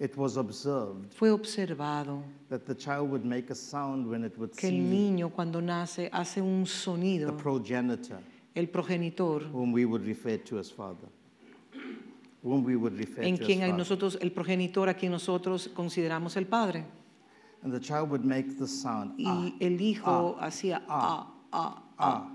it 0.00 0.16
was 0.16 0.36
observed 0.36 1.12
fue 1.12 1.30
observado 1.30 2.22
that 2.48 2.64
the 2.66 2.74
child 2.74 3.08
would 3.10 3.24
make 3.24 3.50
a 3.52 3.54
sound 3.54 4.06
when 4.08 4.24
it 4.24 4.36
would 4.38 4.50
que 4.56 4.68
el 4.68 4.74
see 4.74 4.80
niño 4.80 5.30
cuando 5.30 5.60
nace 5.60 6.08
hace 6.12 6.40
un 6.40 6.64
the 6.64 6.70
sonido. 6.70 7.36
progenitor, 7.36 8.18
El 8.54 8.68
progenitor, 8.68 9.42
whom 9.52 9.72
we 9.72 9.84
would 9.84 10.04
refer 10.04 10.36
to 10.36 10.58
as 10.58 10.68
father, 10.70 11.08
whom 12.42 12.64
we 12.64 12.74
would 12.74 12.98
refer 12.98 13.22
en 13.22 13.38
to 13.38 13.44
quien 13.44 13.60
as 13.60 13.64
hay 13.64 13.70
father. 13.70 13.78
nosotros, 13.78 14.18
el 14.20 14.32
progenitor 14.32 14.88
a 14.88 14.94
quien 14.94 15.12
nosotros 15.12 15.68
consideramos 15.68 16.36
el 16.36 16.46
padre. 16.46 16.84
And 17.62 17.72
the 17.72 17.78
child 17.78 18.10
would 18.10 18.24
make 18.24 18.58
the 18.58 18.66
sound 18.66 19.14
Y 19.16 19.24
ah, 19.28 19.52
el 19.60 19.80
hijo 19.80 20.36
hacía 20.40 20.82
ah, 20.88 21.32
ah, 21.52 21.82
ah, 21.98 22.28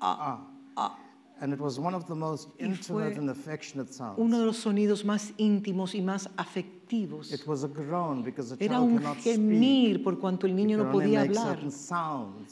ah, 0.00 0.40
ah. 0.76 0.98
And 1.40 1.52
it 1.52 1.60
was 1.60 1.78
one 1.78 1.94
of 1.94 2.06
the 2.06 2.16
most 2.16 2.48
intimate 2.58 3.16
and 3.16 3.30
affectionate 3.30 3.92
sounds. 3.94 4.18
uno 4.18 4.40
de 4.40 4.46
los 4.46 4.56
sonidos 4.58 5.04
más 5.04 5.32
íntimos 5.38 5.94
y 5.94 6.00
más 6.00 6.28
afectivos. 6.36 7.32
It 7.32 7.46
was 7.46 7.62
a 7.62 7.68
groan 7.68 8.22
because 8.22 8.56
the 8.56 8.64
Era 8.64 8.76
child 8.76 9.04
un 9.04 9.14
gemir 9.22 10.02
por 10.02 10.18
cuanto 10.18 10.46
el 10.46 10.56
niño 10.56 10.78
no 10.78 10.90
podía 10.90 11.20
hablar. 11.20 11.60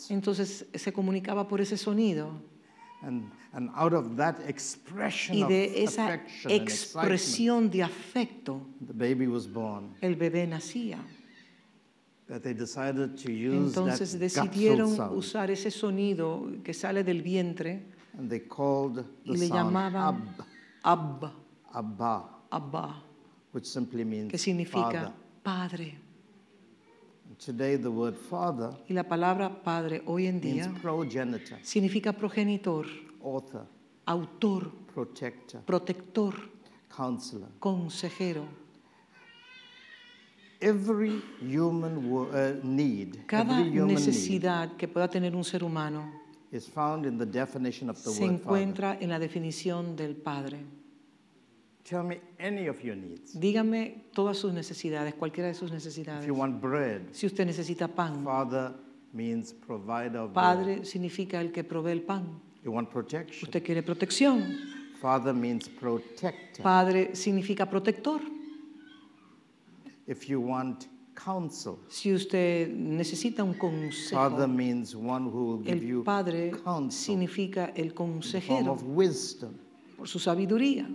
Entonces 0.08 0.66
se 0.72 0.92
comunicaba 0.92 1.48
por 1.48 1.60
ese 1.60 1.76
sonido. 1.76 2.30
And, 3.02 3.30
and 3.52 3.70
out 3.74 3.92
of 3.92 4.16
that 4.16 4.40
expression 4.48 5.36
Y 5.36 5.42
of 5.42 5.48
de 5.48 5.82
esa 5.82 6.20
expresión 6.48 7.70
de 7.70 7.82
afecto, 7.82 8.62
the 8.86 8.92
baby 8.92 9.26
was 9.26 9.46
born. 9.46 9.94
el 10.00 10.14
bebé 10.14 10.46
nacía. 10.46 10.98
That 10.98 11.04
they 11.04 11.04
decided 11.04 11.04
to 11.04 11.04
use 11.16 12.15
Entonces 12.28 14.12
that 14.12 14.18
decidieron 14.20 14.98
usar 15.16 15.50
ese 15.50 15.70
sonido 15.70 16.44
que 16.64 16.74
sale 16.74 17.04
del 17.04 17.22
vientre 17.22 17.94
and 18.18 18.28
they 18.28 18.40
called 18.40 19.04
the 19.24 19.32
y 19.32 19.36
le 19.36 19.48
sound 19.48 19.70
llamaban 19.72 20.04
Ab, 20.04 20.16
Abba, 20.82 21.32
Abba, 21.72 22.42
Abba, 22.50 23.02
which 23.52 23.66
simply 23.66 24.04
means 24.04 24.30
que 24.30 24.38
significa 24.38 24.90
father. 24.90 25.12
padre. 25.42 25.98
And 27.28 27.38
Today, 27.38 27.76
the 27.76 27.90
word 27.90 28.16
father 28.16 28.70
Y 28.88 28.94
la 28.94 29.04
palabra 29.04 29.62
padre 29.62 30.02
hoy 30.06 30.26
en 30.26 30.40
día 30.40 30.72
progenitor, 30.82 31.58
significa 31.62 32.12
progenitor, 32.12 32.86
author, 33.22 33.66
autor, 34.06 34.72
protector, 34.94 35.60
protector, 35.62 36.34
counselor. 36.88 37.48
consejero. 37.60 38.65
Every 40.60 41.22
human 41.40 42.10
uh, 42.12 42.54
need, 42.62 43.26
Cada 43.26 43.58
every 43.60 43.70
human 43.72 43.88
need 43.88 43.98
necesidad 43.98 44.76
que 44.76 44.88
pueda 44.88 45.08
tener 45.08 45.34
un 45.36 45.44
ser 45.44 45.62
humano 45.62 46.10
is 46.50 46.66
found 46.68 47.04
in 47.04 47.18
the 47.18 47.26
definition 47.26 47.90
of 47.90 47.96
the 48.02 48.10
se 48.10 48.22
word 48.22 48.40
father. 48.40 48.62
encuentra 48.62 48.98
en 49.00 49.10
la 49.10 49.18
definición 49.18 49.96
del 49.96 50.14
padre. 50.16 50.58
Tell 51.84 52.02
me 52.02 52.20
any 52.40 52.68
of 52.68 52.82
your 52.82 52.96
needs. 52.96 53.38
Dígame 53.38 54.06
todas 54.12 54.38
sus 54.38 54.52
necesidades, 54.52 55.14
cualquiera 55.14 55.48
de 55.48 55.54
sus 55.54 55.68
If 55.70 55.74
necesidades. 55.74 56.26
you 56.26 56.34
want 56.34 56.60
bread, 56.60 57.02
Si 57.12 57.26
usted 57.26 57.46
necesita 57.46 57.86
pan, 57.86 58.24
father 58.24 58.72
means 59.12 59.52
provider 59.52 60.20
of 60.20 60.32
bread. 60.32 60.34
padre 60.34 60.84
significa 60.84 61.40
el 61.40 61.52
que 61.52 61.62
provee 61.64 61.92
el 61.92 62.02
pan. 62.02 62.40
You 62.64 62.72
want 62.72 62.88
protection, 62.90 63.44
Usted 63.46 63.62
quiere 63.62 63.82
protección, 63.82 64.42
father 65.00 65.32
means 65.34 65.68
protector. 65.68 66.62
padre 66.62 67.14
significa 67.14 67.66
protector. 67.68 68.20
If 70.06 70.28
you 70.28 70.40
want 70.40 70.86
counsel, 71.14 71.78
Si 71.88 72.12
usted 72.12 72.68
necesita 72.72 73.42
un 73.42 73.54
father 73.54 73.60
consejo, 73.60 74.48
means 74.48 74.94
one 74.94 75.26
who 75.30 75.44
will 75.56 75.62
give 75.64 75.78
el 75.78 75.82
you 75.82 76.04
padre 76.04 76.50
counsel 76.50 76.90
significa 76.90 77.72
el 77.74 77.86
in 77.86 77.88
the 77.88 77.94
form 77.94 78.12
consejero 78.14 78.72
of 78.72 78.82
wisdom. 78.84 79.54
por 79.96 80.06
su 80.06 80.18
sabiduría. 80.18 80.86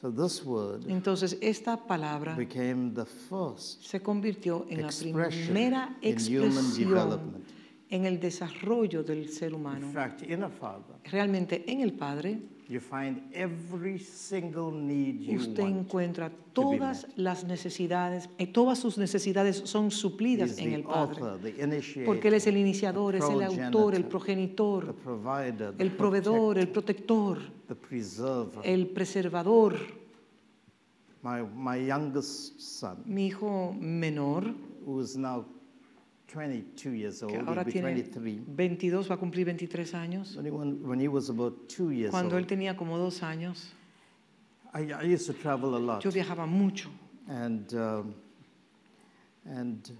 So 0.00 0.12
this 0.12 0.44
word 0.44 0.84
Entonces 0.88 1.36
esta 1.40 1.76
palabra 1.76 2.36
became 2.36 2.92
the 2.94 3.04
first 3.04 3.82
se 3.82 4.00
convirtió 4.00 4.64
en 4.68 4.82
la 4.82 4.88
expression 4.88 5.44
primera 5.46 5.96
in 6.02 6.14
human 6.14 6.52
expresión 6.58 6.88
development. 6.88 7.44
en 7.90 8.04
el 8.04 8.20
desarrollo 8.20 9.02
del 9.02 9.28
ser 9.30 9.48
In 9.50 9.54
humano. 9.56 9.90
fact, 9.92 10.22
in 10.22 10.42
a 10.44 10.48
father, 10.50 10.94
Realmente 11.10 11.64
en 11.66 11.80
el 11.80 11.94
Padre 11.94 12.38
you 12.68 12.80
find 12.80 13.22
every 13.32 13.98
single 13.98 14.70
need 14.70 15.20
you 15.20 15.38
usted 15.38 15.62
want. 15.62 15.76
encuentra 15.86 16.30
todas 16.52 17.06
las 17.16 17.44
necesidades, 17.44 18.28
eh, 18.38 18.46
todas 18.46 18.78
sus 18.78 18.98
necesidades 18.98 19.62
son 19.64 19.90
suplidas 19.90 20.58
en 20.58 20.64
the 20.70 20.74
el 20.74 20.82
Padre. 20.82 21.22
author, 21.22 21.40
the 21.40 21.62
initiator, 21.62 22.04
Porque 22.04 22.28
Él 22.28 22.34
es 22.34 22.46
el 22.46 22.56
iniciador, 22.58 23.16
es 23.16 23.24
el 23.24 23.42
autor, 23.42 23.94
el 23.94 24.02
the 24.02 24.08
progenitor, 24.10 24.94
provider, 24.96 25.74
the 25.76 25.82
el 25.82 25.92
proveedor, 25.92 26.58
el 26.58 26.68
protector, 26.68 27.38
the 27.68 27.76
el 28.64 28.86
preservador. 28.88 29.76
My, 31.22 31.42
my 31.42 31.86
youngest 31.86 32.60
son, 32.60 33.02
Mi 33.06 33.26
hijo 33.26 33.74
menor, 33.80 34.54
who 34.84 35.00
is 35.00 35.16
now 35.16 35.44
22 36.32 36.90
years 36.92 37.22
old, 37.22 37.32
que 37.32 37.38
ahora 37.38 37.64
tiene 37.64 37.94
23. 37.94 38.44
22, 38.46 39.08
va 39.08 39.14
a 39.14 39.18
cumplir 39.18 39.46
23 39.46 39.94
años. 39.94 40.36
When 40.36 40.46
he, 40.46 40.50
when, 40.50 40.88
when 40.88 41.00
he 41.00 41.08
was 41.08 41.30
about 41.30 41.68
two 41.68 41.90
years 41.90 42.10
Cuando 42.10 42.36
él 42.36 42.42
old, 42.42 42.48
tenía 42.48 42.76
como 42.76 42.98
dos 42.98 43.22
años, 43.22 43.72
I, 44.74 44.92
I 44.92 45.14
used 45.14 45.26
to 45.26 45.32
travel 45.32 45.74
a 45.74 45.78
lot 45.78 46.02
yo 46.02 46.10
viajaba 46.10 46.46
mucho 46.46 46.90
and, 47.26 47.72
um, 47.72 48.14
and 49.46 49.90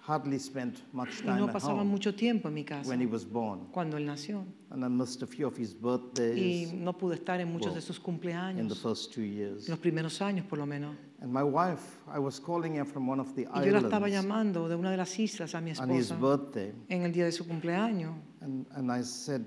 hardly 0.00 0.38
spent 0.38 0.82
much 0.92 1.20
y 1.20 1.26
time 1.26 1.38
no 1.38 1.46
at 1.46 1.52
pasaba 1.52 1.80
home 1.80 1.90
mucho 1.90 2.12
tiempo 2.12 2.48
en 2.48 2.54
mi 2.54 2.64
casa 2.64 2.88
when 2.88 3.00
he 3.00 3.06
was 3.06 3.24
born. 3.24 3.66
cuando 3.72 3.96
él 3.96 4.04
nació. 4.04 4.44
And 4.70 4.84
I 4.84 4.88
missed 4.88 5.22
a 5.22 5.26
few 5.26 5.46
of 5.46 5.56
his 5.56 5.74
Y 5.74 5.78
birthdays 5.80 6.72
no 6.72 6.92
pude 6.92 7.14
estar 7.14 7.40
en 7.40 7.52
muchos 7.52 7.74
de 7.74 7.80
sus 7.80 7.98
in 7.98 8.02
the 8.02 8.10
cumpleaños, 8.10 8.82
first 8.82 9.12
two 9.12 9.22
years. 9.22 9.66
en 9.66 9.70
los 9.70 9.78
primeros 9.78 10.20
años 10.20 10.44
por 10.46 10.58
lo 10.58 10.66
menos. 10.66 10.96
And 11.18 11.32
my 11.32 11.42
wife, 11.42 11.98
I 12.14 12.18
was 12.18 12.38
calling 12.38 12.76
her 12.76 12.84
from 12.84 13.08
one 13.08 13.18
of 13.20 13.34
the 13.34 13.46
Y 13.46 13.64
yo 13.64 13.72
la 13.72 13.78
estaba 13.80 14.06
islands 14.06 14.22
llamando 14.26 14.68
de 14.68 14.76
una 14.76 14.90
de 14.90 14.98
las 14.98 15.18
islas 15.18 15.54
a 15.54 15.60
mi 15.62 15.70
on 15.78 15.90
his 15.90 16.10
esposa 16.10 16.16
birthday. 16.20 16.72
en 16.88 17.02
el 17.02 17.12
día 17.12 17.24
de 17.24 17.32
su 17.32 17.46
cumpleaños. 17.46 18.14
And, 18.42 18.66
and 18.72 18.92
I 18.92 19.02
said, 19.02 19.42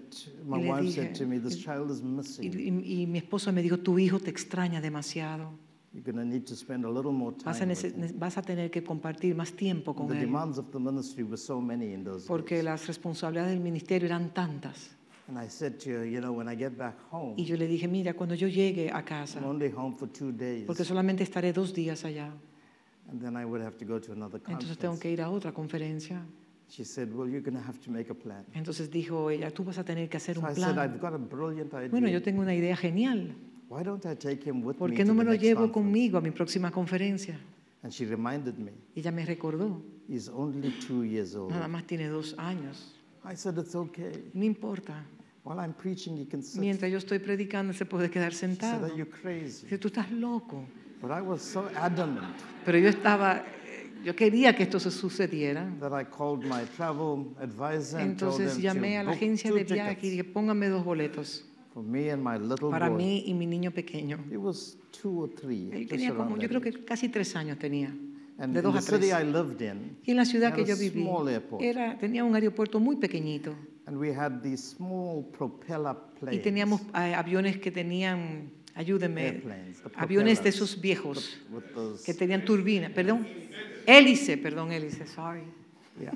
my 0.45 0.57
Y 0.57 0.63
le 0.63 0.71
wife 0.71 0.81
dije, 0.81 0.95
said 1.03 1.15
to 1.17 1.27
me, 1.27 1.39
this 1.39 1.57
child 1.63 1.91
is 1.91 1.99
Y, 2.01 2.05
missing. 2.05 2.53
y- 2.83 3.01
y 3.03 3.05
mi 3.07 3.19
esposa 3.19 3.51
me 3.51 3.61
dijo, 3.61 3.77
tu 3.77 3.99
hijo 3.99 4.19
te 4.19 4.31
extraña 4.31 4.81
demasiado. 4.81 5.51
You're 5.93 6.03
going 6.03 6.17
to 6.17 6.25
need 6.25 6.45
to 6.47 6.55
spend 6.55 6.85
a 6.85 6.89
little 6.89 7.11
more 7.11 7.35
Vas 7.45 7.57
a, 7.57 7.59
time 7.61 7.73
nece- 7.73 7.95
with 7.95 8.11
him. 8.11 8.19
vas 8.19 8.37
a 8.37 8.41
tener 8.41 8.69
que 8.71 8.83
compartir 8.83 9.35
más 9.35 9.53
tiempo 9.53 9.95
con 9.95 10.07
The 10.07 10.15
él. 10.15 10.21
demands 10.21 10.57
of 10.57 10.71
the 10.71 10.79
ministry 10.79 11.23
were 11.23 11.37
so 11.37 11.61
many 11.61 11.93
in 11.93 12.03
those 12.03 12.27
Porque 12.27 12.55
days. 12.55 12.65
las 12.65 12.87
responsabilidades 12.87 13.53
del 13.53 13.59
ministerio 13.61 14.07
eran 14.07 14.33
tantas. 14.33 14.95
And 15.29 15.37
I 15.37 15.47
said 15.47 15.77
to 15.81 15.91
her, 15.91 16.05
you 16.05 16.19
know, 16.21 16.31
when 16.33 16.47
I 16.49 16.55
get 16.55 16.75
back 16.75 16.95
home, 17.11 17.35
Y 17.37 17.45
yo 17.45 17.55
le 17.55 17.67
dije, 17.67 17.87
mira, 17.87 18.13
cuando 18.15 18.33
yo 18.35 18.47
llegue 18.47 18.89
a 18.91 19.03
casa, 19.05 19.39
I'm 19.39 19.45
only 19.45 19.69
home 19.71 19.95
for 19.95 20.09
two 20.11 20.31
days. 20.31 20.65
porque 20.65 20.83
solamente 20.83 21.23
estaré 21.23 21.53
dos 21.53 21.71
días 21.73 22.03
allá, 22.03 22.31
And 23.11 23.21
then 23.21 23.35
I 23.37 23.45
would 23.45 23.61
have 23.61 23.77
to 23.77 23.85
go 23.85 23.99
to 23.99 24.11
another 24.11 24.41
entonces 24.47 24.77
tengo 24.77 24.97
que 24.99 25.11
ir 25.11 25.21
a 25.21 25.29
otra 25.29 25.51
conferencia. 25.53 26.23
She 26.67 26.83
said, 26.83 27.11
well, 27.13 27.27
you're 27.27 27.41
going 27.41 27.55
to 27.57 27.63
have 27.67 27.79
to 27.79 27.89
make 27.91 28.11
a 28.11 28.15
plan. 28.15 28.45
Entonces 28.53 28.89
dijo 28.91 29.29
ella, 29.31 29.49
tú 29.51 29.63
vas 29.63 29.77
a 29.79 29.83
tener 29.83 30.07
que 30.09 30.17
hacer 30.17 30.35
So 30.35 30.41
un 30.41 30.51
I 30.51 30.55
said, 30.55 30.73
plan. 30.73 30.77
I've 30.79 30.99
got 30.99 31.13
a 31.13 31.17
brilliant 31.17 31.73
idea. 31.73 31.89
Bueno, 31.89 32.07
yo 32.07 32.21
tengo 32.21 32.41
una 32.41 32.53
idea 32.53 32.75
genial. 32.75 33.35
Why 33.69 33.83
don't 33.83 34.03
I 34.05 34.15
take 34.15 34.43
him 34.49 34.63
with 34.63 34.77
¿Por 34.77 34.89
me 34.89 34.95
qué 34.95 35.05
no 35.05 35.13
me 35.13 35.23
lo 35.23 35.33
llevo 35.35 35.61
conference? 35.61 35.73
conmigo 35.73 36.17
a 36.17 36.21
mi 36.21 36.31
próxima 36.31 36.71
conferencia? 36.71 37.39
And 37.83 37.91
she 37.93 38.05
reminded 38.05 38.57
me, 38.57 38.71
ella 38.95 39.11
me 39.11 39.25
recordó, 39.25 39.81
he's 40.07 40.27
only 40.27 40.71
two 40.87 41.03
years 41.03 41.35
old. 41.35 41.51
nada 41.51 41.67
más 41.67 41.85
tiene 41.85 42.07
dos 42.07 42.35
años. 42.37 42.93
I 43.23 43.35
said, 43.35 43.57
it's 43.59 43.75
okay. 43.75 44.29
No 44.33 44.43
importa. 44.43 45.05
While 45.49 45.61
I'm 45.61 45.73
preaching, 45.73 46.15
you 46.15 46.27
can 46.27 46.43
sit. 46.43 46.61
Mientras 46.61 46.91
yo 46.91 46.99
estoy 46.99 47.17
predicando, 47.17 47.73
se 47.73 47.83
puede 47.85 48.11
quedar 48.11 48.33
said, 48.33 48.51
sentado. 48.51 48.85
are 48.85 48.95
you 48.95 49.07
crazy? 49.07 49.63
Dice, 49.65 49.79
tú 49.79 49.87
estás 49.87 50.11
loco. 50.11 50.63
But 51.01 51.09
I 51.09 51.21
was 51.21 51.41
so 51.41 51.67
adamant 51.75 52.35
Pero 52.65 52.77
yo 52.77 52.89
estaba, 52.89 53.37
eh, 53.65 53.89
yo 54.05 54.15
quería 54.15 54.55
que 54.55 54.61
esto 54.63 54.79
se 54.79 54.91
sucediera. 54.91 55.65
that 55.79 55.91
I 55.91 56.03
called 56.05 56.43
my 56.45 56.63
travel 56.77 57.33
advisor 57.41 57.99
and 57.99 58.15
told 58.19 58.39
Entonces 58.39 58.61
llamé 58.61 58.97
a 58.99 59.03
la 59.03 59.09
book 59.09 59.15
agencia 59.17 59.49
two 59.49 59.57
de 59.57 59.63
viaje 59.63 59.91
y 59.91 59.95
tickets 59.95 60.11
dije, 60.11 60.23
póngame 60.23 60.69
dos 60.69 60.85
boletos 60.85 61.45
for 61.73 61.81
me 61.83 62.11
and 62.11 62.23
my 62.23 62.37
little 62.37 62.69
para 62.69 62.89
boy. 62.89 62.97
mí 63.03 63.23
y 63.25 63.33
mi 63.33 63.47
niño 63.47 63.71
pequeño. 63.71 64.19
He 64.29 64.37
was 64.37 64.77
two 65.01 65.23
or 65.23 65.29
three. 65.33 65.69
Él 65.71 65.79
just 65.87 65.89
tenía 65.89 66.13
como, 66.13 66.35
yo 66.35 66.41
that 66.43 66.49
creo 66.49 66.59
age. 66.61 66.71
que 66.73 66.85
casi 66.85 67.09
tres 67.09 67.35
años 67.35 67.57
tenía, 67.57 67.89
And 68.37 68.53
de 68.53 68.59
in 68.59 68.63
dos 68.63 68.73
the 68.73 68.79
a 68.79 68.81
city 68.83 69.09
tres. 69.09 69.13
I 69.19 69.23
lived 69.25 69.61
in, 69.61 69.97
Y 70.05 70.11
en 70.11 70.17
la 70.17 70.25
ciudad 70.25 70.53
que 70.53 70.61
a 70.61 70.65
yo 70.65 70.75
viví, 70.77 71.01
small 71.01 71.27
airport. 71.27 71.63
era, 71.63 71.97
tenía 71.97 72.23
un 72.23 72.35
aeropuerto 72.35 72.79
muy 72.79 72.97
pequeñito 72.97 73.55
and 73.89 73.97
we 73.99 74.13
had 74.13 74.43
these 74.43 74.61
small 74.63 75.23
propeller 75.31 75.95
y 75.95 76.19
planes. 76.19 76.43
teníamos 76.43 76.81
eh, 76.93 77.15
aviones 77.15 77.57
que 77.59 77.71
tenían, 77.71 78.51
ayúdenme, 78.75 79.41
aviones 79.95 80.43
de 80.43 80.49
esos 80.49 80.79
viejos 80.79 81.39
que 82.05 82.13
tenían 82.13 82.45
turbina, 82.45 82.89
perdón, 82.93 83.25
hélice, 83.87 84.37
perdón, 84.37 84.71
hélice, 84.71 85.07
sorry. 85.07 85.41
yeah. 85.99 86.11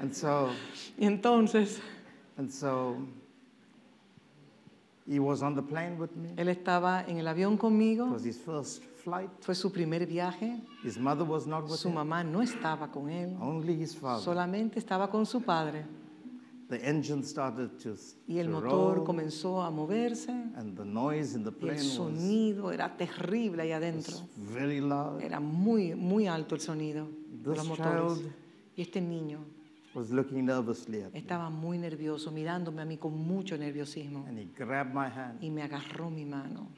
and 0.00 0.12
so, 0.14 0.50
Y 0.98 1.06
entonces 1.06 1.80
and 2.36 2.50
so, 2.52 2.98
he 5.08 5.18
was 5.18 5.42
on 5.42 5.54
the 5.54 5.62
plane 5.62 5.96
with 5.98 6.14
me. 6.14 6.30
él 6.36 6.48
estaba 6.48 7.04
en 7.08 7.18
el 7.18 7.26
avión 7.26 7.54
It 7.54 7.60
conmigo, 7.60 8.10
was 8.12 8.22
his 8.24 8.36
first 8.36 8.82
flight. 9.04 9.30
fue 9.40 9.54
su 9.54 9.70
primer 9.70 10.06
viaje, 10.06 10.60
His 10.82 10.98
mother 10.98 11.26
was 11.28 11.46
not 11.46 11.64
with 11.64 11.76
su 11.76 11.88
him. 11.88 11.94
mamá 11.94 12.24
no 12.24 12.40
estaba 12.42 12.90
con 12.90 13.08
él, 13.10 13.36
Only 13.40 13.74
his 13.82 13.94
father. 13.96 14.22
solamente 14.24 14.78
estaba 14.78 15.08
con 15.10 15.26
su 15.26 15.40
padre. 15.42 15.84
The 16.70 16.88
engine 16.88 17.22
started 17.22 17.68
to, 17.82 17.94
Y 18.26 18.38
el 18.38 18.46
to 18.46 18.52
motor 18.52 18.96
roll, 18.96 19.04
comenzó 19.04 19.62
a 19.62 19.70
moverse 19.70 20.30
and 20.56 20.74
the 20.76 20.84
noise 20.84 21.36
in 21.36 21.44
the 21.44 21.50
y 21.50 21.52
plane 21.52 21.78
el 21.78 21.84
was, 21.86 21.92
sonido 21.94 22.72
era 22.72 22.96
terrible 22.96 23.62
ahí 23.62 23.72
adentro. 23.72 24.14
was 24.16 24.52
very 24.52 24.80
loud. 24.80 25.20
Era 25.22 25.40
muy, 25.40 25.94
muy 25.94 26.26
alto 26.26 26.54
el 26.54 26.62
sonido 26.62 27.06
de 27.30 27.54
los 27.54 27.68
motores. 27.68 28.18
child 28.18 28.32
Y 28.76 28.82
este 28.82 29.00
niño 29.00 29.38
was 29.94 30.10
looking 30.10 30.44
nervously 30.46 31.02
at 31.02 31.12
me, 31.12 31.18
estaba 31.20 31.50
muy 31.50 31.76
nervioso, 31.78 32.32
mirándome 32.32 32.80
a 32.82 32.84
mí 32.86 32.96
con 32.96 33.12
mucho 33.16 33.56
nerviosismo. 33.58 34.24
and 34.26 34.38
he 34.38 34.46
grabbed 34.56 34.92
my 34.94 35.06
hand, 35.08 35.40
Y 35.42 35.50
me 35.50 35.62
agarró 35.62 36.10
mi 36.10 36.24
mano, 36.24 36.68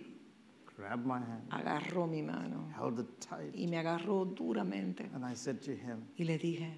grabbed 0.77 1.07
my 1.07 1.19
hand, 1.19 1.43
agarró 1.51 2.07
mi 2.07 2.23
mano 2.23 2.69
held 2.79 3.01
it 3.01 3.07
tight, 3.19 3.55
y 3.55 3.67
me 3.67 3.79
agarró 3.79 4.25
duramente. 4.27 5.09
and 5.15 5.25
I 5.25 5.35
said 5.35 5.61
to 5.63 5.73
him, 5.73 6.05
Y 6.17 6.25
le 6.25 6.39
dije, 6.39 6.71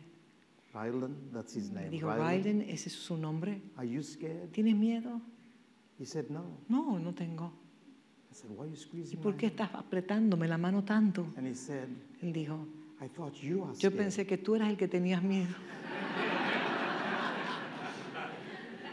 Rylan, 0.75 1.33
that's 1.33 1.55
his 1.55 1.71
me 1.71 1.81
name, 1.83 1.91
dijo, 1.91 2.09
Rylan, 2.13 2.29
Ryden, 2.29 2.61
ese 2.63 2.89
es 2.89 2.95
su 2.95 3.17
nombre. 3.17 3.61
are 3.77 3.87
you 3.89 4.03
scared? 4.03 4.51
¿Tienes 4.53 4.77
miedo? 4.77 5.21
He 5.99 6.05
said, 6.07 6.29
no. 6.31 6.45
No, 6.69 6.99
no 6.99 7.13
tengo. 7.13 7.53
I 8.31 8.35
said, 8.35 8.51
why 8.51 8.67
are 8.67 8.69
you 8.69 8.75
¿Y 8.75 8.79
squeezing 8.79 9.21
por 9.21 9.33
my 9.33 9.39
qué 9.39 9.47
hand? 9.47 9.61
estás 9.61 9.75
apretándome 9.75 10.47
la 10.47 10.59
mano 10.59 10.85
tanto? 10.85 11.27
And 11.37 11.47
he 11.49 11.55
said, 11.55 11.89
Él 12.23 12.33
dijo, 12.33 12.67
I 13.01 13.09
thought 13.09 13.35
you 13.43 13.65
are 13.65 13.73
yo 13.73 13.91
scared. 13.91 13.97
pensé 13.97 14.27
que 14.27 14.39
tú 14.39 14.55
eras 14.55 14.69
el 14.69 14.77
que 14.77 14.87
tenías 14.87 15.23
miedo. 15.23 15.49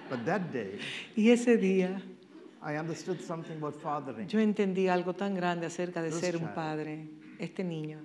But 0.10 0.24
that 0.26 0.51
day, 0.53 0.80
Y 1.16 1.30
ese 1.32 1.58
día 1.58 1.99
I 2.66 2.78
understood 2.78 3.22
something 3.22 3.57
about 3.57 3.76
fathering. 3.76 4.28
yo 4.28 4.39
entendí 4.39 4.88
algo 4.88 5.13
tan 5.13 5.36
grande 5.36 5.68
acerca 5.68 6.01
de 6.01 6.09
This 6.09 6.20
ser 6.20 6.36
un 6.36 6.43
child 6.43 6.55
padre. 6.55 7.09
Este 7.38 7.63
niño 7.63 7.99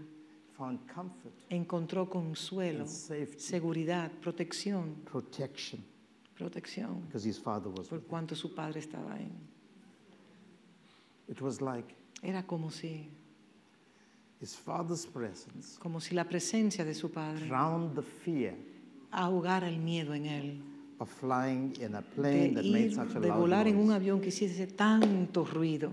Found 0.58 0.80
comfort, 0.94 1.32
encontró 1.48 2.11
consuelo, 2.11 2.80
and 2.80 2.88
safety, 2.88 3.40
seguridad, 3.40 4.11
protección, 4.20 4.96
protection 5.11 5.82
protección, 6.36 7.00
because 7.06 7.24
his 7.24 7.38
father 7.38 7.70
was 7.70 7.88
por 7.88 7.98
with 7.98 8.04
him. 8.04 8.08
cuanto 8.11 8.34
su 8.34 8.54
padre 8.54 8.80
estaba 8.80 9.14
ahí. 9.14 9.30
It 11.28 11.40
was 11.40 11.62
like 11.62 11.94
Era 12.22 12.42
como 12.42 12.70
si, 12.70 13.08
his 14.40 14.54
father's 14.54 15.06
presence 15.06 15.78
como 15.78 16.00
si 16.00 16.14
la 16.14 16.24
presencia 16.24 16.84
de 16.84 16.94
su 16.94 17.11
padre 17.11 17.46
drowned 17.46 17.94
the 17.94 18.02
fear 18.02 18.54
ahogara 19.11 19.68
el 19.68 19.78
miedo 19.78 20.12
en 20.12 20.26
él. 20.26 20.62
Of 21.01 21.09
flying 21.09 21.72
in 21.80 21.94
a 21.94 22.03
De 22.03 22.07
plane 22.14 22.55
that 22.55 22.64
made 22.64 22.86
ir, 22.86 22.94
such 22.94 23.16
a 23.16 23.20
de 23.20 23.28
loud 23.28 23.38
volar 23.40 23.66
en 23.66 23.76
un 23.76 23.86
noise. 23.88 23.96
avión 23.96 24.20
que 24.20 24.28
hiciese 24.28 24.66
tanto 24.68 25.44
ruido. 25.44 25.90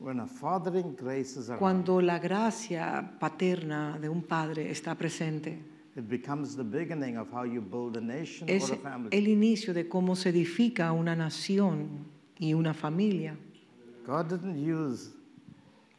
When 0.00 0.18
a 0.20 0.26
fathering 0.26 0.96
grace 0.96 1.38
is 1.38 1.48
around, 1.48 1.58
Cuando 1.60 2.00
la 2.00 2.18
gracia 2.18 3.12
paterna 3.20 3.98
de 4.00 4.08
un 4.08 4.22
padre 4.22 4.70
está 4.70 4.94
presente, 4.96 5.58
it 5.96 6.08
becomes 6.08 6.56
the 6.56 6.64
beginning 6.64 7.16
of 7.16 7.28
how 7.32 7.44
you 7.44 7.60
build 7.60 7.96
a 7.96 8.00
nation 8.00 8.48
es 8.48 8.70
or 8.70 8.74
a 8.74 8.78
family. 8.78 9.08
el 9.16 9.28
inicio 9.28 9.72
de 9.72 9.88
cómo 9.88 10.16
se 10.16 10.30
edifica 10.30 10.90
una 10.92 11.14
nación 11.14 12.06
y 12.38 12.54
una 12.54 12.74
familia. 12.74 13.36
God 14.06 14.26
didn't 14.28 14.56
use 14.58 15.12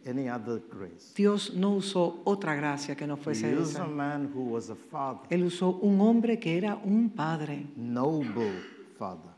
any 0.05 0.29
other 0.29 0.61
grace. 0.69 1.13
Dios 1.15 1.53
no 1.53 1.71
usó 1.75 2.21
otra 2.25 2.55
gracia 2.55 2.95
que 2.95 3.07
no 3.07 3.15
He 3.15 3.21
fuese 3.23 3.45
a 3.47 3.61
esa. 3.61 3.85
man 3.85 4.31
who 4.33 4.43
was 4.53 4.69
a 4.69 4.75
father, 4.75 5.21
Él 5.29 5.43
usó 5.43 5.69
un 5.81 5.99
hombre 6.01 6.39
que 6.39 6.57
era 6.57 6.75
un 6.75 7.09
padre, 7.09 7.65
noble 7.75 8.51
father. 8.97 9.31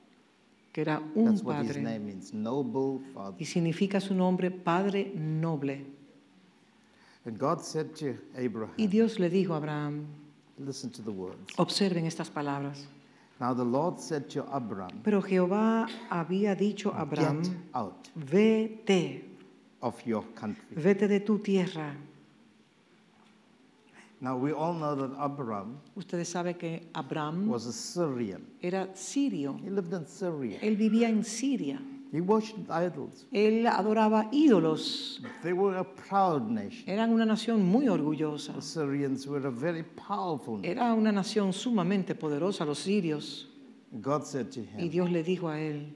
que 0.73 0.81
era 0.81 1.01
un 1.15 1.25
That's 1.25 1.43
what 1.43 1.61
his 1.63 1.67
padre. 1.69 1.81
name 1.81 1.99
means, 2.05 2.33
noble 2.33 2.99
father. 3.13 3.35
Y 3.39 3.45
significa 3.45 3.99
su 3.99 4.13
nombre 4.13 4.51
Padre 4.51 5.11
Noble. 5.15 5.85
And 7.25 7.37
God 7.37 7.61
said 7.61 7.93
to 7.95 8.15
Abraham, 8.37 8.73
Y 8.77 8.87
Dios 8.87 9.19
le 9.19 9.29
dijo 9.29 9.53
a 9.53 9.57
Abraham, 9.57 10.05
listen 10.59 10.89
to 10.91 11.01
the 11.01 11.11
words. 11.11 11.53
observen 11.57 12.05
estas 12.05 12.29
palabras. 12.29 12.87
Now 13.39 13.53
the 13.53 13.63
Lord 13.65 13.99
said 13.99 14.29
to 14.29 14.45
Abraham, 14.51 15.01
Pero 15.03 15.21
Jehová 15.21 15.87
había 16.09 16.55
dicho 16.55 16.91
a 16.93 17.01
Abraham, 17.01 17.43
get 17.43 17.53
out 17.73 18.09
vete, 18.15 19.26
of 19.81 19.95
your 20.05 20.23
country. 20.35 20.63
vete 20.75 21.07
de 21.07 21.19
tu 21.19 21.39
tierra. 21.39 21.95
Now 24.19 24.35
we 24.35 24.51
all 24.51 24.73
know 24.73 24.95
that 24.95 25.11
Abraham 25.23 25.79
Ustedes 25.95 26.27
saben 26.29 26.57
que 26.57 26.87
Abraham 26.95 27.47
was 27.49 27.67
a 27.67 27.71
Syrian. 27.71 28.41
era 28.61 28.87
sirio. 28.95 29.59
He 29.63 29.69
lived 29.69 29.93
in 29.93 30.07
Syria. 30.07 30.57
Él 30.61 30.75
vivía 30.75 31.07
en 31.07 31.23
Siria. 31.23 31.79
He 32.11 32.21
worshipped 32.21 32.71
idols. 32.71 33.27
Él 33.31 33.67
adoraba 33.67 34.27
ídolos. 34.31 35.21
They 35.43 35.53
were 35.53 35.77
a 35.77 35.83
proud 35.83 36.49
nation. 36.49 36.83
Eran 36.89 37.11
una 37.11 37.25
nación 37.25 37.63
muy 37.63 37.87
orgullosa. 37.89 38.53
The 38.53 38.61
Syrians 38.61 39.27
were 39.27 39.45
a 39.45 39.51
very 39.51 39.83
powerful 39.83 40.57
nation. 40.57 40.77
Era 40.77 40.93
una 40.93 41.11
nación 41.11 41.53
sumamente 41.53 42.15
poderosa, 42.15 42.65
los 42.65 42.79
sirios. 42.79 43.47
God 44.01 44.23
said 44.23 44.49
to 44.51 44.61
Y 44.61 44.85
him, 44.85 44.89
Dios 44.89 45.11
le 45.11 45.21
dijo 45.21 45.47
a 45.49 45.59
él, 45.59 45.93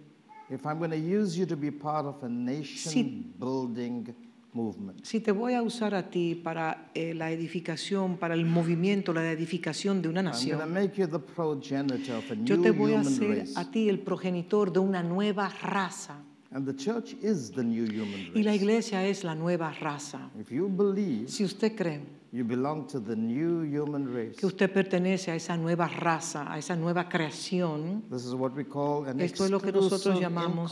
If 0.51 0.65
I'm 0.65 0.77
going 0.79 0.91
to 0.91 0.97
use 0.97 1.37
you 1.37 1.45
to 1.47 1.55
be 1.55 1.71
part 1.71 2.05
of 2.05 2.21
a 2.23 2.29
nation 2.29 2.91
Si- 2.91 3.33
building 3.39 4.13
movement, 4.53 5.05
si 5.05 5.21
te 5.21 5.31
voy 5.31 5.53
a 5.53 5.61
usar 5.61 5.95
a 5.95 6.09
ti 6.09 6.35
para 6.35 6.89
eh, 6.93 7.13
la 7.13 7.31
edificación, 7.31 8.17
para 8.17 8.33
el 8.33 8.45
movimiento, 8.45 9.13
la 9.13 9.31
edificación 9.31 10.01
de 10.01 10.09
una 10.09 10.19
I'm 10.21 10.25
going 10.31 10.41
to 10.41 10.57
nación, 10.57 10.73
make 10.73 10.97
you 10.97 11.07
the 11.07 11.19
progenitor 11.19 12.17
of 12.17 12.31
a 12.31 12.35
yo 12.43 12.57
new 12.57 12.63
te 12.63 12.71
voy 12.71 12.93
a 12.95 12.99
hacer 12.99 13.29
race. 13.39 13.53
a 13.55 13.71
ti 13.71 13.87
el 13.87 13.99
progenitor 13.99 14.73
de 14.73 14.79
una 14.79 15.01
nueva 15.01 15.47
raza. 15.61 16.17
And 16.53 16.65
the 16.67 16.75
church 16.75 17.15
is 17.21 17.49
the 17.51 17.63
new 17.63 17.85
human 17.85 18.31
Y 18.35 18.43
la 18.43 18.51
race. 18.51 18.55
iglesia 18.61 19.07
es 19.07 19.23
la 19.23 19.35
nueva 19.35 19.71
raza. 19.71 20.29
If 20.37 20.51
you 20.51 20.67
believe 20.67 21.29
Si 21.29 21.45
usted 21.45 21.73
cree 21.77 22.01
you 22.33 22.45
belong 22.45 22.87
to 22.87 22.99
the 23.01 23.15
new 23.15 23.61
human 23.63 24.07
race, 24.13 24.37
que 24.37 24.45
usted 24.45 24.71
pertenece 24.71 25.31
a 25.31 25.35
esa 25.35 25.57
nueva 25.57 25.87
raza, 25.89 26.49
a 26.51 26.57
esa 26.57 26.77
nueva 26.77 27.09
creación, 27.09 28.03
this 28.09 28.23
is 28.25 28.33
what 28.33 28.53
we 28.55 28.63
call 28.63 29.05
an 29.05 29.19
Esto 29.19 29.43
es 29.43 29.51
lo 29.51 29.59
que 29.59 29.71
nosotros 29.71 30.17
llamamos 30.19 30.71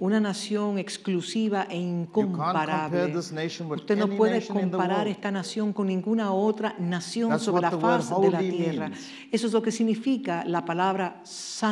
una 0.00 0.20
nación 0.20 0.78
exclusiva 0.78 1.66
e 1.68 1.76
incomparable. 1.76 3.08
this 3.12 3.30
nation 3.30 3.68
with 3.68 3.80
Usted 3.80 3.98
no 3.98 4.04
any 4.04 4.16
puede 4.16 4.46
comparar 4.46 5.06
esta 5.08 5.30
nación 5.30 5.72
con 5.74 5.86
ninguna 5.86 6.32
otra 6.32 6.74
nación 6.78 7.28
That's 7.30 7.42
sobre 7.42 7.62
la 7.62 7.70
faz 7.72 8.08
de 8.08 8.30
la 8.30 8.38
holy 8.38 8.50
tierra. 8.50 8.88
means. 8.88 9.08
Eso 9.30 9.46
es 9.48 9.52
lo 9.52 9.60
que 9.60 9.70
significa 9.70 10.44
la 10.46 10.64
palabra 10.64 11.22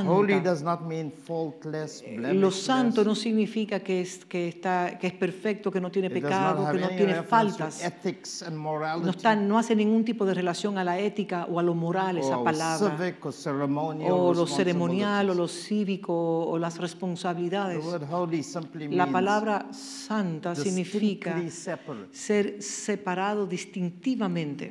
Holy 0.07 0.33
santa. 0.35 0.41
does 0.51 0.63
not 0.63 0.83
mean 0.83 1.11
faultless, 1.11 2.03
Lo 2.07 2.17
blemishless. 2.19 2.63
santo 2.63 3.05
no 3.05 3.15
significa 3.15 3.81
que 3.81 4.03
es, 4.03 4.25
que, 4.27 4.49
está, 4.49 4.99
que 4.99 5.07
es 5.07 5.15
perfecto, 5.15 5.71
que 5.71 5.81
no 5.81 5.91
tiene 5.91 6.09
It 6.09 6.15
pecado, 6.15 6.71
que 6.71 6.79
no 6.79 6.89
tiene 6.91 7.23
faltas. 7.23 7.83
No, 8.67 8.73
morality, 8.73 9.11
está, 9.11 9.35
no 9.37 9.59
hace 9.59 9.75
ningún 9.77 10.05
tipo 10.05 10.25
de 10.27 10.35
relación 10.35 10.77
a 10.77 10.85
la 10.85 10.99
ética 10.99 11.47
o 11.49 11.59
a 11.59 11.63
lo 11.63 11.75
moral 11.75 12.19
esa 12.19 12.37
or 12.39 12.45
palabra. 12.45 12.97
O 14.11 14.33
lo 14.35 14.47
ceremonial 14.57 15.31
o 15.31 15.35
lo 15.35 15.49
cívico 15.49 16.13
o 16.49 16.59
las 16.59 16.79
responsabilidades. 16.79 17.79
La 18.97 19.07
palabra 19.13 19.67
santa 19.73 20.55
significa 20.65 21.35
ser 22.13 22.61
separado 22.63 23.47
distintivamente, 23.47 24.71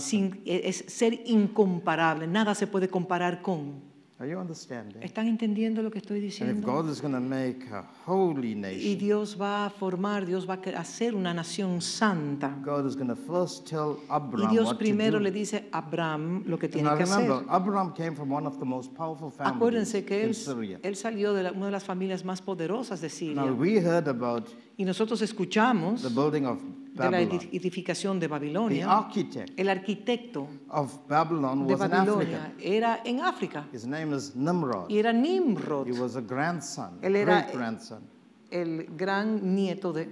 sin- 0.00 0.40
es 0.44 0.84
ser 0.88 1.20
incomparable, 1.26 2.26
nada 2.26 2.54
se 2.54 2.66
puede 2.66 2.88
comparar 2.88 3.42
con. 3.42 3.93
Are 4.20 4.30
you 4.30 4.38
understanding? 4.38 5.02
¿Están 5.02 5.26
entendiendo 5.26 5.82
lo 5.82 5.90
que 5.90 5.98
estoy 5.98 6.18
And 6.18 6.24
if 6.26 6.30
diciendo? 6.38 6.66
God 6.72 6.88
is 6.88 7.00
going 7.02 7.14
to 7.14 7.20
make 7.20 7.66
a 7.72 7.84
holy 8.06 8.52
Y 8.52 8.54
nation, 8.54 8.98
Dios 8.98 9.36
va 9.38 9.66
a 9.66 9.70
formar, 9.70 10.24
Dios 10.24 10.48
va 10.48 10.54
a 10.54 10.78
hacer 10.80 11.16
una 11.16 11.34
nación 11.34 11.82
santa. 11.82 12.56
God 12.64 12.86
is 12.86 12.94
going 12.94 13.08
to 13.08 13.16
first 13.16 13.66
tell 13.68 13.96
Y 13.98 14.06
Abraham 14.10 14.50
Dios 14.52 14.66
what 14.68 14.78
primero 14.78 15.18
do. 15.18 15.24
le 15.24 15.32
dice 15.32 15.68
a 15.72 15.78
Abraham 15.78 16.44
lo 16.46 16.56
que 16.56 16.68
tiene 16.68 16.88
Now 16.88 16.96
que 16.96 17.02
hacer. 17.02 17.22
remember, 17.28 17.44
Abraham 17.52 17.92
came 17.92 18.14
from 18.14 18.30
one 18.30 18.46
of 18.46 18.56
the 18.60 18.64
most 18.64 18.94
powerful 18.94 19.32
families 19.32 19.56
Acuérdense 19.56 20.04
que 20.04 20.22
in 20.22 20.28
él, 20.28 20.34
Syria. 20.36 20.78
él 20.84 20.94
salió 20.94 21.34
de 21.34 21.42
la- 21.42 21.50
una 21.52 21.66
de 21.66 21.72
las 21.72 21.82
familias 21.84 22.24
más 22.24 22.40
poderosas 22.40 23.00
de 23.00 23.08
Now 23.08 23.14
Siria. 23.16 23.52
we 23.52 23.80
heard 23.80 24.06
about 24.06 24.48
Y 24.76 24.84
nosotros 24.84 25.22
escuchamos 25.22 26.02
the 26.02 26.08
building 26.08 26.44
of 26.46 26.60
de 26.94 27.10
la 27.10 27.20
edificación 27.20 28.18
de 28.20 28.26
The 28.26 28.32
Babilonia. 28.32 28.90
architect 28.90 29.58
El 29.58 29.68
arquitecto 29.68 30.46
of 30.70 30.96
Babylon 31.08 31.66
de 31.66 31.72
was 31.74 31.82
an. 31.82 31.90
Babilonia 31.90 32.54
era 32.60 33.00
en 33.04 33.20
África 33.20 33.66
His 33.72 33.84
name 33.86 34.14
is 34.16 34.34
Nimrod. 34.36 34.88
y 34.88 34.98
era 34.98 35.12
Nimrod, 35.12 35.86
He 35.88 35.92
was 35.92 36.14
a 36.16 36.20
grandson, 36.20 36.98
Él 37.02 37.16
era- 37.16 37.42
great 37.42 37.52
grandson 37.54 38.02
el 38.50 38.86
gran 38.96 39.54
nieto 39.54 39.92
de, 39.92 40.08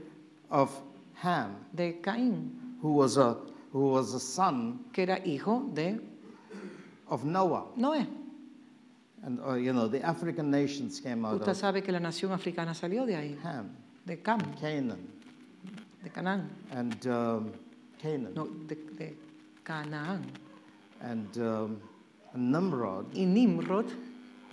of 0.51 0.71
Ham, 1.23 1.55
de 1.73 2.01
Caín, 2.01 2.77
who 2.83 2.93
was 2.97 3.17
a 3.17 3.37
who 3.73 3.93
was 3.93 4.13
a 4.15 4.19
son 4.21 4.81
que 4.93 5.05
era 5.05 5.19
hijo 5.25 5.71
de 5.73 6.01
of 7.09 7.25
Noah. 7.25 7.67
Noé. 7.77 8.07
And 9.25 9.39
uh, 9.47 9.55
you 9.55 9.73
know, 9.73 9.87
the 9.87 10.03
African 10.05 10.51
nations 10.51 10.99
came 11.01 11.25
out 11.25 11.35
Usted 11.37 11.51
of 11.53 11.57
sabe 11.57 11.83
que 11.83 11.93
la 11.93 12.01
nación 12.01 12.33
africana 12.33 12.75
salió 12.75 13.07
de 13.07 13.15
ahí, 13.15 13.39
Ham, 13.45 13.69
de 14.05 14.21
Cam, 14.21 14.41
Canaan, 14.61 14.99
de 16.03 16.11
Canaán, 16.11 16.49
and 16.75 17.07
um, 17.07 17.53
Canaan, 18.01 18.33
no, 18.35 18.47
de, 18.67 18.75
de 18.99 19.17
Canaán. 19.65 20.23
and 21.01 21.37
um, 21.39 21.77
Nimrod 22.35 23.07
Y 23.15 23.25
Nimrod 23.27 23.87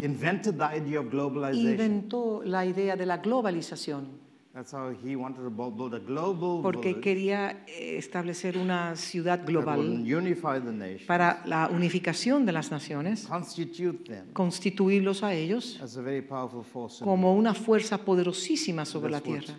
invented 0.01 0.57
the 0.57 0.65
idea 0.65 0.99
of 0.99 1.07
globalization. 1.09 1.71
inventó 1.71 2.41
la 2.43 2.65
idea 2.65 2.95
de 2.95 3.05
la 3.05 3.17
globalización 3.17 4.19
That's 4.51 4.73
how 4.73 4.89
he 4.91 5.15
wanted 5.15 5.43
to 5.43 5.51
bu- 5.51 5.71
build 5.71 5.93
a 5.93 5.99
global 5.99 6.61
porque 6.63 6.99
quería 6.99 7.63
eh, 7.67 7.97
establecer 7.97 8.57
una 8.57 8.95
ciudad 8.95 9.45
global 9.45 10.03
para 11.07 11.43
la 11.45 11.69
unificación 11.71 12.45
de 12.47 12.51
las 12.51 12.71
naciones, 12.71 13.27
constitute 13.27 14.03
them 14.11 14.33
constituirlos 14.33 15.21
a 15.23 15.33
ellos 15.35 15.79
como 17.03 17.35
una 17.35 17.53
fuerza 17.53 17.99
poderosísima 18.03 18.85
sobre 18.85 19.11
la 19.11 19.21
tierra. 19.21 19.53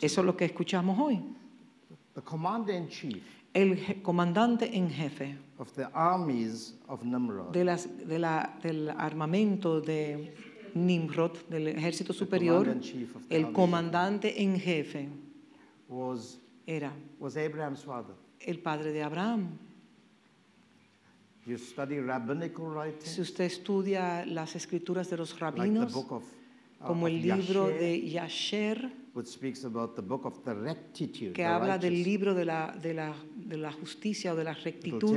Eso 0.00 0.20
es 0.20 0.26
lo 0.26 0.36
que 0.36 0.44
escuchamos 0.46 0.98
hoy. 0.98 1.20
The 2.14 2.22
commander 2.22 2.74
in 2.74 2.88
chief 2.88 3.22
El 3.54 4.02
comandante 4.02 4.70
en 4.74 4.88
jefe 4.90 5.36
of 5.58 5.70
the 5.72 5.86
armies 5.92 6.74
of 6.88 7.02
Nimrod 7.04 7.52
de 7.52 7.64
las, 7.64 7.86
de 8.08 8.18
la- 8.18 8.58
del 8.62 8.88
armamento 8.90 9.80
de 9.82 10.34
Nimrod, 10.74 11.36
del 11.50 11.68
ejército 11.68 12.14
superior, 12.14 12.66
el 13.28 13.52
comandante 13.52 14.42
en 14.42 14.58
jefe 14.58 15.08
was, 15.88 16.38
era 16.66 16.92
was 17.20 17.36
Abraham's 17.36 17.82
father. 17.84 18.14
el 18.40 18.58
padre 18.58 18.90
de 18.92 19.02
Abraham. 19.02 19.58
You 21.44 21.58
study 21.58 21.98
rabbinical 22.00 22.94
Si 23.00 23.20
usted 23.20 23.44
estudia 23.44 24.24
las 24.26 24.54
escrituras 24.54 25.10
de 25.10 25.16
los 25.16 25.32
like 25.32 25.38
the 25.56 25.60
rabinos, 25.62 25.92
book 25.92 26.12
of, 26.12 26.24
como 26.86 27.06
of 27.06 27.12
el 27.12 27.22
libro 27.22 27.68
de 27.68 28.10
Yasher, 28.10 28.92
que 31.34 31.44
habla 31.44 31.78
del 31.78 32.02
libro 32.02 32.34
de 32.34 32.44
la, 32.44 32.76
de 32.80 32.94
la, 32.94 33.14
de 33.36 33.56
la 33.56 33.72
justicia 33.72 34.32
o 34.32 34.36
de 34.36 34.44
la 34.44 34.54
rectitud, 34.54 35.16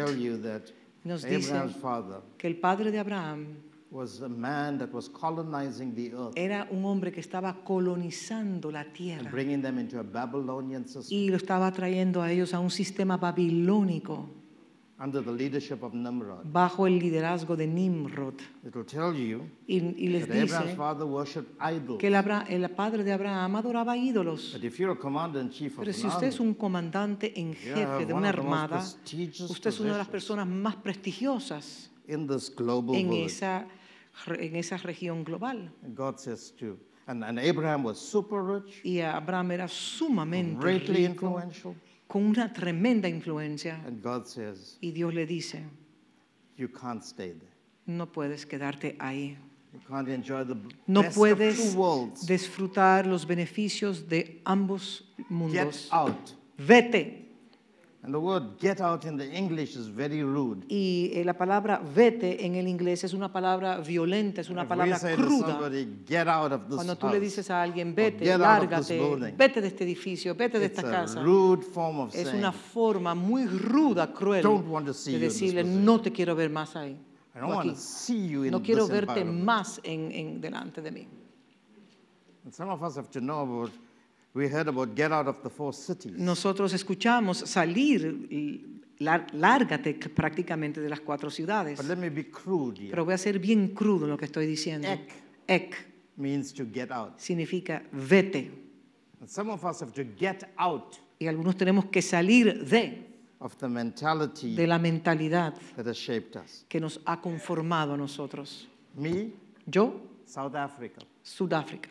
nos 1.03 1.23
dice 1.23 1.53
que 2.37 2.47
el 2.47 2.57
padre 2.59 2.91
de 2.91 2.99
Abraham 2.99 3.57
era 6.35 6.67
un 6.71 6.85
hombre 6.85 7.11
que 7.11 7.19
estaba 7.21 7.63
colonizando 7.63 8.71
la 8.71 8.83
tierra 8.91 9.31
y 11.09 11.29
lo 11.29 11.37
estaba 11.37 11.71
trayendo 11.71 12.21
a 12.21 12.31
ellos 12.31 12.53
a 12.53 12.59
un 12.59 12.71
sistema 12.71 13.17
babilónico. 13.17 14.29
Under 14.97 15.21
the 15.21 15.31
leadership 15.31 15.83
of 15.83 15.93
Nimrod. 15.93 16.45
bajo 16.45 16.87
el 16.87 16.99
liderazgo 16.99 17.55
de 17.57 17.67
Nimrod. 17.67 18.35
Tell 18.87 19.13
you 19.13 19.41
Y, 19.67 19.77
y 19.97 20.07
les 20.07 20.27
dice 20.29 20.73
father 20.75 21.05
worshipped 21.05 21.51
idols. 21.59 21.99
que 21.99 22.07
el, 22.07 22.15
Abra- 22.15 22.45
el 22.47 22.69
padre 22.69 23.03
de 23.03 23.11
Abraham 23.11 23.55
adoraba 23.57 23.97
ídolos. 23.97 24.53
But 24.53 24.63
if 24.63 24.79
you're 24.79 24.93
a 24.93 24.97
commander 24.99 25.41
in 25.41 25.49
chief 25.49 25.73
of 25.73 25.79
Pero 25.79 25.91
si 25.93 26.07
usted 26.07 26.27
es 26.27 26.39
un 26.39 26.53
comandante 26.53 27.33
en 27.39 27.53
jefe 27.53 28.05
de 28.05 28.13
una 28.13 28.29
armada, 28.29 28.79
usted 28.79 29.69
es 29.69 29.79
una 29.79 29.91
de 29.93 29.97
las 29.97 30.07
personas 30.07 30.47
más 30.47 30.75
prestigiosas 30.77 31.89
in 32.07 32.27
this 32.27 32.49
global 32.55 32.95
en 32.95 33.11
esa, 33.13 33.67
en 34.27 34.55
esa 34.55 34.77
región 34.77 35.23
global. 35.23 35.71
and 35.83 35.95
God 35.95 36.19
says 36.19 36.51
to, 36.59 36.77
and, 37.07 37.23
and 37.23 37.37
Abraham 37.39 37.83
was 37.83 37.97
super 37.99 38.41
rich, 38.43 38.79
Y 38.83 39.01
Abraham 39.01 39.51
era 39.51 39.67
sumamente 39.67 40.59
greatly 40.61 41.07
rico, 41.07 41.25
influential, 41.27 41.75
con 42.07 42.23
una 42.25 42.51
tremenda 42.53 43.07
influencia. 43.09 43.81
and 43.85 44.01
God 44.01 44.25
says, 44.27 44.77
Y 44.81 44.91
Dios 44.91 45.13
le 45.13 45.25
dice, 45.25 45.63
you 46.57 46.67
can't 46.69 47.03
stay 47.03 47.31
there. 47.31 47.51
no 47.85 48.05
puedes 48.11 48.45
quedarte 48.45 48.95
ahí. 48.99 49.37
You 49.73 49.81
can't 49.89 50.07
enjoy 50.07 50.45
the 50.45 50.55
No 50.87 51.03
puedes 51.03 51.73
two 51.73 51.77
worlds. 51.79 52.25
disfrutar 52.25 53.05
los 53.05 53.25
beneficios 53.27 54.07
de 54.07 54.41
ambos 54.45 55.03
Get 55.17 55.29
mundos. 55.29 55.89
out. 55.91 56.33
Vete. 56.57 57.24
And 58.05 58.13
the 58.13 58.19
word 58.19 58.59
get 58.59 58.81
out 58.81 59.03
in 59.05 59.17
the 59.17 59.25
English 59.25 59.75
is 59.75 59.87
very 59.87 60.21
rude. 60.21 60.63
Y 60.69 61.09
eh, 61.11 61.23
la 61.25 61.33
palabra 61.33 61.81
vete 61.95 62.45
en 62.45 62.53
el 62.53 62.67
inglés 62.67 63.03
es 63.03 63.13
una 63.15 63.31
palabra 63.31 63.79
violenta, 63.79 64.41
es 64.41 64.51
una 64.51 64.67
palabra 64.67 64.99
cruda. 65.15 65.47
somebody, 65.47 65.87
get 66.07 66.27
out 66.27 66.51
of 66.51 66.67
this 66.67 66.75
Cuando 66.75 66.95
tú 66.95 67.09
le 67.09 67.19
dices 67.19 67.49
a 67.49 67.63
alguien, 67.63 67.95
vete, 67.95 68.37
lárgate, 68.37 69.33
vete 69.35 69.59
de 69.59 69.67
este 69.67 69.85
edificio, 69.85 70.35
vete 70.35 70.59
de 70.59 70.67
it's 70.67 70.77
esta 70.77 70.91
casa, 70.91 71.23
rude 71.23 71.63
form 71.63 72.01
of 72.01 72.13
es 72.13 72.27
saying, 72.27 72.37
una 72.37 72.51
forma 72.51 73.15
muy 73.15 73.47
ruda, 73.47 74.13
cruel 74.13 74.43
Don't 74.43 74.67
want 74.67 74.85
to 74.85 74.93
see 74.93 75.13
de 75.13 75.25
decirle, 75.25 75.63
no 75.63 75.99
te 75.99 76.11
quiero 76.11 76.35
ver 76.35 76.51
más 76.51 76.75
ahí. 76.75 76.91
I 77.33 77.39
o 77.39 77.41
don't 77.41 77.55
want 77.55 77.69
aquí. 77.69 77.75
to 77.75 77.81
see 77.81 78.27
you 78.27 78.43
in 78.43 78.51
No 78.51 78.61
quiero 78.61 78.87
verte 78.87 79.25
más 79.25 79.81
en, 79.83 80.11
en 80.11 80.39
delante 80.39 80.79
de 80.79 80.91
mí. 80.91 81.07
And 82.43 82.53
some 82.53 82.69
of 82.69 82.83
us 82.83 82.97
have 82.97 83.09
to 83.09 83.19
know 83.19 83.41
about, 83.41 83.71
we 84.35 84.47
heard 84.47 84.67
about 84.67 84.93
get 84.95 85.11
out 85.11 85.27
of 85.27 85.41
the 85.41 85.49
four 85.49 85.73
cities. 85.73 86.13
Nosotros 86.17 86.73
escuchamos 86.73 87.37
salir, 87.37 88.27
y 88.29 88.81
lar- 88.99 89.27
lárgate 89.33 89.93
c- 90.01 90.09
prácticamente 90.09 90.81
de 90.81 90.89
las 90.89 90.99
cuatro 90.99 91.29
ciudades. 91.31 91.77
But 91.77 91.87
let 91.87 91.97
me 91.97 92.09
be 92.09 92.29
crude 92.29 92.77
here. 92.77 92.89
Pero 92.91 93.05
voy 93.05 93.13
a 93.13 93.17
ser 93.17 93.39
bien 93.39 93.69
crudo 93.73 94.05
en 94.05 94.11
lo 94.11 94.17
que 94.17 94.25
estoy 94.25 94.45
diciendo. 94.45 94.87
Ek. 94.87 95.11
Ek 95.47 95.75
means 96.17 96.53
to 96.53 96.65
get 96.71 96.91
out. 96.91 97.17
significa 97.19 97.81
vete. 97.91 98.51
And 99.21 99.29
some 99.29 99.49
of 99.51 99.63
us 99.63 99.81
have 99.81 99.93
to 99.93 100.03
get 100.19 100.43
out 100.57 100.99
Y 101.17 101.27
algunos 101.27 101.55
tenemos 101.55 101.85
que 101.85 102.01
salir 102.01 102.65
de, 102.67 103.07
of 103.39 103.55
the 103.57 103.69
mentality 103.69 104.53
de 104.53 104.67
la 104.67 104.77
mentalidad 104.77 105.53
that 105.77 105.87
has 105.87 105.95
shaped 105.97 106.35
us. 106.35 106.65
que 106.67 106.79
nos 106.81 106.99
ha 107.05 107.21
conformado 107.21 107.93
a 107.93 107.97
nosotros. 107.97 108.67
Me, 108.97 109.31
Yo, 109.65 110.01
South 110.25 110.55
Africa. 110.55 111.01
Sudáfrica. 111.23 111.89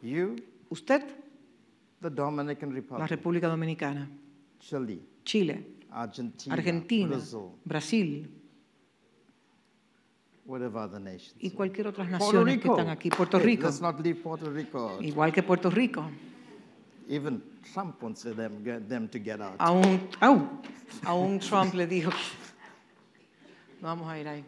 You, 0.00 0.36
Usted, 0.70 1.02
the 2.00 2.10
Dominican 2.10 2.70
la 2.70 2.74
Republic. 2.76 3.08
República 3.08 3.48
Dominicana. 3.48 4.08
Chile, 4.60 5.00
Chile, 5.24 5.66
Argentina, 5.90 6.54
Argentina, 6.54 7.08
Brazil, 7.16 7.52
Brasil 7.64 8.28
whatever 10.48 10.78
other 10.78 11.00
nations. 11.00 11.34
y 11.38 11.50
cualquier 11.50 11.86
otras 11.86 12.08
naciones 12.08 12.58
que 12.58 12.68
están 12.68 12.88
aquí. 12.88 13.10
Puerto 13.10 13.38
Hey, 13.38 13.46
Rico, 13.46 13.66
let's 13.66 13.80
not 13.80 14.00
leave 14.00 14.20
Puerto 14.20 14.50
Rico 14.50 14.98
igual 15.00 15.32
que 15.32 15.42
Puerto 15.42 15.70
Rico. 15.70 16.10
Even 17.08 17.42
Trump 17.72 18.02
wants 18.02 18.22
them, 18.22 18.62
get 18.64 18.88
them 18.88 19.08
to 19.08 19.18
get 19.18 19.40
out. 19.40 19.54
Aún, 19.58 20.08
au, 20.20 20.60
aún 21.04 21.38
Trump 21.38 21.74
le 21.74 21.86
dijo, 21.86 22.10
no 23.80 23.88
vamos 23.88 24.08
a 24.08 24.18
ir 24.18 24.28
ahí. 24.28 24.44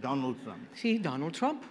Donald 0.00 0.36
Trump. 0.42 0.58
Sí, 0.74 0.98
Donald 0.98 1.32
Trump. 1.32 1.62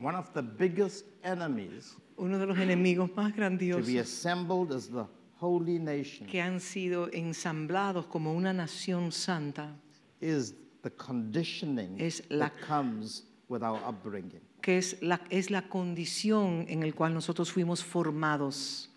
One 0.00 0.14
of 0.16 0.32
the 0.32 0.42
biggest 0.42 1.04
enemies 1.24 1.96
Uno 2.16 2.38
de 2.38 2.46
los 2.46 2.58
enemigos 2.58 3.10
más 3.14 3.32
to 3.32 3.36
grandiosos 3.36 3.86
be 3.86 3.98
assembled 3.98 4.72
as 4.72 4.88
the 4.88 5.04
holy 5.40 5.78
nation 5.78 6.26
que 6.26 6.40
han 6.40 6.60
sido 6.60 7.08
ensamblados 7.12 8.06
como 8.06 8.32
una 8.32 8.52
nación 8.52 9.12
santa, 9.12 9.74
is 10.20 10.54
the 10.82 10.90
conditioning 10.90 11.96
Es 12.00 12.22
la- 12.30 12.48
that 12.48 12.66
comes 12.66 13.24
with 13.48 13.62
our 13.62 13.78
upbringing. 13.88 14.40
que 14.62 14.78
es 14.78 15.00
la, 15.02 15.20
es 15.30 15.50
la 15.50 15.62
condición 15.68 16.66
en 16.68 16.80
la 16.84 16.92
cual 16.92 17.14
nosotros 17.14 17.50
fuimos 17.52 17.82
formados. 17.84 18.88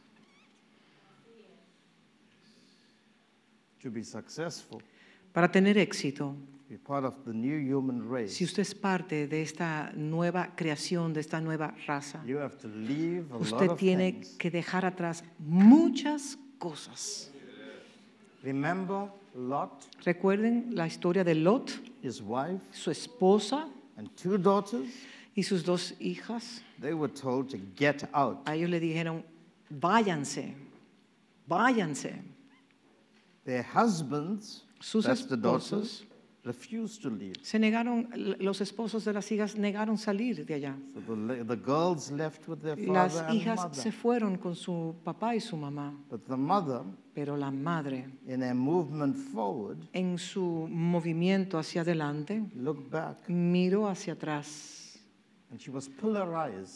To 3.82 3.90
be 3.90 4.04
successful, 4.04 4.80
Para 5.34 5.52
tener 5.52 5.78
éxito, 5.78 6.36
be 6.72 6.78
part 6.78 7.04
of 7.04 7.14
the 7.26 7.34
new 7.34 7.58
human 7.60 8.02
race, 8.10 8.34
si 8.34 8.46
usted 8.46 8.62
es 8.62 8.74
parte 8.74 9.28
de 9.28 9.42
esta 9.42 9.92
nueva 9.94 10.56
creación, 10.56 11.12
de 11.12 11.20
esta 11.20 11.42
nueva 11.42 11.76
raza, 11.86 12.24
you 12.26 12.38
have 12.38 12.58
to 12.58 12.70
leave 12.70 13.30
a 13.30 13.34
lot 13.34 13.42
usted 13.42 13.76
tiene 13.76 14.14
things. 14.14 14.38
que 14.38 14.50
dejar 14.50 14.86
atrás 14.86 15.22
muchas 15.38 16.38
cosas. 16.58 17.30
Remember 18.42 19.12
Lot, 19.36 19.86
Recuerden 20.06 20.74
la 20.74 20.88
historia 20.88 21.26
de 21.26 21.36
Lot, 21.36 21.72
his 22.02 22.22
wife, 22.22 22.62
su 22.72 22.90
esposa 22.90 23.68
and 23.98 24.10
two 24.16 24.38
daughters. 24.38 24.88
y 25.36 25.44
sus 25.44 25.64
dos 25.64 25.94
hijas. 26.00 26.62
They 26.80 26.94
were 26.94 27.12
told 27.12 27.50
to 27.50 27.58
get 27.76 28.10
out. 28.14 28.48
A 28.48 28.56
ellos 28.56 28.70
le 28.70 28.80
dijeron, 28.80 29.24
váyanse, 29.70 30.56
váyanse. 31.48 32.22
Their 33.44 33.64
husbands, 33.64 34.64
Sus 34.80 35.06
esposos 35.06 36.06
refused 36.44 37.02
to 37.04 37.10
leave. 37.10 37.36
se 37.44 37.60
negaron, 37.60 38.10
los 38.40 38.62
esposos 38.62 39.06
de 39.06 39.14
las 39.14 39.32
hijas 39.32 39.56
negaron 39.56 39.98
salir 39.98 40.46
de 40.46 40.54
allá. 40.56 40.76
So 41.06 41.16
the, 41.46 41.56
girls 41.56 42.12
left 42.12 42.48
with 42.48 42.60
their 42.62 42.76
father 42.78 42.92
Las 42.92 43.18
and 43.20 43.34
hijas 43.36 43.58
mother. 43.58 43.76
se 43.76 43.92
fueron 43.92 44.38
con 44.38 44.56
su 44.56 44.96
papá 45.04 45.36
y 45.36 45.40
su 45.40 45.56
mamá, 45.56 45.94
But 46.10 46.26
the 46.28 46.38
mother, 46.38 46.82
pero 47.14 47.38
la 47.38 47.52
madre, 47.52 48.08
in 48.28 48.42
a 48.44 48.54
movement 48.54 49.16
forward, 49.16 49.78
en 49.94 50.18
su 50.18 50.68
movimiento 50.70 51.58
hacia 51.60 51.82
adelante, 51.82 52.44
looked 52.56 52.90
back 52.90 53.28
miró 53.30 53.88
hacia 53.88 54.14
atrás 54.14 54.80
and 54.80 54.90
she 54.90 54.90
was 54.90 54.90
pillarized. 54.90 55.41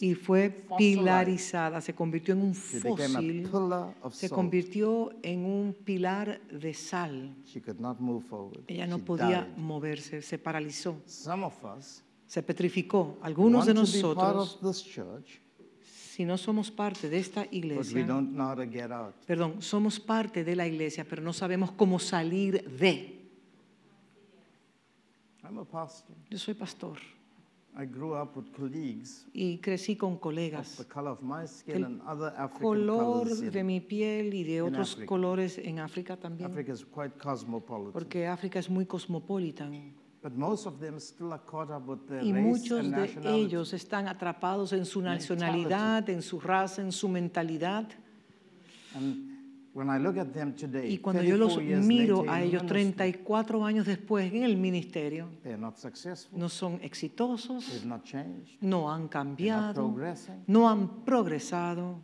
Y 0.02 0.16
fue 0.16 0.50
pilarizada, 0.78 1.80
se 1.80 1.94
convirtió 1.94 2.34
en 2.34 2.42
un 2.42 2.54
fósil, 2.56 3.48
se 4.12 4.30
convirtió 4.30 5.12
en 5.24 5.46
un 5.46 5.74
pilar 5.74 6.42
de 6.50 6.74
sal. 6.74 7.36
She 7.46 7.62
could 7.62 7.80
not 7.80 8.00
move 8.00 8.26
forward. 8.28 8.64
Ella 8.68 8.86
no 8.86 8.98
She 8.98 9.04
podía 9.04 9.44
died. 9.44 9.58
moverse, 9.58 10.22
se 10.22 10.38
paralizó, 10.38 11.02
Some 11.06 11.46
of 11.46 11.54
us 11.78 12.04
se 12.28 12.44
petrificó. 12.44 13.18
Algunos 13.22 13.66
de 13.66 13.74
nosotros, 13.74 14.60
si 15.84 16.26
no 16.26 16.38
somos 16.38 16.70
parte 16.70 17.10
de 17.10 17.18
esta 17.20 17.46
iglesia, 17.52 18.06
don't 18.06 18.34
know 18.34 18.50
how 18.50 18.56
to 18.56 18.70
get 18.70 18.92
out. 18.92 19.16
perdón, 19.26 19.62
somos 19.62 20.00
parte 20.00 20.44
de 20.44 20.56
la 20.56 20.68
iglesia, 20.68 21.06
pero 21.10 21.22
no 21.22 21.32
sabemos 21.32 21.72
cómo 21.72 21.98
salir 21.98 22.62
de. 22.78 23.22
I'm 25.44 25.60
a 25.60 25.64
pastor. 25.66 26.16
Yo 26.30 26.40
soy 26.40 26.56
pastor 26.56 26.98
I 27.78 27.86
grew 27.86 28.16
up 28.16 28.38
with 28.38 28.52
colleagues 28.56 29.26
y 29.34 29.58
crecí 29.60 29.98
con 29.98 30.14
of 30.14 30.20
colegas. 30.22 30.78
the 30.78 30.86
color 30.86 31.12
of 31.12 31.22
my 31.22 31.46
skin 31.46 31.84
and 31.84 32.02
other 32.08 32.34
African 32.38 32.62
Color 32.62 33.04
colors. 33.04 33.42
in- 33.42 33.52
de 33.52 33.64
mi 33.64 33.82
piel 33.82 34.34
y 34.34 34.44
de 34.44 34.62
otros 34.62 34.94
África. 34.94 35.08
colores 35.08 35.58
en 35.58 35.80
África 35.80 36.16
también, 36.18 36.50
Africa 36.52 36.72
is 36.72 36.86
quite 36.86 37.18
cosmopolitan. 37.18 37.92
porque 37.92 38.28
África 38.28 38.60
es 38.60 38.70
muy 38.70 38.86
cosmopolitan. 38.86 39.94
But 40.24 40.34
most 40.34 40.66
of 40.66 40.80
them 40.80 41.00
still 41.00 41.34
are 41.34 41.42
caught 41.46 41.70
up 41.70 41.88
with 41.88 42.08
their 42.08 42.24
Y 42.24 42.32
race 42.32 42.42
muchos 42.44 42.80
and 42.80 42.96
de 42.96 43.02
nationality. 43.02 43.42
ellos 43.46 43.74
están 43.74 44.08
atrapados 44.08 44.72
en 44.74 44.86
su 44.86 45.02
Mentality. 45.02 45.34
nacionalidad, 45.36 46.10
en 46.10 46.22
su 46.22 46.40
raza, 46.40 46.82
en 46.82 46.92
su 46.92 47.10
mentalidad. 47.10 47.90
And 48.96 49.35
when 49.76 49.90
I 49.90 50.00
look 50.00 50.18
at 50.18 50.32
them 50.34 50.54
today, 50.54 50.90
Y 50.90 51.00
cuando 51.00 51.22
yo 51.22 51.36
los 51.36 51.56
34 51.56 51.62
years 51.62 51.86
miro 51.86 52.24
a 52.30 52.42
ellos 52.42 52.64
ministry, 52.64 52.94
34 52.94 53.66
años 53.66 53.86
después 53.86 54.34
en 54.34 54.44
el 54.44 54.56
ministerio, 54.56 55.30
no 56.32 56.50
son 56.50 56.80
exitosos, 56.82 57.86
no 58.62 58.90
han 58.92 59.10
cambiado, 59.10 59.94
no 60.48 60.70
han 60.70 61.04
progresado, 61.04 62.00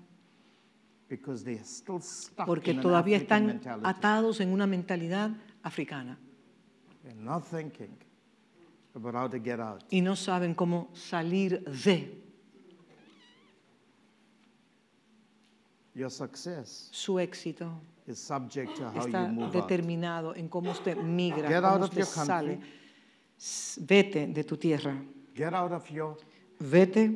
because 1.07 1.45
they 1.45 1.55
are 1.55 1.63
still 1.63 2.01
stuck 2.01 2.45
porque 2.45 2.74
todavía 2.74 3.15
están 3.15 3.61
atados 3.84 4.41
en 4.41 4.49
una 4.49 4.67
mentalidad 4.67 5.32
africana. 5.63 6.19
They're 7.03 7.15
not 7.15 7.45
thinking 7.45 7.97
about 8.93 9.15
how 9.15 9.30
to 9.30 9.39
get 9.41 9.61
out. 9.61 9.84
y 9.89 10.01
no 10.01 10.17
saben 10.17 10.53
cómo 10.53 10.89
salir 10.93 11.63
de 11.63 12.20
Your 16.02 16.10
success 16.10 16.89
su 16.91 17.20
éxito. 17.20 17.70
is 18.08 18.18
subject 18.18 18.76
to 18.78 18.86
how 18.89 19.02
you 19.02 19.08
Está 19.08 19.28
move 19.32 19.45
out. 19.45 19.54
determinado 19.54 20.36
en 20.36 20.49
cómo 20.49 20.72
usted 20.72 20.97
migra, 20.97 21.47
Get 21.47 21.62
cómo 21.62 21.68
out 21.68 21.82
of 21.84 21.89
usted 21.89 21.97
your 21.99 22.08
country. 22.14 22.56
sale. 22.56 22.60
S- 23.38 23.80
Vete 23.88 24.26
de 24.28 24.43
tu 24.43 24.58
tierra, 24.58 24.95
Get 25.36 25.54
out 25.54 25.72
of 25.72 25.88
your, 25.91 26.18
vete 26.60 27.12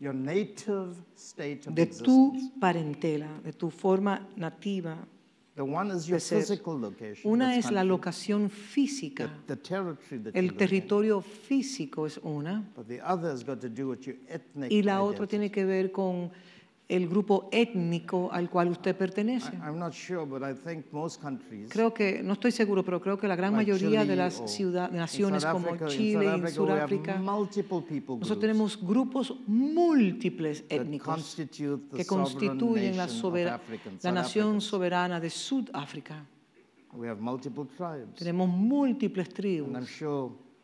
your 0.00 0.14
native 0.14 0.94
state 1.14 1.66
of 1.68 1.74
de 1.74 1.84
tu 1.86 2.32
existence. 2.32 2.52
parentela, 2.58 3.28
de 3.44 3.52
tu 3.52 3.68
forma 3.70 4.26
nativa 4.36 4.96
The 5.54 5.62
one 5.64 5.90
is 5.90 6.06
your 6.06 6.20
physical 6.20 6.78
location. 6.78 7.30
Una 7.32 7.56
es 7.56 7.64
la 7.70 7.80
country. 7.80 7.88
locación 7.88 8.50
física, 8.50 9.30
the, 9.46 9.56
the 9.56 9.76
you 10.12 10.30
el 10.34 10.54
territorio 10.54 11.20
físico 11.22 12.06
es 12.06 12.18
una, 12.22 12.62
But 12.74 12.88
the 12.88 13.00
other 13.00 13.30
has 13.30 13.42
got 13.44 13.60
to 13.60 13.68
do 13.70 13.88
with 13.88 14.00
your 14.06 14.16
ethnic 14.28 14.70
y 14.70 14.82
la 14.82 15.02
otra 15.02 15.26
tiene 15.26 15.50
que 15.50 15.64
ver 15.64 15.92
con 15.92 16.30
el 16.88 17.08
grupo 17.08 17.48
étnico 17.50 18.30
al 18.32 18.48
cual 18.48 18.68
usted 18.68 18.94
pertenece. 18.96 19.52
I, 19.54 19.56
I'm 19.66 19.78
not 19.78 19.92
sure, 19.92 20.24
but 20.24 20.42
I 20.42 20.54
think 20.54 20.86
most 20.92 21.20
countries, 21.20 21.68
Creo 21.68 21.92
que, 21.92 22.22
no 22.22 22.34
estoy 22.34 22.52
seguro, 22.52 22.84
pero 22.84 23.00
creo 23.00 23.18
que 23.18 23.26
la 23.26 23.34
gran 23.34 23.52
mayoría 23.54 24.04
de 24.04 24.14
las 24.14 24.40
ciudad- 24.48 24.90
naciones 24.92 25.44
como 25.44 25.76
Chile, 25.88 26.32
en 26.34 26.48
Sudáfrica, 26.48 27.18
nosotros 27.18 28.38
tenemos 28.38 28.80
grupos 28.80 29.34
múltiples 29.46 30.64
étnicos 30.68 31.36
que 31.94 32.04
constituyen 32.06 32.96
la, 32.96 33.06
nation 33.06 33.16
of 33.18 33.22
sobera- 33.22 33.54
Africans, 33.56 34.04
la 34.04 34.12
nación 34.12 34.60
soberana 34.60 35.18
de 35.20 35.30
Sudáfrica. 35.30 36.24
Tenemos 38.16 38.48
múltiples 38.48 39.28
tribus. 39.28 39.68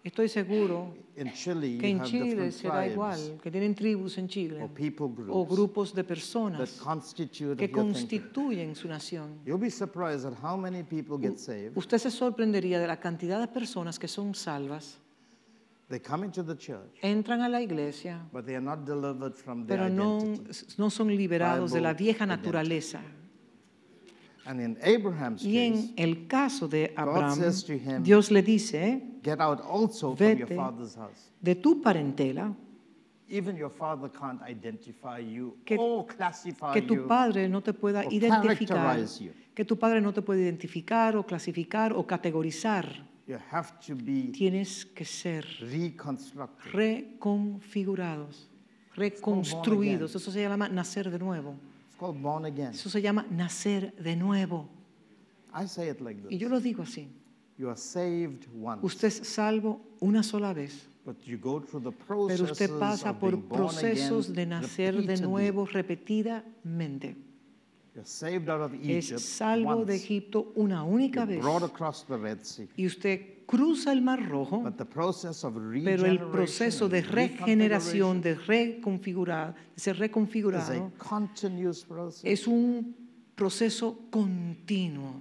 Estoy 0.04 0.28
seguro 0.28 0.94
in 1.16 1.32
Chile 1.32 1.78
que 1.78 1.88
en 1.88 2.02
Chile 2.02 2.50
será 2.50 2.88
igual, 2.88 3.38
que 3.40 3.50
tienen 3.52 3.72
tribus 3.74 4.18
en 4.18 4.26
Chile 4.26 4.58
groups 4.58 5.28
o 5.28 5.46
grupos 5.46 5.94
de 5.94 6.02
personas 6.02 6.80
que 7.56 7.70
constituyen 7.70 8.74
su 8.74 8.88
nación. 8.88 9.38
You'll 9.44 9.60
be 9.60 9.70
surprised 9.70 10.26
at 10.26 10.34
how 10.42 10.56
many 10.56 10.82
people 10.82 11.18
get 11.20 11.38
saved. 11.38 11.76
Usted 11.76 11.98
se 11.98 12.10
sorprendería 12.10 12.80
de 12.80 12.86
la 12.88 12.98
cantidad 12.98 13.38
de 13.38 13.46
personas 13.46 13.98
que 13.98 14.08
son 14.08 14.34
salvas, 14.34 14.98
They 15.88 16.00
come 16.00 16.24
into 16.24 16.42
the 16.42 16.56
church, 16.56 16.98
entran 17.02 17.42
a 17.42 17.48
la 17.48 17.60
iglesia, 17.60 18.26
but 18.32 18.46
they 18.46 18.54
are 18.54 18.64
not 18.64 18.86
delivered 18.86 19.34
from 19.34 19.66
their 19.66 19.78
pero 19.78 19.88
no, 19.88 20.20
no 20.78 20.90
son 20.90 21.14
liberados 21.14 21.70
de 21.70 21.80
la 21.80 21.92
Bible 21.92 22.04
vieja 22.04 22.24
identity. 22.24 22.98
And 24.44 24.60
in 24.60 24.76
Abraham's 24.82 25.44
Y 25.44 25.52
case, 25.52 25.92
en 25.96 26.08
el 26.08 26.26
caso 26.26 26.66
de 26.68 26.92
Abraham, 26.96 27.38
him, 27.68 28.02
Dios 28.02 28.30
le 28.30 28.42
dice, 28.42 29.00
get 29.22 29.40
out 29.40 29.60
also 29.60 30.16
from 30.16 30.26
your 30.38 30.48
Vete. 30.48 30.56
father's 30.56 30.96
house. 30.96 31.30
de 31.40 31.54
tu 31.54 31.80
parentela, 31.80 32.54
Even 33.28 33.56
your 33.56 33.70
father 33.70 34.10
can't 34.10 34.42
identify 34.46 35.18
you 35.20 35.56
Que- 35.64 35.76
or 35.78 36.06
classify 36.06 36.72
que 36.74 36.82
tu 36.82 37.06
padre 37.06 37.48
no 37.48 37.62
te 37.62 37.72
pueda 37.72 38.04
identificar, 38.12 38.98
que 39.54 39.64
tu 39.64 39.78
padre 39.78 40.00
no 40.02 40.12
te 40.12 40.20
puede 40.22 40.42
identificar 40.42 41.16
o 41.16 41.24
clasificar 41.24 41.92
o 41.94 42.06
categorizar. 42.06 43.10
You 43.26 43.38
have 43.52 43.68
to 43.86 43.94
be 43.94 44.32
Tienes 44.32 44.84
que 44.84 45.04
ser 45.04 45.46
reconstructed. 45.60 46.72
reconfigurados, 46.72 48.48
reconstruidos. 48.96 50.14
Eso 50.14 50.30
se 50.30 50.42
llama 50.42 50.68
nacer 50.68 51.10
de 51.10 51.18
nuevo. 51.18 51.54
It's 52.02 52.08
called 52.10 52.20
born 52.20 52.44
again. 52.46 52.72
Eso 52.74 52.88
se 52.88 53.00
llama 53.00 53.24
nacer 53.30 53.94
de 53.94 54.16
nuevo. 54.16 54.68
I 55.54 55.66
say 55.68 55.88
it 55.88 56.00
like 56.00 56.20
Y 56.24 56.30
this. 56.30 56.40
yo 56.40 56.48
lo 56.48 56.58
digo 56.60 56.82
así. 56.82 57.08
You 57.56 57.68
are 57.68 57.76
saved 57.76 58.48
once, 58.60 58.84
Usted 58.84 59.06
es 59.08 59.28
salvo 59.28 59.80
una 60.00 60.24
sola 60.24 60.52
vez, 60.52 60.88
but 61.04 61.16
you 61.24 61.38
go 61.38 61.60
through 61.60 61.84
the 61.84 61.92
pero 61.92 62.44
usted 62.44 62.70
pasa 62.80 63.10
of 63.10 63.20
por 63.20 63.40
procesos 63.42 64.30
again 64.30 64.34
de 64.34 64.46
nacer 64.46 65.06
de 65.06 65.20
nuevo 65.20 65.64
repetidamente. 65.66 67.14
You're 67.94 68.04
saved 68.06 68.48
out 68.48 68.62
of 68.62 68.72
Es 68.74 69.10
Egypt 69.10 69.20
salvo 69.20 69.84
de. 69.84 69.94
Egipto 69.94 70.52
una 70.56 70.82
única 70.82 71.20
You're 71.20 71.34
vez 71.36 71.40
brought 71.42 71.62
across 71.62 72.04
the 72.06 72.16
Red 72.16 72.42
Sea. 72.42 72.66
y 72.76 72.86
usted 72.86 73.41
cruza 73.52 73.92
el 73.92 74.00
Mar 74.00 74.26
Rojo, 74.26 74.64
pero 75.84 76.06
el 76.06 76.18
proceso 76.20 76.88
de 76.88 77.02
regeneración, 77.02 78.22
de 78.22 78.34
reconfigurar, 78.34 79.54
de 79.54 79.78
ser 79.78 79.98
reconfigurado, 79.98 80.90
es 82.22 82.46
un 82.46 82.96
proceso 83.34 83.98
continuo. 84.10 85.20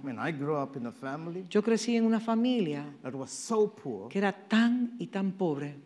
Yo 1.50 1.62
crecí 1.62 1.96
en 1.96 2.06
una 2.06 2.20
familia 2.20 2.86
that 3.02 3.14
was 3.14 3.30
so 3.30 3.70
poor, 3.70 4.08
que 4.08 4.18
era 4.18 4.32
tan 4.32 4.96
y 4.98 5.08
tan 5.08 5.32
pobre, 5.32 5.76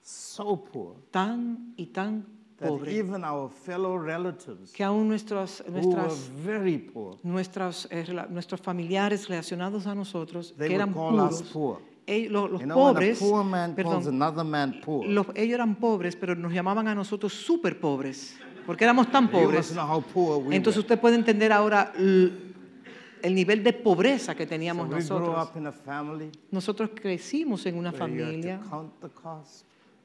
so 0.00 0.64
poor, 0.64 0.94
tan 1.10 1.74
y 1.76 1.86
tan 1.86 2.24
pobre, 2.58 2.92
even 2.98 3.24
our 3.24 3.48
fellow 3.50 3.96
relatives 3.98 4.72
que 4.72 4.82
aún 4.82 5.06
nuestros, 5.08 5.62
nuestras, 5.68 6.30
very 6.44 6.78
poor, 6.78 7.16
nuestros, 7.22 7.86
eh, 7.90 8.04
nuestros 8.30 8.60
familiares 8.60 9.28
relacionados 9.28 9.86
a 9.86 9.94
nosotros, 9.94 10.54
they 10.56 10.68
que 10.68 10.74
eran 10.74 10.92
call 10.92 11.14
us 11.20 11.36
puros, 11.36 11.42
poor. 11.52 11.78
ellos- 12.06 12.32
los, 12.32 12.50
los 12.50 12.60
You 12.60 12.66
know, 12.66 12.76
when 12.78 12.88
a 12.88 12.92
pobres, 12.94 13.18
poor 13.18 13.44
man 13.44 13.74
calls 13.74 13.76
perdón, 13.76 14.08
another 14.22 14.44
man 14.44 14.80
poor, 14.84 15.06
los- 15.06 15.26
ellos 15.34 15.54
eran 15.54 15.76
pobres, 15.76 16.16
pero 16.16 16.34
nos 16.34 16.52
llamaban 16.52 16.88
a 16.88 16.94
nosotros 16.94 17.32
súper 17.32 17.78
pobres, 17.80 18.36
porque 18.66 18.84
éramos 18.84 19.10
tan 19.10 19.30
pobres. 19.30 19.72
we 19.74 20.56
Entonces 20.56 20.80
usted 20.80 20.98
puede 21.00 21.14
entender 21.16 21.52
ahora 21.52 21.92
el 23.20 23.34
nivel 23.34 23.62
de 23.64 23.72
pobreza 23.72 24.34
que 24.34 24.44
So 24.44 24.48
teníamos 24.50 24.88
grew 24.88 24.98
nosotros. 24.98 25.48
Nosotros 26.50 26.90
crecimos 26.94 27.66
en 27.66 27.76
una 27.76 27.92
familia 27.92 28.60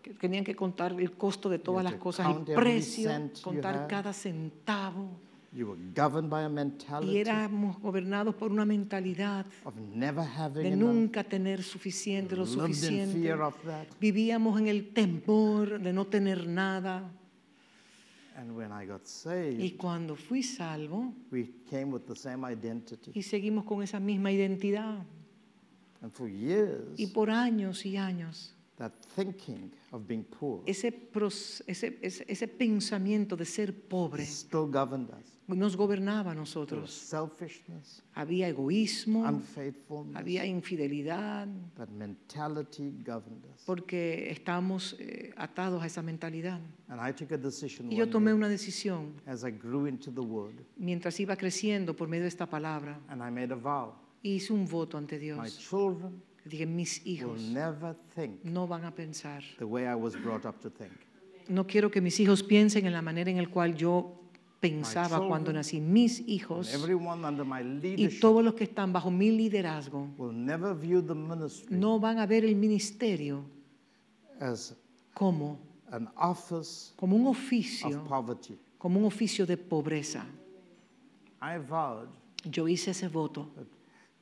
que 0.04 0.14
tenían 0.14 0.44
que 0.44 0.56
contar 0.56 0.92
el 1.00 1.12
costo 1.14 1.50
de 1.50 1.58
todas 1.60 1.84
las 1.84 1.96
cosas, 1.96 2.28
el 2.36 2.54
precio, 2.56 3.10
contar 3.42 3.88
cada 3.88 4.14
centavo. 4.14 5.10
You 5.56 5.68
were 5.68 5.80
governed 5.96 6.30
by 6.32 6.44
a 6.46 6.48
Y 6.48 6.50
mentality 6.50 7.18
éramos 7.20 7.80
gobernados 7.80 8.34
por 8.34 8.52
una 8.52 8.66
mentalidad 8.66 9.46
of 9.64 9.76
never 9.76 10.26
having 10.26 10.64
de 10.64 10.70
enough. 10.70 10.90
nunca 10.94 11.24
tener 11.24 11.62
suficiente, 11.62 12.36
lo 12.36 12.46
suficiente. 12.48 13.22
fear 13.22 13.40
of 13.42 13.56
that. 13.64 13.86
Vivíamos 14.02 14.60
en 14.60 14.68
el 14.68 14.94
temor 14.94 15.80
de 15.80 15.94
no 15.94 16.06
tener 16.08 16.48
nada. 16.48 17.04
And 18.36 18.56
when 18.58 18.72
I 18.72 18.88
got 18.88 19.04
Y 19.04 19.08
saved, 19.08 19.78
cuando 19.78 20.16
fui 20.16 20.42
salvo, 20.42 21.14
we 21.32 21.52
came 21.70 21.94
with 21.94 22.02
the 22.08 22.16
same 22.16 22.44
identity. 22.52 23.12
y 23.14 23.22
seguimos 23.22 23.64
con 23.66 23.84
esa 23.84 24.00
misma 24.00 24.32
identidad. 24.32 25.06
And 26.02 26.12
for 26.12 26.28
years, 26.28 27.00
Y 27.00 27.08
por 27.14 27.30
años 27.30 27.86
y 27.86 27.96
años, 27.96 28.56
that 28.84 28.94
thinking 29.16 29.72
of 29.92 30.06
being 30.08 30.24
poor 30.24 30.62
ese, 30.66 30.92
pros- 30.92 31.64
ese, 31.68 31.98
ese, 32.02 32.26
ese 32.28 32.48
pensamiento 32.48 33.36
de 33.36 33.46
ser 33.46 33.74
pobre 33.74 34.24
still 34.26 34.66
governed 34.70 35.10
us. 35.10 35.30
nos 35.48 35.76
gobernaba 35.76 36.32
a 36.32 36.36
nosotros. 36.36 36.92
selfishness, 36.92 38.02
Había 38.16 38.48
egoísmo, 38.48 39.24
unfaithfulness. 39.28 40.16
había 40.18 40.46
infidelidad, 40.46 41.48
That 41.76 41.90
mentality 41.90 42.92
governed 43.06 43.44
us. 43.54 43.62
porque 43.66 44.32
estábamos 44.32 44.96
eh, 45.00 45.32
atados 45.36 45.82
a 45.84 45.86
esa 45.86 46.02
mentalidad. 46.02 46.60
And 46.88 47.00
I 47.02 47.12
took 47.14 47.32
a 47.34 47.38
decision 47.38 47.92
Y 47.92 47.96
yo 47.98 48.08
tomé 48.10 48.34
una 48.34 48.48
decisión 48.50 49.14
as 49.26 49.44
I 49.44 49.52
grew 49.52 49.86
into 49.88 50.12
the 50.12 50.22
Word, 50.22 50.56
mientras 50.78 51.20
iba 51.20 51.36
creciendo 51.36 51.96
por 51.96 52.08
medio 52.08 52.24
de 52.24 52.30
esta 52.30 52.46
palabra. 52.50 53.00
and 53.10 53.22
I 53.22 53.30
made 53.32 53.52
a 53.54 53.58
vow. 53.58 53.94
y 54.22 54.36
Hice 54.36 54.54
un 54.54 54.66
voto 54.66 54.98
ante 54.98 55.16
My 55.18 55.22
Dios. 55.22 55.58
children 55.60 56.22
Dije, 56.46 56.66
mis 56.66 57.00
will 57.00 57.14
hijos 57.14 57.42
never 57.42 57.96
think 58.16 58.44
no 58.44 58.68
van 58.68 58.84
a 58.86 58.92
pensar. 58.92 59.44
the 59.58 59.66
way 59.66 59.84
I 59.84 59.96
was 59.96 60.16
brought 60.16 60.46
up 60.46 60.60
to 60.62 60.70
think. 60.70 60.92
No 61.48 61.66
quiero 61.66 61.90
que 61.90 62.02
mis 62.02 62.20
hijos 62.20 62.44
piensen 62.44 62.86
en 62.86 62.94
la 62.94 63.02
manera 63.02 63.30
en 63.32 63.38
la 63.38 63.50
cual 63.50 63.76
yo 63.76 64.20
pensaba 64.60 65.08
children 65.10 65.30
cuando 65.30 65.54
nací. 65.54 65.82
Mis 65.82 66.22
hijos 66.28 66.74
y 67.98 68.20
todos 68.20 68.44
los 68.44 68.54
que 68.54 68.64
están 68.64 68.94
bajo 68.94 69.12
mi 69.12 69.32
liderazgo 69.32 70.10
will 70.18 70.34
never 70.34 70.74
view 70.74 71.02
the 71.02 71.14
ministry 71.14 71.76
no 71.76 72.00
van 72.00 72.20
a 72.20 72.26
ver 72.26 72.46
el 72.46 72.56
ministerio 72.56 73.44
as 74.40 74.76
como, 75.14 75.60
an 75.92 76.10
office 76.18 76.94
como 76.96 77.16
un 77.16 77.28
of 77.28 77.38
oficio, 77.38 78.04
poverty. 78.06 78.58
como 78.78 79.00
un 79.00 79.06
oficio 79.06 79.46
de 79.46 79.58
pobreza. 79.58 80.26
I 81.42 81.58
vowed 81.58 82.08
Yo 82.46 82.68
hice 82.68 82.92
ese 82.92 83.08
voto. 83.08 83.50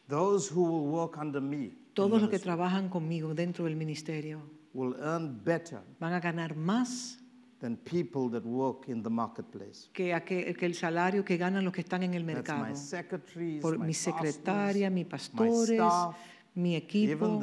those 0.07 0.49
who 0.49 0.63
will 0.63 0.87
work 0.91 1.17
under 1.17 1.41
me 1.41 1.71
Todos 1.93 2.21
los 2.21 2.29
que 2.29 2.39
trabajan 2.39 2.89
conmigo 2.89 3.33
dentro 3.33 3.65
del 3.65 3.75
ministerio 3.75 4.41
will 4.73 4.95
earn 5.01 5.41
better 5.43 5.79
van 5.99 6.13
a 6.13 6.19
ganar 6.19 6.55
más 6.55 7.17
than 7.59 7.75
people 7.77 8.29
that 8.31 8.45
work 8.45 8.87
in 8.87 9.03
the 9.03 9.09
marketplace. 9.09 9.89
que, 9.93 10.13
aquel- 10.13 10.55
que 10.55 10.65
el 10.65 10.73
salario 10.73 11.23
que 11.25 11.37
ganan 11.37 11.63
los 11.65 11.73
que 11.73 11.81
están 11.81 12.03
en 12.03 12.13
el 12.13 12.25
That's 12.25 12.35
mercado. 12.47 12.65
my 12.69 12.75
secretaries, 12.75 13.61
Por 13.61 13.77
my 13.77 13.87
mi 13.87 13.93
secretaria, 13.93 14.89
pastors, 14.89 14.93
mis 14.93 15.03
my 15.05 15.09
pastores, 15.09 15.69
staff, 15.71 16.15
mi 16.55 16.75
equipo, 16.75 17.39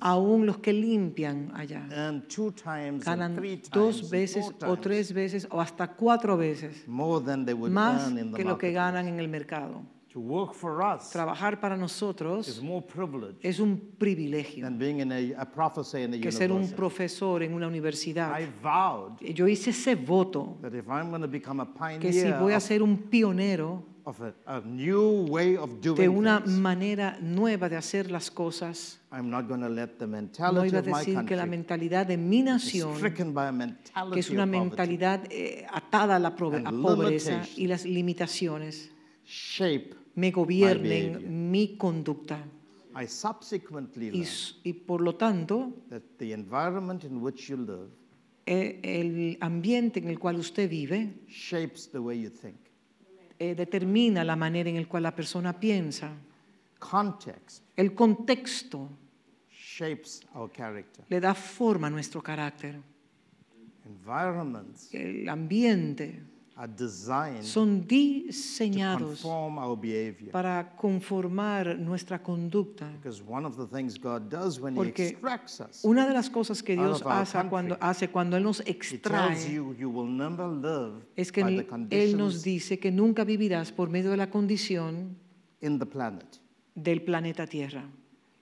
aún 0.00 0.46
los 0.46 0.58
que 0.58 0.72
limpian 0.72 1.50
allá. 1.54 1.86
earn 1.90 2.22
two 2.28 2.52
times 2.52 3.06
and 3.06 3.20
Ganan 3.20 3.34
three 3.36 3.56
times 3.56 3.70
dos 3.70 4.10
veces 4.10 4.50
o 4.66 4.76
tres 4.78 5.12
veces 5.12 5.46
o 5.50 5.60
hasta 5.60 5.88
cuatro 5.94 6.36
veces 6.36 6.86
more 6.86 7.24
than 7.24 7.44
they 7.44 7.54
would 7.54 7.72
más 7.72 8.02
earn 8.06 8.18
in 8.18 8.30
the 8.30 8.36
que 8.36 8.44
lo 8.44 8.56
que 8.58 8.72
ganan 8.72 9.08
en 9.08 9.18
el 9.20 9.28
mercado. 9.28 9.82
To 10.14 10.20
work 10.20 10.54
for 10.54 10.80
us 10.80 11.10
Trabajar 11.10 11.58
para 11.60 11.74
is 11.74 11.80
nosotros 11.80 12.62
more 12.62 12.86
privilege 12.86 13.36
es 13.42 13.58
un 13.58 13.76
privilegio 13.98 14.62
than 14.62 14.78
being 14.78 15.00
in 15.00 15.10
a, 15.10 15.42
a 15.42 15.44
professor 15.44 15.98
in 15.98 16.14
a 16.14 16.20
que 16.20 16.30
ser 16.30 16.52
un 16.52 16.58
university. 16.58 16.76
profesor 16.76 17.42
en 17.42 17.52
una 17.52 17.66
universidad. 17.66 18.40
I 18.40 18.46
vowed 18.62 19.18
Yo 19.20 19.48
hice 19.48 19.70
ese 19.70 19.96
voto 19.96 20.56
that 20.62 20.72
if 20.72 20.86
I'm 20.88 21.10
going 21.10 21.22
to 21.22 21.26
become 21.26 21.58
a 21.60 21.66
que 21.98 22.12
si 22.12 22.20
pioneer 22.20 22.38
voy 22.38 22.52
a 22.52 22.58
of, 22.58 22.62
ser 22.62 22.80
un 22.84 22.96
pionero 23.10 23.82
of 24.04 24.20
a, 24.20 24.32
a 24.46 24.60
new 24.60 25.26
way 25.28 25.56
of 25.56 25.80
de 25.80 25.90
doing 25.90 26.10
una 26.10 26.40
things, 26.40 26.58
manera 26.60 27.18
nueva 27.20 27.68
de 27.68 27.76
hacer 27.76 28.08
las 28.08 28.30
cosas, 28.30 29.00
I'm 29.10 29.28
not 29.28 29.48
going 29.48 29.62
to 29.62 29.68
let 29.68 29.98
the 29.98 30.06
no 30.06 30.12
mentality 30.12 30.68
iba 30.68 30.78
a 30.78 30.80
of 30.80 30.86
my 30.86 30.98
decir 31.00 31.26
que 31.26 31.34
la 31.34 31.46
mentalidad 31.46 32.06
de 32.06 32.16
mi 32.16 32.40
nación 32.40 32.94
stricken 32.98 33.34
by 33.34 33.48
a 33.48 33.50
que 33.50 33.58
mentality 33.58 34.20
es 34.20 34.30
una 34.30 34.46
mentalidad 34.46 35.24
eh, 35.28 35.66
atada 35.68 36.14
a 36.14 36.18
la 36.20 36.36
pobreza 36.36 36.70
limitations. 36.70 37.58
y 37.58 37.66
las 37.66 37.84
limitaciones 37.84 38.92
shape 39.26 40.03
me 40.16 40.30
gobiernen 40.30 41.50
mi 41.50 41.76
conducta. 41.76 42.44
I 42.96 43.06
subsequently 43.08 44.10
Y, 44.12 44.24
y 44.62 44.72
por 44.72 45.00
lo 45.00 45.16
tanto, 45.16 45.72
that 45.90 46.02
the 46.18 46.32
environment 46.32 47.02
in 47.04 47.16
which 47.20 47.48
you 47.48 47.56
live 47.56 47.88
eh, 48.46 48.78
el 48.82 49.36
ambiente 49.40 49.98
en 49.98 50.08
el 50.08 50.18
cual 50.18 50.36
usted 50.38 50.68
vive 50.70 51.12
shapes 51.28 51.90
the 51.90 51.98
way 51.98 52.20
you 52.22 52.30
think. 52.30 52.56
eh, 53.38 53.54
determina 53.56 54.22
la 54.22 54.36
manera 54.36 54.70
en 54.70 54.76
la 54.76 54.86
cual 54.86 55.02
la 55.02 55.14
persona 55.14 55.58
piensa. 55.58 56.12
Context 56.78 57.64
El 57.76 57.94
contexto 57.94 58.88
shapes 59.50 60.20
our 60.34 60.50
character. 60.52 61.04
le 61.08 61.18
da 61.20 61.34
forma 61.34 61.88
a 61.88 61.90
nuestro 61.90 62.22
carácter. 62.22 62.80
Environments 63.86 64.92
El 64.94 65.28
ambiente 65.28 66.22
son 67.42 67.80
to 67.80 67.86
diseñados 67.88 69.20
conform 69.20 69.58
our 69.58 69.76
behavior. 69.76 70.30
para 70.30 70.74
conformar 70.76 71.78
nuestra 71.78 72.22
conducta. 72.22 72.90
Because 73.02 73.22
one 73.22 73.46
of 73.46 73.56
the 73.56 73.66
things 73.66 73.98
God 73.98 74.30
does 74.30 74.60
when 74.60 74.74
He 74.74 74.76
Porque 74.76 75.08
extracts 75.08 75.60
us, 75.60 75.84
Una 75.84 76.06
de 76.06 76.14
las 76.14 76.30
cosas 76.30 76.62
que 76.62 76.74
Dios 76.76 77.02
hace 77.04 77.38
cuando, 77.48 77.76
hace 77.80 78.08
cuando 78.08 78.36
Él 78.36 78.44
nos 78.44 78.60
extrae 78.60 79.52
you 79.52 79.74
you 79.74 79.90
will 79.90 80.08
never 80.08 80.46
live 80.46 81.02
es 81.16 81.32
que 81.32 81.40
Él 81.90 82.16
nos 82.16 82.42
dice 82.42 82.78
que 82.78 82.90
nunca 82.92 83.24
vivirás 83.24 83.72
por 83.72 83.90
medio 83.90 84.10
de 84.10 84.16
la 84.16 84.30
condición 84.30 85.16
in 85.60 85.78
the 85.78 85.86
planet. 85.86 86.40
del 86.74 87.02
planeta 87.02 87.46
Tierra. 87.46 87.84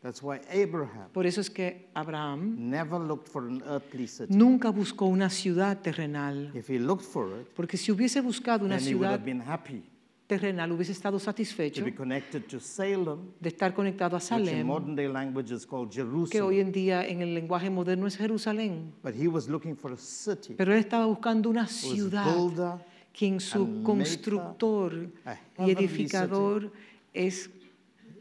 That's 0.03 0.21
why 0.21 0.41
Abraham 0.51 1.09
Por 1.13 1.27
eso 1.27 1.41
es 1.41 1.49
que 1.49 1.89
Abraham 1.95 2.57
never 2.71 2.99
looked 2.99 3.29
for 3.29 3.47
an 3.47 3.63
earthly 3.67 4.09
city. 4.09 4.35
nunca 4.35 4.71
buscó 4.71 5.07
una 5.07 5.31
ciudad 5.31 5.81
terrenal, 5.81 6.51
If 6.55 6.69
he 6.69 6.79
looked 6.81 7.05
for 7.05 7.29
it, 7.41 7.47
porque 7.55 7.77
si 7.77 7.93
hubiese 7.93 8.21
buscado 8.21 8.65
una 8.65 8.79
then 8.79 8.89
he 8.89 8.95
would 8.95 9.03
ciudad 9.07 9.13
have 9.13 9.25
been 9.25 9.41
happy 9.41 9.85
terrenal 10.27 10.73
hubiese 10.73 10.93
estado 10.93 11.19
to 11.19 11.25
satisfecho 11.25 11.85
be 11.85 11.95
connected 11.95 12.43
to 12.49 12.59
Salem, 12.59 13.33
de 13.39 13.49
estar 13.51 13.75
conectado 13.75 14.17
a 14.17 14.19
which 14.19 14.31
in 14.33 14.47
Salem, 14.47 14.67
modern 14.67 14.97
day 14.97 15.07
language 15.07 15.53
is 15.55 15.65
called 15.65 15.91
que 15.91 16.03
Jerusalem. 16.03 16.47
hoy 16.47 16.59
en 16.61 16.73
día 16.73 17.07
en 17.07 17.23
el 17.23 17.35
lenguaje 17.35 17.71
moderno 17.71 18.07
es 18.09 18.17
Jerusalén. 18.17 18.93
But 19.05 19.15
he 19.15 19.29
was 19.29 19.49
looking 19.49 19.77
for 19.77 19.93
a 19.93 19.97
city 19.97 20.55
Pero 20.57 20.73
él 20.73 20.81
estaba 20.81 21.07
buscando 21.07 21.49
una 21.49 21.63
whose 21.63 21.95
ciudad 21.95 22.25
builder 22.35 22.81
quien 23.17 23.39
su 23.39 23.63
and 23.63 23.85
constructor 23.85 24.93
a 25.25 25.35
y 25.35 25.39
heavenly 25.59 25.73
edificador 25.85 26.73
es, 27.13 27.51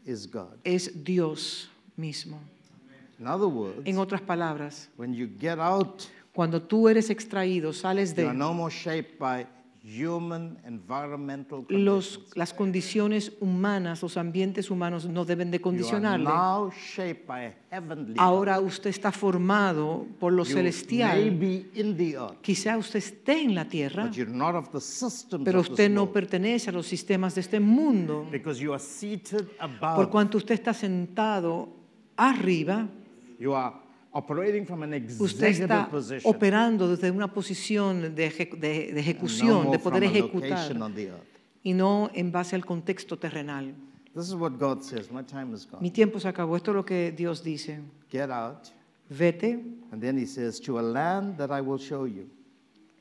is 0.04 0.30
God. 0.30 0.58
es 0.64 1.02
Dios 1.02 1.70
mismo. 1.96 2.38
In 3.18 3.26
other 3.26 3.46
words, 3.46 3.82
En 3.84 3.98
otras 3.98 4.20
palabras, 4.20 4.88
when 4.96 5.14
you 5.14 5.28
get 5.38 5.58
out, 5.58 6.02
cuando 6.34 6.60
tú 6.62 6.88
eres 6.88 7.10
extraído, 7.10 7.72
sales 7.72 8.16
de 8.16 8.32
no 8.32 8.68
by 9.18 9.46
human 9.84 10.58
environmental 10.64 11.64
los, 11.68 12.18
conditions. 12.18 12.36
las 12.36 12.54
condiciones 12.54 13.32
humanas, 13.40 14.00
los 14.02 14.16
ambientes 14.16 14.70
humanos 14.70 15.06
no 15.06 15.24
deben 15.24 15.50
de 15.50 15.60
condicionarle. 15.60 16.24
now 16.24 16.70
shaped 16.70 17.26
by 17.26 17.46
a 17.46 17.54
heavenly 17.70 18.14
Ahora 18.16 18.60
usted 18.60 18.90
está 18.90 19.10
formado 19.10 20.06
por 20.20 20.32
lo 20.32 20.44
You 20.44 20.54
celestial. 20.54 21.18
earth, 21.18 22.40
Quizá 22.42 22.78
usted 22.78 22.98
esté 22.98 23.42
en 23.42 23.54
la 23.54 23.68
tierra, 23.68 24.04
but 24.04 24.14
you're 24.14 24.30
not 24.32 24.54
of 24.54 24.70
the 24.70 24.80
systems 24.80 25.44
pero 25.44 25.60
usted 25.60 25.90
no 25.90 26.12
pertenece 26.12 26.70
a 26.70 26.72
los 26.72 26.86
sistemas 26.86 27.34
de 27.34 27.40
este 27.40 27.58
mundo. 27.58 28.26
Because 28.30 28.60
you 28.62 28.72
are 28.72 28.82
seated 28.82 29.48
Por 29.80 30.10
cuanto 30.10 30.38
usted 30.38 30.54
está 30.54 30.72
sentado 30.72 31.81
arriba, 32.30 32.88
You 33.38 33.54
are 33.54 33.74
operating 34.12 34.64
from 34.66 34.82
an 34.82 34.92
usted 34.94 35.48
está 35.48 35.88
position. 35.90 36.30
operando 36.34 36.88
desde 36.88 37.10
una 37.10 37.32
posición 37.32 38.14
de, 38.14 38.26
eje- 38.30 38.50
de- 38.58 38.58
de 38.58 38.88
and 38.88 38.94
no 38.94 39.00
ejecución, 39.00 39.70
de 39.70 39.78
poder 39.78 40.04
ejecutar, 40.04 40.76
y 41.62 41.72
no 41.74 42.10
en 42.14 42.30
base 42.32 42.54
al 42.56 42.64
contexto 42.64 43.16
terrenal. 43.18 43.74
This 44.14 44.26
is 44.28 44.34
what 44.34 44.52
God 44.58 44.82
says. 44.82 45.10
My 45.10 45.22
time 45.22 45.54
is 45.54 45.66
Mi 45.80 45.88
gone. 45.88 45.90
tiempo 45.90 46.20
se 46.20 46.28
acabó. 46.28 46.56
Esto 46.56 46.72
es 46.72 46.74
lo 46.76 46.84
que 46.84 47.12
Dios 47.12 47.42
dice. 47.42 47.80
Get 48.10 48.30
out. 48.30 48.68
Vete 49.08 49.54
And 49.90 50.00
then 50.02 50.16
he 50.18 50.26
says, 50.26 50.60
To 50.60 50.78
a 50.78 50.82
land 50.82 51.36
that 51.38 51.50
I 51.50 51.60
will 51.62 51.78
show 51.78 52.06
you. 52.06 52.28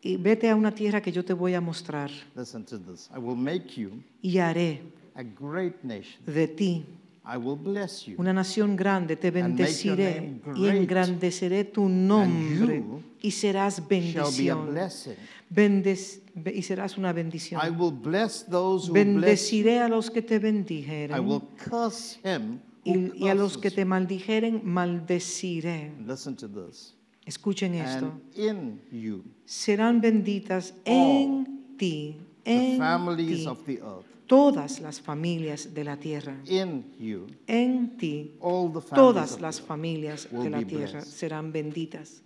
y 0.01 0.15
vete 0.17 0.49
a 0.49 0.55
una 0.55 0.71
tierra 0.73 0.99
que 1.01 1.11
yo 1.11 1.23
te 1.23 1.33
voy 1.33 1.53
a 1.53 1.61
mostrar 1.61 2.09
Listen 2.35 2.63
to 2.65 2.77
this. 2.79 3.09
I 3.15 3.19
will 3.19 3.35
make 3.37 3.79
you 3.79 4.01
y 4.21 4.37
haré 4.39 4.81
a 5.15 5.21
great 5.23 5.83
nation. 5.83 6.19
de 6.25 6.47
ti 6.47 6.85
I 7.23 7.37
will 7.37 7.55
bless 7.57 8.05
you. 8.07 8.15
una 8.17 8.33
nación 8.33 8.75
grande, 8.75 9.15
te 9.15 9.29
bendeciré 9.31 10.41
y 10.55 10.65
engrandeceré 10.67 11.63
tu 11.65 11.87
nombre 11.87 12.83
y 13.21 13.31
serás 13.31 13.77
Shall 13.77 13.87
be 13.87 13.95
a 13.95 14.55
bendición. 14.55 14.69
blessing. 14.71 15.13
Bendes- 15.49 16.21
be- 16.33 16.53
y 16.55 16.61
serás 16.63 16.97
una 16.97 17.11
I 17.11 17.13
bendición. 17.13 17.61
will 17.79 17.91
bless 17.93 18.43
those 18.45 18.87
who 18.89 18.93
bless 18.93 19.05
you. 19.51 19.63
Bendeciré 19.63 19.79
a 19.79 19.87
los 19.87 20.09
que 20.09 20.21
te 20.23 20.35
I 20.35 20.39
bendijeren 20.39 21.19
will 21.27 21.41
curse 21.69 22.17
him 22.23 22.59
who 22.85 23.11
y, 23.15 23.25
y 23.25 23.27
a 23.27 23.35
los 23.35 23.57
que 23.57 23.69
te 23.69 23.85
maldijeren 23.85 24.61
maldeciré. 24.63 25.91
you. 25.99 26.07
Listen 26.07 26.35
to 26.35 26.47
this. 26.47 26.95
Escuchen 27.25 27.75
esto. 27.75 28.19
And 28.35 28.79
in 28.91 29.01
you, 29.03 29.23
Serán 29.45 30.01
benditas 30.01 30.73
en 30.85 31.75
ti, 31.77 32.17
en 32.45 32.77
families 32.77 33.39
ti, 33.39 33.47
of 33.47 33.63
the 33.65 33.79
earth. 33.81 34.05
todas 34.27 34.79
las 34.79 34.99
familias 35.01 35.73
de 35.73 35.83
la 35.83 35.97
tierra. 35.97 36.35
In 36.45 36.85
you, 36.99 37.27
En 37.47 37.97
ti, 37.97 38.31
all 38.39 38.71
the 38.71 38.81
families 38.81 38.89
todas 38.95 39.33
of 39.35 39.41
las 39.41 39.55
the 39.57 39.61
earth. 39.63 39.67
familias 39.67 40.27
will 40.31 40.43
de 40.43 40.49
la 40.49 40.57
be 40.59 40.65
tierra 40.65 40.91
blessed. 41.01 41.07
serán 41.11 41.51
benditas. 41.51 42.21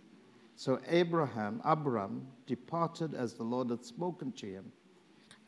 So 0.56 0.80
Abraham, 0.88 1.60
Abram, 1.64 2.22
departed 2.48 3.14
as 3.14 3.34
the 3.34 3.44
Lord 3.44 3.70
had 3.72 3.84
spoken 3.84 4.32
to 4.34 4.46
him, 4.46 4.72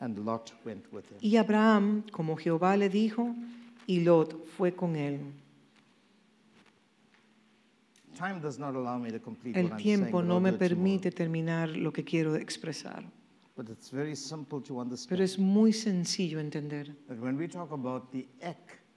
and 0.00 0.18
Lot 0.18 0.52
went 0.64 0.84
with 0.92 1.06
him. 1.10 1.18
Y 1.22 1.38
Abraham, 1.38 2.02
como 2.12 2.36
Jehová 2.36 2.76
le 2.76 2.88
dijo, 2.90 3.34
y 3.86 4.00
Lot 4.00 4.34
fue 4.56 4.72
con 4.72 4.96
él. 4.96 5.20
Time 8.16 8.40
does 8.40 8.58
not 8.58 8.74
allow 8.74 8.98
me 8.98 9.10
to 9.12 9.20
complete 9.20 9.56
El 9.56 9.64
what 9.66 9.72
I'm 9.74 9.78
tiempo 9.78 10.18
saying, 10.18 10.28
no 10.28 10.40
me 10.40 10.52
permite 10.52 11.12
terminar 11.12 11.68
lo 11.76 11.92
que 11.92 12.02
quiero 12.04 12.34
expresar, 12.34 13.04
But 13.58 13.70
it's 13.70 13.90
very 13.90 14.14
simple 14.14 14.62
to 14.62 14.80
understand. 14.80 15.08
pero 15.08 15.24
es 15.24 15.36
muy 15.36 15.72
sencillo 15.72 16.38
entender 16.38 16.94
that 17.08 17.18
when 17.18 17.36
we 17.36 17.48
talk 17.48 17.72
about 17.72 18.08
the 18.12 18.28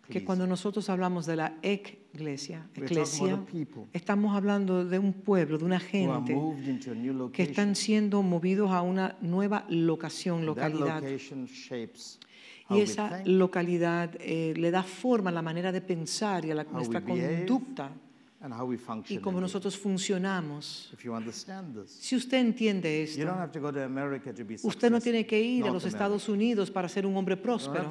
que 0.07 0.23
cuando 0.23 0.45
nosotros 0.45 0.87
hablamos 0.87 1.25
de 1.25 1.35
la 1.35 1.57
iglesia, 1.63 2.69
We're 2.77 2.85
talking 2.85 2.97
iglesia, 2.97 3.33
about 3.33 3.49
a 3.49 3.51
people 3.51 3.87
estamos 3.91 4.35
hablando 4.35 4.85
de 4.85 4.99
un 4.99 5.13
pueblo, 5.13 5.57
de 5.57 5.65
una 5.65 5.79
gente 5.79 6.37
que 7.33 7.41
están 7.41 7.75
siendo 7.75 8.21
movidos 8.21 8.69
a 8.69 8.83
una 8.83 9.17
nueva 9.21 9.65
locación, 9.67 10.45
localidad. 10.45 11.01
Y 12.69 12.81
esa 12.81 13.23
localidad 13.25 14.15
eh, 14.19 14.53
le 14.55 14.69
da 14.69 14.83
forma 14.83 15.31
a 15.31 15.33
la 15.33 15.41
manera 15.41 15.71
de 15.71 15.81
pensar 15.81 16.45
y 16.45 16.51
a 16.51 16.55
la, 16.55 16.65
nuestra 16.65 17.03
conducta 17.03 17.91
and 18.41 18.53
how 18.53 18.65
we 18.65 18.77
function. 18.77 19.17
y 19.17 19.21
cómo 19.21 19.39
nosotros 19.39 19.77
funcionamos. 19.77 20.89
If 20.93 21.03
you 21.03 21.13
understand 21.13 21.75
this, 21.75 21.91
Si 21.91 22.15
usted 22.15 22.39
entiende 22.39 22.89
you 23.15 23.23
don't 23.25 23.35
esto, 23.35 23.39
have 23.39 23.51
to 23.51 23.59
go 23.59 23.71
to 23.71 23.83
America 23.83 24.33
to 24.33 24.43
be 24.43 24.55
usted 24.61 24.91
no 24.91 24.99
tiene 24.99 25.25
que 25.25 25.39
ir 25.39 25.63
a 25.63 25.67
North 25.67 25.73
los 25.75 25.83
America. 25.83 25.97
Estados 25.97 26.29
Unidos 26.29 26.71
para 26.71 26.89
ser 26.89 27.05
un 27.05 27.15
hombre 27.15 27.37
próspero. 27.37 27.89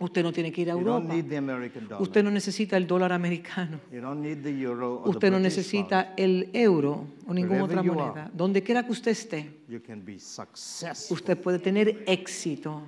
Usted 0.00 0.22
no 0.22 0.32
tiene 0.32 0.52
que 0.52 0.62
ir 0.62 0.70
a 0.70 0.74
You 0.74 0.80
don't 0.84 1.04
Europa. 1.04 1.14
need 1.14 1.28
the 1.28 1.36
American 1.36 1.88
dollar. 1.88 2.02
Usted 2.02 2.22
no 2.22 2.30
necesita 2.30 2.76
el 2.76 2.86
dólar 2.86 3.12
americano. 3.12 3.80
You 3.92 4.00
don't 4.00 4.20
need 4.20 4.42
the 4.42 4.50
euro 4.50 5.02
or 5.02 5.08
Usted 5.08 5.30
no 5.30 5.40
necesita 5.40 6.14
el 6.16 6.50
euro 6.52 7.06
o 7.26 7.34
ninguna 7.34 7.64
otra 7.64 7.82
moneda. 7.82 8.30
Donde 8.32 8.62
quiera 8.62 8.84
que 8.84 8.92
usted 8.92 9.10
esté, 9.10 9.42
pound. 9.42 9.58
You 9.68 9.80
can 9.80 10.04
be 10.04 10.18
successful 10.18 11.14
usted 11.14 11.36
puede 11.38 11.58
tener 11.58 12.02
éxito. 12.06 12.82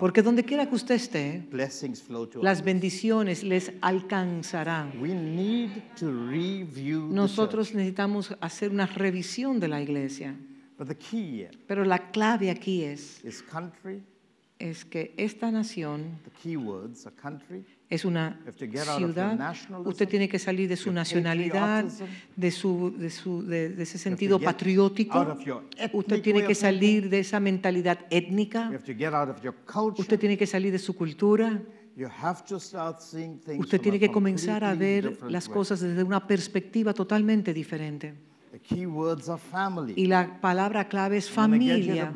Porque 0.00 0.22
donde 0.22 0.44
quiera 0.44 0.68
que 0.68 0.74
usted 0.74 0.94
esté, 0.94 1.46
las 2.40 2.64
bendiciones 2.64 3.44
les 3.44 3.72
alcanzarán. 3.80 4.92
We 5.00 5.14
need 5.14 5.70
to 5.98 6.10
review 6.10 7.08
the 7.08 7.14
Nosotros 7.14 7.74
necesitamos 7.74 8.34
hacer 8.40 8.70
una 8.70 8.86
revisión 8.86 9.60
de 9.60 9.68
la 9.68 9.80
iglesia. 9.80 10.34
But 10.78 10.88
the 10.88 10.96
key 10.96 11.42
here 11.42 11.50
Pero 11.66 11.84
la 11.84 12.10
clave 12.10 12.50
aquí 12.50 12.82
es. 12.82 13.22
Es 14.62 14.84
que 14.84 15.12
esta 15.16 15.50
nación 15.50 16.20
es 17.90 18.04
una 18.04 18.38
ciudad. 18.96 19.54
Usted 19.84 20.08
tiene 20.08 20.28
que 20.28 20.38
salir 20.38 20.68
de 20.68 20.76
su 20.76 20.92
nacionalidad, 20.92 21.84
de, 22.36 22.50
su, 22.52 22.94
de, 22.96 23.10
su, 23.10 23.42
de, 23.42 23.70
de 23.70 23.82
ese 23.82 23.98
sentido 23.98 24.38
patriótico. 24.38 25.36
Usted 25.92 26.22
tiene 26.22 26.46
que 26.46 26.54
salir 26.54 27.10
de 27.10 27.18
esa 27.18 27.40
mentalidad 27.40 27.98
étnica. 28.08 28.70
Usted 29.98 30.18
tiene 30.18 30.38
que 30.38 30.46
salir 30.46 30.70
de 30.70 30.78
su 30.78 30.94
cultura. 30.94 31.60
Usted 33.58 33.80
tiene 33.80 33.98
que 33.98 34.12
comenzar 34.12 34.62
a 34.62 34.74
ver 34.74 35.18
las 35.28 35.48
cosas 35.48 35.80
desde 35.80 36.04
una 36.04 36.24
perspectiva 36.24 36.94
totalmente 36.94 37.52
diferente. 37.52 38.14
Key 38.62 38.86
words 38.86 39.28
are 39.28 39.40
family. 39.40 39.94
Y 39.96 40.06
la 40.06 40.40
palabra 40.40 40.88
clave 40.88 41.16
es 41.16 41.28
familia. 41.30 42.12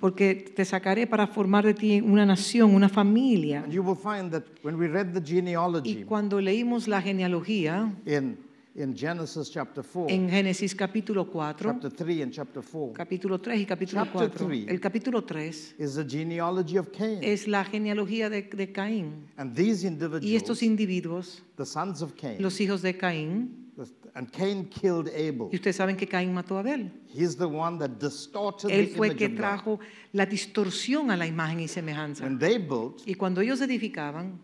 Porque 0.00 0.34
te 0.54 0.64
sacaré 0.64 1.06
para 1.06 1.26
formar 1.26 1.64
de 1.64 1.74
ti 1.74 2.00
una 2.00 2.26
nación, 2.26 2.74
una 2.74 2.88
familia. 2.88 3.62
And 3.64 3.72
you 3.72 3.82
will 3.82 3.96
find 3.96 4.30
that 4.32 4.44
when 4.62 4.76
we 4.76 4.88
read 4.88 5.12
the 5.12 5.20
Y 5.20 5.36
genealogy 5.36 6.04
cuando 6.04 6.40
leímos 6.40 6.86
la 6.88 7.00
genealogía 7.00 7.92
in 8.06 8.48
in 8.78 8.94
Genesis 8.94 9.50
chapter 9.50 9.82
4, 9.82 10.08
En 10.08 10.28
Génesis 10.30 10.74
capítulo 10.74 11.26
4, 11.26 11.72
chapter 11.72 11.90
3 11.90 12.22
and 12.22 12.32
chapter 12.32 12.62
4, 12.62 12.92
capítulo 12.94 13.40
3 13.40 13.60
y 13.60 13.66
capítulo 13.66 14.04
Chapter 14.04 14.30
4. 14.30 14.46
three. 14.46 14.66
El 14.68 14.80
capítulo 14.80 15.24
3 15.24 15.74
is 15.78 15.94
the 15.96 16.04
genealogy 16.04 16.78
of 16.78 16.88
Cain. 16.92 17.18
es 17.22 17.48
la 17.48 17.64
genealogía 17.64 18.30
de, 18.30 18.42
de 18.42 18.72
Caín. 18.72 19.26
and 19.36 19.54
these 19.56 19.84
Y 20.22 20.36
estos 20.36 20.62
individuals, 20.62 20.62
individuos, 20.62 21.42
the 21.56 21.66
sons 21.66 22.02
of 22.02 22.12
Cain, 22.14 22.40
los 22.40 22.60
hijos 22.60 22.82
de 22.82 22.96
Caín, 22.96 23.67
and 24.14 24.30
Cain 24.30 24.68
killed 24.68 25.08
Abel. 25.14 25.48
y 25.52 25.56
ustedes 25.56 25.76
saben 25.76 25.96
que 25.96 26.06
Caín 26.06 26.32
mató 26.32 26.56
a 26.56 26.60
Abel. 26.60 26.90
He's 27.14 27.36
the 27.36 27.44
one 27.44 27.78
that 27.78 27.98
distorted 28.00 28.70
Él 28.70 28.88
the 28.88 28.96
fue 28.96 29.06
image 29.08 29.18
que 29.18 29.28
trajo 29.28 29.78
la 30.12 30.26
distorsión 30.26 31.10
a 31.10 31.16
la 31.16 31.26
imagen 31.26 31.60
y 31.60 31.68
semejanza. 31.68 32.24
When 32.24 32.38
they 32.38 32.58
built, 32.58 33.06
Y 33.06 33.14
cuando 33.14 33.40
ellos 33.40 33.60
edificaban, 33.60 34.40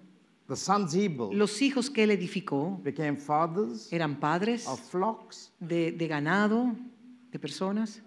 the 0.48 0.56
sons 0.56 0.94
he 0.94 1.08
built 1.08 1.32
los 1.32 1.60
hijos 1.62 1.90
que 1.90 2.04
él 2.04 2.10
edificó 2.10 2.78
became 2.82 3.16
fathers 3.16 3.90
eran 3.92 4.20
padres 4.20 4.66
of 4.66 4.78
flocks, 4.90 5.50
de, 5.58 5.90
de 5.92 6.06
ganado, 6.06 6.74
de 7.32 7.38
personas, 7.38 8.02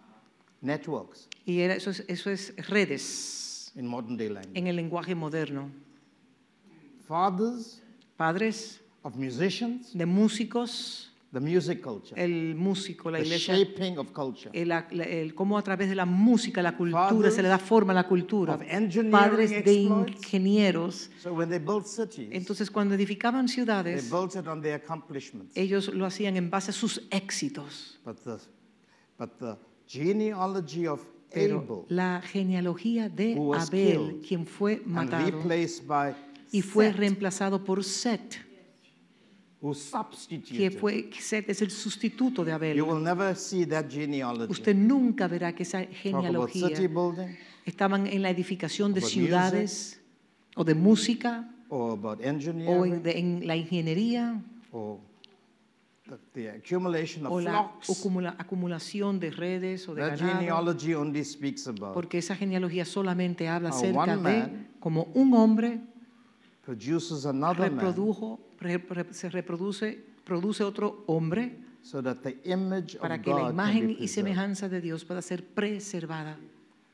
networks 0.61 1.27
y 1.45 1.61
era, 1.61 1.75
eso, 1.75 1.89
es, 1.89 2.03
eso 2.07 2.29
es 2.29 2.53
redes 2.67 3.71
in 3.75 3.87
modern 3.87 4.15
day 4.17 4.29
language. 4.29 4.57
en 4.57 4.67
el 4.67 4.75
lenguaje 4.75 5.15
moderno. 5.15 5.71
Fathers 7.07 7.81
Padres 8.17 8.81
of 9.03 9.15
musicians, 9.15 9.93
de 9.93 10.05
músicos, 10.05 11.11
the 11.31 11.39
music 11.39 11.81
culture, 11.81 12.15
el 12.15 12.55
músico, 12.55 13.11
la 13.11 13.17
the 13.19 13.25
iglesia, 13.25 13.55
shaping 13.55 13.97
of 13.97 14.11
culture, 14.11 14.49
el, 14.53 14.71
el- 14.71 15.33
cómo 15.35 15.57
a 15.57 15.61
través 15.61 15.89
de 15.89 15.95
la 15.95 16.05
música, 16.05 16.61
la 16.61 16.75
cultura, 16.77 17.09
Fathers 17.09 17.35
se 17.35 17.41
le 17.43 17.49
da 17.49 17.57
forma 17.59 17.91
a 17.91 17.95
la 17.95 18.07
cultura. 18.07 18.57
Padres 19.11 19.51
de 19.63 19.73
ingenieros. 19.73 21.09
So 21.21 21.33
when 21.33 21.49
they 21.49 21.59
built 21.59 21.85
cities, 21.85 22.29
Entonces, 22.31 22.71
cuando 22.71 22.95
edificaban 22.95 23.45
they 23.47 23.55
ciudades, 23.55 24.09
built 24.11 24.35
it 24.35 24.47
on 24.47 24.61
their 24.61 24.75
accomplishments. 24.75 25.55
ellos 25.55 25.93
lo 25.93 26.05
hacían 26.05 26.37
en 26.37 26.49
base 26.49 26.71
a 26.71 26.73
sus 26.73 27.07
éxitos. 27.11 27.99
But 28.05 28.17
the, 28.23 28.37
but 29.17 29.31
the 29.39 29.57
genealogy 29.87 30.87
of 30.87 31.01
Pero 31.29 31.59
Abel 31.59 31.85
la 31.89 32.21
genealogía 32.21 33.09
de 33.09 33.37
Abel, 33.53 34.21
quien 34.25 34.45
fue 34.47 34.81
matado 34.85 35.43
y 36.51 36.61
fue 36.61 36.85
Seth, 36.87 36.95
reemplazado 36.95 37.63
por 37.65 37.83
Set, 37.83 38.46
who 39.61 39.73
que 40.55 40.69
fue 40.71 41.09
Set 41.19 41.49
es 41.49 41.61
el 41.61 41.71
sustituto 41.71 42.43
de 42.45 42.51
You 42.51 42.55
Abel. 42.55 42.81
will 42.83 43.03
never 43.03 43.35
see 43.35 43.65
that 43.65 43.85
genealogy. 43.89 44.51
Usted 44.51 44.75
nunca 44.75 45.27
verá 45.27 45.53
que 45.53 45.63
esa 45.63 45.83
genealogía 45.85 46.69
estaban 47.65 48.05
en 48.07 48.21
la 48.21 48.29
edificación 48.29 48.93
de 48.93 49.01
ciudades 49.01 49.99
o 50.55 50.63
de 50.63 50.75
música 50.75 51.49
or 51.69 51.93
about 51.97 52.19
o 52.21 52.85
en, 52.85 53.01
de- 53.03 53.17
en 53.19 53.47
la 53.47 53.55
ingeniería 53.55 54.41
or 54.71 54.99
the, 56.07 56.17
the 56.33 56.49
accumulation 56.51 57.25
of 57.25 57.33
o 57.33 57.41
la 57.41 57.51
flocks. 57.51 57.89
acumula- 57.89 58.35
acumulación 58.37 59.19
de 59.19 59.31
redes 59.31 59.89
o 59.89 59.95
de 59.95 60.01
That 60.03 60.17
ganado. 60.19 60.39
genealogy 60.39 60.93
only 60.93 61.25
speaks 61.25 61.67
about 61.67 61.93
Porque 61.93 62.19
esa 62.19 62.35
genealogía 62.35 62.85
solamente 62.85 63.47
habla 63.49 63.69
acerca 63.69 64.15
de 64.17 64.67
cómo 64.79 65.07
un 65.15 65.33
hombre 65.33 65.81
produces 66.67 67.25
another 67.25 67.71
man 67.71 67.79
reprodujo, 67.79 68.39
re- 68.59 68.77
re- 68.77 69.13
se 69.13 69.29
reproduce, 69.29 70.03
produce 70.25 70.65
otro 70.65 71.03
hombre 71.07 71.55
so 71.81 72.03
that 72.03 72.17
the 72.23 72.35
image 72.43 72.95
of 72.95 73.01
para 73.01 73.21
que 73.21 73.29
la 73.31 73.43
God 73.43 73.51
imagen 73.53 73.95
y 73.97 74.07
semejanza 74.09 74.67
de 74.67 74.81
Dios 74.81 75.05
pueda 75.05 75.21
ser 75.21 75.45
preservada. 75.45 76.37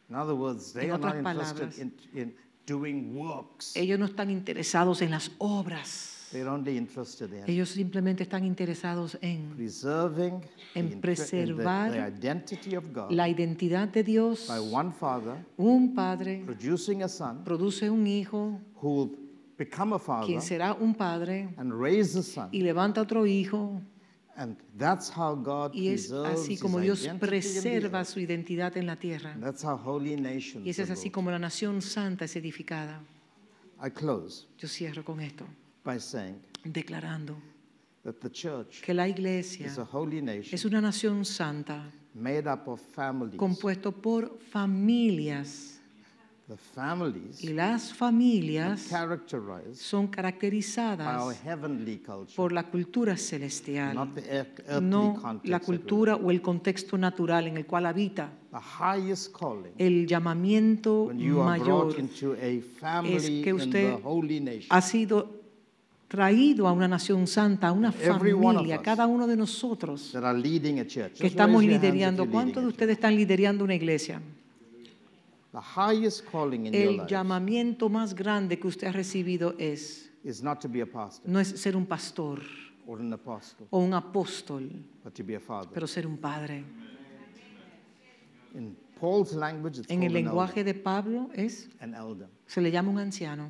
In 0.10 0.16
other 0.16 0.36
words, 0.36 0.74
they 0.74 0.86
En 0.86 0.92
are 0.92 1.00
not 1.00 1.16
otras 1.16 1.26
interested 1.26 1.56
palabras, 1.58 1.80
in, 1.80 1.94
in 2.14 2.36
doing 2.68 3.16
works. 3.18 3.76
Ellos 3.76 3.98
no 3.98 4.06
están 4.06 4.30
interesados 4.30 5.02
en 5.02 5.10
las 5.10 5.32
obras. 5.40 6.12
They're 6.32 6.48
only 6.50 6.78
interested 6.78 7.32
in 7.32 7.44
Ellos 7.50 7.70
simplemente 7.70 8.24
están 8.24 8.44
interesados 8.44 9.18
en 9.22 9.56
the- 9.58 10.98
preservar 11.02 11.92
the 11.92 12.00
identity 12.08 12.76
of 12.76 12.86
God 12.94 13.12
la 13.12 13.28
identidad 13.28 13.88
de 13.90 14.04
Dios. 14.04 14.48
by 14.48 14.60
one 14.60 14.92
father 14.92 15.44
Un 15.58 15.96
padre 15.96 16.44
producing 16.46 17.02
a 17.04 17.08
son 17.08 17.44
produce 17.44 17.90
un 17.90 18.06
hijo, 18.06 18.60
who 18.82 19.16
become 19.64 19.96
a 19.96 20.00
father 20.00 20.26
quien 20.26 20.42
será 20.42 20.74
un 20.74 20.94
padre 20.94 21.54
and 21.58 21.74
raise 21.74 22.18
a 22.18 22.24
son. 22.24 22.50
y 22.52 22.62
levanta 22.62 23.02
otro 23.02 23.26
hijo. 23.26 23.82
And 24.36 24.58
that's 24.78 25.12
how 25.16 25.36
God 25.36 25.76
Y 25.76 25.90
es 25.90 26.12
así 26.12 26.58
como 26.58 26.80
Dios 26.80 27.08
preserva 27.20 28.04
su 28.04 28.20
identidad 28.20 28.76
en 28.78 28.88
la 28.88 28.96
tierra. 28.96 29.38
That's 29.40 29.64
how 29.64 29.76
holy 29.78 30.16
Y 30.16 30.70
es 30.70 30.80
así 30.80 31.12
como 31.12 31.30
la 31.30 31.38
nación 31.38 31.82
santa 31.82 32.26
es 32.26 32.36
edificada. 32.36 33.00
I 33.86 33.92
close 33.92 34.48
Yo 34.58 34.68
cierro 34.68 35.04
con 35.04 35.20
esto, 35.20 35.46
by 35.84 36.00
saying 36.00 36.40
declarando 36.64 37.36
that 38.04 38.16
the 38.22 38.30
church 38.30 38.82
que 38.82 38.94
la 38.94 39.08
iglesia 39.08 39.68
is 39.68 39.78
a 39.78 39.84
holy 39.84 40.22
nation 40.22 40.54
es 40.54 40.66
una 40.66 40.80
nación 40.82 41.26
santa 41.26 41.92
made 42.14 42.48
up 42.48 42.68
of 42.68 42.80
families. 42.80 43.38
compuesto 43.38 43.92
por 43.92 44.40
familias. 44.52 45.73
The 46.46 46.58
families 46.58 47.42
Y 47.42 47.54
las 47.54 47.92
are 47.92 47.98
familias 47.98 48.92
son 49.76 50.08
caracterizadas 50.08 51.40
por 52.36 52.52
la 52.52 52.64
cultura 52.64 53.16
celestial, 53.16 53.96
not 53.96 54.14
the 54.14 54.30
earthly 54.30 54.82
no 54.82 55.18
context. 55.22 55.50
la 55.50 55.60
cultura 55.62 56.16
o 56.18 56.32
el 56.32 56.42
contexto 56.42 56.98
natural 56.98 57.48
en 57.48 57.56
el 57.56 57.66
cual 57.66 57.86
habita. 57.86 58.30
The 58.52 58.58
highest 58.58 59.34
calling 59.34 59.72
El 59.78 60.06
llamamiento 60.06 61.12
mayor 61.14 61.96
family 62.78 63.42
que 63.42 63.54
usted 63.54 63.96
ha 64.70 64.82
sido 64.82 65.44
traído 66.10 66.68
a 66.68 66.74
una 66.74 66.90
nación 66.90 67.26
santa, 67.26 67.70
a 67.70 67.72
una 67.72 67.94
familia, 67.94 68.82
cada 68.82 69.08
uno 69.08 69.28
de 69.28 69.38
nosotros 69.38 70.12
que 70.12 71.28
estamos 71.28 71.64
liderando. 71.64 72.30
¿Cuántos 72.30 72.64
de 72.64 72.70
ustedes 72.70 72.98
están 72.98 73.16
liderando 73.16 73.64
una 73.64 73.76
iglesia? 73.76 74.22
The 75.54 75.62
highest 75.62 76.26
calling 76.32 76.66
in 76.66 76.74
your 76.74 76.84
El 76.84 76.98
life 76.98 77.08
llamamiento 77.08 77.88
más 77.88 78.16
grande 78.16 78.58
que 78.58 78.68
usted 78.68 78.88
ha 78.88 78.92
recibido 78.92 79.54
es, 79.60 80.10
is 80.24 80.42
not 80.42 80.60
to 80.62 80.68
be 80.68 80.82
a 80.82 80.86
pastor 80.86 81.30
no 81.30 81.40
es 81.40 81.48
ser 81.50 81.76
un 81.76 81.86
pastor 81.86 82.42
or 82.88 83.00
an 83.00 83.14
apostle, 83.14 83.68
o 83.70 83.78
un 83.80 83.94
apóstol, 83.94 84.68
but 85.04 85.14
to 85.14 85.24
be 85.24 85.36
a 85.36 85.40
father. 85.40 85.70
pero 85.72 85.86
ser 85.86 86.08
un 86.08 86.18
padre. 86.18 86.64
in 88.56 88.76
Paul's 89.00 89.34
language, 89.34 89.78
it's 89.80 89.92
En 89.92 90.02
el 90.02 90.10
called 90.10 90.18
an 90.18 90.26
lenguaje 90.26 90.64
de 90.64 90.74
Pablo 90.74 91.30
es, 91.36 91.66
elder. 91.66 91.84
An 91.84 91.94
elder. 91.94 92.28
se 92.48 92.60
le 92.60 92.72
llama 92.72 92.90
un 92.90 92.98
anciano. 92.98 93.50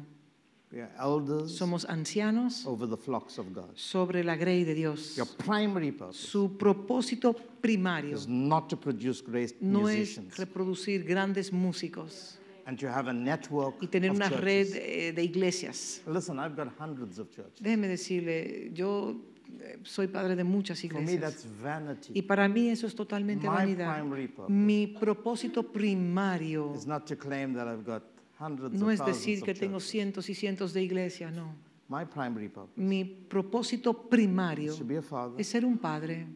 We 0.74 0.82
are 0.82 0.90
elders 1.00 1.56
Somos 1.56 1.86
ancianos 1.88 2.66
over 2.66 2.88
the 2.90 2.98
flocks 2.98 3.38
of 3.38 3.54
God. 3.54 3.70
sobre 3.76 4.24
la 4.24 4.36
grey 4.36 4.64
de 4.64 4.74
Dios. 4.74 5.16
Your 5.16 5.28
primary 5.28 5.91
purpose 5.91 6.18
Su 6.18 6.58
propósito 6.58 7.36
primario 7.62 8.16
is 8.16 8.28
not 8.28 8.70
to 8.70 8.76
produce 8.78 9.22
great 9.22 9.62
no 9.62 9.88
es 9.88 9.95
musicians 9.98 10.36
reproducir 10.38 11.04
grandes 11.06 11.54
músicos 11.54 12.38
and 12.66 12.80
to 12.80 12.88
have 12.88 13.08
a 13.08 13.14
network 13.14 13.76
y 13.84 13.88
tener 13.88 14.10
of 14.10 14.16
una 14.16 14.30
churches. 14.30 14.44
red 14.44 14.68
eh, 14.74 15.12
de 15.14 15.24
iglesias. 15.24 16.02
Listen, 16.08 16.40
I've 16.40 16.56
got 16.56 16.70
hundreds 16.80 17.20
of 17.20 17.30
churches. 17.30 17.62
Déjeme 17.62 17.88
decirle, 17.88 18.72
yo 18.74 19.16
eh, 19.60 19.78
soy 19.84 20.08
padre 20.08 20.36
de 20.36 20.44
muchas 20.44 20.82
For 20.82 21.02
me, 21.02 21.18
that's 21.18 21.45
iglesias. 21.45 21.62
vanity. 21.62 22.14
Y 22.16 22.22
para 22.24 22.48
mí 22.48 22.70
eso 22.70 22.88
es 22.88 22.95
totalmente 22.95 23.48
My 23.48 23.58
vanidad. 23.58 23.94
primary 23.94 24.28
purpose 24.28 24.52
Mi 24.52 24.88
propósito 24.88 25.62
primario 25.72 26.74
It's 26.74 26.88
not 26.88 27.06
to 27.08 27.16
claim 27.16 27.54
that 27.54 27.68
I've 27.68 27.86
got 27.86 28.02
no 28.49 28.91
es 28.91 29.06
decir 29.06 29.41
que 29.41 29.53
tengo 29.53 29.80
cientos 29.80 30.30
y 30.30 30.36
cientos 30.36 30.74
de 30.74 30.84
iglesias, 30.84 31.34
no. 31.34 31.56
Mi 32.76 33.03
propósito 33.06 34.10
primario 34.10 34.74
es 35.38 35.48
ser 35.48 35.65
un 35.65 35.78
padre 35.78 36.28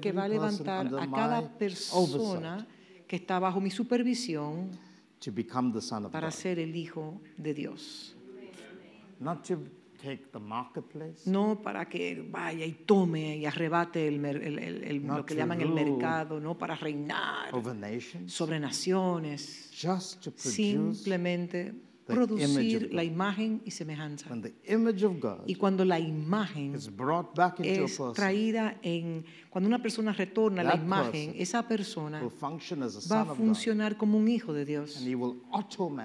que 0.00 0.12
va 0.12 0.24
a 0.24 0.28
levantar 0.28 0.86
a 0.98 1.10
cada 1.10 1.56
persona 1.56 2.66
que 3.06 3.16
está 3.16 3.38
bajo 3.38 3.60
mi 3.60 3.70
supervisión 3.70 4.70
to 5.20 5.32
become 5.32 5.72
the 5.72 5.80
son 5.80 6.04
of 6.04 6.12
para 6.12 6.28
God. 6.28 6.34
ser 6.34 6.58
el 6.58 6.76
hijo 6.76 7.20
de 7.38 7.54
Dios. 7.54 8.14
Not 10.04 10.10
to 10.10 10.16
take 10.16 10.30
the 10.32 10.38
marketplace, 10.38 11.26
No 11.30 11.60
para 11.62 11.88
que 11.88 12.26
vaya 12.30 12.64
y 12.66 12.72
tome 12.86 13.36
y 13.38 13.46
arrebate 13.46 14.06
el 14.08 14.24
el- 14.24 14.58
el- 14.58 15.06
lo 15.06 15.24
que 15.24 15.34
llaman 15.34 15.60
el 15.60 15.70
mercado, 15.70 16.40
no 16.40 16.56
para 16.56 16.74
reinar 16.76 17.54
over 17.54 17.74
nations, 17.74 18.32
sobre 18.32 18.58
naciones, 18.60 19.70
just 19.72 20.22
to 20.22 20.30
produce 20.30 20.52
simplemente 20.54 21.72
producir 22.06 22.92
la 22.92 23.02
imagen 23.02 23.62
y 23.64 23.70
semejanza. 23.70 24.28
Y 25.46 25.54
cuando 25.54 25.84
la 25.84 25.98
imagen 25.98 26.74
is 26.74 26.94
brought 26.94 27.34
back 27.34 27.60
into 27.60 27.82
a 27.82 27.84
es 27.84 27.96
person, 27.96 28.14
traída 28.14 28.78
en, 28.82 29.24
cuando 29.50 29.68
una 29.68 29.80
persona 29.80 30.12
retorna 30.12 30.62
la 30.62 30.76
imagen, 30.76 31.34
esa 31.36 31.66
persona 31.66 32.20
va 32.22 33.20
a 33.20 33.34
funcionar 33.34 33.96
como 33.96 34.18
un 34.18 34.28
hijo 34.28 34.52
de 34.52 34.64
Dios 34.64 34.96
and 34.98 35.08
he 35.08 35.14
will 35.14 35.40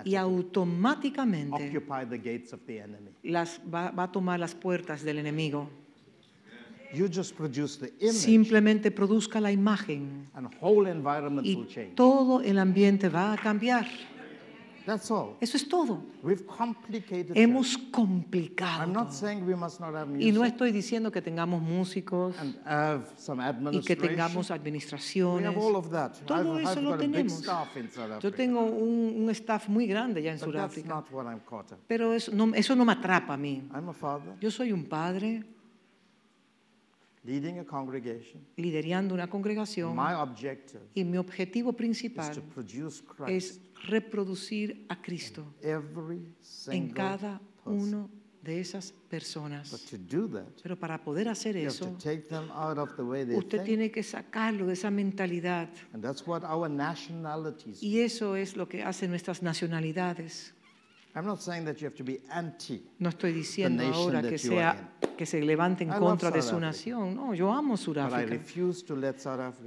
y 0.06 0.16
automáticamente 0.16 1.56
occupy 1.56 2.06
the 2.10 2.18
gates 2.18 2.54
of 2.54 2.62
the 2.66 2.80
enemy. 2.80 3.12
las, 3.24 3.60
va, 3.74 3.92
va 3.92 4.04
a 4.04 4.12
tomar 4.12 4.40
las 4.40 4.56
puertas 4.56 5.04
del 5.04 5.20
enemigo. 5.20 5.70
You 6.92 7.08
just 7.08 7.36
produce 7.36 7.78
the 7.78 7.94
image, 8.00 8.18
Simplemente 8.18 8.90
produzca 8.90 9.40
la 9.40 9.52
imagen 9.52 10.28
and 10.34 10.50
whole 10.60 10.90
environment 10.90 11.46
y 11.46 11.56
will 11.56 11.68
change. 11.68 11.94
todo 11.96 12.42
el 12.42 12.58
ambiente 12.58 13.10
va 13.10 13.34
a 13.34 13.38
cambiar. 13.38 13.86
That's 14.90 15.12
all. 15.12 15.38
Eso 15.40 15.56
es 15.56 15.70
todo. 15.70 16.02
We've 16.24 16.44
complicated 16.48 17.38
Hemos 17.38 17.78
complicado. 17.92 18.82
I'm 18.82 18.92
not 18.92 19.14
saying 19.14 19.46
we 19.46 19.56
must 19.56 19.80
not 19.80 19.94
have 19.94 20.10
Y 20.20 20.32
no 20.32 20.40
music 20.40 20.54
estoy 20.54 20.72
diciendo 20.72 21.12
que 21.12 21.22
tengamos 21.22 21.62
músicos 21.62 22.36
and 22.40 22.56
have 22.66 23.06
some 23.16 23.40
y 23.72 23.82
que 23.82 23.96
tengamos 23.96 24.50
administration. 24.50 25.36
We 25.36 25.46
administraciones. 25.46 25.46
have 25.46 25.58
all 25.58 25.76
of 25.76 25.92
that. 25.92 26.14
Todo 26.26 26.58
I've, 26.58 26.64
eso 26.64 26.80
I've 26.80 26.84
lo 26.84 26.98
tenemos. 26.98 27.34
staff 27.34 27.78
in 27.78 27.92
South 27.92 28.20
Yo 28.20 28.32
tengo 28.32 28.62
un, 28.62 29.26
un 29.26 29.30
staff 29.30 29.70
muy 29.70 29.86
grande 29.86 30.24
ya 30.24 30.32
en 30.32 30.40
Sudáfrica. 30.40 31.04
Pero 31.88 32.14
eso 32.16 32.32
no, 32.34 32.56
eso 32.56 32.76
no 32.76 32.84
me 32.84 32.94
atrapa 32.94 33.36
a 33.36 33.38
mí. 33.38 33.62
I'm 33.72 33.90
a 33.90 33.94
father 33.94 34.34
Yo 34.42 34.50
soy 34.50 34.72
un 34.72 34.86
padre 34.86 35.44
leading 37.24 37.60
a 37.60 37.66
congregation. 37.66 38.42
liderando 38.58 39.14
una 39.14 39.28
congregación 39.30 39.96
My 39.96 40.14
objective 40.14 40.82
y 40.94 41.04
mi 41.04 41.18
objetivo 41.18 41.72
is 41.72 41.76
principal 41.76 42.32
to 42.34 42.42
produce 42.42 43.02
es 43.28 43.60
Christ 43.60 43.62
reproducir 43.88 44.86
a 44.90 45.02
Cristo 45.02 45.46
every 45.62 46.26
en 46.68 46.90
cada 46.92 47.42
uno 47.66 48.10
de 48.42 48.62
esas 48.62 48.92
But 48.94 49.10
personas. 49.10 49.70
to 49.90 49.98
do 49.98 50.28
that, 50.30 50.48
Pero 50.64 50.78
para 50.80 51.04
poder 51.04 51.28
hacer 51.28 51.58
eso, 51.58 51.90
usted 51.98 52.24
think. 53.58 53.64
tiene 53.66 53.92
que 53.92 54.02
sacarlo 54.02 54.66
de 54.68 54.74
esa 54.74 54.90
mentalidad. 54.90 55.70
And 55.94 56.02
that's 56.02 56.26
what 56.26 56.44
our 56.46 56.70
nationalities. 56.70 57.84
Y 57.84 58.00
eso 58.00 58.36
es 58.38 58.56
lo 58.56 58.68
que 58.70 58.82
hacen 58.82 59.10
nuestras 59.10 59.44
nacionalidades. 59.44 60.54
I'm 61.16 61.26
not 61.26 61.42
saying 61.42 61.66
that 61.66 61.78
you 61.82 61.88
have 61.88 61.96
to 61.98 62.04
be 62.04 62.20
anti. 62.30 62.82
No 63.00 63.10
estoy 63.10 63.34
diciendo 63.34 63.84
ahora 63.84 64.22
que 64.22 64.38
sea 64.38 64.92
que 65.18 65.26
se 65.26 65.42
levante 65.42 65.84
en 65.84 65.90
I 65.90 65.94
contra 66.00 66.30
de 66.32 66.42
su 66.42 66.50
Africa. 66.50 66.68
nación. 66.68 67.16
No, 67.16 67.34
yo 67.34 67.52
amo 67.52 67.76
Sudáfrica. 67.78 68.40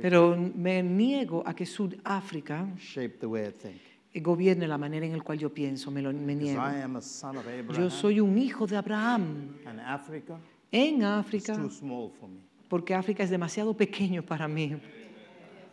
Pero 0.00 0.36
me 0.54 0.82
niego 0.82 1.42
a 1.44 1.54
que 1.54 1.66
Sudáfrica 1.66 2.66
shape 2.78 3.18
the 3.18 3.26
way 3.26 3.48
I 3.48 3.52
think. 3.52 4.24
gobierne 4.24 4.68
la 4.68 4.78
manera 4.78 5.04
en 5.04 5.16
la 5.16 5.22
cual 5.24 5.38
yo 5.38 5.52
pienso, 5.52 5.90
me, 5.90 6.00
lo, 6.00 6.12
me 6.12 6.34
niego. 6.34 6.60
I 6.60 6.80
am 6.82 6.96
a 6.96 7.02
son 7.02 7.36
of 7.36 7.46
Abraham. 7.46 7.76
Yo 7.76 7.90
soy 7.90 8.20
un 8.20 8.38
hijo 8.38 8.66
de 8.66 8.76
Abraham 8.76 9.56
And 9.66 9.80
Africa 9.80 10.38
en 10.70 11.02
África, 11.02 11.54
too 11.56 11.70
small 11.70 12.10
for 12.18 12.28
me. 12.28 12.40
porque 12.68 12.94
África 12.94 13.22
es 13.24 13.30
demasiado 13.30 13.74
pequeño 13.76 14.22
para 14.22 14.46
mí. 14.48 14.80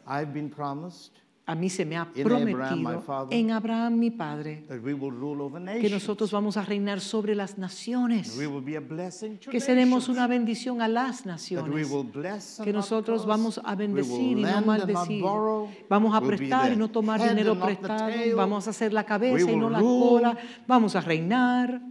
I've 0.07 0.33
been 0.33 0.49
promised 0.49 1.11
A 1.49 1.55
mí 1.55 1.67
se 1.67 1.83
me 1.83 1.97
ha 1.97 2.05
prometido 2.05 3.27
en 3.31 3.49
Abraham, 3.49 3.97
mi 3.97 4.11
padre, 4.11 4.65
que 5.81 5.89
nosotros 5.89 6.31
vamos 6.31 6.57
a 6.57 6.61
reinar 6.63 7.01
sobre 7.01 7.33
las 7.33 7.57
naciones, 7.57 8.37
que 9.49 9.59
seremos 9.59 10.09
una 10.09 10.27
bendición 10.27 10.79
a 10.79 10.87
las 10.87 11.25
naciones. 11.25 11.89
que 12.63 12.71
nosotros 12.71 13.25
vamos 13.25 13.59
a 13.63 13.73
bendecir 13.73 14.37
y 14.37 14.43
no 14.43 14.61
maldecir. 14.61 15.23
Vamos 15.89 16.13
a 16.13 16.21
prestar 16.21 16.71
y 16.71 16.75
no 16.75 16.91
tomar 16.91 17.19
dinero 17.27 17.59
prestado. 17.59 18.11
Vamos 18.35 18.67
a 18.67 18.69
hacer 18.69 18.93
la 18.93 19.03
cabeza 19.03 19.49
y 19.49 19.55
no 19.55 19.71
la 19.71 19.79
cola. 19.79 20.37
Vamos 20.67 20.95
a 20.95 21.01
reinar. 21.01 21.81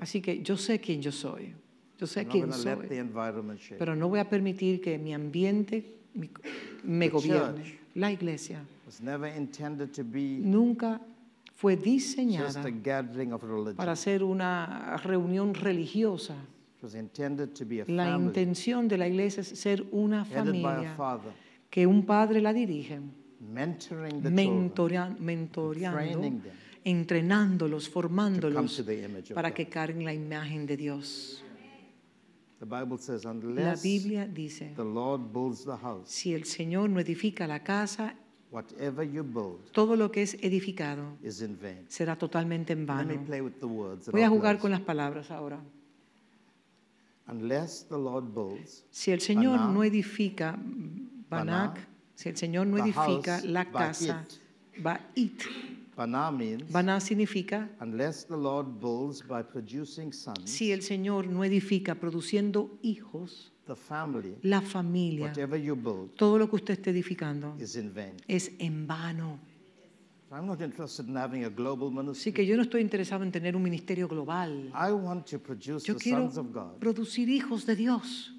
Así 0.00 0.20
que 0.20 0.42
yo 0.42 0.56
sé 0.56 0.80
quién 0.80 1.00
yo 1.00 1.12
soy. 1.12 1.54
Yo 1.96 2.08
sé 2.08 2.26
quién 2.26 2.52
soy. 2.52 2.76
Pero 3.78 3.94
no 3.94 4.08
voy 4.08 4.18
a 4.18 4.28
permitir 4.28 4.80
que 4.80 4.98
mi 4.98 5.14
ambiente 5.14 6.02
mi- 6.14 6.30
me 6.84 7.08
gobierne. 7.08 7.78
La 7.94 8.10
iglesia 8.10 8.58
It 8.60 8.86
was 8.86 9.00
never 9.00 9.28
intended 9.36 9.92
to 9.92 10.02
be 10.04 10.38
nunca 10.40 11.00
fue 11.54 11.74
just 11.76 11.84
diseñada 11.86 12.62
a 12.64 12.70
gathering 12.70 13.32
of 13.32 13.42
religion. 13.42 13.76
para 13.76 13.94
ser 13.96 14.22
una 14.24 14.96
reunión 15.04 15.54
religiosa. 15.54 16.34
It 16.78 16.82
was 16.82 16.94
intended 16.94 17.54
to 17.54 17.64
be 17.64 17.80
a 17.82 17.84
La 17.86 18.04
family 18.06 18.26
intención 18.26 18.88
de 18.88 18.98
la 18.98 19.08
iglesia 19.08 19.40
es 19.42 19.48
ser 19.48 19.86
una 19.92 20.24
familia 20.24 20.94
father, 20.96 21.32
que 21.70 21.86
un 21.86 22.04
padre 22.04 22.40
la 22.40 22.52
dirige. 22.52 23.00
mentoring 23.40 24.22
the 24.22 24.28
children 24.30 24.34
mentorea- 24.34 25.16
mentoreando, 25.20 26.20
them 26.20 26.40
entrenándolos, 26.84 27.84
to 27.86 27.90
formándolos 27.92 28.76
to 28.76 28.82
of 28.82 29.34
para 29.34 29.50
God. 29.50 29.54
que 29.56 29.68
carguen 29.68 30.04
la 30.04 30.12
imagen 30.14 30.66
de 30.66 30.76
Dios. 30.76 31.43
The 32.64 32.70
Bible 32.80 32.96
says, 32.98 33.24
La 33.26 33.32
unless 33.32 33.82
Biblia 33.82 34.26
dice, 34.26 34.72
the 34.74 34.84
Lord 34.84 35.32
builds 35.34 35.64
the 35.66 35.76
house, 35.76 36.08
si 36.08 36.32
el 36.32 36.44
Señor 36.44 36.88
no 36.88 36.98
edifica 36.98 37.46
la 37.46 37.58
casa, 37.62 38.14
whatever 38.50 39.02
you 39.04 39.22
build 39.22 39.70
todo 39.72 39.96
lo 39.96 40.10
que 40.10 40.22
es 40.22 40.34
edificado 40.40 41.18
is 41.22 41.42
in 41.42 41.58
vain. 41.60 41.84
será 41.88 42.16
totalmente 42.16 42.72
en 42.72 42.86
Let 42.86 43.04
me 43.04 43.14
vano. 43.16 43.24
play 43.26 43.40
with 43.42 43.58
the 43.60 43.66
words. 43.66 44.08
and 44.08 44.12
Voy 44.12 44.22
a 44.22 44.30
jugar 44.30 44.58
con 44.58 44.70
las 44.70 44.80
palabras 44.80 45.30
ahora. 45.30 45.60
Unless 47.26 47.84
the 47.88 47.98
Lord 47.98 48.32
builds 48.34 48.84
Si 48.90 49.10
el 49.10 49.20
Señor 49.20 49.60
no 49.60 49.82
edifica 49.84 50.58
Banak, 51.28 51.74
Baná, 51.74 51.88
si 52.14 52.30
el 52.30 52.36
Señor 52.36 52.66
no 52.66 52.76
the 52.76 52.82
edifica 52.84 53.36
house, 53.40 53.44
la 53.44 53.70
casa, 53.70 54.26
Ba'it. 54.78 55.42
Bana 55.96 56.30
means 56.30 56.70
Baná 56.70 57.00
significa 57.00 57.68
unless 57.80 58.24
the 58.26 58.36
Lord 58.36 58.80
builds 58.80 59.22
by 59.22 59.42
producing 59.42 60.12
sons, 60.12 60.50
si 60.50 60.72
el 60.72 60.82
Señor 60.82 61.26
no 61.26 61.44
edifica 61.44 61.94
produciendo 61.94 62.78
hijos, 62.82 63.52
the 63.66 63.76
family, 63.76 64.36
la 64.42 64.60
familia, 64.60 65.26
whatever 65.26 65.60
you 65.60 65.76
build, 65.76 66.10
todo 66.16 66.38
lo 66.38 66.48
que 66.48 66.56
usted 66.56 66.74
esté 66.74 66.90
edificando 66.90 67.54
is 67.58 67.76
in 67.76 67.92
vain. 67.94 68.14
es 68.26 68.50
en 68.58 68.86
vano. 68.86 69.38
I'm 70.32 70.46
not 70.46 70.60
interested 70.60 71.06
in 71.06 71.16
having 71.16 71.44
a 71.44 71.48
global 71.48 71.88
Así 71.90 71.96
ministry. 71.96 72.32
que 72.32 72.44
yo 72.44 72.56
no 72.56 72.62
estoy 72.62 72.80
interesado 72.80 73.22
en 73.22 73.30
tener 73.30 73.54
un 73.54 73.62
ministerio 73.62 74.08
global. 74.08 74.72
I 74.74 74.90
want 74.90 75.26
to 75.30 75.38
produce 75.38 75.86
Yo 75.86 75.94
the 75.94 76.00
quiero 76.00 76.22
sons 76.22 76.38
of 76.38 76.52
God 76.52 76.80
producir 76.80 77.28
hijos 77.28 77.66
de 77.66 77.76
Dios 77.76 78.33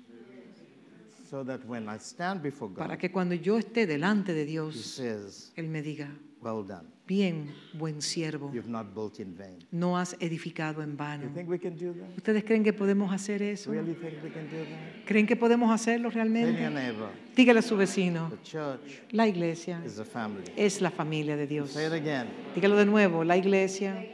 so 1.35 1.43
that 1.43 1.65
when 1.67 1.89
I 1.89 1.97
stand 1.99 2.41
before 2.41 2.69
para 2.73 2.93
God, 2.95 2.97
que 2.97 3.11
cuando 3.11 3.35
yo 3.35 3.57
esté 3.57 3.85
delante 3.85 4.33
de 4.33 4.43
He 4.43 4.45
Dios, 4.45 4.75
says, 4.79 5.51
Él 5.57 5.67
me 5.67 5.81
diga, 5.81 6.07
Well 6.41 6.63
done. 6.65 6.87
bien, 7.05 7.53
buen 7.73 8.01
siervo, 8.01 8.53
You've 8.53 8.69
not 8.69 8.93
built 8.95 9.19
in 9.19 9.35
vain. 9.35 9.57
no 9.71 9.97
has 9.97 10.15
edificado 10.21 10.81
en 10.81 10.95
vano. 10.95 11.23
You 11.25 11.29
think 11.33 11.49
we 11.49 11.59
can 11.59 11.75
do 11.75 11.91
that? 11.93 12.07
¿Ustedes 12.15 12.45
creen 12.45 12.63
que 12.63 12.71
podemos 12.71 13.11
hacer 13.11 13.41
eso? 13.41 13.69
Really 13.71 13.95
think 13.95 14.23
we 14.23 14.29
can 14.31 14.45
do 14.49 14.63
that? 14.63 15.05
¿Creen 15.05 15.27
que 15.27 15.35
podemos 15.35 15.69
hacerlo 15.73 16.09
Tell 16.09 16.23
your 16.23 16.31
realmente? 16.31 16.69
neighbor, 16.69 17.09
Dígale 17.35 17.59
a 17.59 17.61
su 17.61 17.75
vecino, 17.75 18.29
the 18.29 18.41
church 18.41 19.01
la 19.11 19.27
iglesia 19.27 19.81
is 19.85 19.99
a 19.99 20.05
family. 20.05 20.45
es 20.55 20.79
la 20.81 20.89
familia 20.91 21.35
de 21.35 21.47
Dios. 21.47 21.71
Say 21.71 21.87
it 21.87 21.91
again. 21.93 22.27
Dígalo 22.55 22.77
de 22.77 22.85
nuevo, 22.85 23.25
la 23.25 23.35
iglesia 23.35 24.05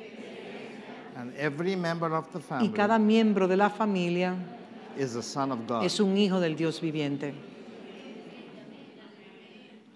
And 1.15 1.33
every 1.37 1.75
member 1.75 2.11
of 2.13 2.31
the 2.31 2.39
y 2.39 2.41
family 2.41 2.69
cada 2.69 2.97
miembro 2.97 3.47
de 3.47 3.57
la 3.57 3.69
familia 3.69 4.33
is 4.97 5.15
a 5.15 5.21
son 5.21 5.51
of 5.51 5.59
God. 5.67 5.83
es 5.83 5.99
un 5.99 6.17
hijo 6.17 6.39
del 6.39 6.55
Dios 6.55 6.79
viviente. 6.81 7.33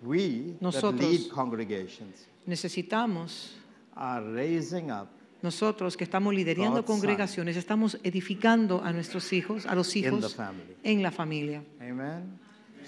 We 0.03 0.53
that 0.53 0.61
Nosotros- 0.61 1.01
lead 1.01 1.29
congregations 1.31 2.27
Necesitamos 2.45 3.55
are 3.95 4.21
raising 4.33 4.91
up 4.91 5.07
Nosotros 5.41 5.95
que 5.97 6.03
estamos 6.03 6.33
liderando 6.33 6.77
God's 6.81 6.87
congregaciones, 6.87 7.55
estamos 7.55 7.99
edificando 8.03 8.81
a 8.83 8.91
nuestros 8.91 9.31
hijos, 9.33 9.65
a 9.65 9.75
los 9.75 9.95
in 9.95 10.01
the 10.03 10.07
hijos 10.09 10.33
family. 10.35 10.75
en 10.83 11.03
la 11.03 11.11
familia. 11.11 11.63
Amen. 11.79 12.39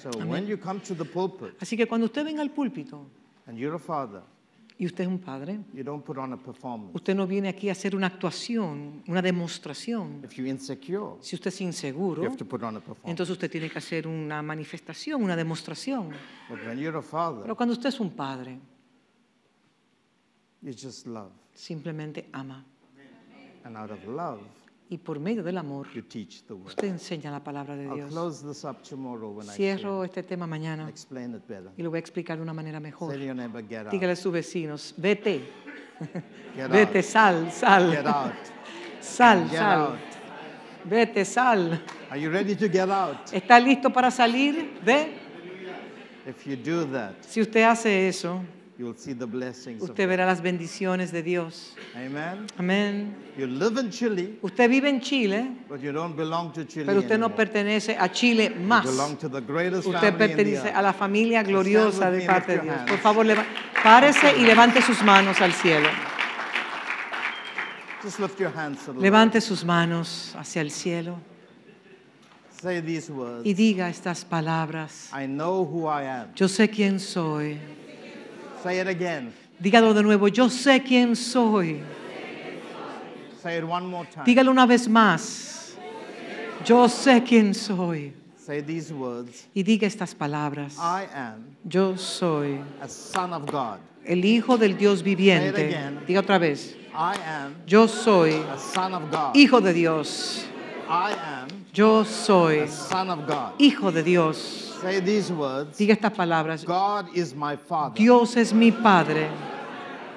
So 0.02 0.10
when 0.26 0.48
you 0.48 0.58
come 0.58 0.80
to 0.82 0.96
the 0.96 1.06
pulpit 1.06 1.56
Así 1.60 1.76
que 1.78 1.88
cuando 1.88 2.06
usted 2.06 2.24
venga 2.24 2.42
al 2.42 2.52
púlpito 2.52 3.06
and 3.48 3.58
you're 3.58 3.76
a 3.76 3.80
father, 3.80 4.22
y 4.80 4.86
usted 4.86 5.06
es 5.06 5.08
un 5.08 5.18
padre, 5.20 5.60
you 5.74 5.84
don't 5.84 6.04
put 6.06 6.18
on 6.18 6.34
a 6.34 6.38
performance. 6.38 6.92
usted 6.96 7.16
no 7.16 7.26
viene 7.26 7.50
aquí 7.50 7.70
a 7.70 7.72
hacer 7.72 7.96
una 7.96 8.08
actuación, 8.08 9.04
una 9.08 9.22
demostración. 9.22 10.22
If 10.24 10.34
you're 10.36 10.50
insecure, 10.50 11.16
Si 11.22 11.36
usted 11.36 11.48
es 11.50 11.60
you 11.60 11.66
inseguro, 11.68 12.24
have 12.24 12.38
to 12.38 12.46
put 12.46 12.62
on 12.64 12.76
a 12.76 12.80
performance. 12.80 13.10
entonces 13.10 13.34
usted 13.34 13.50
tiene 13.50 13.70
que 13.70 13.78
hacer 13.80 14.08
una 14.08 14.42
manifestación, 14.42 15.24
una 15.24 15.36
demostración. 15.36 16.10
But 16.50 16.60
when 16.66 16.78
you're 16.78 16.98
a 16.98 17.02
father, 17.02 17.42
Pero 17.42 17.56
cuando 17.56 17.74
usted 17.74 17.90
es 17.90 18.00
un 18.00 18.12
padre, 18.12 18.60
you 20.62 20.72
just 20.74 21.08
love. 21.08 21.32
simplemente 21.54 22.30
ama. 22.32 22.64
And 23.64 23.76
out 23.76 23.92
of 23.92 24.06
love, 24.08 24.40
Y 24.90 24.98
por 24.98 25.20
medio 25.20 25.44
del 25.44 25.58
amor, 25.58 25.88
you 25.94 26.02
teach 26.02 26.44
the 26.48 26.54
word. 26.54 26.68
usted 26.68 26.88
enseña 26.88 27.30
la 27.30 27.44
palabra 27.44 27.76
de 27.76 27.86
I'll 27.86 27.96
Dios. 27.96 28.10
close 28.10 28.48
this 28.48 28.64
up 28.64 28.82
tomorrow 28.84 29.32
when 29.32 29.46
I 29.50 29.52
Cierro 29.54 30.04
este 30.06 30.24
tema 30.24 30.48
mañana 30.48 30.88
explain 30.88 31.36
it 31.36 31.46
better. 31.46 31.72
y 31.78 31.84
lo 31.84 31.90
voy 31.90 31.98
a 31.98 32.00
explicar 32.00 32.38
de 32.38 32.44
una 32.44 32.54
manera 32.54 32.80
mejor. 32.80 33.12
Say 33.12 33.20
to 33.20 33.26
your 33.26 33.36
neighbor, 33.36 33.62
get 33.68 33.86
out. 33.88 33.92
Dígale 33.92 34.14
a 34.14 34.16
sus 34.16 34.32
vecinos, 34.32 34.94
vete, 34.98 35.42
Get 36.56 36.70
vete, 36.72 37.00
out. 37.00 37.06
sal, 37.06 37.52
sal, 37.52 37.92
Get 37.92 38.06
out. 38.08 38.32
sal, 39.02 39.44
Get 39.50 39.58
sal, 39.58 39.82
out. 39.92 40.00
vete, 40.86 41.26
sal. 41.26 41.82
Are 42.10 42.18
you 42.18 42.30
ready 42.32 42.56
to 42.56 42.70
get 42.70 42.90
out? 42.90 43.18
¿Está 43.34 43.60
listo 43.60 43.92
para 43.92 44.10
salir? 44.10 44.80
Ve, 44.86 45.14
If 46.26 46.46
you 46.46 46.56
do 46.56 46.86
that, 46.94 47.22
si 47.26 47.42
usted 47.42 47.64
hace 47.64 48.08
eso, 48.08 48.42
you'll 48.78 48.96
see 48.96 49.14
the 49.14 49.26
blessings 49.26 49.82
of 49.82 49.90
usted 49.90 50.08
verá 50.08 50.26
las 50.26 50.42
bendiciones 50.42 51.12
de 51.12 51.24
Dios. 51.24 51.74
Amen. 51.96 52.46
Amén. 52.58 53.16
You 53.38 53.48
live 53.48 53.80
in 53.80 53.90
Chile, 53.90 54.38
Usted 54.42 54.70
vive 54.70 54.88
en 54.88 55.02
Chile, 55.02 55.50
but 55.68 55.82
you 55.82 55.92
don't 55.92 56.16
belong 56.16 56.52
to 56.54 56.64
Chile 56.66 56.86
pero 56.86 57.00
usted 57.00 57.18
no 57.18 57.36
pertenece 57.36 57.98
a 58.00 58.12
Chile 58.12 58.52
You 58.54 58.62
más. 58.66 58.86
belong 58.86 59.18
to 59.18 59.30
the 59.30 59.42
greatest 59.42 59.88
Usted 59.88 60.00
family 60.00 60.08
in 60.08 60.18
the 60.18 60.28
pertenece 60.28 60.72
a 60.74 60.82
la 60.82 60.94
familia 60.94 61.44
gloriosa 61.44 62.12
de 62.12 62.26
parte 62.26 62.58
de 62.58 62.62
Dios. 62.64 62.76
hands. 62.78 62.90
Por 62.92 63.00
favor, 63.00 63.26
párese 63.84 64.38
y 64.38 64.46
levante 64.46 64.82
sus 64.82 65.04
manos 65.04 65.42
al 65.42 65.54
cielo. 65.54 65.90
Just 68.04 68.20
lift 68.20 68.40
your 68.40 68.52
hands 68.56 68.86
to 68.86 68.94
the 68.94 69.00
Levante 69.00 69.42
sus 69.42 69.66
manos 69.66 70.36
hacia 70.38 70.62
el 70.62 70.70
cielo. 70.72 71.20
Say 72.62 72.82
these 72.82 73.12
words. 73.12 73.46
y 73.46 73.54
diga 73.54 73.90
estas 73.90 74.24
palabras. 74.24 75.10
I 75.14 75.26
know 75.28 75.64
who 75.66 75.88
I 75.88 76.04
am. 76.06 76.34
Yo 76.36 76.48
sé 76.48 76.70
quién 76.70 77.00
soy. 77.00 77.60
Say 78.64 78.80
it 78.80 78.88
again. 78.88 79.34
Dígalo 79.60 79.94
de 79.94 80.04
nuevo, 80.04 80.28
yo 80.28 80.50
sé 80.50 80.84
quién 80.84 81.16
soy. 81.16 81.82
Say 83.42 83.58
it 83.58 83.64
one 83.64 83.86
more 83.88 84.06
time. 84.06 84.26
Dígalo 84.26 84.52
una 84.52 84.66
vez 84.66 84.88
más. 84.88 85.76
Yo 86.66 86.88
sé 86.90 87.24
quién 87.24 87.54
soy. 87.54 88.14
Say 88.38 88.62
these 88.62 88.94
words 88.94 89.46
Y 89.54 89.64
diga 89.64 89.86
estas 89.88 90.16
palabras. 90.16 90.78
I 90.78 91.06
am 91.14 91.44
Yo 91.66 91.98
soy 91.98 92.60
a 92.82 92.88
son 92.88 93.34
of 93.34 93.46
God. 93.52 93.80
el 94.06 94.24
Hijo 94.24 94.58
del 94.58 94.78
Dios 94.78 95.00
Say 95.00 95.04
viviente. 95.16 95.50
it 95.50 95.56
again. 95.74 96.00
Diga 96.08 96.22
otra 96.22 96.40
vez. 96.40 96.76
I 96.94 97.16
am 97.26 97.56
Yo 97.68 97.88
soy 97.88 98.32
a 98.34 98.58
son 98.58 98.94
of 98.94 99.12
God. 99.12 99.36
Hijo 99.36 99.60
de 99.62 99.74
Dios. 99.74 100.46
I 100.90 101.12
am 101.14 101.48
Yo 101.74 102.04
soy 102.06 102.60
a 102.60 102.68
son 102.68 103.10
of 103.10 103.28
God. 103.28 103.54
Hijo 103.60 103.92
de 103.92 104.02
Dios. 104.04 104.67
Say 104.82 105.00
these 105.02 105.32
words 105.32 105.78
Diga 105.78 105.94
estas 105.94 106.14
palabras. 106.14 106.64
God 106.66 107.08
is 107.16 107.34
my 107.36 107.56
Father. 107.58 107.96
Dios 107.96 108.36
es 108.38 108.54
mi 108.54 108.72
Padre. 108.72 109.28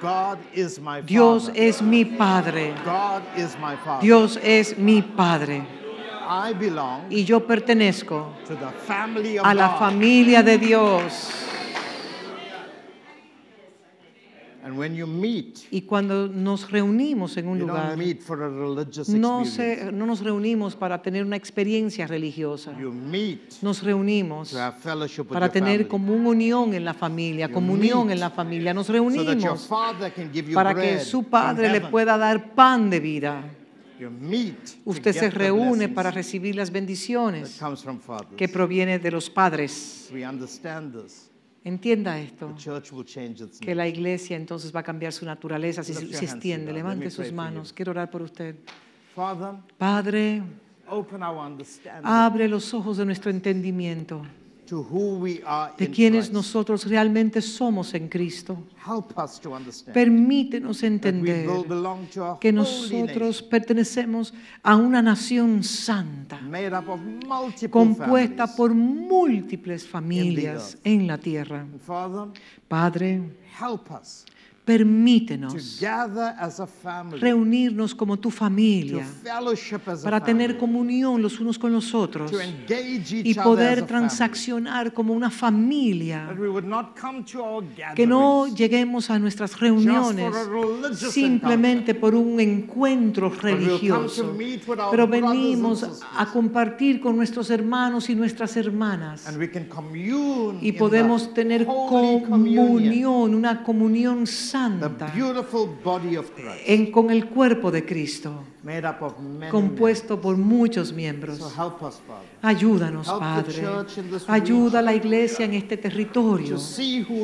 God 0.01 0.39
is 0.53 0.79
my 0.79 1.01
Dios 1.01 1.45
Father. 1.47 1.59
es 1.63 1.81
mi 1.81 2.05
Padre. 2.05 2.73
God 2.85 3.23
is 3.37 3.55
my 3.59 3.75
Father. 3.77 4.01
Dios 4.01 4.37
es 4.43 4.77
mi 4.77 5.01
Padre. 5.01 5.65
I 6.27 6.53
belong 6.53 7.11
Y 7.11 7.23
yo 7.25 7.39
pertenezco 7.45 8.33
to 8.47 8.55
the 8.55 8.69
family 8.87 9.37
of 9.37 9.45
a 9.45 9.53
la 9.53 9.67
God. 9.69 9.79
familia 9.79 10.41
de 10.43 10.57
Dios. 10.57 11.29
And 14.71 14.79
when 14.79 14.95
you 14.95 15.05
meet, 15.05 15.67
Y 15.69 15.81
cuando 15.81 16.29
nos 16.29 16.71
reunimos 16.71 17.35
en 17.35 17.49
un 17.49 17.59
you 17.59 17.65
don't 17.67 17.77
lugar, 17.77 17.97
meet 17.97 18.21
for 18.21 18.41
a 18.41 18.47
religious 18.47 19.09
no, 19.09 19.43
se, 19.43 19.91
no 19.91 20.05
nos 20.05 20.21
reunimos 20.21 20.77
para 20.77 21.01
tener 21.01 21.25
una 21.25 21.35
experiencia 21.35 22.07
religiosa. 22.07 22.71
You 22.79 22.93
meet 22.93 23.61
Nos 23.61 23.83
reunimos 23.83 24.51
to 24.51 24.59
have 24.59 24.77
fellowship 24.79 25.23
with 25.23 25.33
para 25.33 25.47
your 25.47 25.53
tener 25.53 25.71
family. 25.79 25.89
como 25.89 26.13
una 26.13 26.29
unión 26.29 26.73
en 26.73 26.85
la 26.85 26.93
familia, 26.93 27.47
You 27.47 27.53
comunión 27.53 28.07
meet 28.07 28.13
en 28.13 28.19
la 28.21 28.29
familia. 28.29 28.73
Nos 28.73 28.87
so 28.87 28.93
that 28.93 29.01
your 29.01 29.11
reunimos 29.11 29.67
father 29.67 30.09
can 30.09 30.31
give 30.31 30.47
you 30.49 30.55
para 30.55 30.73
que 30.73 31.01
su 31.01 31.23
Padre 31.23 31.69
le 31.69 31.81
pueda 31.81 32.17
dar 32.17 32.55
pan 32.55 32.89
de 32.89 33.01
vida. 33.01 33.43
Usted 34.85 35.13
se 35.13 35.29
reúne 35.29 35.89
para 35.89 36.11
recibir 36.11 36.55
las 36.55 36.71
bendiciones 36.71 37.59
que 38.37 38.47
proviene 38.47 38.99
de 38.99 39.11
los 39.11 39.29
padres. 39.29 40.09
Entienda 41.63 42.19
esto, 42.19 42.55
que 43.59 43.75
la 43.75 43.87
iglesia 43.87 44.35
entonces 44.35 44.75
va 44.75 44.79
a 44.79 44.83
cambiar 44.83 45.13
su 45.13 45.25
naturaleza 45.25 45.83
si 45.83 45.93
se 45.93 46.25
extiende. 46.25 46.73
Levante 46.73 47.11
sus 47.11 47.31
manos. 47.31 47.71
Quiero 47.71 47.91
orar 47.91 48.09
por 48.09 48.23
usted. 48.23 48.55
Padre, 49.77 50.41
abre 52.03 52.47
los 52.47 52.73
ojos 52.73 52.97
de 52.97 53.05
nuestro 53.05 53.29
entendimiento 53.29 54.23
to 54.71 54.87
who 54.89 55.19
we 55.19 55.41
are 55.45 55.73
de 55.77 55.91
quienes 55.91 56.31
nosotros 56.31 56.85
realmente 56.85 57.41
somos 57.41 57.93
en 57.93 58.07
Cristo. 58.07 58.57
Help 58.87 59.11
us 59.17 59.37
to 59.37 59.53
understand 59.53 59.93
Permítenos 59.93 60.81
entender 60.83 61.45
que 62.39 62.53
nosotros 62.53 63.41
pertenecemos 63.41 64.33
a 64.63 64.77
una 64.77 65.01
nación 65.01 65.61
santa, 65.61 66.39
nation 66.39 66.49
made 66.49 66.73
up 66.73 66.89
of 66.89 67.01
multiple 67.01 67.69
compuesta 67.69 68.55
por 68.55 68.73
múltiples 68.73 69.85
familias 69.85 70.77
en 70.85 71.05
la 71.05 71.17
tierra. 71.17 71.65
Padre, 72.69 73.23
permítenos 74.71 75.81
reunirnos 77.19 77.93
como 77.93 78.17
tu 78.17 78.31
familia 78.31 79.05
para 80.01 80.23
tener 80.23 80.57
comunión 80.57 81.21
los 81.21 81.39
unos 81.41 81.59
con 81.59 81.73
los 81.73 81.93
otros 81.93 82.31
y 83.09 83.33
poder 83.33 83.85
transaccionar 83.85 84.93
como 84.93 85.13
una 85.13 85.29
familia. 85.29 86.19
Que 87.95 88.07
no 88.07 88.47
lleguemos 88.47 89.09
a 89.09 89.19
nuestras 89.19 89.59
reuniones 89.59 90.33
simplemente 91.09 91.93
por 91.93 92.15
un 92.15 92.39
encuentro 92.39 93.29
religioso, 93.29 94.37
pero 94.89 95.05
venimos 95.05 95.85
a 96.17 96.25
compartir 96.31 97.01
con 97.01 97.17
nuestros 97.17 97.49
hermanos 97.49 98.09
y 98.09 98.15
nuestras 98.15 98.55
hermanas. 98.55 99.27
Y 100.61 100.71
podemos 100.71 101.33
tener 101.33 101.65
comunión, 101.65 103.35
una 103.35 103.63
comunión 103.63 104.21
the 104.21 104.60
santa 104.69 105.07
beautiful 105.15 105.67
body 105.83 106.15
of 106.17 106.31
Christ, 106.35 106.61
en- 106.67 106.91
con 106.91 107.09
el 107.09 107.25
cuerpo 107.27 107.71
de 107.71 107.85
Cristo, 107.85 108.43
made 108.63 108.87
up 108.87 109.01
of 109.01 109.17
many 109.19 109.49
compuesto 109.51 110.19
por 110.21 110.37
muchos 110.37 110.93
miembros. 110.93 111.39
So 111.39 111.49
help 111.49 111.81
us, 111.81 111.99
Father, 112.05 112.27
Ayúdanos, 112.43 113.07
Padre. 113.07 113.61
Ayuda 114.27 114.79
a 114.79 114.81
la 114.83 114.93
iglesia 114.95 115.45
en 115.45 115.53
este 115.55 115.77
territorio 115.77 116.57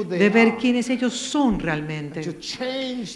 de 0.10 0.30
ver 0.30 0.58
quiénes 0.58 0.90
ellos 0.90 1.14
son 1.14 1.60
realmente 1.60 2.22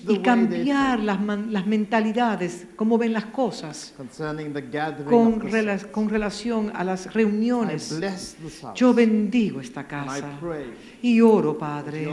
y 0.07 0.19
cambiar 0.19 0.99
las, 0.99 1.65
mentalidades, 1.65 2.67
cómo 2.75 2.97
ven 2.97 3.13
las 3.13 3.25
cosas 3.25 3.93
con, 5.05 5.41
rela- 5.41 5.91
con 5.91 6.09
relación 6.09 6.71
a 6.75 6.83
las 6.83 7.11
reuniones. 7.13 7.99
Yo 8.75 8.93
bendigo 8.93 9.61
esta 9.61 9.87
casa 9.87 10.39
y 11.01 11.21
oro, 11.21 11.57
Padre, 11.57 12.07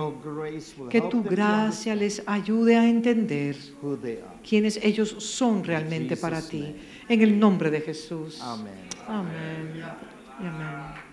que 0.91 1.01
tu 1.03 1.23
gracia 1.23 1.95
les 1.95 2.23
ayude 2.27 2.77
a 2.77 2.89
entender 2.89 3.57
quiénes 4.49 4.79
ellos 4.83 5.11
son 5.19 5.63
realmente 5.63 6.17
para 6.17 6.41
ti. 6.41 6.75
En 7.09 7.21
el 7.21 7.39
nombre 7.39 7.71
de 7.71 7.81
Jesús. 7.83 8.41
Amén. 8.41 8.89
Y 10.41 10.47
amén. 10.47 11.08